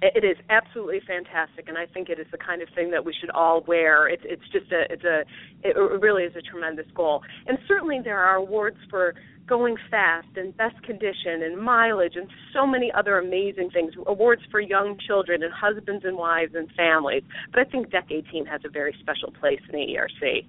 It 0.00 0.24
is 0.24 0.36
absolutely 0.50 1.00
fantastic, 1.06 1.68
and 1.68 1.78
I 1.78 1.86
think 1.86 2.08
it 2.08 2.18
is 2.18 2.26
the 2.32 2.38
kind 2.38 2.60
of 2.60 2.68
thing 2.74 2.90
that 2.90 3.04
we 3.04 3.14
should 3.20 3.30
all 3.30 3.62
wear. 3.68 4.08
It's 4.08 4.22
it's 4.24 4.42
just 4.50 4.72
a 4.72 4.92
it's 4.92 5.04
a 5.04 5.22
it 5.62 5.76
really 5.76 6.24
is 6.24 6.34
a 6.34 6.42
tremendous 6.42 6.86
goal, 6.92 7.22
and 7.46 7.56
certainly 7.68 8.00
there 8.02 8.18
are 8.18 8.36
awards 8.36 8.78
for 8.90 9.14
going 9.46 9.76
fast 9.90 10.28
and 10.36 10.56
best 10.56 10.80
condition 10.82 11.42
and 11.44 11.56
mileage 11.60 12.14
and 12.16 12.26
so 12.52 12.66
many 12.66 12.90
other 12.96 13.18
amazing 13.18 13.70
things. 13.70 13.92
Awards 14.06 14.42
for 14.50 14.60
young 14.60 14.96
children 15.06 15.42
and 15.44 15.52
husbands 15.52 16.04
and 16.04 16.16
wives 16.16 16.54
and 16.56 16.68
families. 16.76 17.22
But 17.52 17.60
I 17.60 17.70
think 17.70 17.90
Decade 17.90 18.24
Team 18.32 18.44
has 18.46 18.60
a 18.64 18.70
very 18.70 18.96
special 19.00 19.30
place 19.38 19.60
in 19.68 19.78
AERC. 19.78 20.46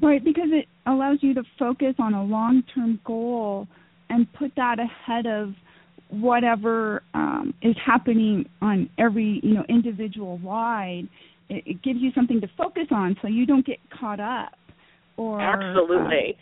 Right, 0.00 0.22
because 0.22 0.48
it 0.50 0.66
allows 0.86 1.18
you 1.20 1.34
to 1.34 1.42
focus 1.58 1.94
on 1.98 2.14
a 2.14 2.24
long-term 2.24 3.00
goal 3.04 3.66
and 4.10 4.32
put 4.32 4.52
that 4.56 4.78
ahead 4.78 5.26
of 5.26 5.50
whatever 6.10 7.02
um, 7.14 7.52
is 7.62 7.76
happening 7.84 8.48
on 8.62 8.88
every 8.98 9.40
you 9.42 9.54
know 9.54 9.64
individual 9.68 10.38
ride. 10.38 11.08
It, 11.48 11.64
it 11.66 11.82
gives 11.82 12.00
you 12.00 12.10
something 12.14 12.40
to 12.40 12.48
focus 12.56 12.86
on, 12.90 13.16
so 13.20 13.28
you 13.28 13.46
don't 13.46 13.66
get 13.66 13.78
caught 13.98 14.20
up. 14.20 14.52
Or 15.16 15.40
absolutely. 15.40 16.36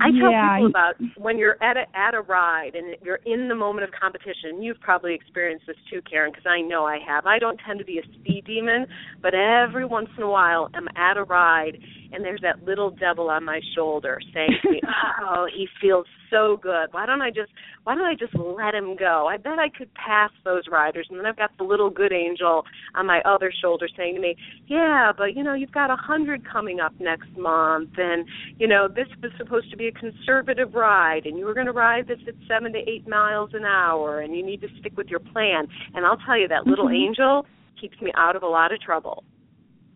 I 0.00 0.10
tell 0.10 0.30
yeah, 0.30 0.56
people 0.56 0.68
about 0.68 0.94
when 1.18 1.38
you're 1.38 1.62
at 1.62 1.76
a 1.76 1.84
at 1.94 2.14
a 2.14 2.22
ride 2.22 2.74
and 2.74 2.96
you're 3.02 3.20
in 3.26 3.48
the 3.48 3.54
moment 3.54 3.84
of 3.84 3.90
competition. 3.98 4.62
You've 4.62 4.80
probably 4.80 5.14
experienced 5.14 5.66
this 5.66 5.76
too, 5.90 6.00
Karen, 6.10 6.32
because 6.32 6.46
I 6.46 6.62
know 6.62 6.86
I 6.86 6.98
have. 7.06 7.26
I 7.26 7.38
don't 7.38 7.60
tend 7.66 7.78
to 7.80 7.84
be 7.84 7.98
a 7.98 8.02
speed 8.14 8.44
demon, 8.46 8.86
but 9.20 9.34
every 9.34 9.84
once 9.84 10.08
in 10.16 10.22
a 10.22 10.30
while 10.30 10.70
I'm 10.74 10.88
at 10.96 11.16
a 11.16 11.24
ride 11.24 11.78
and 12.12 12.24
there's 12.24 12.40
that 12.42 12.62
little 12.64 12.90
devil 12.90 13.28
on 13.28 13.44
my 13.44 13.60
shoulder 13.74 14.18
saying 14.32 14.50
to 14.62 14.70
me, 14.70 14.80
"Oh, 15.22 15.46
he 15.54 15.68
feels 15.80 16.06
so 16.30 16.58
good. 16.60 16.88
Why 16.92 17.06
don't 17.06 17.22
I 17.22 17.30
just 17.30 17.50
why 17.84 17.94
don't 17.94 18.04
I 18.04 18.14
just 18.14 18.34
let 18.34 18.74
him 18.74 18.96
go? 18.96 19.28
I 19.30 19.36
bet 19.36 19.58
I 19.58 19.68
could 19.68 19.92
pass 19.94 20.30
those 20.44 20.64
riders." 20.70 21.06
And 21.10 21.18
then 21.18 21.26
I've 21.26 21.36
got 21.36 21.50
the 21.58 21.64
little 21.64 21.90
good 21.90 22.12
angel 22.12 22.64
on 22.94 23.06
my 23.06 23.20
other 23.24 23.52
shoulder 23.62 23.88
saying 23.96 24.14
to 24.14 24.20
me, 24.20 24.36
"Yeah, 24.66 25.12
but 25.16 25.36
you 25.36 25.42
know, 25.42 25.54
you've 25.54 25.72
got 25.72 25.90
a 25.90 25.96
hundred 25.96 26.42
coming 26.50 26.80
up 26.80 26.92
next 27.00 27.28
month, 27.36 27.90
and 27.98 28.26
you 28.58 28.66
know, 28.66 28.88
this 28.88 29.08
was 29.22 29.32
supposed 29.36 29.65
to 29.70 29.76
be 29.76 29.88
a 29.88 29.92
conservative 29.92 30.74
ride, 30.74 31.26
and 31.26 31.38
you 31.38 31.44
were 31.44 31.54
going 31.54 31.66
to 31.66 31.72
ride 31.72 32.06
this 32.06 32.20
at 32.26 32.34
seven 32.48 32.72
to 32.72 32.78
eight 32.78 33.06
miles 33.08 33.50
an 33.54 33.64
hour, 33.64 34.20
and 34.20 34.34
you 34.34 34.44
need 34.44 34.60
to 34.60 34.68
stick 34.80 34.96
with 34.96 35.08
your 35.08 35.20
plan." 35.20 35.66
And 35.94 36.04
I'll 36.04 36.18
tell 36.18 36.38
you, 36.38 36.48
that 36.48 36.66
little 36.66 36.86
Mhm. 36.86 37.06
angel 37.06 37.46
keeps 37.76 38.00
me 38.00 38.10
out 38.14 38.36
of 38.36 38.42
a 38.42 38.48
lot 38.48 38.72
of 38.72 38.80
trouble. 38.80 39.24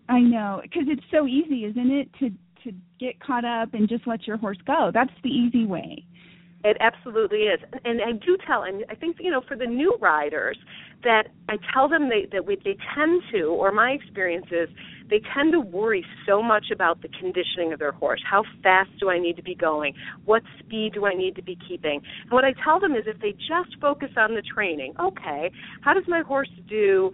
I 0.08 0.20
know, 0.20 0.60
because 0.62 0.88
it's 0.88 1.04
so 1.10 1.26
easy, 1.26 1.64
isn't 1.64 1.90
it, 1.90 2.12
to 2.14 2.30
to 2.64 2.72
get 2.98 3.18
caught 3.20 3.46
up 3.46 3.72
and 3.72 3.88
just 3.88 4.06
let 4.06 4.26
your 4.26 4.36
horse 4.36 4.58
go. 4.66 4.90
That's 4.92 5.14
the 5.22 5.30
easy 5.30 5.64
way. 5.64 6.04
It 6.62 6.76
absolutely 6.80 7.44
is, 7.44 7.58
and 7.86 8.02
I 8.02 8.12
do 8.12 8.36
tell, 8.46 8.64
and 8.64 8.84
I 8.90 8.94
think 8.94 9.16
you 9.18 9.30
know, 9.30 9.40
for 9.40 9.56
the 9.56 9.66
new 9.66 9.96
riders, 9.98 10.58
that 11.02 11.28
I 11.48 11.56
tell 11.72 11.88
them 11.88 12.08
they, 12.08 12.26
that 12.32 12.46
we, 12.46 12.56
they 12.56 12.76
tend 12.94 13.22
to, 13.32 13.44
or 13.44 13.72
my 13.72 13.90
experience 13.90 14.46
is, 14.50 14.68
they 15.08 15.20
tend 15.34 15.52
to 15.52 15.60
worry 15.60 16.04
so 16.26 16.42
much 16.42 16.66
about 16.72 17.02
the 17.02 17.08
conditioning 17.08 17.72
of 17.72 17.78
their 17.78 17.92
horse. 17.92 18.22
How 18.28 18.44
fast 18.62 18.90
do 19.00 19.10
I 19.10 19.18
need 19.18 19.36
to 19.36 19.42
be 19.42 19.54
going? 19.54 19.94
What 20.24 20.42
speed 20.58 20.92
do 20.94 21.06
I 21.06 21.14
need 21.14 21.34
to 21.36 21.42
be 21.42 21.58
keeping? 21.68 22.00
And 22.22 22.30
what 22.30 22.44
I 22.44 22.52
tell 22.64 22.78
them 22.78 22.94
is, 22.94 23.04
if 23.06 23.20
they 23.20 23.32
just 23.32 23.80
focus 23.80 24.10
on 24.16 24.34
the 24.34 24.42
training, 24.42 24.94
okay, 25.00 25.50
how 25.80 25.94
does 25.94 26.04
my 26.06 26.22
horse 26.22 26.50
do? 26.68 27.10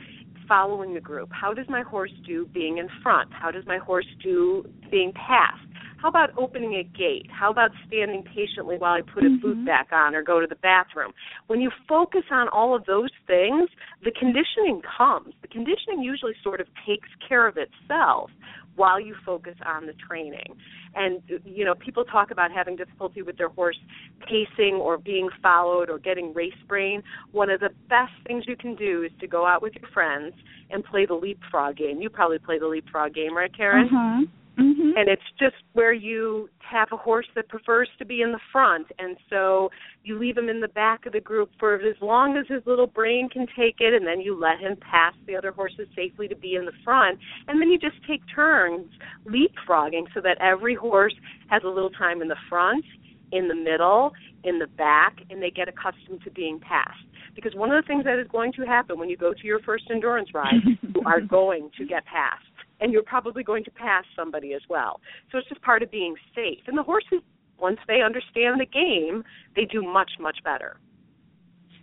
Following 0.49 0.95
the 0.95 1.01
group. 1.01 1.31
How 1.33 1.53
does 1.53 1.67
my 1.69 1.83
horse 1.83 2.13
do 2.25 2.47
being 2.55 2.79
in 2.79 2.89
front? 3.03 3.33
How 3.33 3.51
does 3.51 3.65
my 3.67 3.79
horse 3.79 4.07
do 4.23 4.65
being 4.93 5.13
passed? 5.13 5.66
How 6.07 6.11
about 6.11 6.31
opening 6.39 6.75
a 6.75 6.85
gate? 6.85 7.27
How 7.33 7.51
about 7.51 7.73
standing 7.89 8.23
patiently 8.23 8.77
while 8.79 8.93
I 8.93 9.01
put 9.01 9.25
a 9.25 9.31
boot 9.43 9.59
Mhm. 9.59 9.65
back 9.65 9.93
on 9.93 10.15
or 10.15 10.23
go 10.23 10.39
to 10.39 10.47
the 10.47 10.55
bathroom? 10.55 11.13
When 11.49 11.61
you 11.61 11.69
focus 11.89 12.23
on 12.31 12.47
all 12.51 12.77
of 12.77 12.85
those 12.85 13.11
things, 13.27 13.69
the 14.03 14.13
conditioning 14.13 14.83
comes. 14.83 15.35
The 15.43 15.49
conditioning 15.49 16.05
usually 16.05 16.35
sort 16.45 16.61
of 16.61 16.69
takes 16.85 17.09
care 17.17 17.49
of 17.49 17.57
itself 17.57 18.31
while 18.77 19.01
you 19.01 19.17
focus 19.25 19.57
on 19.65 19.87
the 19.87 19.95
training. 19.95 20.57
And 20.95 21.21
you 21.45 21.65
know, 21.65 21.75
people 21.75 22.05
talk 22.05 22.31
about 22.31 22.53
having 22.53 22.77
difficulty 22.77 23.23
with 23.23 23.37
their 23.37 23.49
horse 23.49 23.81
pacing 24.29 24.77
or 24.77 24.99
being 24.99 25.29
followed 25.43 25.91
or 25.91 25.99
getting 25.99 26.33
race 26.35 26.63
brain. 26.69 27.03
One 27.33 27.51
of 27.51 27.59
the 27.59 27.71
best 27.89 28.13
things 28.29 28.47
you 28.47 28.55
can 28.55 28.77
do 28.77 29.03
is 29.03 29.11
to 29.19 29.27
go 29.27 29.45
out 29.45 29.61
with 29.61 29.75
your 29.75 29.91
friends 29.91 30.37
and 30.71 30.85
play 30.85 31.05
the 31.05 31.15
leapfrog 31.15 31.75
game. 31.79 32.01
You 32.01 32.11
probably 32.11 32.39
play 32.39 32.61
the 32.61 32.69
leapfrog 32.69 33.13
game, 33.13 33.37
right, 33.37 33.53
Karen? 33.53 33.89
Uh-huh. 33.89 34.25
Mhm. 34.57 34.97
and 34.97 35.09
it's 35.09 35.31
just 35.39 35.57
where 35.75 35.93
you 35.93 36.49
have 36.59 36.91
a 36.91 36.97
horse 36.97 37.27
that 37.35 37.49
prefers 37.49 37.89
to 37.99 38.05
be 38.05 38.23
in 38.23 38.33
the 38.33 38.41
front. 38.51 38.91
And 38.99 39.17
so 39.29 39.71
you 40.03 40.19
leave 40.19 40.37
him 40.37 40.49
in 40.49 40.61
the 40.61 40.69
back 40.69 41.05
of 41.07 41.13
the 41.13 41.21
group 41.21 41.51
for 41.59 41.75
as 41.75 42.01
long 42.01 42.37
as 42.37 42.47
his 42.49 42.67
little 42.67 42.87
brain 42.87 43.29
can 43.29 43.47
take 43.55 43.77
it 43.81 43.93
and 43.95 44.07
then 44.07 44.21
you 44.21 44.35
let 44.35 44.59
him 44.59 44.77
pass 44.77 45.15
the 45.27 45.37
other 45.37 45.53
horses 45.53 45.89
safely 45.95 46.27
to 46.29 46.37
be 46.37 46.55
in 46.55 46.65
the 46.65 46.73
front. 46.85 47.19
And 47.49 47.61
then 47.61 47.69
you 47.71 47.79
just 47.79 48.03
take 48.07 48.23
turns 48.35 48.89
leapfrogging 49.27 50.07
so 50.15 50.21
that 50.23 50.39
every 50.41 50.75
horse 50.75 51.15
has 51.49 51.63
a 51.65 51.69
little 51.69 51.91
time 51.91 52.23
in 52.23 52.29
the 52.29 52.37
front 52.49 52.85
in 53.33 53.49
the 53.49 53.55
middle 53.55 54.13
in 54.45 54.59
the 54.59 54.67
back 54.67 55.17
and 55.31 55.43
they 55.43 55.51
get 55.51 55.69
accustomed 55.69 56.23
to 56.25 56.31
being 56.31 56.59
passed. 56.61 57.05
Because 57.35 57.55
one 57.55 57.71
of 57.71 57.83
the 57.83 57.87
things 57.87 58.05
that 58.05 58.19
is 58.19 58.27
going 58.29 58.53
to 58.55 58.63
happen 58.63 58.99
when 58.99 59.11
you 59.11 59.17
go 59.17 59.35
to 59.35 59.47
your 59.47 59.61
first 59.61 59.85
endurance 59.91 60.33
ride 60.33 60.55
you 60.65 61.03
are 61.05 61.21
going 61.21 61.71
to 61.77 61.85
get 61.85 62.05
passed 62.07 62.45
and 62.81 62.93
you're 62.93 63.03
probably 63.03 63.43
going 63.43 63.65
to 63.65 63.71
pass 63.71 64.05
somebody 64.15 64.55
as 64.55 64.63
well. 64.69 65.01
So 65.31 65.39
it's 65.39 65.49
just 65.49 65.63
part 65.63 65.83
of 65.83 65.91
being 65.91 66.15
safe. 66.35 66.61
And 66.67 66.77
the 66.77 66.83
horses, 66.83 67.21
once 67.59 67.79
they 67.89 68.03
understand 68.03 68.61
the 68.61 68.67
game, 68.67 69.25
they 69.55 69.65
do 69.65 69.83
much, 69.83 70.13
much 70.21 70.39
better. 70.45 70.79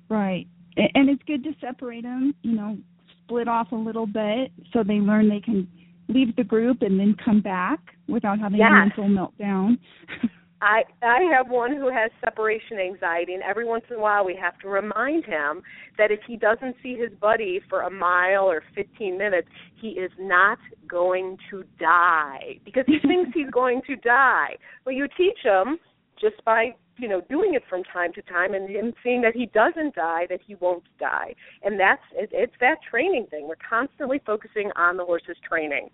Right. 0.10 0.48
And 0.78 1.10
it's 1.10 1.24
good 1.24 1.44
to 1.44 1.52
separate 1.61 2.03
them, 2.03 2.34
you 2.41 2.56
know, 2.56 2.78
split 3.24 3.48
off 3.48 3.72
a 3.72 3.76
little 3.76 4.07
bit 4.07 4.52
so 4.72 4.84
they 4.84 4.95
learn 4.95 5.30
they 5.30 5.40
can 5.40 5.68
leave 6.10 6.36
the 6.36 6.44
group 6.44 6.82
and 6.82 6.99
then 6.99 7.15
come 7.24 7.41
back 7.41 7.80
without 8.07 8.40
having 8.40 8.60
a 8.61 8.70
mental 8.70 9.06
meltdown. 9.06 9.78
I 10.64 10.84
I 11.02 11.19
have 11.35 11.49
one 11.49 11.76
who 11.76 11.91
has 11.91 12.10
separation 12.23 12.80
anxiety, 12.80 13.34
and 13.34 13.44
every 13.44 13.65
once 13.65 13.84
in 13.90 13.98
a 13.98 13.99
while 13.99 14.26
we 14.26 14.35
have 14.41 14.57
to 14.60 14.69
remind 14.69 15.26
him 15.26 15.61
that 15.98 16.10
if 16.10 16.22
he 16.26 16.38
doesn't 16.38 16.77
see 16.81 16.95
his 16.95 17.11
buddy 17.19 17.60
for 17.69 17.81
a 17.81 17.91
mile 17.91 18.45
or 18.45 18.64
15 18.73 19.18
minutes, 19.18 19.49
he 19.80 19.90
is 19.90 20.11
not 20.18 20.57
going 20.88 21.38
to 21.52 21.65
die 21.80 22.60
because 22.64 22.85
he 22.88 22.98
thinks 23.07 23.31
he's 23.34 23.49
going 23.49 23.81
to 23.88 23.98
die. 23.98 24.56
Well, 24.85 24.95
you 24.95 25.07
teach 25.18 25.40
him 25.44 25.77
just 26.19 26.44
by 26.45 26.73
you 26.98 27.10
know 27.10 27.19
doing 27.30 27.56
it 27.56 27.64
from 27.69 27.84
time 27.84 28.14
to 28.14 28.22
time 28.22 28.53
and 28.53 28.69
him 28.69 28.94
seeing 29.03 29.22
that 29.22 29.35
he 29.35 29.48
doesn't 29.48 29.95
die 29.95 30.27
that 30.30 30.40
he 30.45 30.56
won't 30.56 30.84
die 30.99 31.34
and 31.64 31.80
that's 31.80 32.03
it, 32.14 32.30
it's 32.31 32.53
that 32.60 32.77
training 32.90 33.26
thing 33.31 33.48
we're 33.48 33.56
constantly 33.68 34.22
focusing 34.23 34.69
on 34.76 34.95
the 34.95 35.03
horse's 35.03 35.35
training 35.44 35.90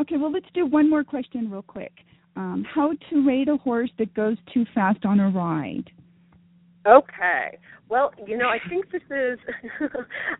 okay, 0.00 0.16
well, 0.16 0.32
let's 0.32 0.46
do 0.54 0.66
one 0.66 0.88
more 0.88 1.04
question 1.04 1.50
real 1.50 1.62
quick. 1.62 1.92
Um, 2.40 2.64
how 2.74 2.92
to 3.10 3.26
rate 3.26 3.48
a 3.48 3.58
horse 3.58 3.90
that 3.98 4.14
goes 4.14 4.38
too 4.54 4.64
fast 4.74 5.04
on 5.04 5.20
a 5.20 5.28
ride? 5.28 5.90
Okay. 6.86 7.58
Well, 7.90 8.12
you 8.26 8.38
know, 8.38 8.48
I 8.48 8.56
think 8.66 8.90
this 8.90 9.02
is. 9.10 9.38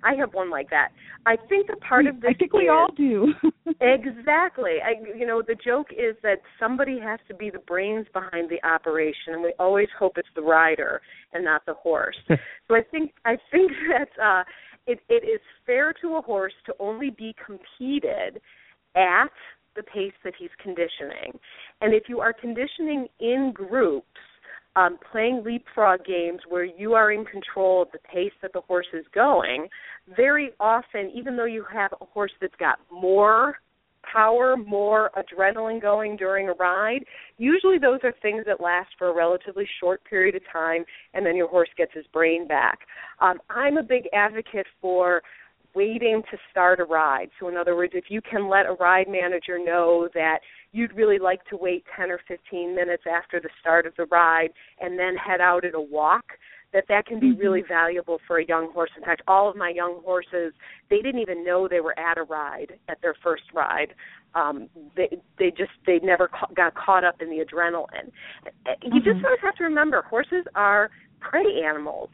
I 0.03 0.15
have 0.15 0.33
one 0.33 0.49
like 0.49 0.71
that. 0.71 0.93
I 1.27 1.37
think 1.51 1.67
the 1.67 1.77
part 1.77 2.07
of 2.07 2.23
this. 2.23 2.31
I 2.31 2.39
think 2.39 2.55
we 2.55 2.63
is, 2.63 2.71
all 2.73 2.89
do. 2.97 3.35
Exactly. 3.83 4.77
I, 4.85 5.17
you 5.17 5.27
know, 5.27 5.43
the 5.47 5.55
joke 5.55 5.89
is 5.93 6.17
that 6.23 6.39
somebody 6.59 6.99
has 7.01 7.19
to 7.29 7.35
be 7.35 7.51
the 7.51 7.61
brains 7.61 8.07
behind 8.13 8.51
the 8.51 8.67
operation, 8.67 9.35
and 9.35 9.43
we 9.43 9.53
always 9.59 9.89
hope 9.99 10.15
it's 10.17 10.29
the 10.35 10.43
rider 10.43 11.01
and 11.33 11.45
not 11.45 11.65
the 11.67 11.75
horse. 11.75 12.17
so 12.29 12.75
I 12.75 12.83
think 12.91 13.13
I 13.25 13.37
think 13.51 13.73
that 13.91 14.23
uh, 14.23 14.45
it, 14.87 15.01
it 15.09 15.25
is 15.25 15.41
fair 15.67 15.93
to 16.01 16.17
a 16.17 16.23
horse 16.23 16.55
to 16.67 16.75
only 16.79 17.11
be 17.11 17.35
competed 17.45 18.41
at 18.97 19.31
the 19.77 19.83
pace 19.83 20.13
that 20.25 20.35
he's 20.39 20.51
conditioning, 20.63 21.39
and 21.81 21.95
if 21.95 22.05
you 22.09 22.21
are 22.21 22.33
conditioning 22.33 23.07
in 23.21 23.53
groups 23.55 24.07
um, 24.77 24.99
playing 25.11 25.43
leapfrog 25.45 26.05
games 26.05 26.41
where 26.49 26.65
you 26.65 26.95
are 26.95 27.13
in 27.13 27.25
control 27.25 27.83
of 27.83 27.89
the 27.93 27.99
pace 27.99 28.33
that 28.43 28.53
the 28.53 28.61
horse 28.61 28.87
is 28.93 29.05
going, 29.15 29.69
very 30.17 30.51
often, 30.61 31.11
even 31.15 31.37
though 31.37 31.45
you 31.45 31.65
have 31.73 31.93
a 32.01 32.05
horse 32.05 32.33
that's 32.41 32.55
got 32.59 32.79
more 32.91 33.57
power, 34.13 34.57
more 34.57 35.11
adrenaline 35.17 35.81
going 35.81 36.17
during 36.17 36.49
a 36.49 36.53
ride, 36.53 37.05
usually 37.37 37.79
those 37.79 38.01
are 38.03 38.15
things 38.23 38.45
that 38.47 38.61
last 38.61 38.89
for 38.99 39.09
a 39.09 39.15
relatively 39.15 39.67
short 39.81 40.03
period 40.05 40.35
of 40.35 40.43
time 40.53 40.85
and 41.15 41.25
then 41.25 41.37
your 41.37 41.49
horse 41.49 41.69
gets 41.77 41.93
his 41.93 42.07
brain 42.13 42.47
back. 42.47 42.79
Um, 43.21 43.39
I'm 43.51 43.77
a 43.77 43.83
big 43.83 44.05
advocate 44.15 44.67
for 44.81 45.23
waiting 45.75 46.23
to 46.31 46.39
start 46.51 46.81
a 46.81 46.85
ride. 46.85 47.31
So, 47.39 47.49
in 47.49 47.57
other 47.57 47.77
words, 47.77 47.93
if 47.95 48.05
you 48.09 48.21
can 48.23 48.49
let 48.49 48.67
a 48.67 48.73
ride 48.81 49.09
manager 49.09 49.59
know 49.59 50.09
that 50.15 50.39
you'd 50.73 50.95
really 50.95 51.19
like 51.19 51.45
to 51.47 51.57
wait 51.57 51.85
10 51.97 52.11
or 52.11 52.21
15 52.29 52.75
minutes 52.75 53.05
after 53.11 53.41
the 53.41 53.49
start 53.61 53.87
of 53.87 53.93
the 53.97 54.07
ride 54.07 54.51
and 54.81 54.99
then 54.99 55.17
head 55.17 55.41
out 55.41 55.65
at 55.65 55.75
a 55.75 55.81
walk, 55.81 56.25
that 56.73 56.85
that 56.89 57.05
can 57.05 57.19
be 57.19 57.33
really 57.33 57.63
valuable 57.67 58.21
for 58.29 58.39
a 58.39 58.47
young 58.47 58.71
horse. 58.73 58.91
In 58.97 59.03
fact, 59.03 59.23
all 59.27 59.49
of 59.51 59.57
my 59.57 59.71
young 59.71 60.01
horses, 60.05 60.53
they 60.89 60.99
didn't 60.99 61.21
even 61.21 61.45
know 61.45 61.67
they 61.67 61.81
were 61.81 61.99
at 61.99 62.17
a 62.17 62.23
ride 62.23 62.75
at 62.89 63.03
their 63.03 63.15
first 63.23 63.43
ride. 63.53 63.93
Um, 64.37 64.69
they 64.97 65.09
they 65.39 65.51
just 65.51 65.73
they 65.87 65.99
never 66.01 66.29
ca- 66.29 66.47
got 66.55 66.75
caught 66.77 67.03
up 67.03 67.21
in 67.21 67.29
the 67.29 67.45
adrenaline. 67.45 68.13
You 68.85 69.01
just 69.03 69.19
Mhm. 69.19 69.25
always 69.25 69.41
have 69.41 69.57
to 69.57 69.65
remember 69.65 70.03
horses 70.03 70.47
are 70.55 70.91
prey 71.19 71.63
animals 71.65 72.11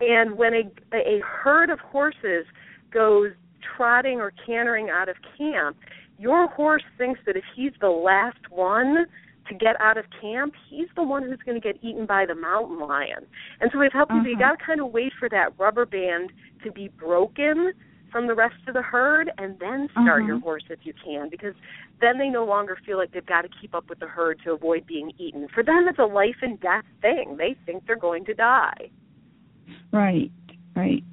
And 0.00 0.36
when 0.36 0.54
a 0.54 0.70
a 0.94 1.20
herd 1.20 1.70
of 1.70 1.78
horses 1.78 2.46
goes 2.90 3.30
trotting 3.76 4.20
or 4.20 4.32
cantering 4.46 4.90
out 4.90 5.08
of 5.08 5.16
camp, 5.36 5.76
your 6.18 6.48
horse 6.48 6.82
thinks 6.98 7.20
that 7.26 7.36
if 7.36 7.44
he's 7.56 7.72
the 7.80 7.88
last 7.88 8.50
one 8.50 9.06
to 9.48 9.54
get 9.54 9.80
out 9.80 9.96
of 9.96 10.04
camp, 10.20 10.54
he's 10.68 10.88
the 10.96 11.02
one 11.02 11.22
who's 11.24 11.38
going 11.44 11.60
to 11.60 11.66
get 11.66 11.82
eaten 11.82 12.06
by 12.06 12.24
the 12.26 12.34
mountain 12.34 12.78
lion. 12.78 13.26
And 13.60 13.70
so 13.72 13.78
we've 13.78 13.92
helped 13.92 14.12
you. 14.12 14.22
You 14.22 14.32
Uh-huh. 14.34 14.50
got 14.50 14.58
to 14.58 14.64
kind 14.64 14.80
of 14.80 14.92
wait 14.92 15.12
for 15.18 15.28
that 15.30 15.58
rubber 15.58 15.86
band 15.86 16.30
to 16.62 16.70
be 16.70 16.88
broken 16.88 17.72
from 18.12 18.26
the 18.26 18.34
rest 18.34 18.56
of 18.66 18.74
the 18.74 18.82
herd, 18.82 19.30
and 19.38 19.56
then 19.60 19.88
start 19.92 20.22
Uh-huh. 20.22 20.26
your 20.26 20.38
horse 20.40 20.64
if 20.68 20.84
you 20.84 20.92
can, 20.92 21.28
because 21.28 21.54
then 22.00 22.18
they 22.18 22.28
no 22.28 22.44
longer 22.44 22.76
feel 22.84 22.98
like 22.98 23.12
they've 23.12 23.24
got 23.24 23.42
to 23.42 23.48
keep 23.60 23.72
up 23.74 23.88
with 23.88 24.00
the 24.00 24.06
herd 24.06 24.40
to 24.42 24.52
avoid 24.52 24.84
being 24.84 25.12
eaten. 25.16 25.46
For 25.48 25.62
them, 25.62 25.86
it's 25.88 25.98
a 26.00 26.04
life 26.04 26.36
and 26.42 26.58
death 26.60 26.84
thing. 27.00 27.36
They 27.36 27.54
think 27.66 27.86
they're 27.86 27.96
going 27.96 28.24
to 28.24 28.34
die. 28.34 28.90
Right, 29.92 30.32
right. 30.74 31.04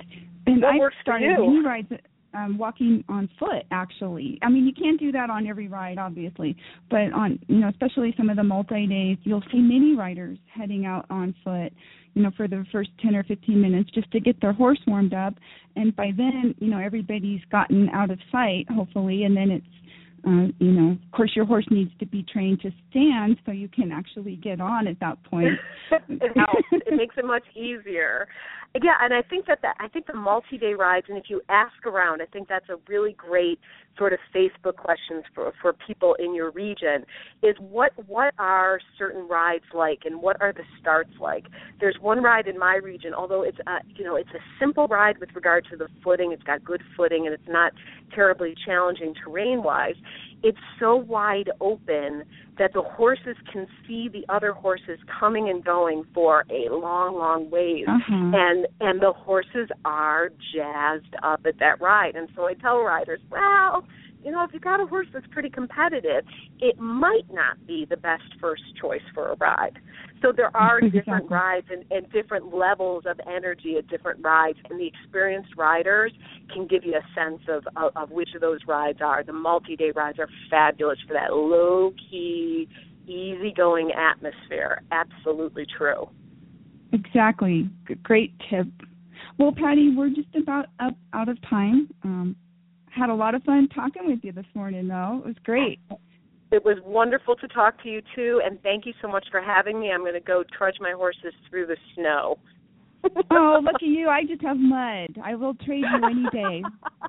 And 0.48 0.62
What 0.62 0.94
I 0.94 1.02
started 1.02 1.26
you? 1.38 1.48
mini 1.48 1.66
rides 1.66 1.92
um 2.34 2.58
walking 2.58 3.04
on 3.08 3.30
foot 3.40 3.64
actually. 3.72 4.38
I 4.42 4.50
mean 4.50 4.66
you 4.66 4.74
can't 4.74 5.00
do 5.00 5.12
that 5.12 5.30
on 5.30 5.48
every 5.48 5.68
ride 5.68 5.98
obviously, 5.98 6.58
but 6.90 7.14
on 7.14 7.40
you 7.48 7.58
know, 7.60 7.70
especially 7.70 8.14
some 8.18 8.30
of 8.30 8.38
the 8.38 8.44
multi 8.44 8.88
days, 8.88 9.18
you'll 9.24 9.44
see 9.52 9.60
many 9.60 9.96
riders 9.96 10.38
heading 10.54 10.86
out 10.86 11.06
on 11.10 11.34
foot, 11.44 11.72
you 12.14 12.24
know, 12.24 12.32
for 12.36 12.48
the 12.48 12.66
first 12.72 12.90
ten 13.02 13.16
or 13.16 13.24
fifteen 13.24 13.62
minutes 13.62 13.90
just 13.94 14.12
to 14.12 14.20
get 14.20 14.40
their 14.42 14.54
horse 14.54 14.80
warmed 14.88 15.14
up 15.14 15.36
and 15.76 15.96
by 15.96 16.12
then, 16.18 16.56
you 16.60 16.70
know, 16.70 16.80
everybody's 16.80 17.42
gotten 17.52 17.88
out 17.90 18.10
of 18.10 18.20
sight, 18.32 18.66
hopefully, 18.70 19.24
and 19.24 19.38
then 19.38 19.52
it's 19.52 19.66
uh, 20.28 20.48
you 20.60 20.72
know, 20.72 20.92
of 20.92 21.12
course, 21.12 21.32
your 21.36 21.46
horse 21.46 21.66
needs 21.70 21.92
to 22.00 22.06
be 22.06 22.24
trained 22.24 22.60
to 22.62 22.72
stand 22.90 23.38
so 23.46 23.52
you 23.52 23.70
can 23.70 23.92
actually 23.92 24.36
get 24.36 24.60
on 24.60 24.88
at 24.88 25.00
that 25.00 25.22
point. 25.24 25.54
it 26.10 26.32
helps. 26.36 26.68
it 26.72 26.94
makes 26.96 27.16
it 27.18 27.26
much 27.26 27.44
easier. 27.56 28.28
Yeah, 28.76 28.94
and 29.02 29.14
I 29.14 29.22
think 29.24 29.48
that 29.48 29.62
the, 29.62 29.70
I 29.80 29.88
think 29.88 30.06
the 30.06 30.14
multi-day 30.14 30.74
rides, 30.74 31.08
and 31.10 31.18
if 31.18 31.26
you 31.30 31.42
ask 31.50 31.86
around, 31.86 32.22
I 32.22 32.26
think 32.26 32.48
that's 32.48 32.70
a 32.70 32.76
really 32.88 33.14
great 33.14 33.60
sort 33.98 34.14
of 34.14 34.20
Facebook 34.36 34.76
questions 34.76 35.24
for 35.34 35.52
for 35.62 35.74
people 35.74 36.16
in 36.20 36.36
your 36.36 36.52
region. 36.52 37.04
Is 37.42 37.56
what 37.60 37.92
what 38.08 38.34
are 38.38 38.80
certain 38.98 39.28
rides 39.28 39.64
like, 39.74 40.00
and 40.06 40.22
what 40.22 40.40
are 40.42 40.54
the 40.54 40.64
starts 40.80 41.14
like? 41.20 41.46
There's 41.80 41.98
one 42.00 42.22
ride 42.22 42.48
in 42.48 42.60
my 42.60 42.76
region, 42.76 43.14
although 43.16 43.42
it's 43.42 43.58
a 43.66 43.80
you 43.96 44.04
know 44.04 44.16
it's 44.16 44.30
a 44.30 44.44
simple 44.60 44.88
ride 44.88 45.18
with 45.18 45.30
regard 45.34 45.66
to 45.72 45.78
the 45.78 45.88
footing. 46.04 46.32
It's 46.32 46.44
got 46.44 46.64
good 46.64 46.84
footing, 46.96 47.26
and 47.26 47.34
it's 47.34 47.48
not 47.48 47.72
terribly 48.14 48.54
challenging 48.66 49.14
terrain-wise. 49.24 49.96
It's 50.44 50.58
so 50.80 50.96
wide 50.96 51.50
open 51.60 52.24
that 52.58 52.74
the 52.74 52.82
horses 52.82 53.36
can 53.52 53.68
see 53.88 54.10
the 54.12 54.24
other 54.34 54.52
horses 54.52 55.00
coming 55.20 55.50
and 55.50 55.64
going 55.64 56.04
for 56.14 56.46
a 56.50 56.74
long, 56.74 57.16
long 57.16 57.50
ways. 57.50 57.86
Uh-huh. 57.88 58.32
And 58.34 58.68
and 58.80 59.02
the 59.02 59.14
horses 59.14 59.70
are 59.86 60.30
jazzed 60.54 61.16
up 61.24 61.42
at 61.46 61.60
that 61.60 61.82
ride. 61.82 62.16
And 62.16 62.30
so 62.36 62.44
I 62.44 62.54
tell 62.54 62.80
riders, 62.80 63.20
well, 63.32 63.84
you 64.28 64.34
know, 64.34 64.44
if 64.44 64.50
you've 64.52 64.62
got 64.62 64.82
a 64.82 64.86
horse 64.86 65.08
that's 65.14 65.26
pretty 65.32 65.50
competitive, 65.50 66.26
it 66.60 66.78
might 66.78 67.32
not 67.32 67.66
be 67.66 67.88
the 67.90 67.96
best 67.96 68.26
first 68.42 68.62
choice 68.80 69.00
for 69.14 69.32
a 69.32 69.38
ride. 69.38 69.80
So 70.22 70.34
there 70.36 70.54
are 70.54 70.82
different 70.92 71.32
rides 71.32 71.68
and, 71.72 71.86
and 71.92 72.12
different 72.12 72.54
levels 72.54 73.06
of 73.06 73.22
energy 73.26 73.78
at 73.78 73.88
different 73.88 74.20
rides, 74.22 74.58
and 74.70 74.78
the 74.78 74.86
experienced 74.86 75.56
riders 75.56 76.12
can 76.54 76.68
give 76.68 76.84
you 76.84 76.96
a 76.96 77.18
sense 77.18 77.40
of, 77.48 77.64
of, 77.78 77.96
of 77.96 78.12
which 78.12 78.28
of 78.36 78.42
those 78.42 78.60
rides 78.68 79.00
are. 79.02 79.24
The 79.24 79.32
multi-day 79.32 79.92
rides 79.96 80.20
are 80.20 80.28
fabulous 80.50 81.00
for 81.08 81.14
that 81.14 81.32
low-key, 81.32 82.68
easygoing 83.08 83.92
atmosphere. 83.94 84.82
Absolutely 84.92 85.66
true. 85.78 86.10
Exactly. 86.92 87.70
Great 88.04 88.34
tip. 88.50 88.68
Well, 89.40 89.54
Patti, 89.54 89.96
we're 89.96 90.10
just 90.10 90.36
about 90.36 90.66
up 90.82 90.98
out 91.14 91.30
of 91.30 91.38
time. 91.50 91.88
Um, 92.04 92.36
had 92.98 93.10
a 93.10 93.16
lot 93.16 93.36
of 93.36 93.44
fun 93.44 93.68
talking 93.74 94.08
with 94.08 94.20
you 94.24 94.32
this 94.32 94.46
morning, 94.54 94.88
though. 94.88 95.22
It 95.24 95.28
was 95.28 95.36
great. 95.44 95.80
It 96.52 96.64
was 96.64 96.78
wonderful 96.86 97.36
to 97.36 97.48
talk 97.50 97.82
to 97.84 97.90
you 97.90 98.02
too, 98.16 98.42
and 98.44 98.62
thank 98.64 98.86
you 98.86 98.94
so 99.02 99.08
much 99.08 99.26
for 99.32 99.42
having 99.42 99.80
me. 99.80 99.92
I'm 99.92 100.02
going 100.02 100.14
to 100.14 100.20
go 100.20 100.44
trudge 100.58 100.78
my 100.80 100.92
horses 100.92 101.34
through 101.50 101.68
the 101.68 101.76
snow. 101.96 102.38
oh, 103.32 103.60
look 103.62 103.76
at 103.76 103.82
you! 103.82 104.10
I 104.10 104.24
just 104.24 104.42
have 104.42 104.58
mud. 104.58 105.18
I 105.24 105.36
will 105.36 105.54
trade 105.56 105.84
you 105.84 106.06
any 106.06 106.26
day. 106.32 106.64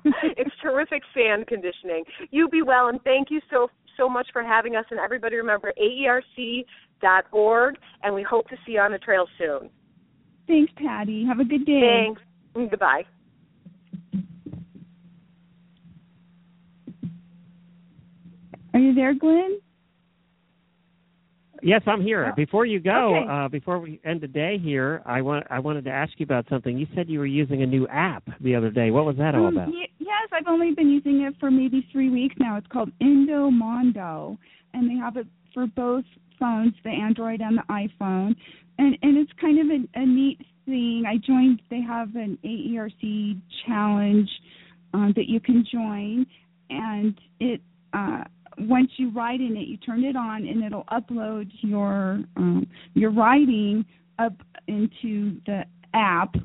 it's 0.37 0.51
terrific 0.61 1.01
sand 1.13 1.47
conditioning. 1.47 2.03
You 2.31 2.47
be 2.47 2.61
well, 2.61 2.89
and 2.89 3.01
thank 3.03 3.31
you 3.31 3.41
so 3.49 3.69
so 3.97 4.07
much 4.07 4.27
for 4.31 4.43
having 4.43 4.75
us. 4.75 4.85
And 4.91 4.99
everybody, 4.99 5.35
remember 5.37 5.73
aerc.org, 5.81 7.75
and 8.03 8.15
we 8.15 8.23
hope 8.23 8.47
to 8.49 8.55
see 8.65 8.73
you 8.73 8.79
on 8.79 8.91
the 8.91 8.99
trail 8.99 9.25
soon. 9.37 9.69
Thanks, 10.47 10.71
Patti. 10.75 11.25
Have 11.25 11.39
a 11.39 11.45
good 11.45 11.65
day. 11.65 12.05
Thanks. 12.05 12.21
Mm, 12.55 12.69
goodbye. 12.69 13.03
You 18.89 18.95
there, 18.95 19.13
Glenn? 19.13 19.59
Yes, 21.61 21.81
I'm 21.87 22.01
here. 22.01 22.31
Before 22.37 22.65
you 22.65 22.79
go, 22.79 23.17
Okay. 23.17 23.27
uh, 23.29 23.47
before 23.49 23.79
we 23.79 23.99
end 24.05 24.21
the 24.21 24.27
day 24.29 24.57
here, 24.57 25.01
I 25.05 25.21
want 25.21 25.45
I 25.49 25.59
wanted 25.59 25.83
to 25.85 25.91
ask 25.91 26.13
you 26.17 26.23
about 26.23 26.47
something. 26.47 26.77
You 26.77 26.87
said 26.95 27.09
you 27.09 27.19
were 27.19 27.25
using 27.25 27.63
a 27.63 27.65
new 27.65 27.85
app 27.87 28.23
the 28.39 28.55
other 28.55 28.71
day. 28.71 28.91
What 28.91 29.05
was 29.05 29.17
that 29.17 29.35
all 29.35 29.47
Um, 29.47 29.57
about? 29.57 29.67
y- 29.67 29.87
yes, 29.99 30.29
I've 30.31 30.47
only 30.47 30.73
been 30.73 30.89
using 30.89 31.21
it 31.21 31.35
for 31.37 31.51
maybe 31.51 31.81
three 31.91 32.09
weeks 32.09 32.35
now. 32.39 32.55
It's 32.55 32.67
called 32.67 32.91
Endomondo, 33.01 34.37
and 34.73 34.89
they 34.89 34.95
have 34.95 35.17
it 35.17 35.27
for 35.53 35.67
both 35.67 36.05
phones, 36.39 36.73
the 36.83 36.91
Android 36.91 37.41
and 37.41 37.57
the 37.57 37.63
iPhone. 37.63 38.37
And 38.77 38.97
and 39.01 39.17
it's 39.17 39.33
kind 39.33 39.59
of 39.59 39.67
a, 39.69 39.99
a 39.99 40.05
neat 40.05 40.39
thing. 40.65 41.03
I 41.05 41.17
joined. 41.17 41.61
They 41.69 41.81
have 41.81 42.15
an 42.15 42.37
AERC 42.45 43.37
challenge 43.65 44.29
um, 44.93 45.11
that 45.17 45.27
you 45.27 45.41
can 45.41 45.65
join, 45.69 46.25
and 46.69 47.19
it. 47.41 47.59
Uh, 47.91 48.23
once 48.59 48.91
you 48.97 49.11
write 49.11 49.41
in 49.41 49.55
it, 49.55 49.67
you 49.67 49.77
turn 49.77 50.03
it 50.03 50.15
on, 50.15 50.47
and 50.47 50.63
it'll 50.63 50.85
upload 50.85 51.49
your 51.61 52.19
um, 52.35 52.67
your 52.93 53.11
writing 53.11 53.85
up 54.17 54.33
into 54.67 55.39
the 55.45 55.63
app 55.93 56.35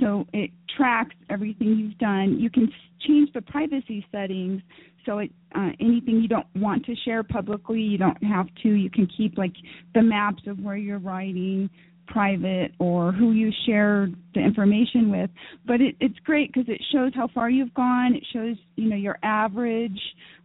so 0.00 0.26
it 0.32 0.50
tracks 0.76 1.14
everything 1.30 1.76
you've 1.76 1.98
done. 1.98 2.38
You 2.38 2.50
can 2.50 2.70
change 3.06 3.32
the 3.32 3.42
privacy 3.42 4.04
settings 4.12 4.62
so 5.06 5.18
it 5.18 5.30
uh, 5.56 5.70
anything 5.80 6.20
you 6.20 6.28
don't 6.28 6.46
want 6.54 6.84
to 6.86 6.94
share 7.04 7.22
publicly, 7.22 7.80
you 7.80 7.98
don't 7.98 8.22
have 8.22 8.46
to. 8.62 8.68
You 8.68 8.90
can 8.90 9.08
keep 9.16 9.36
like 9.38 9.54
the 9.94 10.02
maps 10.02 10.42
of 10.46 10.60
where 10.60 10.76
you're 10.76 10.98
writing 10.98 11.68
private 12.10 12.72
or 12.78 13.12
who 13.12 13.32
you 13.32 13.50
share 13.66 14.08
the 14.34 14.40
information 14.40 15.10
with. 15.10 15.30
But 15.66 15.80
it, 15.80 15.96
it's 16.00 16.18
great 16.24 16.52
because 16.52 16.68
it 16.68 16.80
shows 16.92 17.12
how 17.14 17.28
far 17.28 17.48
you've 17.50 17.74
gone. 17.74 18.14
It 18.14 18.24
shows 18.32 18.56
you 18.76 18.88
know 18.90 18.96
your 18.96 19.18
average, 19.22 19.98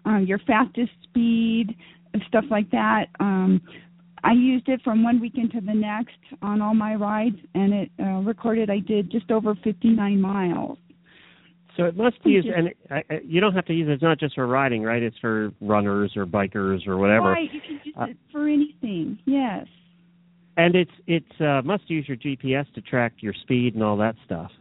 um, 0.06 0.26
your 0.28 0.40
fastest 0.40 0.92
speed, 1.04 1.76
stuff 2.28 2.46
like 2.50 2.70
that. 2.72 3.08
Um, 3.20 3.62
I 4.24 4.32
used 4.34 4.68
it 4.70 4.82
from 4.84 5.04
one 5.04 5.20
weekend 5.22 5.52
to 5.52 5.62
the 5.62 5.74
next 5.74 6.18
on 6.42 6.62
all 6.62 6.74
my 6.74 6.96
rides, 6.96 7.36
and 7.54 7.74
it 7.74 7.92
uh, 8.00 8.22
recorded 8.22 8.70
I 8.70 8.80
did 8.80 9.12
just 9.12 9.30
over 9.30 9.54
59 9.64 10.20
miles. 10.20 10.78
So 11.78 11.84
it 11.84 11.98
must 11.98 12.16
Thank 12.24 12.36
use, 12.36 12.46
you. 12.46 12.54
and 12.56 12.70
uh, 12.90 13.16
you 13.24 13.42
don't 13.42 13.54
have 13.54 13.66
to 13.66 13.74
use 13.74 13.88
it. 13.90 13.94
It's 13.94 14.04
not 14.04 14.20
just 14.20 14.36
for 14.36 14.48
riding, 14.48 14.82
right? 14.82 15.04
It's 15.04 15.18
for 15.20 15.52
runners 15.62 16.14
or 16.16 16.26
bikers 16.26 16.88
or 16.88 16.98
whatever. 16.98 17.32
Right, 17.32 17.50
you 17.52 17.60
can 17.62 17.82
use 17.84 17.96
Uh, 18.00 18.04
it 18.06 18.18
for 18.32 18.48
anything. 18.48 19.20
Yes. 19.26 19.68
And 20.58 20.76
it's 20.76 20.92
it's 21.08 21.42
uh, 21.42 21.62
must 21.64 21.90
use 21.90 22.08
your 22.08 22.18
GPS 22.18 22.72
to 22.74 22.82
track 22.82 23.14
your 23.20 23.34
speed 23.34 23.74
and 23.76 23.84
all 23.84 23.98
that 23.98 24.16
stuff. 24.26 24.52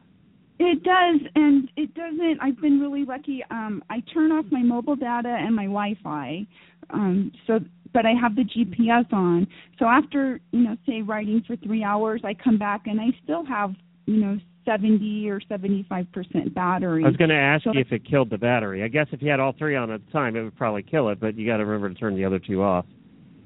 It 0.58 0.84
does, 0.84 1.20
and 1.34 1.68
it 1.76 1.94
doesn't. 1.94 2.38
I've 2.40 2.60
been 2.60 2.80
really 2.80 3.04
lucky. 3.04 3.42
Um, 3.50 3.82
I 3.90 4.00
turn 4.12 4.30
off 4.30 4.44
my 4.50 4.62
mobile 4.62 4.94
data 4.94 5.28
and 5.28 5.54
my 5.54 5.64
Wi-Fi, 5.64 6.46
um, 6.90 7.32
so 7.46 7.58
but 7.92 8.06
I 8.06 8.12
have 8.12 8.36
the 8.36 8.42
GPS 8.42 9.12
on. 9.12 9.48
So 9.78 9.86
after 9.86 10.40
you 10.52 10.60
know, 10.60 10.76
say 10.86 11.02
riding 11.02 11.42
for 11.46 11.56
three 11.56 11.82
hours, 11.82 12.20
I 12.24 12.34
come 12.34 12.56
back 12.56 12.82
and 12.86 13.00
I 13.00 13.06
still 13.22 13.44
have 13.44 13.74
you 14.06 14.18
know 14.18 14.38
70 14.64 15.28
or 15.28 15.40
75 15.48 16.06
percent 16.12 16.54
battery. 16.54 17.04
I 17.04 17.08
was 17.08 17.16
going 17.16 17.30
to 17.30 17.36
ask 17.36 17.64
So 17.64 17.72
you 17.72 17.80
if 17.80 17.90
it 17.90 18.08
killed 18.08 18.30
the 18.30 18.38
battery. 18.38 18.84
I 18.84 18.88
guess 18.88 19.06
if 19.10 19.22
you 19.22 19.30
had 19.30 19.40
all 19.40 19.54
three 19.58 19.74
on 19.74 19.90
at 19.90 20.04
the 20.06 20.12
time, 20.12 20.36
it 20.36 20.42
would 20.42 20.56
probably 20.56 20.82
kill 20.82 21.08
it. 21.08 21.18
But 21.18 21.36
you 21.36 21.46
got 21.46 21.56
to 21.56 21.64
remember 21.64 21.88
to 21.88 21.94
turn 21.94 22.14
the 22.14 22.24
other 22.24 22.38
two 22.38 22.62
off. 22.62 22.86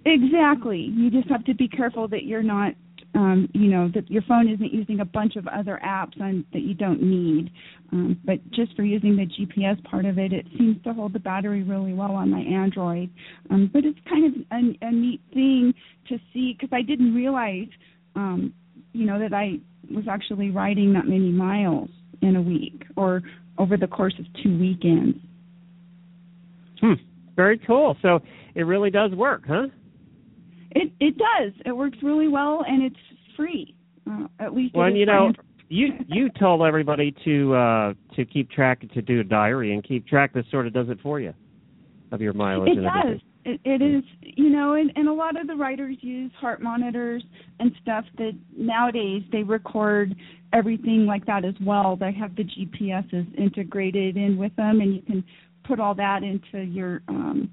Exactly. 0.04 0.78
You 0.78 1.10
just 1.10 1.28
have 1.28 1.44
to 1.44 1.54
be 1.54 1.68
careful 1.68 2.08
that 2.08 2.24
you're 2.24 2.42
not, 2.42 2.72
um, 3.14 3.48
you 3.52 3.68
know, 3.68 3.90
that 3.94 4.10
your 4.10 4.22
phone 4.22 4.48
isn't 4.48 4.72
using 4.72 5.00
a 5.00 5.04
bunch 5.04 5.36
of 5.36 5.46
other 5.48 5.80
apps 5.84 6.20
on, 6.20 6.44
that 6.52 6.62
you 6.62 6.74
don't 6.74 7.02
need. 7.02 7.50
Um, 7.92 8.18
but 8.24 8.38
just 8.50 8.74
for 8.76 8.82
using 8.84 9.16
the 9.16 9.26
GPS 9.26 9.82
part 9.84 10.04
of 10.04 10.18
it, 10.18 10.32
it 10.32 10.46
seems 10.56 10.82
to 10.84 10.92
hold 10.92 11.12
the 11.12 11.18
battery 11.18 11.62
really 11.62 11.92
well 11.92 12.12
on 12.12 12.30
my 12.30 12.40
Android. 12.40 13.10
Um, 13.50 13.70
but 13.72 13.84
it's 13.84 13.98
kind 14.08 14.26
of 14.26 14.32
a, 14.52 14.86
a 14.86 14.92
neat 14.92 15.20
thing 15.32 15.74
to 16.08 16.18
see 16.32 16.56
because 16.58 16.70
I 16.72 16.82
didn't 16.82 17.14
realize, 17.14 17.68
um, 18.14 18.52
you 18.92 19.06
know, 19.06 19.18
that 19.18 19.34
I 19.34 19.58
was 19.94 20.04
actually 20.08 20.50
riding 20.50 20.92
that 20.94 21.06
many 21.06 21.30
miles 21.30 21.88
in 22.22 22.36
a 22.36 22.42
week 22.42 22.84
or 22.96 23.22
over 23.58 23.76
the 23.76 23.86
course 23.86 24.14
of 24.18 24.26
two 24.42 24.58
weekends. 24.58 25.18
Hmm. 26.80 26.94
Very 27.36 27.58
cool. 27.58 27.96
So 28.02 28.20
it 28.54 28.62
really 28.62 28.90
does 28.90 29.12
work, 29.12 29.42
huh? 29.46 29.66
It 30.72 30.92
it 31.00 31.16
does. 31.16 31.52
It 31.64 31.72
works 31.72 31.98
really 32.02 32.28
well 32.28 32.64
and 32.66 32.82
it's 32.82 32.96
free. 33.36 33.74
Uh, 34.10 34.26
at 34.40 34.54
least 34.54 34.74
Well, 34.74 34.90
you 34.90 35.06
know, 35.06 35.32
you 35.68 35.88
you 36.06 36.30
told 36.38 36.62
everybody 36.62 37.14
to 37.24 37.54
uh 37.54 37.94
to 38.16 38.24
keep 38.24 38.50
track 38.50 38.80
to 38.92 39.02
do 39.02 39.20
a 39.20 39.24
diary 39.24 39.72
and 39.72 39.82
keep 39.84 40.06
track. 40.06 40.32
This 40.32 40.46
sort 40.50 40.66
of 40.66 40.72
does 40.72 40.88
it 40.88 40.98
for 41.02 41.20
you 41.20 41.34
of 42.10 42.20
your 42.20 42.32
mileage 42.32 42.72
It 42.72 42.78
and 42.78 42.86
does. 42.86 43.20
It, 43.44 43.60
it 43.64 43.82
is, 43.82 44.04
you 44.20 44.50
know, 44.50 44.74
and, 44.74 44.92
and 44.96 45.08
a 45.08 45.12
lot 45.12 45.40
of 45.40 45.46
the 45.46 45.54
writers 45.54 45.96
use 46.00 46.30
heart 46.38 46.60
monitors 46.60 47.22
and 47.60 47.72
stuff 47.80 48.04
that 48.18 48.32
nowadays 48.54 49.22
they 49.32 49.42
record 49.42 50.14
everything 50.52 51.06
like 51.06 51.24
that 51.26 51.44
as 51.44 51.54
well. 51.62 51.96
They 51.96 52.12
have 52.12 52.36
the 52.36 52.44
GPSs 52.44 53.38
integrated 53.38 54.16
in 54.16 54.36
with 54.36 54.54
them, 54.56 54.80
and 54.80 54.94
you 54.94 55.02
can 55.02 55.24
put 55.64 55.80
all 55.80 55.94
that 55.94 56.22
into 56.22 56.62
your, 56.64 57.00
um, 57.08 57.50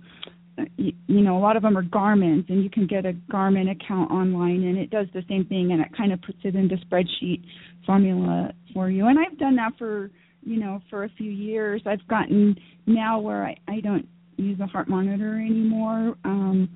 you, 0.78 0.94
know, 1.08 1.38
a 1.38 1.40
lot 1.40 1.58
of 1.58 1.64
them 1.64 1.78
are 1.78 1.84
Garmin's, 1.84 2.46
and 2.50 2.64
you 2.64 2.70
can 2.70 2.88
get 2.88 3.06
a 3.06 3.14
Garmin 3.32 3.72
account 3.72 4.12
online, 4.12 4.64
and 4.64 4.78
it 4.78 4.90
does 4.90 5.08
the 5.14 5.24
same 5.28 5.46
thing, 5.46 5.72
and 5.72 5.82
it 5.82 5.88
kind 5.96 6.14
of 6.14 6.22
puts 6.22 6.40
it 6.44 6.56
into 6.56 6.76
spreadsheet 6.78 7.44
formula 7.86 8.52
for 8.74 8.90
you. 8.90 9.08
And 9.08 9.18
I've 9.20 9.38
done 9.38 9.56
that 9.58 9.74
for, 9.78 10.12
you 10.42 10.60
know, 10.60 10.82
for 10.90 11.04
a 11.04 11.10
few 11.18 11.32
years. 11.32 11.82
I've 11.86 12.08
gotten 12.08 12.56
now 12.86 13.20
where 13.20 13.46
I, 13.46 13.58
I 13.68 13.80
don't 13.82 14.08
use 14.38 14.60
a 14.60 14.68
heart 14.68 14.88
monitor 14.88 15.36
anymore. 15.36 16.16
Um, 16.24 16.70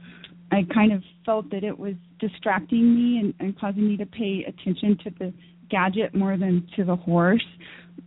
I 0.51 0.61
kind 0.73 0.91
of 0.91 1.03
felt 1.25 1.49
that 1.51 1.63
it 1.63 1.77
was 1.77 1.93
distracting 2.19 2.95
me 2.95 3.19
and, 3.19 3.33
and 3.39 3.59
causing 3.59 3.87
me 3.87 3.97
to 3.97 4.05
pay 4.05 4.45
attention 4.47 4.97
to 5.03 5.11
the 5.19 5.33
gadget 5.69 6.15
more 6.15 6.37
than 6.37 6.67
to 6.75 6.83
the 6.83 6.95
horse. 6.95 7.45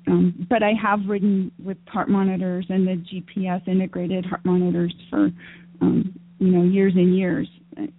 Um, 0.06 0.46
but 0.50 0.62
I 0.62 0.72
have 0.82 1.00
ridden 1.06 1.52
with 1.62 1.76
heart 1.86 2.08
monitors 2.08 2.66
and 2.68 2.86
the 2.86 3.04
GPS 3.12 3.66
integrated 3.68 4.26
heart 4.26 4.44
monitors 4.44 4.94
for 5.10 5.30
um, 5.82 6.18
you 6.38 6.48
know 6.48 6.62
years 6.62 6.94
and 6.96 7.16
years. 7.16 7.48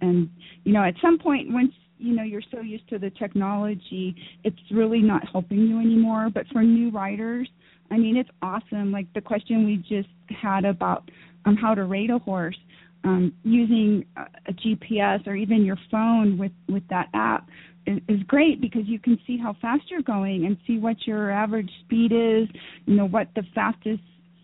And 0.00 0.28
you 0.64 0.72
know 0.72 0.82
at 0.82 0.94
some 1.00 1.18
point 1.18 1.48
once 1.50 1.72
you 1.98 2.14
know 2.14 2.22
you're 2.22 2.42
so 2.50 2.60
used 2.60 2.88
to 2.88 2.98
the 2.98 3.10
technology, 3.10 4.16
it's 4.42 4.58
really 4.70 5.00
not 5.00 5.22
helping 5.30 5.60
you 5.60 5.78
anymore. 5.78 6.30
But 6.32 6.46
for 6.52 6.62
new 6.62 6.90
riders, 6.90 7.48
I 7.90 7.98
mean 7.98 8.16
it's 8.16 8.30
awesome. 8.42 8.90
Like 8.90 9.12
the 9.14 9.20
question 9.20 9.64
we 9.64 9.76
just 9.76 10.08
had 10.30 10.64
about 10.64 11.10
um, 11.44 11.56
how 11.56 11.74
to 11.74 11.84
rate 11.84 12.10
a 12.10 12.18
horse. 12.18 12.58
Um, 13.04 13.34
using 13.42 14.06
a, 14.16 14.22
a 14.48 14.52
GPS 14.54 15.26
or 15.26 15.36
even 15.36 15.62
your 15.62 15.76
phone 15.90 16.38
with 16.38 16.52
with 16.70 16.84
that 16.88 17.08
app 17.12 17.48
is, 17.86 17.98
is 18.08 18.22
great 18.26 18.62
because 18.62 18.82
you 18.86 18.98
can 18.98 19.18
see 19.26 19.36
how 19.36 19.54
fast 19.60 19.82
you're 19.90 20.00
going 20.00 20.46
and 20.46 20.56
see 20.66 20.78
what 20.78 20.96
your 21.06 21.30
average 21.30 21.70
speed 21.84 22.12
is. 22.12 22.48
You 22.86 22.96
know 22.96 23.06
what 23.06 23.28
the 23.34 23.42
fastest 23.54 24.00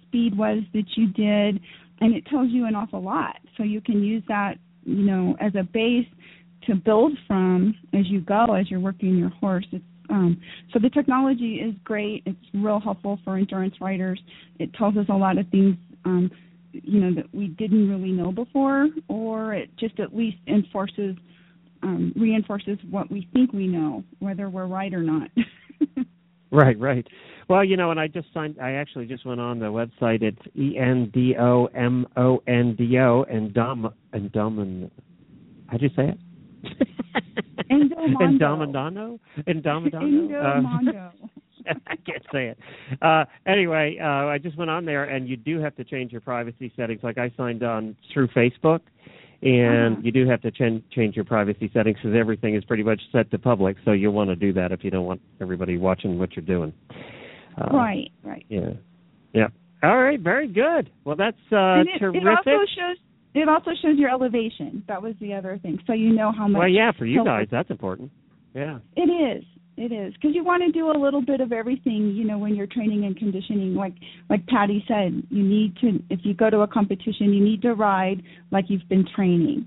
speed 0.06 0.36
was 0.36 0.62
that 0.74 0.84
you 0.96 1.06
did, 1.06 1.60
and 2.00 2.14
it 2.14 2.26
tells 2.26 2.50
you 2.50 2.66
an 2.66 2.74
awful 2.74 3.02
lot. 3.02 3.36
So 3.56 3.62
you 3.62 3.80
can 3.80 4.02
use 4.02 4.22
that, 4.28 4.54
you 4.84 5.04
know, 5.04 5.36
as 5.40 5.52
a 5.54 5.62
base 5.62 6.06
to 6.66 6.74
build 6.74 7.12
from 7.26 7.74
as 7.94 8.06
you 8.08 8.20
go 8.20 8.54
as 8.54 8.70
you're 8.70 8.80
working 8.80 9.16
your 9.16 9.30
horse. 9.30 9.66
It's 9.72 9.84
um, 10.08 10.40
so 10.72 10.80
the 10.80 10.90
technology 10.90 11.60
is 11.64 11.72
great. 11.84 12.24
It's 12.26 12.36
real 12.52 12.80
helpful 12.80 13.20
for 13.24 13.36
endurance 13.36 13.76
riders. 13.80 14.20
It 14.58 14.74
tells 14.74 14.96
us 14.96 15.06
a 15.08 15.14
lot 15.14 15.38
of 15.38 15.48
things. 15.50 15.76
Um, 16.04 16.30
you 16.72 17.00
know 17.00 17.14
that 17.14 17.32
we 17.34 17.48
didn't 17.48 17.88
really 17.88 18.10
know 18.10 18.32
before, 18.32 18.88
or 19.08 19.54
it 19.54 19.70
just 19.76 19.98
at 20.00 20.14
least 20.14 20.38
enforces 20.48 21.16
um, 21.82 22.12
reinforces 22.16 22.78
what 22.90 23.10
we 23.10 23.28
think 23.32 23.52
we 23.52 23.66
know, 23.66 24.04
whether 24.18 24.50
we're 24.50 24.66
right 24.66 24.92
or 24.92 25.02
not. 25.02 25.30
Right, 26.52 26.78
right. 26.80 27.06
Well, 27.50 27.64
you 27.64 27.76
know, 27.76 27.90
and 27.90 27.98
I 27.98 28.06
just 28.06 28.28
signed. 28.32 28.58
I 28.62 28.74
actually 28.74 29.06
just 29.06 29.26
went 29.26 29.40
on 29.40 29.58
the 29.58 29.66
website. 29.66 30.22
It's 30.22 30.38
E 30.56 30.78
N 30.78 31.10
D 31.12 31.34
O 31.36 31.66
M 31.74 32.06
O 32.16 32.40
N 32.46 32.76
D 32.78 32.96
O 33.00 33.24
and 33.28 33.52
Dom 33.52 33.92
and 34.12 34.30
Domin. 34.30 34.88
How'd 35.66 35.82
you 35.82 35.88
say 35.96 36.14
it? 36.14 36.18
Endomondo. 37.72 38.38
Endomandano. 38.38 39.18
Endomandano. 39.48 40.30
Uh, 40.30 40.60
Endomondo. 40.84 41.10
I 41.88 41.96
can't 41.96 42.24
say 42.32 42.46
it. 42.54 42.58
Uh, 43.02 43.24
anyway, 43.46 43.98
uh, 44.00 44.26
I 44.28 44.38
just 44.38 44.56
went 44.56 44.70
on 44.70 44.84
there, 44.84 45.04
and 45.04 45.28
you 45.28 45.36
do 45.36 45.58
have 45.60 45.74
to 45.74 45.82
change 45.82 46.12
your 46.12 46.20
privacy 46.20 46.72
settings. 46.76 47.00
Like 47.02 47.18
I 47.18 47.32
signed 47.36 47.64
on 47.64 47.96
through 48.12 48.28
Facebook, 48.28 48.80
and 49.42 49.94
Uh-huh. 49.94 50.02
you 50.04 50.12
do 50.12 50.24
have 50.28 50.40
to 50.42 50.52
ch- 50.52 50.82
change 50.92 51.16
your 51.16 51.24
privacy 51.24 51.68
settings 51.74 51.96
because 52.00 52.16
everything 52.16 52.54
is 52.54 52.64
pretty 52.64 52.84
much 52.84 53.00
set 53.10 53.28
to 53.32 53.38
public. 53.40 53.76
So 53.84 53.90
you'll 53.90 54.12
want 54.12 54.30
to 54.30 54.36
do 54.36 54.52
that 54.52 54.70
if 54.70 54.84
you 54.84 54.90
don't 54.92 55.04
want 55.06 55.20
everybody 55.40 55.78
watching 55.78 56.16
what 56.16 56.36
you're 56.36 56.44
doing. 56.44 56.72
Uh, 57.60 57.76
right, 57.76 58.10
right. 58.24 58.44
Yeah. 58.48 58.70
Yeah. 59.32 59.48
All 59.82 60.00
right. 60.00 60.20
Very 60.20 60.48
good. 60.48 60.90
Well, 61.04 61.16
that's 61.16 61.36
uh, 61.52 61.80
it, 61.80 61.98
terrific. 61.98 62.22
it 62.22 62.28
also 62.28 62.64
shows 62.76 62.96
it 63.34 63.48
also 63.48 63.70
shows 63.82 63.96
your 63.96 64.10
elevation. 64.10 64.82
That 64.88 65.02
was 65.02 65.14
the 65.20 65.34
other 65.34 65.58
thing, 65.62 65.78
so 65.86 65.92
you 65.92 66.12
know 66.12 66.32
how 66.32 66.48
much. 66.48 66.58
well, 66.58 66.68
yeah, 66.68 66.90
for 66.98 67.06
you 67.06 67.24
guys, 67.24 67.46
that's 67.50 67.70
important. 67.70 68.10
Yeah. 68.54 68.78
It 68.96 69.02
is. 69.02 69.44
It 69.76 69.92
is 69.92 70.12
because 70.14 70.34
you 70.34 70.44
want 70.44 70.62
to 70.62 70.72
do 70.72 70.90
a 70.90 70.98
little 70.98 71.22
bit 71.22 71.40
of 71.40 71.52
everything. 71.52 72.12
You 72.14 72.24
know, 72.24 72.36
when 72.38 72.54
you're 72.54 72.66
training 72.66 73.04
and 73.04 73.16
conditioning, 73.16 73.74
like 73.74 73.94
like 74.28 74.46
Patti 74.46 74.84
said, 74.86 75.22
you 75.30 75.42
need 75.42 75.76
to. 75.78 76.02
If 76.10 76.20
you 76.22 76.34
go 76.34 76.50
to 76.50 76.60
a 76.60 76.66
competition, 76.66 77.32
you 77.32 77.42
need 77.42 77.62
to 77.62 77.74
ride 77.74 78.22
like 78.50 78.66
you've 78.68 78.86
been 78.88 79.06
training. 79.14 79.66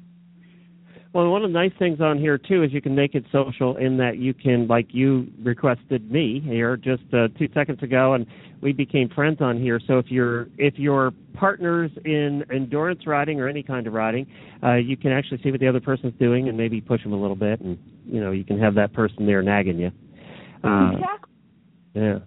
Well, 1.13 1.29
one 1.29 1.43
of 1.43 1.51
the 1.51 1.53
nice 1.53 1.71
things 1.77 2.01
on 2.01 2.17
here 2.17 2.39
too 2.39 2.63
is 2.63 2.73
you 2.73 2.81
can 2.81 2.95
make 2.95 3.13
it 3.13 3.23
social 3.31 3.77
in 3.77 3.97
that 3.97 4.17
you 4.17 4.33
can, 4.33 4.67
like 4.67 4.87
you 4.89 5.27
requested 5.43 6.11
me 6.11 6.41
here 6.43 6.75
just 6.75 7.03
uh, 7.13 7.27
two 7.37 7.47
seconds 7.53 7.83
ago, 7.83 8.13
and 8.15 8.25
we 8.61 8.73
became 8.73 9.09
friends 9.09 9.37
on 9.39 9.61
here. 9.61 9.79
So 9.85 9.99
if 9.99 10.07
you're 10.09 10.47
if 10.57 10.73
you're 10.77 11.11
partners 11.35 11.91
in 12.03 12.43
endurance 12.51 13.05
riding 13.05 13.39
or 13.39 13.47
any 13.47 13.61
kind 13.61 13.85
of 13.85 13.93
riding, 13.93 14.25
uh, 14.63 14.75
you 14.75 14.97
can 14.97 15.11
actually 15.11 15.39
see 15.43 15.51
what 15.51 15.59
the 15.59 15.67
other 15.67 15.81
person's 15.81 16.17
doing 16.19 16.49
and 16.49 16.57
maybe 16.57 16.81
push 16.81 17.03
them 17.03 17.13
a 17.13 17.21
little 17.21 17.35
bit, 17.35 17.61
and 17.61 17.77
you 18.07 18.19
know 18.19 18.31
you 18.31 18.43
can 18.43 18.59
have 18.59 18.73
that 18.73 18.91
person 18.93 19.27
there 19.27 19.43
nagging 19.43 19.77
you. 19.77 19.91
Uh, 20.63 20.93
exactly. 20.93 21.31
yeah. 21.93 22.19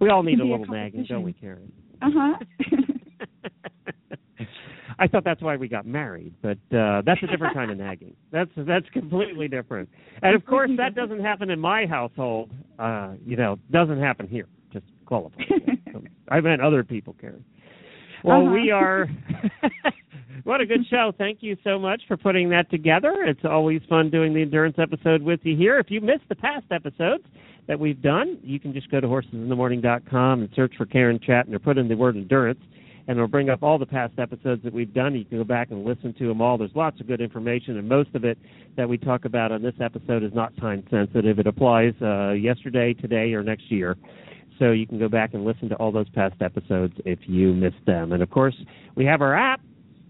We 0.00 0.10
all 0.10 0.22
need 0.22 0.38
a 0.38 0.44
be 0.44 0.50
a 0.52 0.56
little 0.56 0.72
nagging, 0.72 1.04
don't 1.08 1.24
we, 1.24 1.32
Karen? 1.32 1.72
Uh 2.00 2.10
huh. 2.14 2.38
I 5.00 5.06
thought 5.06 5.24
that's 5.24 5.40
why 5.42 5.56
we 5.56 5.68
got 5.68 5.86
married, 5.86 6.34
but 6.42 6.58
uh 6.76 7.02
that's 7.06 7.22
a 7.22 7.26
different 7.28 7.54
kind 7.54 7.70
of 7.70 7.78
nagging. 7.78 8.14
That's 8.32 8.50
that's 8.56 8.86
completely 8.92 9.46
different. 9.48 9.88
And 10.22 10.34
of 10.34 10.44
course 10.44 10.70
that 10.76 10.94
doesn't 10.94 11.20
happen 11.20 11.50
in 11.50 11.60
my 11.60 11.86
household. 11.86 12.50
Uh, 12.78 13.12
you 13.24 13.36
know, 13.36 13.58
doesn't 13.70 14.00
happen 14.00 14.26
here. 14.28 14.46
Just 14.72 14.84
qualify. 15.06 15.40
I 16.28 16.40
meant 16.40 16.60
other 16.62 16.82
people, 16.84 17.14
Karen. 17.20 17.44
Well, 18.24 18.42
Uh-huh. 18.42 18.50
we 18.52 18.70
are 18.70 19.08
what 20.44 20.60
a 20.60 20.66
good 20.66 20.84
show. 20.90 21.12
Thank 21.16 21.38
you 21.42 21.56
so 21.64 21.78
much 21.78 22.02
for 22.08 22.16
putting 22.16 22.48
that 22.50 22.68
together. 22.70 23.14
It's 23.26 23.44
always 23.44 23.80
fun 23.88 24.10
doing 24.10 24.34
the 24.34 24.42
endurance 24.42 24.76
episode 24.78 25.22
with 25.22 25.40
you 25.44 25.56
here. 25.56 25.78
If 25.78 25.90
you 25.90 26.00
missed 26.00 26.28
the 26.28 26.34
past 26.34 26.66
episodes 26.70 27.24
that 27.66 27.78
we've 27.78 28.00
done, 28.02 28.38
you 28.42 28.58
can 28.58 28.72
just 28.72 28.90
go 28.90 29.00
to 29.00 29.06
horsesinthemorning.com 29.06 30.40
and 30.40 30.48
search 30.54 30.74
for 30.76 30.86
Karen 30.86 31.18
Chaton 31.24 31.54
or 31.54 31.58
put 31.58 31.78
in 31.78 31.88
the 31.88 31.96
word 31.96 32.16
endurance 32.16 32.60
and 33.08 33.16
it'll 33.16 33.26
bring 33.26 33.48
up 33.48 33.62
all 33.62 33.78
the 33.78 33.86
past 33.86 34.12
episodes 34.18 34.62
that 34.62 34.72
we've 34.72 34.92
done. 34.92 35.14
You 35.16 35.24
can 35.24 35.38
go 35.38 35.44
back 35.44 35.70
and 35.70 35.82
listen 35.82 36.14
to 36.18 36.28
them 36.28 36.42
all. 36.42 36.58
There's 36.58 36.70
lots 36.74 37.00
of 37.00 37.08
good 37.08 37.22
information, 37.22 37.78
and 37.78 37.88
most 37.88 38.10
of 38.14 38.24
it 38.24 38.38
that 38.76 38.86
we 38.86 38.98
talk 38.98 39.24
about 39.24 39.50
on 39.50 39.62
this 39.62 39.74
episode 39.80 40.22
is 40.22 40.32
not 40.34 40.54
time 40.58 40.84
sensitive. 40.90 41.38
It 41.38 41.46
applies 41.46 41.94
uh, 42.02 42.32
yesterday, 42.32 42.92
today, 42.92 43.32
or 43.32 43.42
next 43.42 43.72
year. 43.72 43.96
So 44.58 44.72
you 44.72 44.86
can 44.86 44.98
go 44.98 45.08
back 45.08 45.32
and 45.32 45.44
listen 45.44 45.70
to 45.70 45.74
all 45.76 45.90
those 45.90 46.08
past 46.10 46.34
episodes 46.42 46.92
if 47.06 47.20
you 47.26 47.54
missed 47.54 47.84
them. 47.86 48.12
And 48.12 48.22
of 48.22 48.30
course, 48.30 48.54
we 48.94 49.06
have 49.06 49.22
our 49.22 49.34
app. 49.34 49.60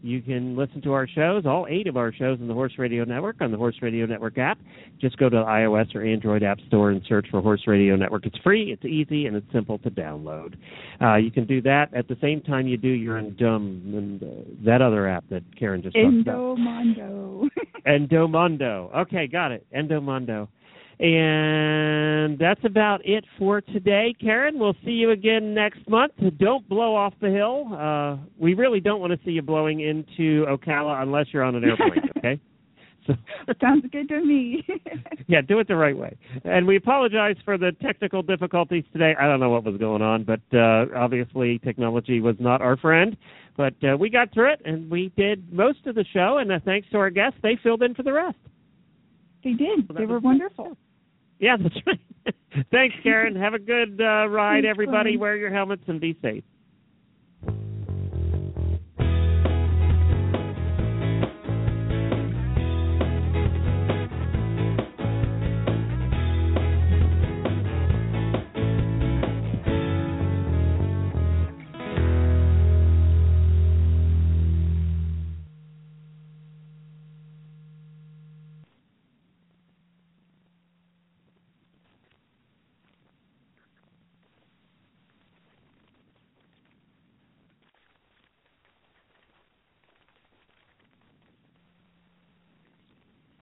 You 0.02 0.22
can 0.22 0.56
listen 0.56 0.80
to 0.82 0.92
our 0.92 1.08
shows, 1.08 1.44
all 1.44 1.66
eight 1.68 1.86
of 1.86 1.96
our 1.96 2.12
shows 2.12 2.38
on 2.40 2.48
the 2.48 2.54
Horse 2.54 2.74
Radio 2.78 3.04
Network 3.04 3.36
on 3.40 3.50
the 3.50 3.56
Horse 3.56 3.76
Radio 3.82 4.06
Network 4.06 4.38
app. 4.38 4.58
Just 5.00 5.16
go 5.18 5.28
to 5.28 5.36
the 5.36 5.42
iOS 5.42 5.94
or 5.94 6.04
Android 6.04 6.42
App 6.42 6.58
Store 6.68 6.90
and 6.90 7.02
search 7.08 7.26
for 7.30 7.40
Horse 7.40 7.62
Radio 7.66 7.96
Network. 7.96 8.26
It's 8.26 8.38
free, 8.38 8.72
it's 8.72 8.84
easy, 8.84 9.26
and 9.26 9.36
it's 9.36 9.46
simple 9.52 9.78
to 9.78 9.90
download. 9.90 10.54
Uh, 11.00 11.16
you 11.16 11.30
can 11.30 11.46
do 11.46 11.60
that 11.62 11.92
at 11.94 12.06
the 12.08 12.16
same 12.20 12.40
time 12.42 12.66
you 12.66 12.76
do 12.76 12.88
your 12.88 13.20
Endum 13.20 13.96
and 13.96 14.22
uh, 14.22 14.26
that 14.64 14.82
other 14.82 15.08
app 15.08 15.24
that 15.30 15.42
Karen 15.58 15.82
just 15.82 15.94
talked 15.94 16.06
about. 16.06 16.58
Endomondo. 16.58 17.48
Endomondo. 17.86 18.94
Okay, 18.96 19.26
got 19.26 19.52
it. 19.52 19.66
Endomondo. 19.74 20.48
And 21.00 22.38
that's 22.38 22.60
about 22.64 23.00
it 23.04 23.24
for 23.38 23.60
today, 23.60 24.14
Karen. 24.20 24.58
We'll 24.58 24.74
see 24.84 24.92
you 24.92 25.12
again 25.12 25.54
next 25.54 25.88
month. 25.88 26.12
Don't 26.38 26.68
blow 26.68 26.96
off 26.96 27.14
the 27.20 27.30
hill. 27.30 27.68
Uh, 27.72 28.16
we 28.36 28.54
really 28.54 28.80
don't 28.80 29.00
want 29.00 29.12
to 29.12 29.18
see 29.24 29.30
you 29.30 29.42
blowing 29.42 29.80
into 29.80 30.44
Ocala 30.46 31.00
unless 31.00 31.26
you're 31.32 31.44
on 31.44 31.54
an 31.54 31.62
airplane, 31.64 32.10
okay? 32.18 32.40
So, 33.06 33.14
Sounds 33.60 33.84
good 33.92 34.08
to 34.08 34.24
me. 34.24 34.66
yeah, 35.28 35.40
do 35.40 35.60
it 35.60 35.68
the 35.68 35.76
right 35.76 35.96
way. 35.96 36.16
And 36.44 36.66
we 36.66 36.76
apologize 36.76 37.36
for 37.44 37.56
the 37.56 37.72
technical 37.80 38.22
difficulties 38.22 38.84
today. 38.92 39.14
I 39.18 39.26
don't 39.26 39.38
know 39.38 39.50
what 39.50 39.64
was 39.64 39.76
going 39.76 40.02
on, 40.02 40.24
but 40.24 40.40
uh, 40.52 40.86
obviously 40.96 41.60
technology 41.60 42.20
was 42.20 42.36
not 42.40 42.60
our 42.60 42.76
friend. 42.76 43.16
But 43.56 43.74
uh, 43.82 43.96
we 43.96 44.10
got 44.10 44.32
through 44.32 44.52
it, 44.52 44.62
and 44.64 44.90
we 44.90 45.12
did 45.16 45.52
most 45.52 45.86
of 45.86 45.94
the 45.94 46.04
show. 46.12 46.38
And 46.38 46.50
uh, 46.52 46.58
thanks 46.64 46.88
to 46.90 46.98
our 46.98 47.10
guests, 47.10 47.38
they 47.42 47.56
filled 47.62 47.82
in 47.82 47.94
for 47.94 48.02
the 48.02 48.12
rest. 48.12 48.36
they 49.42 49.52
did. 49.52 49.88
that 49.88 49.96
They 49.96 50.06
were 50.06 50.20
wonderful. 50.20 50.76
Yeah, 51.38 51.56
that's 51.56 51.76
right. 51.86 52.34
Thanks, 52.70 52.96
Karen. 53.02 53.36
Have 53.36 53.54
a 53.54 53.58
good 53.58 54.00
uh, 54.00 54.28
ride, 54.28 54.64
everybody. 54.64 55.16
Wear 55.16 55.36
your 55.36 55.50
helmets 55.50 55.84
and 55.86 56.00
be 56.00 56.18
safe. 56.20 56.44